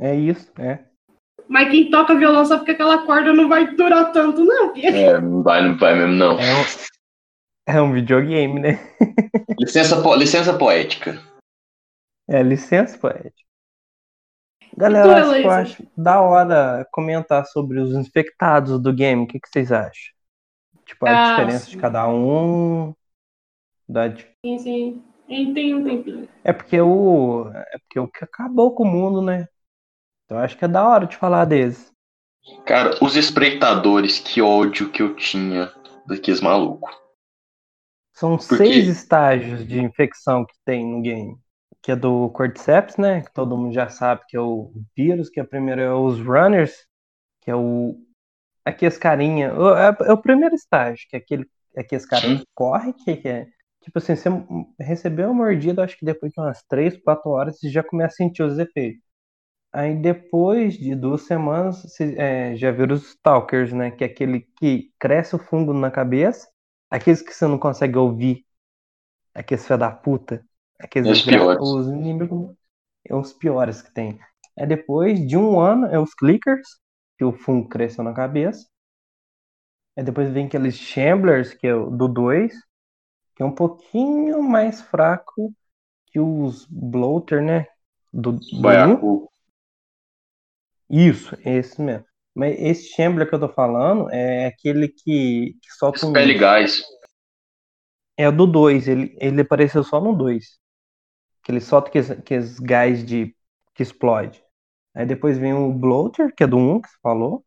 É 0.00 0.14
isso, 0.14 0.52
é. 0.58 0.84
Mas 1.52 1.70
quem 1.70 1.90
toca 1.90 2.14
violão 2.14 2.46
sabe 2.46 2.64
que 2.64 2.70
aquela 2.70 3.04
corda 3.04 3.30
não 3.32 3.46
vai 3.46 3.74
durar 3.76 4.10
tanto, 4.10 4.42
não. 4.42 4.74
É, 4.74 5.20
não 5.20 5.42
vai, 5.42 5.62
não 5.62 5.76
vai 5.76 5.94
mesmo, 5.94 6.14
não. 6.14 6.38
É 6.40 6.54
um, 6.54 6.64
é 7.74 7.82
um 7.82 7.92
videogame, 7.92 8.58
né? 8.58 8.78
Licença, 9.60 10.02
po- 10.02 10.14
licença 10.16 10.56
poética. 10.56 11.22
É 12.26 12.42
licença, 12.42 12.96
poética. 12.96 13.42
Galera, 14.74 15.20
Então, 15.20 15.36
eu 15.36 15.50
acho 15.50 15.86
da 15.94 16.22
hora 16.22 16.88
comentar 16.90 17.44
sobre 17.44 17.78
os 17.78 17.92
infectados 17.94 18.80
do 18.80 18.90
game. 18.90 19.24
O 19.24 19.26
que, 19.26 19.38
que 19.38 19.48
vocês 19.50 19.70
acham? 19.70 20.14
Tipo, 20.86 21.06
a 21.06 21.10
Ah, 21.10 21.22
diferença 21.22 21.66
sim. 21.66 21.72
de 21.72 21.76
cada 21.76 22.08
um. 22.08 22.94
Da, 23.86 24.04
Sim, 24.44 24.58
sim. 24.58 25.04
Tem 25.28 25.74
um 25.74 25.84
tempinho. 25.84 26.28
é 26.44 26.52
porque 26.52 26.80
o. 26.80 27.48
É 27.54 27.78
porque 27.78 28.00
o 28.00 28.08
que 28.08 28.24
acabou 28.24 28.74
com 28.74 28.84
o 28.84 28.90
mundo, 28.90 29.20
né? 29.20 29.46
Então 30.32 30.40
acho 30.42 30.56
que 30.56 30.64
é 30.64 30.68
da 30.68 30.88
hora 30.88 31.06
de 31.06 31.14
falar 31.14 31.44
deles. 31.44 31.92
Cara, 32.64 32.96
os 33.04 33.16
espreitadores, 33.16 34.18
que 34.18 34.40
ódio 34.40 34.90
que 34.90 35.02
eu 35.02 35.14
tinha 35.14 35.70
daqueles 36.06 36.40
malucos. 36.40 36.90
São 38.14 38.38
Por 38.38 38.56
seis 38.56 38.88
estágios 38.88 39.66
de 39.68 39.78
infecção 39.78 40.46
que 40.46 40.54
tem 40.64 40.86
no 40.90 41.02
game. 41.02 41.36
Que 41.82 41.92
é 41.92 41.96
do 41.96 42.30
Cordyceps, 42.30 42.96
né? 42.96 43.20
Que 43.20 43.30
todo 43.34 43.58
mundo 43.58 43.74
já 43.74 43.90
sabe 43.90 44.22
que 44.26 44.34
é 44.34 44.40
o 44.40 44.72
vírus, 44.96 45.28
que 45.28 45.38
é 45.38 45.44
primeiro 45.44 45.82
é 45.82 45.94
os 45.94 46.18
runners, 46.18 46.72
que 47.42 47.50
é 47.50 47.54
o. 47.54 47.94
Aqueles 48.64 48.96
carinha. 48.96 49.52
o- 49.54 49.76
É, 49.76 49.94
é 50.08 50.12
o 50.14 50.18
primeiro 50.22 50.54
estágio, 50.54 51.06
que 51.10 51.16
é 51.16 51.18
aquele, 51.18 51.44
aqueles 51.76 52.06
carinha 52.06 52.38
Sim. 52.38 52.42
que 52.42 52.48
corre, 52.54 52.94
que, 52.94 53.16
que 53.16 53.28
é. 53.28 53.48
Tipo 53.82 53.98
assim, 53.98 54.16
você 54.16 54.30
recebeu 54.80 55.26
uma 55.26 55.44
mordida, 55.44 55.84
acho 55.84 55.98
que 55.98 56.06
depois 56.06 56.32
de 56.32 56.40
umas 56.40 56.62
3, 56.62 56.96
4 57.02 57.30
horas, 57.30 57.58
você 57.58 57.68
já 57.68 57.82
começa 57.82 58.14
a 58.14 58.16
sentir 58.16 58.42
os 58.42 58.58
efeitos. 58.58 59.11
Aí 59.72 59.96
depois 59.96 60.74
de 60.74 60.94
duas 60.94 61.22
semanas, 61.22 61.82
você 61.82 62.14
é, 62.18 62.56
já 62.56 62.70
viram 62.70 62.94
os 62.94 63.08
stalkers, 63.08 63.72
né? 63.72 63.90
Que 63.90 64.04
é 64.04 64.06
aquele 64.06 64.40
que 64.58 64.92
cresce 64.98 65.34
o 65.34 65.38
fungo 65.38 65.72
na 65.72 65.90
cabeça, 65.90 66.48
aqueles 66.90 67.22
que 67.22 67.32
você 67.32 67.46
não 67.46 67.58
consegue 67.58 67.96
ouvir, 67.96 68.44
aqueles 69.34 69.64
filha 69.66 69.78
da 69.78 69.90
puta, 69.90 70.44
aqueles 70.80 71.08
Os 71.08 71.22
desgra- 71.22 71.40
piores. 71.40 71.62
os 71.62 71.86
inimigos, 71.88 72.54
é 73.06 73.14
os 73.16 73.32
piores 73.32 73.82
que 73.82 73.92
tem. 73.94 74.18
É 74.56 74.66
depois 74.66 75.26
de 75.26 75.36
um 75.36 75.60
ano, 75.60 75.86
é 75.86 75.98
os 75.98 76.14
clickers, 76.14 76.68
que 77.18 77.24
o 77.24 77.32
fungo 77.32 77.68
cresceu 77.68 78.04
na 78.04 78.14
cabeça. 78.14 78.66
Aí 79.96 80.04
depois 80.04 80.30
vem 80.32 80.46
aqueles 80.46 80.74
Shamblers, 80.76 81.54
que 81.54 81.66
é 81.66 81.74
o 81.74 81.90
do 81.90 82.08
2, 82.08 82.52
que 83.36 83.42
é 83.42 83.46
um 83.46 83.54
pouquinho 83.54 84.42
mais 84.42 84.80
fraco 84.82 85.54
que 86.08 86.20
os 86.20 86.66
Bloater, 86.66 87.42
né? 87.42 87.66
Do, 88.12 88.32
do 88.34 88.70
um. 88.70 88.96
Baiacu. 88.96 89.31
Isso, 90.92 91.34
esse 91.42 91.80
mesmo. 91.80 92.04
Mas 92.34 92.54
esse 92.58 92.94
Chamber 92.94 93.26
que 93.26 93.34
eu 93.34 93.40
tô 93.40 93.48
falando 93.48 94.10
é 94.10 94.46
aquele 94.46 94.88
que, 94.88 95.56
que 95.62 95.72
solta 95.78 96.04
um. 96.04 96.10
Expele 96.10 96.34
gás. 96.34 96.82
É 98.16 98.28
o 98.28 98.32
do 98.32 98.46
2, 98.46 98.88
ele, 98.88 99.16
ele 99.18 99.40
apareceu 99.40 99.82
só 99.82 99.98
no 99.98 100.14
2. 100.14 100.58
Que 101.42 101.50
ele 101.50 101.60
solta 101.60 101.88
aqueles, 101.88 102.10
aqueles 102.10 102.58
gás 102.58 103.04
de, 103.04 103.34
que 103.74 103.82
explode. 103.82 104.44
Aí 104.94 105.06
depois 105.06 105.38
vem 105.38 105.54
o 105.54 105.72
Bloater, 105.72 106.34
que 106.34 106.44
é 106.44 106.46
do 106.46 106.58
1 106.58 106.82
que 106.82 106.88
você 106.88 106.96
falou. 107.02 107.44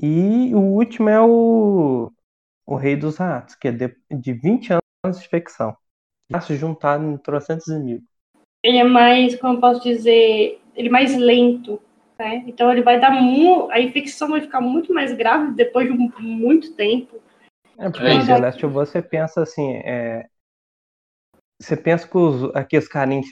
E 0.00 0.52
o 0.52 0.58
último 0.58 1.08
é 1.08 1.20
o, 1.20 2.10
o 2.66 2.74
Rei 2.74 2.96
dos 2.96 3.16
Ratos, 3.16 3.54
que 3.54 3.68
é 3.68 3.72
de, 3.72 3.96
de 4.10 4.32
20 4.32 4.72
anos 5.04 5.20
de 5.20 5.26
infecção. 5.26 5.76
Já 6.28 6.40
se 6.40 6.56
juntar 6.56 7.00
em 7.00 7.16
trocentos 7.18 7.68
mil. 7.68 8.02
Ele 8.62 8.78
é 8.78 8.84
mais, 8.84 9.36
como 9.36 9.54
eu 9.54 9.60
posso 9.60 9.82
dizer, 9.82 10.60
ele 10.74 10.88
é 10.88 10.90
mais 10.90 11.16
lento. 11.16 11.80
Né? 12.18 12.44
Então 12.46 12.70
ele 12.70 12.82
vai 12.82 13.00
dar 13.00 13.10
mu 13.10 13.68
a 13.70 13.80
infecção 13.80 14.28
vai 14.28 14.40
ficar 14.40 14.60
muito 14.60 14.92
mais 14.92 15.12
grave 15.12 15.52
depois 15.52 15.90
de 15.90 15.98
muito 16.20 16.74
tempo. 16.74 17.20
É 17.76 17.90
porque 17.90 18.06
em 18.06 18.24
The 18.24 18.38
Last 18.38 18.64
of 18.64 18.78
Us 18.78 18.88
você 18.88 19.02
pensa 19.02 19.42
assim, 19.42 19.74
é... 19.84 20.26
você 21.60 21.76
pensa 21.76 22.06
que 22.08 22.16
os, 22.16 22.54
aqueles 22.54 22.86
carinhos 22.86 23.26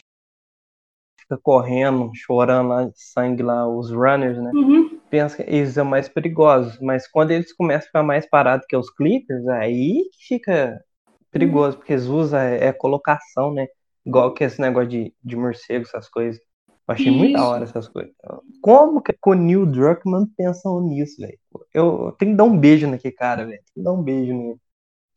fica 1.20 1.38
correndo, 1.40 2.10
chorando 2.14 2.68
lá, 2.68 2.90
sangue 2.94 3.42
lá, 3.42 3.68
os 3.68 3.90
runners, 3.90 4.38
né? 4.38 4.50
Uhum. 4.52 5.00
Pensa 5.08 5.36
que 5.36 5.50
eles 5.50 5.74
são 5.74 5.84
mais 5.84 6.08
perigosos, 6.08 6.78
mas 6.80 7.06
quando 7.06 7.30
eles 7.30 7.52
começam 7.52 7.84
a 7.84 7.86
ficar 7.86 8.02
mais 8.02 8.28
parados 8.28 8.66
que 8.68 8.76
os 8.76 8.90
clickers, 8.90 9.46
aí 9.46 10.08
que 10.12 10.26
fica 10.26 10.82
perigoso, 11.30 11.78
porque 11.78 11.92
eles 11.92 12.06
usam 12.06 12.40
é, 12.40 12.66
é 12.66 12.72
colocação, 12.72 13.52
né? 13.54 13.66
Igual 14.04 14.34
que 14.34 14.42
esse 14.42 14.60
negócio 14.60 14.88
de, 14.88 15.14
de 15.22 15.36
morcego, 15.36 15.84
essas 15.84 16.08
coisas. 16.08 16.40
Eu 16.88 16.94
achei 16.94 17.10
muito 17.10 17.34
da 17.34 17.46
hora 17.46 17.64
essas 17.64 17.88
coisas. 17.88 18.12
Como 18.60 19.00
que 19.00 19.16
o 19.24 19.34
Neil 19.34 19.64
Druckmann 19.66 20.26
pensam 20.36 20.80
nisso, 20.80 21.20
velho? 21.20 21.38
Eu 21.72 22.14
tenho 22.18 22.32
que 22.32 22.36
dar 22.36 22.44
um 22.44 22.58
beijo 22.58 22.86
naquele 22.88 23.14
cara, 23.14 23.44
velho. 23.44 23.58
Tem 23.58 23.74
que 23.74 23.82
dar 23.82 23.92
um 23.92 24.02
beijo 24.02 24.32
nele. 24.34 24.56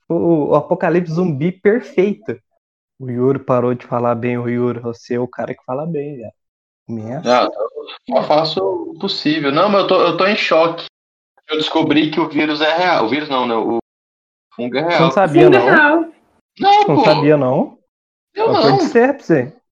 O, 0.07 0.49
o 0.49 0.55
apocalipse 0.55 1.13
zumbi 1.13 1.51
perfeito. 1.51 2.39
O 2.99 3.09
Yuri 3.09 3.39
parou 3.39 3.73
de 3.73 3.85
falar 3.85 4.15
bem, 4.15 4.37
o 4.37 4.47
Yuri. 4.47 4.79
Você 4.79 5.15
é 5.15 5.19
o 5.19 5.27
cara 5.27 5.53
que 5.55 5.63
fala 5.65 5.85
bem, 5.85 6.17
velho. 6.17 6.31
Não, 6.87 7.49
eu 8.15 8.23
faço 8.23 8.63
o 8.63 8.99
possível. 8.99 9.51
Não, 9.51 9.67
mas 9.67 9.81
eu 9.81 9.87
tô, 9.87 10.01
eu 10.01 10.17
tô 10.17 10.25
em 10.27 10.35
choque. 10.35 10.85
Eu 11.49 11.57
descobri 11.57 12.11
que 12.11 12.19
o 12.19 12.29
vírus 12.29 12.61
é 12.61 12.77
real. 12.77 13.05
O 13.05 13.09
vírus 13.09 13.27
não, 13.27 13.47
né? 13.47 13.55
O 13.55 13.79
fungo 14.55 14.77
é 14.77 14.81
real. 14.81 14.91
Você 14.91 15.01
não 15.01 15.11
sabia, 15.11 15.45
Fungo 15.45 15.55
é 15.55 15.59
não? 15.59 15.65
real. 15.65 16.11
Não, 16.59 16.87
Não 16.87 16.95
pô. 16.95 17.03
sabia, 17.03 17.37
não? 17.37 17.79
Eu 18.33 18.45
É 18.45 18.49
o 18.49 18.53
não. 18.53 18.61
Cordyceps, 18.61 19.27
velho. 19.29 19.49
É 19.49 19.64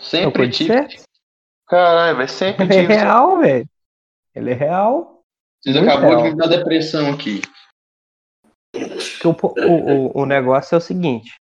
Sempre 0.00 0.50
tive. 0.50 0.72
Cordyceps. 0.72 1.04
Caralho, 1.68 2.16
vai 2.16 2.28
sempre 2.28 2.64
Ele 2.64 2.74
é 2.74 2.80
real, 2.82 3.38
velho. 3.38 3.68
Ele 4.34 4.50
é 4.50 4.54
real. 4.54 5.22
Vocês 5.62 5.76
acabou 5.76 6.10
real. 6.10 6.22
de 6.22 6.30
me 6.30 6.36
dar 6.36 6.46
depressão 6.48 7.12
aqui. 7.12 7.42
O, 9.24 9.28
o, 9.28 10.18
o, 10.18 10.22
o 10.22 10.26
negócio 10.26 10.74
é 10.74 10.78
o 10.78 10.80
seguinte. 10.80 11.34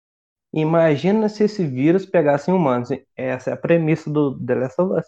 Imagina 0.54 1.30
se 1.30 1.44
esse 1.44 1.66
vírus 1.66 2.06
pegasse 2.06 2.50
em 2.50 2.54
humanos. 2.54 2.90
Essa 3.16 3.52
é 3.52 3.54
a 3.54 3.58
premissa 3.58 4.10
do 4.10 4.38
The 4.44 4.56
Last 4.56 4.82
of 4.82 5.00
Us. 5.00 5.06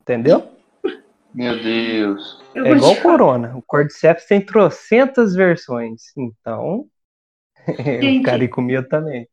Entendeu? 0.00 0.56
Meu 1.34 1.62
Deus. 1.62 2.40
Eu 2.54 2.64
É 2.64 2.70
igual 2.70 2.92
o 2.92 3.02
Corona. 3.02 3.56
O 3.56 3.62
Cordyceps 3.62 4.26
tem 4.26 4.40
trocentas 4.40 5.34
versões. 5.34 6.12
Então, 6.16 6.86
Gente. 7.78 8.20
o 8.20 8.22
cara 8.22 8.48
comia 8.48 8.82
também. 8.82 9.28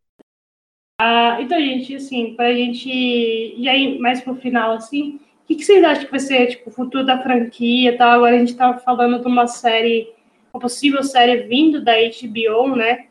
Ah, 0.99 1.41
então, 1.41 1.59
gente, 1.59 1.95
assim, 1.95 2.35
pra 2.35 2.53
gente 2.53 2.89
ir 2.89 3.67
aí 3.67 3.97
mais 3.99 4.21
pro 4.21 4.35
final, 4.35 4.73
assim, 4.73 5.19
o 5.43 5.45
que, 5.45 5.55
que 5.55 5.63
vocês 5.63 5.83
acham 5.83 6.05
que 6.05 6.11
vai 6.11 6.19
ser, 6.19 6.47
tipo, 6.47 6.69
o 6.69 6.73
futuro 6.73 7.05
da 7.05 7.21
franquia 7.21 7.91
e 7.91 7.97
tal? 7.97 8.11
Agora 8.11 8.35
a 8.35 8.39
gente 8.39 8.55
tá 8.55 8.77
falando 8.77 9.19
de 9.19 9.27
uma 9.27 9.47
série, 9.47 10.13
uma 10.53 10.61
possível 10.61 11.03
série 11.03 11.43
vindo 11.43 11.83
da 11.83 11.93
HBO, 11.93 12.75
né? 12.75 13.07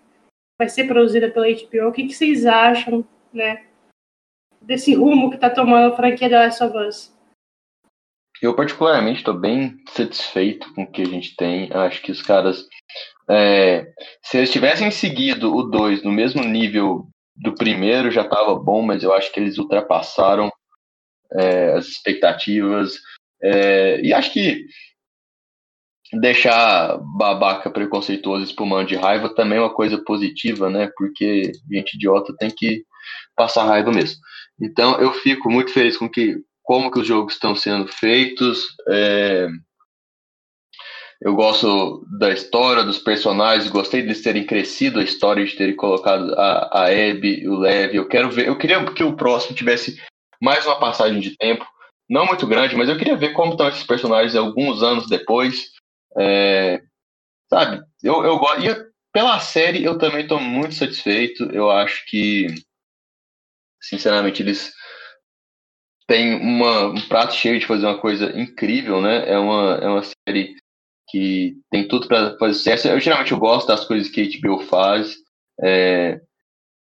Vai 0.58 0.68
ser 0.68 0.84
produzida 0.84 1.30
pela 1.30 1.46
HBO. 1.46 1.88
O 1.88 1.92
que, 1.92 2.06
que 2.06 2.14
vocês 2.14 2.46
acham, 2.46 3.04
né? 3.32 3.64
Desse 4.60 4.94
rumo 4.94 5.30
que 5.30 5.36
tá 5.36 5.50
tomando 5.50 5.92
a 5.92 5.96
franquia 5.96 6.30
da 6.30 6.44
Last 6.44 6.62
of 6.62 6.76
Us? 6.78 7.12
Eu, 8.40 8.56
particularmente, 8.56 9.18
estou 9.18 9.34
bem 9.34 9.76
satisfeito 9.88 10.72
com 10.74 10.84
o 10.84 10.90
que 10.90 11.02
a 11.02 11.06
gente 11.06 11.36
tem. 11.36 11.70
Acho 11.72 12.00
que 12.00 12.10
os 12.10 12.22
caras. 12.22 12.66
é, 13.28 13.92
se 14.22 14.38
eles 14.38 14.50
tivessem 14.50 14.90
seguido 14.90 15.54
o 15.54 15.64
2 15.64 16.02
no 16.02 16.10
mesmo 16.10 16.42
nível 16.42 17.11
do 17.36 17.54
primeiro, 17.54 18.10
já 18.10 18.22
estava 18.22 18.54
bom, 18.54 18.82
mas 18.82 19.02
eu 19.02 19.12
acho 19.12 19.32
que 19.32 19.40
eles 19.40 19.58
ultrapassaram 19.58 20.50
é, 21.32 21.72
as 21.72 21.86
expectativas. 21.86 22.94
É, 23.42 24.00
e 24.00 24.12
acho 24.12 24.32
que 24.32 24.66
deixar 26.12 26.98
babaca 27.16 27.70
preconceituoso 27.70 28.44
espumando 28.44 28.88
de 28.88 28.96
raiva 28.96 29.34
também 29.34 29.58
é 29.58 29.62
uma 29.62 29.74
coisa 29.74 29.98
positiva, 30.04 30.68
né? 30.68 30.90
Porque 30.96 31.52
gente 31.70 31.94
idiota 31.94 32.34
tem 32.38 32.50
que 32.50 32.84
passar 33.34 33.64
raiva 33.64 33.90
mesmo. 33.90 34.20
Então 34.60 35.00
eu 35.00 35.12
fico 35.12 35.50
muito 35.50 35.72
feliz 35.72 35.96
com 35.96 36.08
que 36.08 36.36
como 36.62 36.90
que 36.90 37.00
os 37.00 37.06
jogos 37.06 37.34
estão 37.34 37.54
sendo 37.54 37.88
feitos. 37.88 38.66
é, 38.88 39.48
Eu 41.24 41.36
gosto 41.36 42.04
da 42.18 42.32
história, 42.32 42.82
dos 42.82 42.98
personagens, 42.98 43.70
gostei 43.70 44.02
deles 44.02 44.22
terem 44.22 44.44
crescido 44.44 44.98
a 44.98 45.04
história, 45.04 45.44
de 45.44 45.54
terem 45.54 45.76
colocado 45.76 46.34
a, 46.34 46.80
a 46.80 46.86
Abby, 46.86 47.46
o 47.46 47.60
Levi. 47.60 47.96
Eu 47.96 48.08
quero 48.08 48.28
ver, 48.28 48.48
eu 48.48 48.58
queria 48.58 48.84
que 48.92 49.04
o 49.04 49.14
próximo 49.14 49.54
tivesse 49.54 50.02
mais 50.40 50.66
uma 50.66 50.80
passagem 50.80 51.20
de 51.20 51.36
tempo, 51.36 51.64
não 52.10 52.26
muito 52.26 52.44
grande, 52.44 52.74
mas 52.74 52.88
eu 52.88 52.98
queria 52.98 53.16
ver 53.16 53.34
como 53.34 53.52
estão 53.52 53.68
esses 53.68 53.84
personagens 53.84 54.34
alguns 54.34 54.82
anos 54.82 55.08
depois. 55.08 55.70
É, 56.18 56.82
sabe, 57.48 57.80
eu, 58.02 58.24
eu 58.24 58.36
gosto. 58.38 58.60
E 58.60 58.92
pela 59.12 59.38
série 59.38 59.84
eu 59.84 59.96
também 59.98 60.22
estou 60.22 60.40
muito 60.40 60.74
satisfeito. 60.74 61.44
Eu 61.52 61.70
acho 61.70 62.04
que, 62.06 62.48
sinceramente, 63.80 64.42
eles 64.42 64.72
têm 66.08 66.34
uma, 66.34 66.86
um 66.86 67.00
prato 67.02 67.32
cheio 67.32 67.60
de 67.60 67.66
fazer 67.66 67.86
uma 67.86 68.00
coisa 68.00 68.36
incrível, 68.36 69.00
né? 69.00 69.30
É 69.30 69.38
uma, 69.38 69.74
é 69.76 69.86
uma 69.86 70.02
série 70.02 70.56
que 71.12 71.58
tem 71.70 71.86
tudo 71.86 72.08
para 72.08 72.38
fazer 72.38 72.54
sucesso. 72.54 72.88
Eu 72.88 72.98
geralmente 72.98 73.32
eu 73.32 73.38
gosto 73.38 73.68
das 73.68 73.84
coisas 73.84 74.08
que 74.08 74.22
a 74.22 74.40
HBO 74.40 74.60
faz. 74.60 75.14
É, 75.62 76.18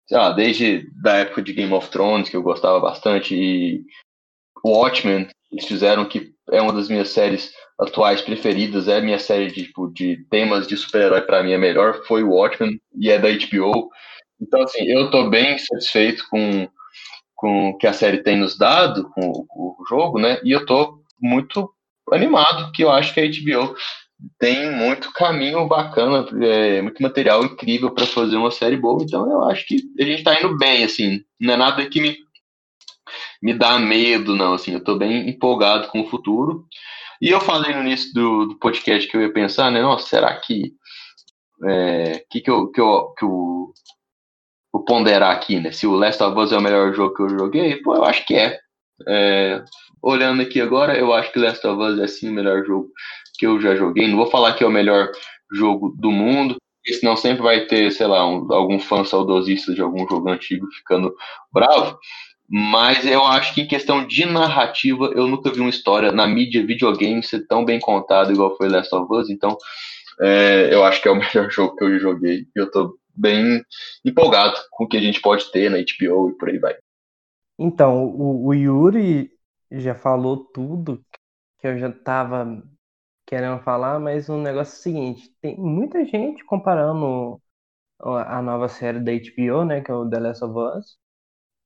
sei 0.07 0.16
lá, 0.16 0.31
desde 0.31 0.89
da 1.03 1.16
época 1.16 1.43
de 1.43 1.53
Game 1.53 1.73
of 1.73 1.91
Thrones, 1.91 2.29
que 2.29 2.37
eu 2.37 2.43
gostava 2.43 2.79
bastante, 2.79 3.35
e 3.35 3.83
Watchmen, 4.64 5.29
eles 5.51 5.66
fizeram 5.66 6.05
que 6.05 6.33
é 6.53 6.62
uma 6.62 6.73
das 6.73 6.89
minhas 6.89 7.09
séries 7.09 7.53
atuais 7.81 8.20
preferidas, 8.20 8.87
é 8.87 8.99
a 8.99 9.03
minha 9.03 9.18
série 9.18 9.51
de, 9.51 9.64
tipo, 9.64 9.93
de 9.93 10.25
temas 10.31 10.68
de 10.68 10.77
super-herói 10.77 11.23
para 11.23 11.43
mim 11.43 11.53
é 11.53 11.59
melhor, 11.59 12.05
foi 12.07 12.23
Watchmen, 12.23 12.81
e 12.95 13.11
é 13.11 13.18
da 13.18 13.29
HBO. 13.29 13.91
Então, 14.41 14.62
assim, 14.62 14.85
eu 14.87 15.11
tô 15.11 15.29
bem 15.29 15.59
satisfeito 15.59 16.25
com, 16.31 16.68
com 17.35 17.70
o 17.70 17.79
que 17.79 17.89
a 17.89 17.93
série 17.93 18.23
tem 18.23 18.37
nos 18.37 18.57
dado, 18.57 19.11
com, 19.11 19.33
com 19.49 19.77
o 19.81 19.85
jogo, 19.89 20.20
né? 20.20 20.41
E 20.45 20.53
eu 20.53 20.64
tô 20.64 21.03
muito 21.20 21.68
animado, 22.12 22.70
que 22.73 22.85
eu 22.85 22.91
acho 22.91 23.12
que 23.12 23.20
a 23.20 23.25
HBO 23.25 23.75
tem 24.39 24.70
muito 24.70 25.12
caminho 25.12 25.66
bacana, 25.66 26.27
é, 26.45 26.83
muito 26.83 27.03
material 27.03 27.45
incrível 27.45 27.91
para 27.91 28.07
fazer 28.07 28.37
uma 28.37 28.51
série 28.51 28.77
boa. 28.77 29.03
Então 29.03 29.31
eu 29.31 29.45
acho 29.45 29.66
que 29.66 29.81
a 30.01 30.05
gente 30.05 30.23
tá 30.23 30.39
indo 30.39 30.57
bem, 30.57 30.85
assim. 30.85 31.25
Não 31.41 31.55
é 31.55 31.57
nada 31.57 31.89
que 31.89 32.01
me, 32.01 32.16
me 33.43 33.55
dá 33.55 33.79
medo, 33.79 34.37
não. 34.37 34.55
Assim, 34.55 34.73
eu 34.73 34.83
tô 34.83 34.97
bem 34.97 35.29
empolgado 35.29 35.89
com 35.89 36.01
o 36.01 36.09
futuro. 36.09 36.66
E 37.20 37.29
eu 37.29 37.41
falei 37.41 37.75
no 37.75 37.83
início 37.83 38.12
do, 38.12 38.47
do 38.47 38.59
podcast 38.59 39.09
que 39.09 39.16
eu 39.16 39.23
ia 39.23 39.33
pensar, 39.33 39.70
né? 39.70 39.81
Nossa, 39.81 40.09
será 40.09 40.35
que. 40.41 40.73
É, 41.64 42.25
que, 42.29 42.41
que, 42.41 42.51
eu, 42.51 42.68
que, 42.73 42.81
eu, 42.81 43.14
que 43.16 43.25
eu 43.25 43.73
ponderar 44.87 45.35
aqui, 45.35 45.61
né? 45.61 45.70
Se 45.70 45.87
o 45.87 45.95
Last 45.95 46.23
of 46.23 46.39
Us 46.39 46.53
é 46.53 46.59
o 46.59 46.62
melhor 46.62 46.93
jogo 46.93 47.14
que 47.14 47.23
eu 47.23 47.29
joguei, 47.29 47.77
pô, 47.83 47.95
eu 47.95 48.05
acho 48.05 48.27
que 48.27 48.35
é. 48.35 48.59
É, 49.09 49.64
olhando 50.03 50.43
aqui 50.43 50.61
agora, 50.61 50.97
eu 50.97 51.12
acho 51.12 51.33
que 51.33 51.39
Last 51.39 51.64
of 51.66 51.81
Us 51.81 51.99
é 52.01 52.07
sim 52.07 52.31
o 52.31 52.33
melhor 52.33 52.64
jogo 52.64 52.89
que 53.43 53.47
eu 53.49 53.61
já 53.61 53.74
joguei. 53.74 54.07
Não 54.07 54.16
vou 54.16 54.30
falar 54.30 54.53
que 54.53 54.62
é 54.62 54.66
o 54.66 54.70
melhor 54.70 55.11
jogo 55.53 55.93
do 55.99 56.12
mundo, 56.12 56.57
senão 56.86 57.16
sempre 57.16 57.43
vai 57.43 57.66
ter, 57.66 57.90
sei 57.90 58.07
lá, 58.07 58.24
um- 58.24 58.53
algum 58.53 58.78
fã 58.78 59.05
saudosista 59.05 59.74
de 59.74 59.82
algum 59.82 60.07
jogo 60.09 60.30
antigo 60.30 60.64
ficando 60.70 61.12
bravo. 61.53 61.99
Mas 62.49 63.05
eu 63.05 63.24
acho 63.24 63.53
que 63.53 63.62
em 63.62 63.66
questão 63.66 64.07
de 64.07 64.24
narrativa, 64.26 65.11
eu 65.16 65.26
nunca 65.26 65.51
vi 65.51 65.59
uma 65.59 65.70
história 65.70 66.12
na 66.12 66.24
mídia 66.24 66.64
videogame 66.64 67.20
ser 67.20 67.45
tão 67.49 67.64
bem 67.64 67.80
contada 67.80 68.32
igual 68.32 68.57
foi 68.57 68.68
Last 68.68 68.95
of 68.95 69.12
Us. 69.12 69.28
Então, 69.28 69.59
é, 70.20 70.68
eu 70.72 70.84
acho 70.84 71.03
que 71.03 71.09
é 71.09 71.11
o 71.11 71.16
melhor 71.18 71.51
jogo 71.51 71.74
que 71.74 71.82
eu 71.84 71.99
joguei. 71.99 72.47
E 72.55 72.61
eu 72.61 72.70
tô 72.70 72.97
bem 73.12 73.61
empolgado 74.05 74.55
com 74.70 74.84
o 74.84 74.88
que 74.88 74.97
a 74.97 75.01
gente 75.01 75.20
pode 75.20 75.51
ter 75.51 75.68
na 75.68 75.78
HBO 75.78 76.30
e 76.30 76.38
por 76.38 76.49
aí 76.49 76.59
vai. 76.61 76.76
Então, 77.59 78.05
o, 78.07 78.47
o 78.49 78.55
Yuri 78.55 79.30
já 79.70 79.95
falou 79.95 80.36
tudo 80.36 81.05
que 81.59 81.66
eu 81.66 81.78
já 81.78 81.93
tava 81.93 82.62
querendo 83.33 83.62
falar, 83.62 83.99
mas 83.99 84.28
o 84.28 84.37
negócio 84.37 84.74
é 84.74 84.78
o 84.78 84.83
seguinte, 84.83 85.35
tem 85.41 85.57
muita 85.59 86.05
gente 86.05 86.45
comparando 86.45 87.41
a 88.01 88.39
a 88.39 88.43
nova 88.43 88.68
série 88.68 89.01
da 89.01 89.12
HBO, 89.12 89.64
né, 89.64 89.80
que 89.83 89.91
é 89.91 89.95
o 89.95 90.09
The 90.11 90.20
Last 90.20 90.45
of 90.45 90.55
Us, 90.78 90.99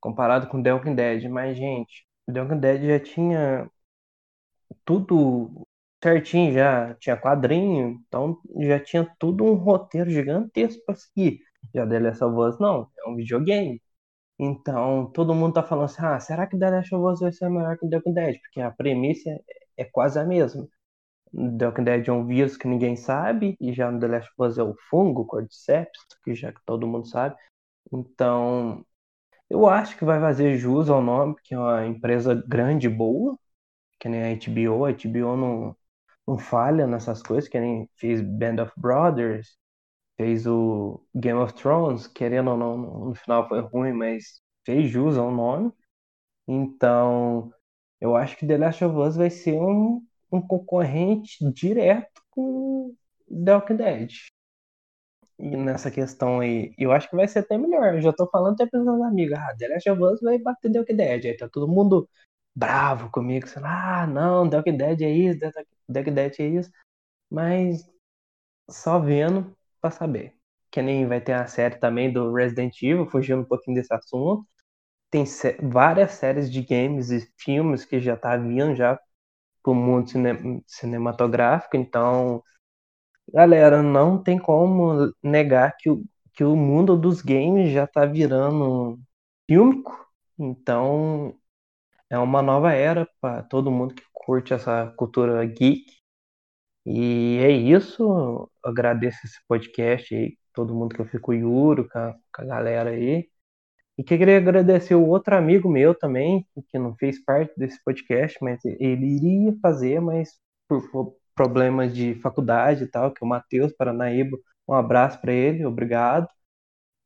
comparado 0.00 0.48
com 0.48 0.62
The 0.62 0.72
Walking 0.74 0.94
Dead, 0.96 1.24
mas, 1.30 1.56
gente, 1.58 2.06
The 2.32 2.42
Walking 2.42 2.60
Dead 2.60 2.82
já 2.86 3.00
tinha 3.00 3.70
tudo 4.84 5.66
certinho, 6.02 6.52
já 6.52 6.94
tinha 6.96 7.16
quadrinho, 7.16 8.00
então 8.08 8.38
já 8.60 8.78
tinha 8.80 9.04
tudo 9.18 9.44
um 9.44 9.54
roteiro 9.54 10.10
gigantesco 10.10 10.82
para 10.84 10.94
seguir. 10.96 11.40
Já 11.74 11.86
The 11.86 11.98
Last 12.00 12.24
of 12.24 12.36
Us 12.38 12.58
não, 12.60 12.88
é 12.98 13.08
um 13.08 13.16
videogame. 13.16 13.82
Então, 14.38 15.10
todo 15.12 15.34
mundo 15.34 15.54
tá 15.54 15.62
falando 15.64 15.86
assim, 15.86 16.02
ah, 16.04 16.20
será 16.20 16.46
que 16.46 16.58
The 16.58 16.70
Last 16.70 16.94
of 16.94 17.04
Us 17.14 17.20
vai 17.20 17.32
ser 17.32 17.50
melhor 17.50 17.78
que 17.78 17.88
The 17.88 17.96
Walking 17.96 18.14
Dead? 18.14 18.40
Porque 18.42 18.60
a 18.62 18.70
premissa 18.72 19.30
é, 19.30 19.40
é 19.78 19.86
quase 19.86 20.18
a 20.18 20.24
mesma. 20.24 20.68
The 21.36 21.66
Walking 21.66 21.84
Dead 21.84 22.08
é 22.08 22.12
um 22.12 22.26
vírus 22.26 22.56
que 22.56 22.66
ninguém 22.68 22.96
sabe, 22.96 23.56
e 23.60 23.72
já 23.72 23.90
no 23.90 24.00
The 24.00 24.08
Last 24.08 24.30
of 24.38 24.50
Us 24.50 24.58
é 24.58 24.62
o 24.62 24.74
fungo, 24.90 25.22
o 25.22 25.26
Cordyceps, 25.26 26.00
que 26.24 26.34
já 26.34 26.52
que 26.52 26.60
todo 26.64 26.86
mundo 26.86 27.06
sabe. 27.08 27.36
Então, 27.92 28.84
eu 29.50 29.66
acho 29.68 29.96
que 29.98 30.04
vai 30.04 30.20
fazer 30.20 30.56
jus 30.58 30.90
ao 30.90 31.02
nome, 31.02 31.34
porque 31.34 31.54
é 31.54 31.58
uma 31.58 31.86
empresa 31.86 32.34
grande 32.48 32.86
e 32.88 32.90
boa, 32.90 33.38
que 34.00 34.08
nem 34.08 34.22
a 34.24 34.36
HBO. 34.36 34.86
A 34.86 34.90
HBO 34.92 35.36
não, 35.36 35.76
não 36.26 36.38
falha 36.38 36.86
nessas 36.86 37.22
coisas, 37.22 37.48
que 37.50 37.60
nem 37.60 37.90
fez 37.96 38.20
Band 38.22 38.62
of 38.62 38.72
Brothers, 38.78 39.58
fez 40.16 40.46
o 40.46 41.04
Game 41.14 41.38
of 41.40 41.54
Thrones, 41.54 42.06
querendo 42.08 42.52
ou 42.52 42.56
não, 42.58 42.78
no 42.78 43.14
final 43.14 43.48
foi 43.48 43.60
ruim, 43.60 43.92
mas 43.92 44.40
fez 44.66 44.90
jus 44.90 45.18
ao 45.18 45.30
nome. 45.30 45.72
Então, 46.48 47.52
eu 48.00 48.16
acho 48.16 48.36
que 48.36 48.46
The 48.46 48.58
Last 48.58 48.84
of 48.84 48.96
Us 48.96 49.16
vai 49.16 49.30
ser 49.30 49.54
um, 49.60 50.05
um 50.30 50.40
concorrente 50.40 51.38
direto 51.52 52.22
com 52.30 52.94
The 53.28 53.54
Walking 53.54 53.76
Dead. 53.76 54.12
E 55.38 55.56
nessa 55.56 55.90
questão 55.90 56.40
aí, 56.40 56.74
eu 56.78 56.92
acho 56.92 57.10
que 57.10 57.16
vai 57.16 57.28
ser 57.28 57.40
até 57.40 57.58
melhor. 57.58 57.94
Eu 57.94 58.00
já 58.00 58.12
tô 58.12 58.28
falando 58.30 58.54
até 58.54 58.66
para 58.66 58.80
meus 58.82 59.02
amigos, 59.02 59.38
ah, 59.38 59.54
The 59.58 59.68
Last 59.68 59.90
of 59.90 60.02
Us 60.02 60.20
vai 60.22 60.38
bater 60.38 60.72
The 60.72 60.78
Walking 60.78 60.96
Dead. 60.96 61.24
Aí 61.26 61.36
tá 61.36 61.48
todo 61.48 61.68
mundo 61.68 62.08
bravo 62.54 63.10
comigo, 63.10 63.46
assim, 63.46 63.60
ah, 63.62 64.06
não, 64.06 64.48
The 64.48 64.56
Walking 64.56 64.76
Dead 64.78 65.02
é 65.02 65.10
isso, 65.10 65.38
The 65.40 65.52
Walking 65.94 66.14
Dead 66.14 66.40
é 66.40 66.46
isso. 66.48 66.70
Mas 67.30 67.84
só 68.70 68.98
vendo 68.98 69.56
pra 69.80 69.90
saber. 69.90 70.34
Que 70.70 70.82
nem 70.82 71.06
vai 71.06 71.20
ter 71.20 71.32
a 71.34 71.46
série 71.46 71.76
também 71.78 72.12
do 72.12 72.32
Resident 72.32 72.82
Evil, 72.82 73.06
fugindo 73.08 73.42
um 73.42 73.44
pouquinho 73.44 73.76
desse 73.76 73.92
assunto. 73.94 74.46
Tem 75.10 75.24
várias 75.62 76.12
séries 76.12 76.50
de 76.50 76.62
games 76.62 77.10
e 77.10 77.26
filmes 77.38 77.84
que 77.84 78.00
já 78.00 78.16
tá 78.16 78.36
vindo 78.36 78.74
já 78.74 78.98
pro 79.66 79.74
mundo 79.74 80.08
cine 80.08 80.62
cinematográfico, 80.68 81.76
então 81.76 82.42
galera, 83.32 83.82
não 83.82 84.22
tem 84.22 84.38
como 84.38 85.12
negar 85.22 85.76
que 85.76 85.90
o, 85.90 86.04
que 86.34 86.44
o 86.44 86.56
mundo 86.56 86.96
dos 86.96 87.22
games 87.22 87.72
já 87.72 87.86
tá 87.86 88.06
virando 88.06 88.98
fílmico. 89.48 90.06
Então, 90.38 91.36
é 92.10 92.18
uma 92.18 92.42
nova 92.42 92.72
era 92.72 93.08
para 93.20 93.42
todo 93.44 93.70
mundo 93.70 93.94
que 93.94 94.04
curte 94.12 94.54
essa 94.54 94.92
cultura 94.96 95.44
geek. 95.46 95.84
E 96.86 97.38
é 97.42 97.50
isso. 97.50 98.50
agradeço 98.64 99.18
esse 99.24 99.38
podcast 99.48 100.14
aí, 100.14 100.38
todo 100.52 100.74
mundo 100.74 100.94
que 100.94 101.00
eu 101.02 101.06
fico 101.06 101.32
Yuro, 101.32 101.88
com 101.88 102.14
com 102.34 102.42
a 102.42 102.44
galera 102.46 102.90
aí. 102.90 103.28
E 103.98 104.04
queria 104.04 104.36
agradecer 104.36 104.94
o 104.94 105.06
outro 105.06 105.34
amigo 105.34 105.68
meu 105.70 105.94
também, 105.94 106.46
que 106.68 106.78
não 106.78 106.94
fez 106.96 107.22
parte 107.24 107.52
desse 107.56 107.82
podcast, 107.82 108.38
mas 108.42 108.62
ele 108.64 109.06
iria 109.06 109.56
fazer, 109.62 110.00
mas 110.00 110.38
por, 110.68 111.16
problemas 111.34 111.94
de 111.94 112.14
faculdade 112.16 112.84
e 112.84 112.86
tal, 112.86 113.12
que 113.12 113.22
é 113.22 113.26
o 113.26 113.28
Matheus 113.28 113.72
Paranaíba. 113.72 114.36
Um 114.68 114.74
abraço 114.74 115.20
para 115.20 115.32
ele, 115.32 115.64
obrigado. 115.64 116.28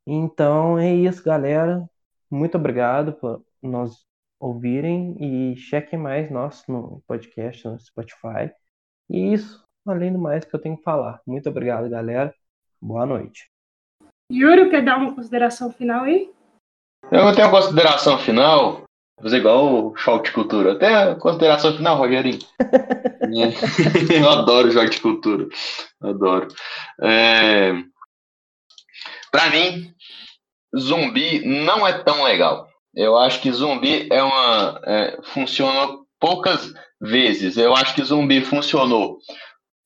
Então 0.06 0.78
é 0.78 0.92
isso, 0.94 1.22
galera. 1.22 1.84
Muito 2.30 2.56
obrigado 2.56 3.12
por 3.14 3.44
nós 3.62 4.04
ouvirem 4.40 5.16
e 5.20 5.56
chequem 5.56 5.98
mais 5.98 6.30
nosso 6.30 6.70
no 6.70 7.02
podcast, 7.06 7.68
no 7.68 7.78
Spotify. 7.78 8.50
E 9.08 9.32
isso, 9.32 9.62
além 9.86 10.12
do 10.12 10.18
mais 10.18 10.44
que 10.44 10.54
eu 10.54 10.60
tenho 10.60 10.76
que 10.76 10.82
falar. 10.82 11.20
Muito 11.26 11.48
obrigado, 11.48 11.88
galera. 11.90 12.34
Boa 12.80 13.04
noite. 13.04 13.50
Yuri, 14.32 14.70
quer 14.70 14.84
dar 14.84 14.96
uma 14.96 15.14
consideração 15.14 15.72
final 15.72 16.04
aí? 16.04 16.32
Eu 17.10 17.34
tenho 17.34 17.48
uma 17.48 17.60
consideração 17.60 18.18
final. 18.18 18.84
Vou 19.16 19.24
fazer 19.24 19.38
igual 19.38 19.86
o 19.86 19.96
choque 19.96 20.28
de 20.28 20.34
cultura. 20.34 20.72
Até 20.72 20.94
a 20.94 21.14
consideração 21.14 21.76
final, 21.76 21.96
Rogerinho. 21.96 22.38
eu 24.14 24.30
adoro 24.30 24.72
choque 24.72 24.90
de 24.90 25.00
cultura. 25.00 25.46
Adoro. 26.00 26.48
É... 27.02 27.72
Pra 29.30 29.50
mim, 29.50 29.92
zumbi 30.76 31.44
não 31.44 31.86
é 31.86 31.92
tão 32.02 32.24
legal. 32.24 32.68
Eu 32.94 33.16
acho 33.16 33.40
que 33.40 33.52
zumbi 33.52 34.08
é 34.10 34.22
uma. 34.22 34.80
É, 34.84 35.18
funcionou 35.22 36.06
poucas 36.18 36.72
vezes. 37.00 37.56
Eu 37.56 37.74
acho 37.74 37.94
que 37.94 38.02
zumbi 38.02 38.40
funcionou 38.40 39.18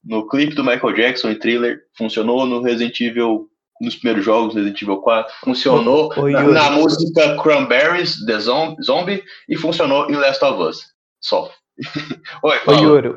no 0.05 0.27
clipe 0.29 0.55
do 0.55 0.65
Michael 0.65 0.95
Jackson 0.95 1.31
e 1.31 1.39
thriller, 1.39 1.81
funcionou 1.97 2.47
no 2.47 2.62
Resident 2.62 2.99
Evil 3.01 3.49
nos 3.81 3.97
primeiros 3.97 4.25
jogos, 4.25 4.55
Resident 4.55 4.81
Evil 4.81 4.99
4, 4.99 5.35
funcionou 5.45 6.12
Oi, 6.16 6.33
na, 6.33 6.43
na, 6.45 6.70
música 6.70 7.37
Cranberries, 7.43 8.25
The 8.25 8.39
Zombie, 8.39 9.22
e 9.49 9.57
funcionou 9.57 10.09
em 10.11 10.14
Last 10.14 10.45
of 10.45 10.62
Us. 10.62 10.85
Só. 11.20 11.51
Oi. 12.43 12.61
Oi, 12.66 12.77
Yuri, 12.77 13.09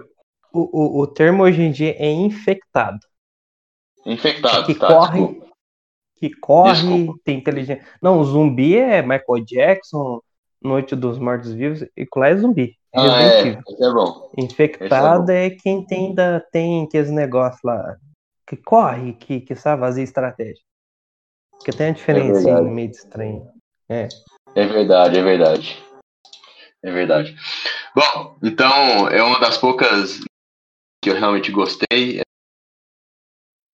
o, 0.52 1.00
o, 1.00 1.02
o 1.02 1.08
termo 1.08 1.44
hoje 1.44 1.62
em 1.62 1.72
dia 1.72 1.96
é 1.98 2.10
infectado. 2.10 3.00
Infectado, 4.06 4.66
que 4.66 4.76
tá, 4.76 4.88
corre, 4.88 5.20
desculpa. 5.20 5.48
Que 6.16 6.30
corre, 6.36 6.74
desculpa. 6.74 7.22
tem 7.24 7.38
inteligência. 7.38 7.86
Não, 8.02 8.24
zumbi 8.24 8.78
é 8.78 9.02
Michael 9.02 9.46
Jackson, 9.46 10.22
Noite 10.62 10.96
dos 10.96 11.20
Mortos 11.20 11.54
Vivos, 11.54 11.82
e 11.82 12.08
lá 12.16 12.30
é 12.30 12.36
zumbi. 12.36 12.76
Ah, 12.96 13.22
é, 13.22 13.50
é 13.50 13.92
bom. 13.94 14.32
Infectado 14.38 15.32
é, 15.32 15.48
é, 15.48 15.50
quem 15.52 15.86
tem, 15.86 16.08
ainda 16.08 16.44
tem 16.52 16.84
aqueles 16.84 17.12
negócios 17.12 17.62
lá 17.64 17.96
que 18.48 18.56
corre, 18.56 19.14
que, 19.14 19.42
que 19.42 19.56
sabe 19.56 19.82
fazer 19.82 20.04
estratégia. 20.04 20.64
Porque 21.52 21.72
tem 21.72 21.88
a 21.88 21.92
diferença 21.92 22.50
é 22.50 22.62
meio 22.62 22.90
estranho. 22.90 23.52
É. 23.90 24.08
É 24.56 24.66
verdade, 24.66 25.20
é 25.20 25.22
verdade. 25.22 25.84
É 26.84 26.92
verdade. 26.92 27.36
Bom, 27.94 28.38
então 28.44 29.10
é 29.10 29.22
uma 29.22 29.40
das 29.40 29.58
poucas 29.58 30.20
que 31.04 31.10
eu 31.10 31.16
realmente 31.16 31.52
gostei. 31.52 32.22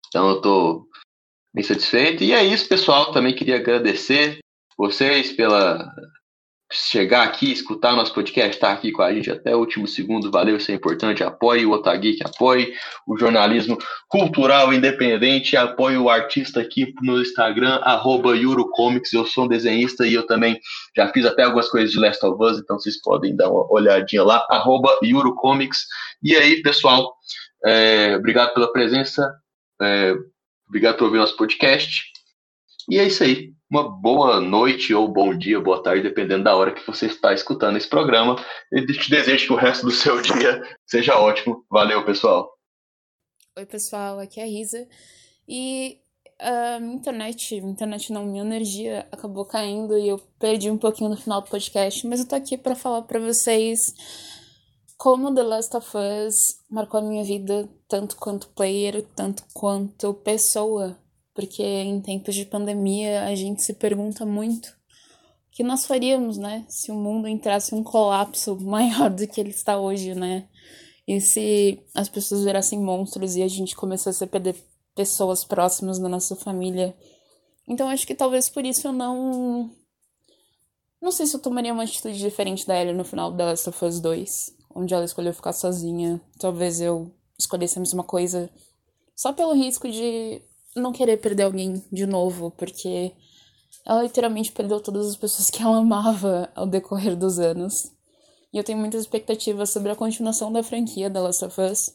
Então 0.08 0.30
eu 0.30 0.42
tô 0.42 0.90
bem 1.54 1.64
satisfeito. 1.64 2.24
E 2.24 2.34
é 2.34 2.44
isso, 2.44 2.68
pessoal. 2.68 3.12
Também 3.12 3.36
queria 3.36 3.58
agradecer 3.58 4.40
vocês 4.78 5.32
pela 5.34 5.94
chegar 6.74 7.24
aqui, 7.24 7.52
escutar 7.52 7.96
nosso 7.96 8.14
podcast, 8.14 8.56
estar 8.56 8.68
tá 8.68 8.74
aqui 8.74 8.92
com 8.92 9.04
a 9.04 9.14
gente 9.14 9.30
até 9.30 9.56
o 9.56 9.60
último 9.60 9.88
segundo, 9.88 10.32
valeu, 10.32 10.58
isso 10.58 10.72
é 10.72 10.74
importante. 10.74 11.24
Apoie 11.24 11.66
o 11.66 11.72
Otageek, 11.72 12.24
apoie 12.24 12.74
o 13.08 13.18
jornalismo 13.18 13.78
cultural 14.10 14.74
independente, 14.74 15.56
apoie 15.56 15.98
o 15.98 16.10
artista 16.10 16.62
aqui 16.62 16.94
no 17.02 17.22
Instagram, 17.22 17.80
arroba 17.84 18.36
Eurocomics. 18.36 19.14
Eu 19.14 19.26
sou 19.26 19.46
um 19.46 19.48
desenhista 19.48 20.08
e 20.08 20.16
eu 20.16 20.26
também 20.26 20.60
já 20.96 21.08
fiz 21.14 21.26
até 21.26 21.44
algumas 21.44 21.70
coisas 21.70 21.92
de 21.92 22.00
Last 22.00 22.26
of 22.26 22.44
Us, 22.44 22.60
então 22.60 22.80
vocês 22.80 23.00
podem 23.02 23.36
dar 23.36 23.50
uma 23.50 23.72
olhadinha 23.72 24.24
lá, 24.24 24.46
arroba 24.50 24.98
Eurocomics. 25.04 25.86
E 26.24 26.36
aí, 26.36 26.62
pessoal, 26.64 27.14
é, 27.64 28.16
obrigado 28.18 28.54
pela 28.54 28.72
presença, 28.72 29.32
é, 29.82 30.14
obrigado 30.68 30.98
por 30.98 31.06
ouvir 31.06 31.18
nosso 31.18 31.38
podcast. 31.38 32.04
E 32.90 33.00
é 33.00 33.06
isso 33.06 33.24
aí 33.24 33.54
uma 33.74 33.90
boa 33.90 34.40
noite 34.40 34.94
ou 34.94 35.08
bom 35.08 35.36
dia, 35.36 35.60
boa 35.60 35.82
tarde, 35.82 36.04
dependendo 36.04 36.44
da 36.44 36.56
hora 36.56 36.72
que 36.72 36.86
você 36.86 37.08
está 37.08 37.34
escutando 37.34 37.76
esse 37.76 37.90
programa. 37.90 38.36
E 38.72 38.86
te 38.86 39.10
desejo 39.10 39.48
que 39.48 39.54
o 39.54 39.56
resto 39.56 39.88
do 39.88 39.92
seu 39.92 40.22
dia 40.22 40.62
seja 40.86 41.18
ótimo. 41.18 41.66
Valeu, 41.72 42.06
pessoal. 42.06 42.56
Oi, 43.58 43.66
pessoal, 43.66 44.20
aqui 44.20 44.40
é 44.40 44.44
a 44.44 44.46
Risa. 44.46 44.88
E 45.48 45.98
a 46.40 46.80
minha 46.80 46.98
internet, 46.98 47.56
internet 47.56 48.14
não, 48.14 48.28
minha 48.28 48.44
energia 48.44 49.08
acabou 49.12 49.44
caindo 49.44 49.98
e 49.98 50.08
eu 50.08 50.20
perdi 50.38 50.70
um 50.70 50.78
pouquinho 50.78 51.10
no 51.10 51.18
final 51.18 51.42
do 51.42 51.50
podcast, 51.50 52.06
mas 52.06 52.20
eu 52.20 52.28
tô 52.28 52.36
aqui 52.36 52.56
para 52.56 52.76
falar 52.76 53.02
para 53.02 53.20
vocês 53.20 53.80
como 55.00 55.34
The 55.34 55.42
Last 55.42 55.76
of 55.76 55.98
Us 55.98 56.36
marcou 56.70 57.00
a 57.00 57.04
minha 57.04 57.24
vida, 57.24 57.68
tanto 57.88 58.18
quanto 58.18 58.50
player, 58.50 59.04
tanto 59.16 59.44
quanto 59.52 60.14
pessoa 60.14 60.96
porque 61.34 61.64
em 61.64 62.02
tempos 62.02 62.36
de 62.36 62.46
pandemia 62.46 63.26
a 63.26 63.36
gente 63.36 63.64
se 63.64 63.74
pergunta 63.74 64.26
muito 64.26 64.68
o 64.68 65.56
que 65.56 65.64
nós 65.64 65.86
faríamos, 65.86 66.38
né, 66.38 66.66
se 66.68 66.92
o 66.92 66.96
mundo 66.96 67.28
entrasse 67.28 67.76
um 67.76 67.84
colapso 67.84 68.56
maior 68.62 69.10
do 69.10 69.28
que 69.28 69.40
ele 69.40 69.52
está 69.52 69.80
hoje, 69.80 70.16
né? 70.16 70.48
E 71.08 71.20
se 71.20 71.80
as 71.94 72.08
pessoas 72.08 72.44
virassem 72.44 72.80
monstros 72.80 73.36
e 73.36 73.44
a 73.44 73.48
gente 73.48 73.76
começasse 73.76 74.24
a 74.24 74.28
perder 74.28 74.56
pessoas 74.96 75.44
próximas 75.44 76.00
da 76.00 76.08
nossa 76.08 76.36
família. 76.36 76.96
Então 77.68 77.90
acho 77.90 78.08
que 78.08 78.16
talvez 78.16 78.50
por 78.50 78.66
isso 78.66 78.88
eu 78.88 78.94
não. 78.94 79.70
Não 81.02 81.12
sei 81.12 81.26
se 81.26 81.36
eu 81.36 81.42
tomaria 81.42 81.74
uma 81.74 81.84
atitude 81.84 82.18
diferente 82.18 82.66
da 82.66 82.80
Ellie 82.80 82.94
no 82.94 83.04
final 83.04 83.32
da 83.32 83.48
Last 83.48 83.68
of 83.68 83.86
Us 83.86 84.00
2, 84.00 84.56
onde 84.74 84.94
ela 84.94 85.04
escolheu 85.04 85.34
ficar 85.34 85.52
sozinha. 85.52 86.22
Talvez 86.40 86.80
eu 86.80 87.14
escolhesse 87.38 87.78
a 87.78 87.82
mesma 87.82 88.04
coisa 88.04 88.50
só 89.14 89.34
pelo 89.34 89.54
risco 89.54 89.90
de 89.90 90.42
não 90.76 90.92
querer 90.92 91.18
perder 91.18 91.44
alguém 91.44 91.84
de 91.92 92.06
novo, 92.06 92.52
porque 92.52 93.12
ela 93.86 94.04
literalmente 94.04 94.52
perdeu 94.52 94.80
todas 94.80 95.08
as 95.08 95.16
pessoas 95.16 95.50
que 95.50 95.62
ela 95.62 95.78
amava 95.78 96.50
ao 96.56 96.66
decorrer 96.66 97.16
dos 97.16 97.40
anos. 97.40 97.74
E 98.52 98.58
eu 98.58 98.64
tenho 98.64 98.78
muitas 98.78 99.02
expectativas 99.02 99.72
sobre 99.72 99.92
a 99.92 99.96
continuação 99.96 100.52
da 100.52 100.64
franquia 100.64 101.10
da 101.10 101.22
Last 101.22 101.44
of 101.46 101.60
Us, 101.60 101.92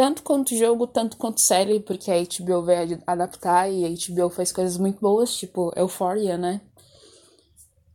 Tanto 0.00 0.22
quanto 0.22 0.56
jogo, 0.56 0.86
tanto 0.86 1.18
quanto 1.18 1.44
série, 1.44 1.78
porque 1.78 2.10
a 2.10 2.22
HBO 2.22 2.64
vai 2.64 2.98
adaptar 3.06 3.70
e 3.70 3.84
a 3.84 3.88
HBO 3.88 4.30
faz 4.30 4.50
coisas 4.50 4.78
muito 4.78 4.98
boas, 4.98 5.34
tipo 5.36 5.70
Euphoria, 5.76 6.38
né? 6.38 6.62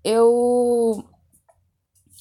Eu 0.03 1.03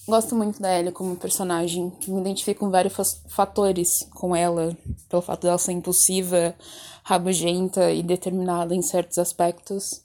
gosto 0.06 0.34
muito 0.34 0.60
da 0.60 0.78
Ellie 0.78 0.92
como 0.92 1.16
personagem. 1.16 1.92
Me 2.06 2.20
identifico 2.20 2.60
com 2.60 2.70
vários 2.70 2.94
fatores 3.28 3.88
com 4.14 4.34
ela, 4.34 4.76
pelo 5.08 5.22
fato 5.22 5.42
dela 5.42 5.58
ser 5.58 5.72
impulsiva, 5.72 6.54
rabugenta 7.02 7.90
e 7.90 8.02
determinada 8.02 8.74
em 8.74 8.82
certos 8.82 9.18
aspectos. 9.18 10.04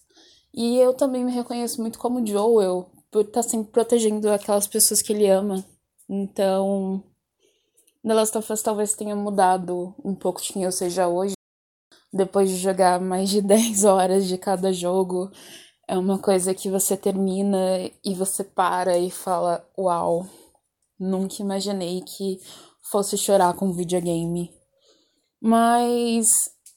E 0.53 0.77
eu 0.77 0.93
também 0.93 1.23
me 1.23 1.31
reconheço 1.31 1.81
muito 1.81 1.99
como 1.99 2.25
Joel, 2.25 2.89
por 3.11 3.21
estar 3.21 3.43
tá 3.43 3.49
sempre 3.49 3.71
protegendo 3.71 4.29
aquelas 4.31 4.67
pessoas 4.67 5.01
que 5.01 5.13
ele 5.13 5.27
ama. 5.29 5.63
Então, 6.07 7.03
The 8.03 8.13
Last 8.13 8.37
of 8.37 8.51
Us 8.51 8.61
talvez 8.61 8.93
tenha 8.93 9.15
mudado 9.15 9.93
um 10.03 10.15
pouco 10.15 10.41
de 10.41 10.53
quem 10.53 10.63
eu 10.63 10.71
seja 10.71 11.07
hoje. 11.07 11.33
Depois 12.11 12.49
de 12.49 12.57
jogar 12.57 12.99
mais 12.99 13.29
de 13.29 13.41
10 13.43 13.83
horas 13.83 14.27
de 14.27 14.37
cada 14.37 14.73
jogo, 14.73 15.31
é 15.89 15.97
uma 15.97 16.19
coisa 16.19 16.53
que 16.53 16.69
você 16.69 16.95
termina 16.95 17.57
e 18.05 18.13
você 18.13 18.43
para 18.43 18.95
e 18.99 19.09
fala: 19.09 19.67
Uau, 19.75 20.27
nunca 20.99 21.41
imaginei 21.41 22.01
que 22.01 22.39
fosse 22.91 23.17
chorar 23.17 23.55
com 23.55 23.73
videogame. 23.73 24.53
Mas 25.41 26.27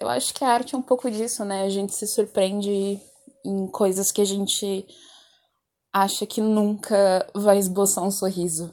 eu 0.01 0.09
acho 0.09 0.32
que 0.32 0.43
a 0.43 0.48
arte 0.48 0.74
é 0.74 0.78
um 0.78 0.82
pouco 0.82 1.10
disso, 1.10 1.44
né? 1.44 1.62
A 1.62 1.68
gente 1.68 1.94
se 1.94 2.06
surpreende 2.06 2.98
em 3.44 3.66
coisas 3.66 4.10
que 4.10 4.22
a 4.22 4.24
gente 4.24 4.86
acha 5.93 6.24
que 6.24 6.40
nunca 6.40 7.28
vai 7.34 7.59
esboçar 7.59 8.02
um 8.02 8.10
sorriso. 8.10 8.72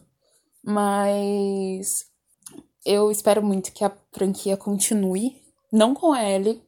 Mas 0.64 1.86
eu 2.86 3.12
espero 3.12 3.44
muito 3.44 3.74
que 3.74 3.84
a 3.84 3.92
franquia 4.14 4.56
continue, 4.56 5.36
não 5.70 5.94
com 5.94 6.14
a 6.14 6.24
Ellie. 6.24 6.64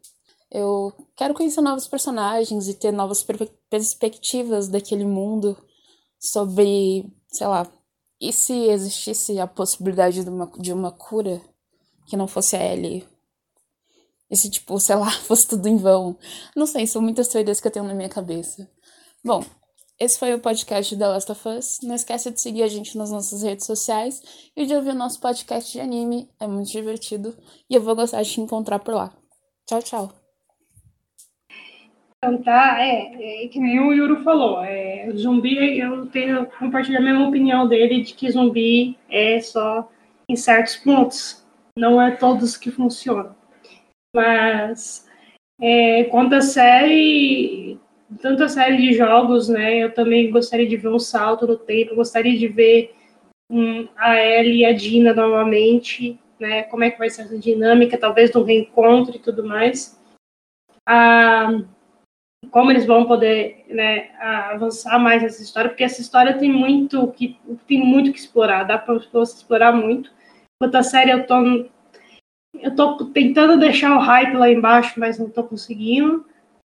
Eu 0.52 0.94
quero 1.16 1.34
conhecer 1.34 1.62
novos 1.62 1.88
personagens 1.88 2.68
e 2.68 2.74
ter 2.74 2.92
novas 2.92 3.24
per 3.24 3.50
perspectivas 3.70 4.68
daquele 4.68 5.06
mundo 5.06 5.58
sobre, 6.20 7.06
sei 7.30 7.48
lá, 7.48 7.72
e 8.20 8.34
se 8.34 8.54
existisse 8.54 9.40
a 9.40 9.48
possibilidade 9.48 10.24
de 10.24 10.30
uma, 10.30 10.52
de 10.58 10.74
uma 10.74 10.92
cura 10.92 11.42
que 12.06 12.18
não 12.18 12.28
fosse 12.28 12.58
a 12.58 12.74
Ellie? 12.74 13.08
E 14.30 14.38
se, 14.38 14.50
tipo, 14.50 14.80
sei 14.80 14.96
lá, 14.96 15.10
fosse 15.24 15.48
tudo 15.48 15.68
em 15.68 15.78
vão? 15.78 16.18
Não 16.56 16.66
sei, 16.66 16.86
são 16.86 17.02
muitas 17.02 17.30
teorias 17.30 17.62
que 17.62 17.68
eu 17.68 17.72
tenho 17.72 17.86
na 17.86 17.94
minha 17.94 18.10
cabeça. 18.10 18.70
Bom, 19.24 19.44
esse 20.00 20.18
foi 20.20 20.34
o 20.34 20.40
podcast 20.40 20.96
da 20.96 21.10
Last 21.10 21.32
of 21.32 21.48
Us. 21.48 21.78
Não 21.84 21.96
esqueça 21.96 22.32
de 22.32 22.42
seguir 22.42 22.64
a 22.64 22.68
gente 22.68 22.98
nas 22.98 23.12
nossas 23.12 23.42
redes 23.42 23.66
sociais 23.66 24.22
e 24.56 24.66
de 24.66 24.76
ouvir 24.76 24.90
o 24.90 24.96
nosso 24.96 25.20
podcast 25.20 25.72
de 25.72 25.80
anime. 25.80 26.30
É 26.40 26.48
muito 26.48 26.72
divertido 26.72 27.38
e 27.70 27.76
eu 27.76 27.82
vou 27.82 27.96
gostar 27.96 28.22
de 28.24 28.32
te 28.32 28.42
encontrar 28.42 28.80
por 28.80 28.94
lá. 28.94 29.16
Tchau, 29.66 29.82
tchau. 29.82 30.21
Tá, 32.44 32.80
é, 32.80 33.46
é 33.46 33.48
que 33.48 33.60
nem 33.60 33.80
o 33.80 33.92
Yuro 33.92 34.24
falou. 34.24 34.64
É, 34.64 35.12
zumbi, 35.16 35.80
eu 35.80 36.06
tenho 36.06 36.46
compartilhar 36.46 37.00
a 37.00 37.02
mesma 37.02 37.28
opinião 37.28 37.68
dele 37.68 38.04
de 38.04 38.14
que 38.14 38.30
zumbi 38.30 38.96
é 39.10 39.42
só 39.42 39.90
em 40.30 40.36
certos 40.36 40.76
pontos. 40.76 41.44
Não 41.76 42.00
é 42.00 42.12
todos 42.12 42.56
que 42.56 42.70
funcionam. 42.70 43.36
Mas 44.16 45.10
é, 45.60 46.04
quanto 46.06 46.36
a 46.36 46.42
série, 46.42 47.80
tanta 48.22 48.48
série 48.48 48.78
de 48.78 48.94
jogos, 48.94 49.50
né? 49.50 49.80
Eu 49.80 49.92
também 49.92 50.30
gostaria 50.30 50.68
de 50.68 50.78
ver 50.78 50.90
um 50.90 51.00
salto 51.00 51.48
no 51.48 51.58
tempo, 51.58 51.96
gostaria 51.96 52.38
de 52.38 52.48
ver 52.48 52.94
um, 53.52 53.88
a 53.98 54.16
Ellie 54.16 54.60
e 54.60 54.66
a 54.66 54.74
Dina 54.74 55.12
novamente, 55.12 56.20
né? 56.40 56.64
Como 56.64 56.84
é 56.84 56.92
que 56.92 57.00
vai 57.00 57.10
ser 57.10 57.24
essa 57.24 57.38
dinâmica, 57.38 57.98
talvez 57.98 58.30
do 58.30 58.44
reencontro 58.44 59.16
e 59.16 59.20
tudo 59.20 59.44
mais. 59.44 60.00
Ah, 60.88 61.64
como 62.50 62.72
eles 62.72 62.86
vão 62.86 63.06
poder 63.06 63.66
né, 63.70 64.10
avançar 64.52 64.98
mais 65.00 65.22
nessa 65.22 65.42
história, 65.42 65.70
porque 65.70 65.84
essa 65.84 66.02
história 66.02 66.38
tem 66.38 66.52
muito 66.52 67.08
que 67.12 67.40
tem 67.68 67.80
muito 67.80 68.12
que 68.12 68.20
explorar, 68.20 68.64
dá 68.64 68.78
para 68.78 68.96
você 68.96 69.36
explorar 69.36 69.72
muito. 69.72 70.12
Quanto 70.60 70.76
a 70.76 70.84
série, 70.84 71.12
eu 71.12 71.26
tô 71.26 71.70
eu 72.60 72.76
tô 72.76 73.06
tentando 73.06 73.58
deixar 73.58 73.96
o 73.96 74.00
hype 74.00 74.36
lá 74.36 74.50
embaixo, 74.50 75.00
mas 75.00 75.18
não 75.18 75.30
tô 75.30 75.44
conseguindo, 75.44 76.26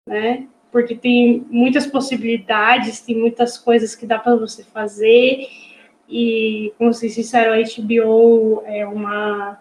né? 0.08 0.48
porque 0.74 0.96
tem 0.96 1.46
muitas 1.52 1.86
possibilidades, 1.86 3.00
tem 3.00 3.16
muitas 3.16 3.60
coisas 3.60 3.96
que 3.96 4.08
dá 4.08 4.18
para 4.18 4.36
você 4.36 4.64
fazer. 4.64 5.48
E, 6.10 6.74
como 6.80 6.92
vocês 6.92 7.14
disseram, 7.14 7.54
a 7.54 7.58
HBO 7.58 8.64
é 8.66 8.86
uma. 8.86 9.60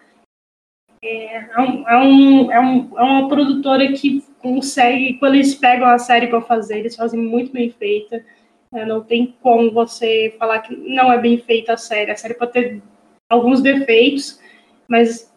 É, 1.02 1.36
é, 1.36 1.50
é, 1.56 1.60
um, 1.60 2.52
é, 2.52 2.60
um, 2.60 2.98
é 2.98 3.02
uma 3.02 3.28
produtora 3.28 3.92
que 3.92 4.24
consegue, 4.38 5.14
quando 5.14 5.34
eles 5.34 5.54
pegam 5.54 5.88
a 5.88 5.98
série 5.98 6.28
para 6.28 6.40
fazer, 6.40 6.78
eles 6.78 6.94
fazem 6.94 7.20
muito 7.20 7.52
bem 7.52 7.70
feita. 7.70 8.24
É, 8.72 8.86
não 8.86 9.02
tem 9.02 9.36
como 9.42 9.70
você 9.72 10.34
falar 10.38 10.60
que 10.60 10.74
não 10.76 11.12
é 11.12 11.18
bem 11.18 11.38
feita 11.38 11.74
a 11.74 11.76
série. 11.76 12.12
A 12.12 12.16
série 12.16 12.34
pode 12.34 12.52
ter 12.52 12.82
alguns 13.28 13.60
defeitos, 13.60 14.40
mas 14.86 15.32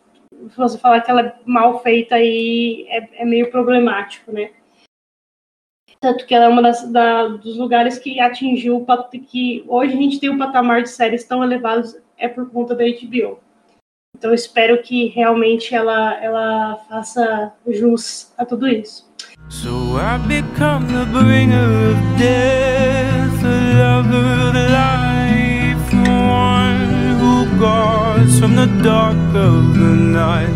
se 0.49 0.57
você 0.57 0.77
falar 0.77 1.01
que 1.01 1.09
ela 1.09 1.21
é 1.21 1.35
mal 1.45 1.81
feita 1.81 2.15
aí 2.15 2.85
é, 2.89 3.23
é 3.23 3.25
meio 3.25 3.49
problemático, 3.49 4.31
né? 4.31 4.51
Tanto 5.99 6.25
que 6.25 6.35
ela 6.35 6.45
é 6.45 6.49
uma 6.49 6.61
das, 6.61 6.91
da, 6.91 7.27
dos 7.27 7.57
lugares 7.57 7.97
que 7.97 8.19
atingiu 8.19 8.85
que 9.27 9.63
hoje 9.67 9.93
a 9.93 9.97
gente 9.97 10.19
tem 10.19 10.29
um 10.29 10.37
patamar 10.37 10.83
de 10.83 10.89
séries 10.89 11.23
tão 11.23 11.43
elevados 11.43 11.97
é 12.17 12.27
por 12.27 12.49
conta 12.51 12.75
da 12.75 12.83
HBO. 12.83 13.39
Então 14.17 14.33
espero 14.33 14.81
que 14.81 15.07
realmente 15.07 15.75
ela, 15.75 16.17
ela 16.23 16.77
faça 16.87 17.51
jus 17.67 18.31
a 18.37 18.45
tudo 18.45 18.65
isso. 18.65 19.05
So 19.49 19.97
I 19.99 20.17
become 20.25 20.87
the 20.87 21.05
bringer 21.11 21.91
of 21.91 21.97
death, 22.17 23.41
the 23.41 23.77
lover 23.77 24.47
of 24.47 24.55
life, 24.71 25.93
one 25.93 27.19
who 27.19 27.59
guards 27.59 28.39
from 28.39 28.55
the 28.55 28.67
dark 28.81 29.17
of 29.35 29.77
the 29.77 29.95
night. 29.95 30.54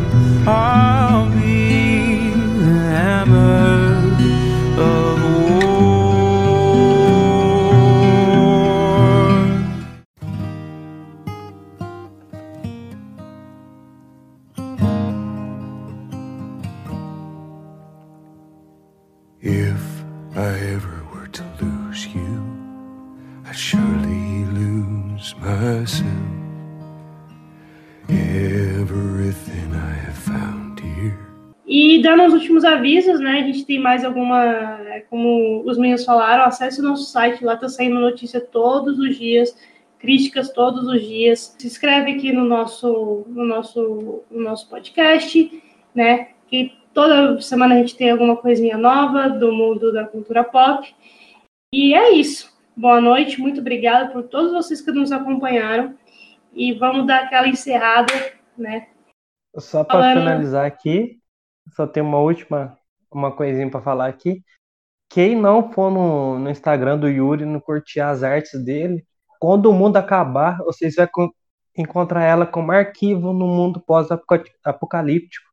Avisos, 33.20 33.24
né? 33.24 33.40
A 33.40 33.44
gente 33.44 33.66
tem 33.66 33.80
mais 33.80 34.06
alguma, 34.06 34.80
como 35.10 35.64
os 35.66 35.78
meninos 35.78 36.06
falaram, 36.06 36.46
acesse 36.46 36.80
o 36.80 36.84
nosso 36.84 37.04
site, 37.06 37.44
lá 37.44 37.58
tá 37.58 37.68
saindo 37.68 38.00
notícia 38.00 38.40
todos 38.40 38.98
os 38.98 39.18
dias, 39.18 39.56
críticas 40.00 40.52
todos 40.52 40.88
os 40.88 41.02
dias. 41.02 41.56
Se 41.58 41.68
inscreve 41.68 42.12
aqui 42.12 42.32
no 42.32 42.46
nosso, 42.46 43.26
no 43.28 43.46
nosso, 43.46 44.24
no 44.32 44.42
nosso 44.42 44.70
podcast, 44.70 45.62
né? 45.94 46.30
Que 46.48 46.74
toda 46.94 47.40
semana 47.42 47.76
a 47.76 47.78
gente 47.80 47.96
tem 47.96 48.10
alguma 48.10 48.38
coisinha 48.38 48.78
nova 48.78 49.30
do 49.30 49.52
mundo 49.52 49.92
da 49.92 50.06
cultura 50.06 50.44
pop. 50.44 50.96
E 51.74 51.94
é 51.94 52.12
isso. 52.14 52.58
Boa 52.76 53.02
noite, 53.02 53.42
muito 53.42 53.60
obrigada 53.60 54.12
por 54.12 54.24
todos 54.24 54.54
vocês 54.54 54.82
que 54.82 54.92
nos 54.92 55.12
acompanharam. 55.12 55.96
E 56.54 56.74
vamos 56.74 57.06
dar 57.06 57.26
aquela 57.26 57.48
encerrada, 57.48 58.12
né? 58.58 58.88
Só 59.58 59.84
para 59.84 60.00
Falando... 60.00 60.20
finalizar 60.20 60.66
aqui, 60.66 61.20
só 61.76 61.86
tem 61.86 62.02
uma 62.02 62.20
última 62.20 62.79
uma 63.12 63.32
coisinha 63.32 63.70
para 63.70 63.82
falar 63.82 64.08
aqui. 64.08 64.42
Quem 65.10 65.36
não 65.36 65.72
for 65.72 65.92
no, 65.92 66.38
no 66.40 66.50
Instagram 66.50 66.98
do 66.98 67.10
Yuri, 67.10 67.46
não 67.46 67.60
curtir 67.60 68.00
as 68.00 68.22
artes 68.24 68.64
dele, 68.64 69.04
quando 69.40 69.68
o 69.68 69.74
mundo 69.74 69.98
acabar, 69.98 70.58
vocês 70.60 70.96
vão 70.96 71.32
encontrar 71.76 72.24
ela 72.24 72.46
como 72.46 72.72
arquivo 72.72 73.34
no 73.34 73.48
mundo 73.48 73.82
pós-apocalíptico. 73.82 75.50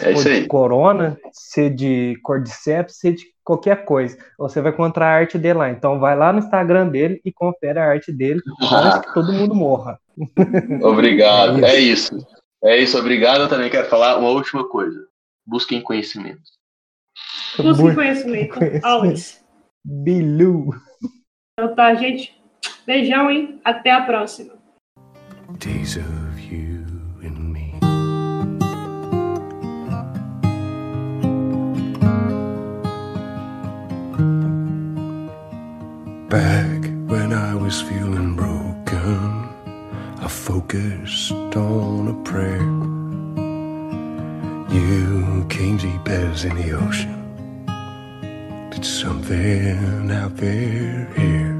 É 0.00 0.12
isso 0.12 0.26
aí. 0.26 0.42
de 0.42 0.48
corona, 0.48 1.16
se 1.30 1.70
de 1.70 2.18
cordyceps, 2.22 2.96
se 2.96 3.12
de 3.12 3.24
qualquer 3.44 3.84
coisa. 3.84 4.16
Você 4.38 4.60
vai 4.60 4.72
encontrar 4.72 5.06
a 5.06 5.14
arte 5.14 5.38
dele 5.38 5.58
lá. 5.58 5.70
Então 5.70 6.00
vai 6.00 6.16
lá 6.16 6.32
no 6.32 6.38
Instagram 6.38 6.88
dele 6.88 7.20
e 7.24 7.32
confere 7.32 7.78
a 7.78 7.84
arte 7.84 8.10
dele 8.10 8.40
antes 8.60 9.06
que 9.06 9.14
todo 9.14 9.32
mundo 9.32 9.54
morra. 9.54 10.00
Obrigado. 10.82 11.64
É 11.64 11.76
isso. 11.78 12.14
é 12.14 12.18
isso. 12.18 12.34
É 12.64 12.78
isso, 12.78 12.98
obrigado. 12.98 13.42
Eu 13.42 13.48
também 13.48 13.68
quero 13.68 13.90
falar 13.90 14.16
uma 14.16 14.30
última 14.30 14.66
coisa. 14.66 15.06
Busquem 15.46 15.82
conhecimento. 15.82 16.40
Tá 17.56 17.62
Tudo 17.62 17.74
sem 17.76 17.94
conhecimento. 17.94 18.58
Always. 18.82 19.44
Bilu. 19.84 20.70
Então 21.58 21.74
tá, 21.74 21.94
gente. 21.94 22.34
Beijão, 22.86 23.30
hein? 23.30 23.60
Até 23.64 23.90
a 23.92 24.02
próxima. 24.02 24.54
Days 25.58 25.96
of 25.96 26.40
you 26.52 26.84
and 27.22 27.52
me. 27.52 27.72
Back 36.28 36.86
when 37.06 37.32
I 37.32 37.54
was 37.54 37.80
feeling 37.80 38.34
broken, 38.34 39.48
I 40.20 40.28
focused 40.28 41.32
on 41.56 42.08
a 42.08 42.14
prayer. 42.28 42.93
You 44.74 45.46
came 45.48 45.76
deep 45.76 46.08
as 46.08 46.44
in 46.44 46.56
the 46.56 46.72
ocean. 46.72 47.14
Did 48.70 48.84
something 48.84 50.10
out 50.10 50.36
there 50.36 51.06
here. 51.14 51.54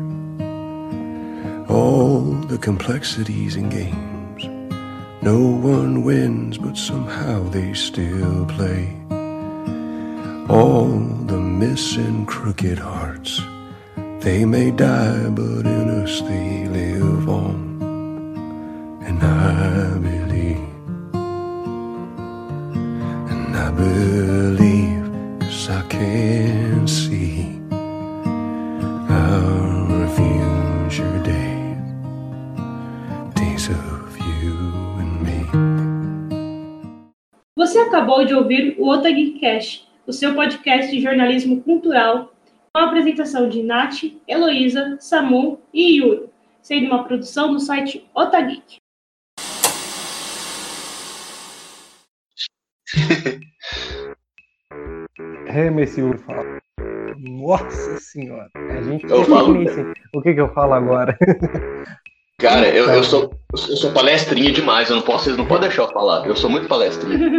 All 1.68 2.22
the 2.48 2.58
complexities 2.58 3.54
and 3.54 3.70
games. 3.70 4.42
No 5.22 5.38
one 5.38 6.02
wins, 6.02 6.58
but 6.58 6.76
somehow 6.76 7.48
they 7.50 7.72
still 7.72 8.46
play. 8.46 8.96
All 10.48 10.88
the 11.30 11.38
missing 11.38 12.26
crooked 12.26 12.80
hearts. 12.80 13.40
They 14.22 14.44
may 14.44 14.72
die, 14.72 15.28
but 15.28 15.66
in 15.66 15.88
us 16.02 16.20
they 16.22 16.66
live 16.66 17.28
on. 17.28 17.58
And 19.06 19.22
I 19.22 19.98
believe, 19.98 20.43
believe, 23.76 25.04
cause 25.40 25.68
I 25.70 25.82
can 25.88 26.86
see 26.86 27.60
our 29.10 30.08
future 30.16 31.18
days, 31.22 31.78
days 33.34 33.68
of 33.68 34.18
you 34.18 34.56
and 35.00 35.22
me. 35.22 35.46
Você 37.56 37.78
acabou 37.78 38.24
de 38.24 38.34
ouvir 38.34 38.76
o 38.78 38.88
Otagui 38.88 39.38
Cash, 39.40 39.86
o 40.06 40.12
seu 40.12 40.34
podcast 40.34 40.90
de 40.90 41.00
jornalismo 41.00 41.62
cultural, 41.62 42.32
com 42.72 42.80
a 42.80 42.84
apresentação 42.84 43.48
de 43.48 43.62
Nath, 43.62 44.04
Heloísa, 44.28 44.96
Samu 45.00 45.60
e 45.72 45.98
Yuro, 45.98 46.30
sendo 46.60 46.86
uma 46.86 47.04
produção 47.04 47.52
do 47.52 47.60
site 47.60 48.04
Otageek. 48.14 48.78
É, 55.46 55.70
Messiur 55.70 56.18
fala. 56.18 56.60
Nossa 57.18 57.98
senhora. 58.00 58.50
A 58.54 58.82
gente 58.82 59.04
Eu 59.08 59.24
falo. 59.24 59.56
O 60.14 60.22
que, 60.22 60.34
que 60.34 60.40
eu 60.40 60.52
falo 60.52 60.74
agora? 60.74 61.16
Cara, 62.38 62.68
eu, 62.68 62.90
eu, 62.90 63.04
sou, 63.04 63.32
eu 63.52 63.76
sou 63.76 63.92
palestrinha 63.92 64.50
demais, 64.50 64.90
eu 64.90 64.96
não 64.96 65.02
posso, 65.02 65.24
vocês 65.24 65.36
não 65.36 65.46
podem 65.46 65.68
deixar 65.68 65.82
eu 65.84 65.92
falar. 65.92 66.26
Eu 66.26 66.34
sou 66.34 66.50
muito 66.50 66.66
palestrinha. 66.66 67.30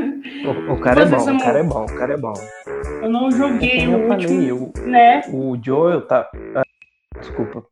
O, 0.45 0.73
o 0.73 0.80
cara 0.80 1.02
é 1.02 1.06
Você, 1.06 1.31
bom, 1.31 1.38
o 1.38 1.39
cara 1.43 1.60
é 1.60 1.64
bom, 1.64 1.84
o 1.84 1.95
cara 1.95 2.14
é 2.14 2.18
bom. 2.18 2.34
Eu 3.03 3.10
não 3.10 3.30
joguei 3.30 3.88
o 3.88 3.91
eu 3.91 4.07
falei, 4.07 4.52
último, 4.52 4.73
o, 4.77 4.88
né? 4.88 5.22
o 5.31 5.57
Joel 5.61 6.02
tá. 6.02 6.30
ah, 6.56 6.64
desculpa. 7.19 7.65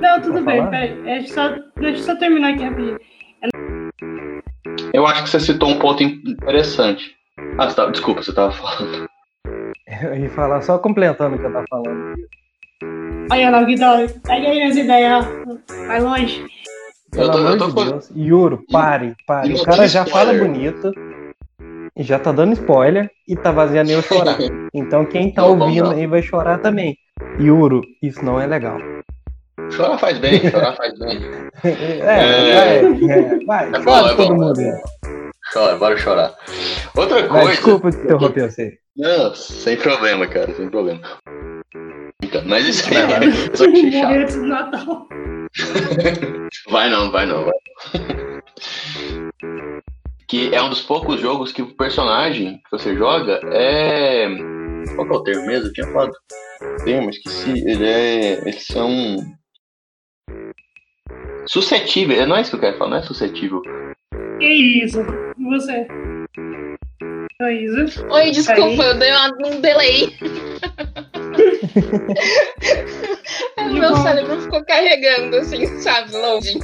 Não, 0.00 0.20
tudo 0.22 0.44
bem, 0.44 0.58
falar? 0.58 0.70
peraí. 0.70 1.02
Deixa 1.02 1.28
eu 1.28 1.34
só, 1.34 1.48
deixa 1.76 2.00
eu 2.00 2.04
só 2.04 2.16
terminar 2.16 2.54
aqui 2.54 2.62
rapidinho. 2.62 2.98
Eu 4.94 5.06
acho 5.06 5.24
que 5.24 5.30
você 5.30 5.40
citou 5.40 5.68
um 5.68 5.78
ponto 5.78 6.02
interessante. 6.02 7.16
Ah, 7.58 7.68
você 7.68 7.76
tava, 7.76 7.90
desculpa, 7.92 8.22
você 8.22 8.32
tava 8.34 8.52
falando. 8.52 9.06
Eu 10.02 10.16
ia 10.16 10.30
falar 10.30 10.60
só 10.62 10.78
completando 10.78 11.36
o 11.36 11.38
que 11.38 11.44
eu 11.46 11.52
tava 11.52 11.64
falando. 11.68 12.14
Olha 13.30 13.50
lá, 13.50 13.62
Guidão, 13.64 14.06
pega 14.24 14.48
aí 14.48 14.62
as 14.62 14.76
ideias, 14.76 15.24
ó. 15.24 15.86
vai 15.86 16.00
longe. 16.00 16.44
Pelo 17.10 17.24
Eu 17.26 17.30
tô- 17.32 17.38
eu 17.38 17.46
amor 17.46 17.58
tô 17.58 17.66
de 17.68 17.74
com- 17.74 17.84
Deus. 17.90 18.10
Yuro, 18.14 18.64
pare, 18.70 19.14
pare. 19.26 19.50
e 19.50 19.54
O 19.54 19.62
cara 19.64 19.86
já 19.88 20.04
fala 20.04 20.32
spoiler. 20.34 20.46
bonito. 20.52 20.92
E 21.96 22.02
já 22.02 22.18
tá 22.18 22.32
dando 22.32 22.52
spoiler 22.54 23.08
e 23.28 23.36
tá 23.36 23.52
fazendo 23.54 23.90
eu 23.90 24.02
chorar. 24.02 24.36
Então 24.74 25.04
quem 25.06 25.32
tá 25.32 25.42
Não, 25.42 25.50
ouvindo 25.60 25.90
aí 25.92 26.06
vai 26.06 26.20
chorar 26.22 26.58
também. 26.58 26.96
Yuro, 27.38 27.82
isso 28.02 28.24
não 28.24 28.40
é 28.40 28.46
legal. 28.46 28.78
Chorar 29.70 29.96
faz 29.98 30.18
bem, 30.18 30.40
chorar 30.50 30.74
faz 30.74 30.98
bem. 30.98 31.20
É, 31.62 31.70
É. 31.70 32.82
vai, 32.82 33.10
é, 33.10 33.44
vai, 33.46 33.68
É 33.68 33.70
bom, 33.70 33.84
chora 33.84 34.12
é 34.12 34.16
todo 34.16 34.34
bom, 34.34 34.40
mundo. 34.46 34.60
é. 34.60 34.82
Chora, 35.54 35.76
bora 35.76 35.96
chorar. 35.96 36.34
Outra 36.96 37.28
coisa. 37.28 37.50
desculpa 37.50 37.88
interromper 37.88 38.50
você. 38.50 38.76
Não, 38.96 39.32
sem 39.36 39.76
problema, 39.76 40.26
cara, 40.26 40.52
sem 40.52 40.68
problema. 40.68 41.00
Mas 42.44 42.66
isso 42.66 42.88
aí 42.88 42.96
é 42.96 43.56
só 43.56 43.70
que 43.70 43.92
chato. 43.94 44.36
Natal. 44.38 45.06
Vai 46.70 46.90
não, 46.90 47.10
vai 47.12 47.26
não, 47.26 47.44
vai. 47.44 47.54
Que 50.26 50.52
é 50.54 50.62
um 50.62 50.70
dos 50.70 50.80
poucos 50.80 51.20
jogos 51.20 51.52
que 51.52 51.60
o 51.60 51.76
personagem 51.76 52.56
que 52.56 52.70
você 52.70 52.96
joga 52.96 53.38
é. 53.52 54.26
Qual 54.96 55.06
que 55.06 55.14
é 55.14 55.16
o 55.16 55.22
termo 55.22 55.46
mesmo? 55.46 55.68
Eu 55.68 55.72
tinha 55.72 55.86
falado. 55.88 56.12
Termo, 56.82 57.10
esqueci. 57.10 57.50
Ele 57.68 57.86
é. 57.86 58.32
Eles 58.40 58.66
são. 58.66 59.16
Suscetíveis. 61.46 62.26
Não 62.26 62.36
é 62.36 62.40
isso 62.40 62.50
que 62.50 62.56
eu 62.56 62.60
quero 62.60 62.78
falar, 62.78 62.90
não 62.90 62.96
é 62.96 63.02
suscetível. 63.02 63.60
Que 64.38 64.84
isso? 64.84 65.00
E 65.38 65.44
você? 65.44 65.86
Heloísa? 67.40 68.06
Oi, 68.10 68.30
desculpa, 68.30 68.82
Aí. 68.82 68.88
eu 68.90 68.98
dei 68.98 69.10
uma- 69.12 69.36
um 69.48 69.60
delay. 69.60 70.14
o 73.58 73.64
meu 73.72 73.90
bom. 73.90 74.02
cérebro 74.02 74.40
ficou 74.40 74.64
carregando, 74.64 75.36
assim, 75.36 75.66
sabe, 75.80 76.12
longe. 76.16 76.54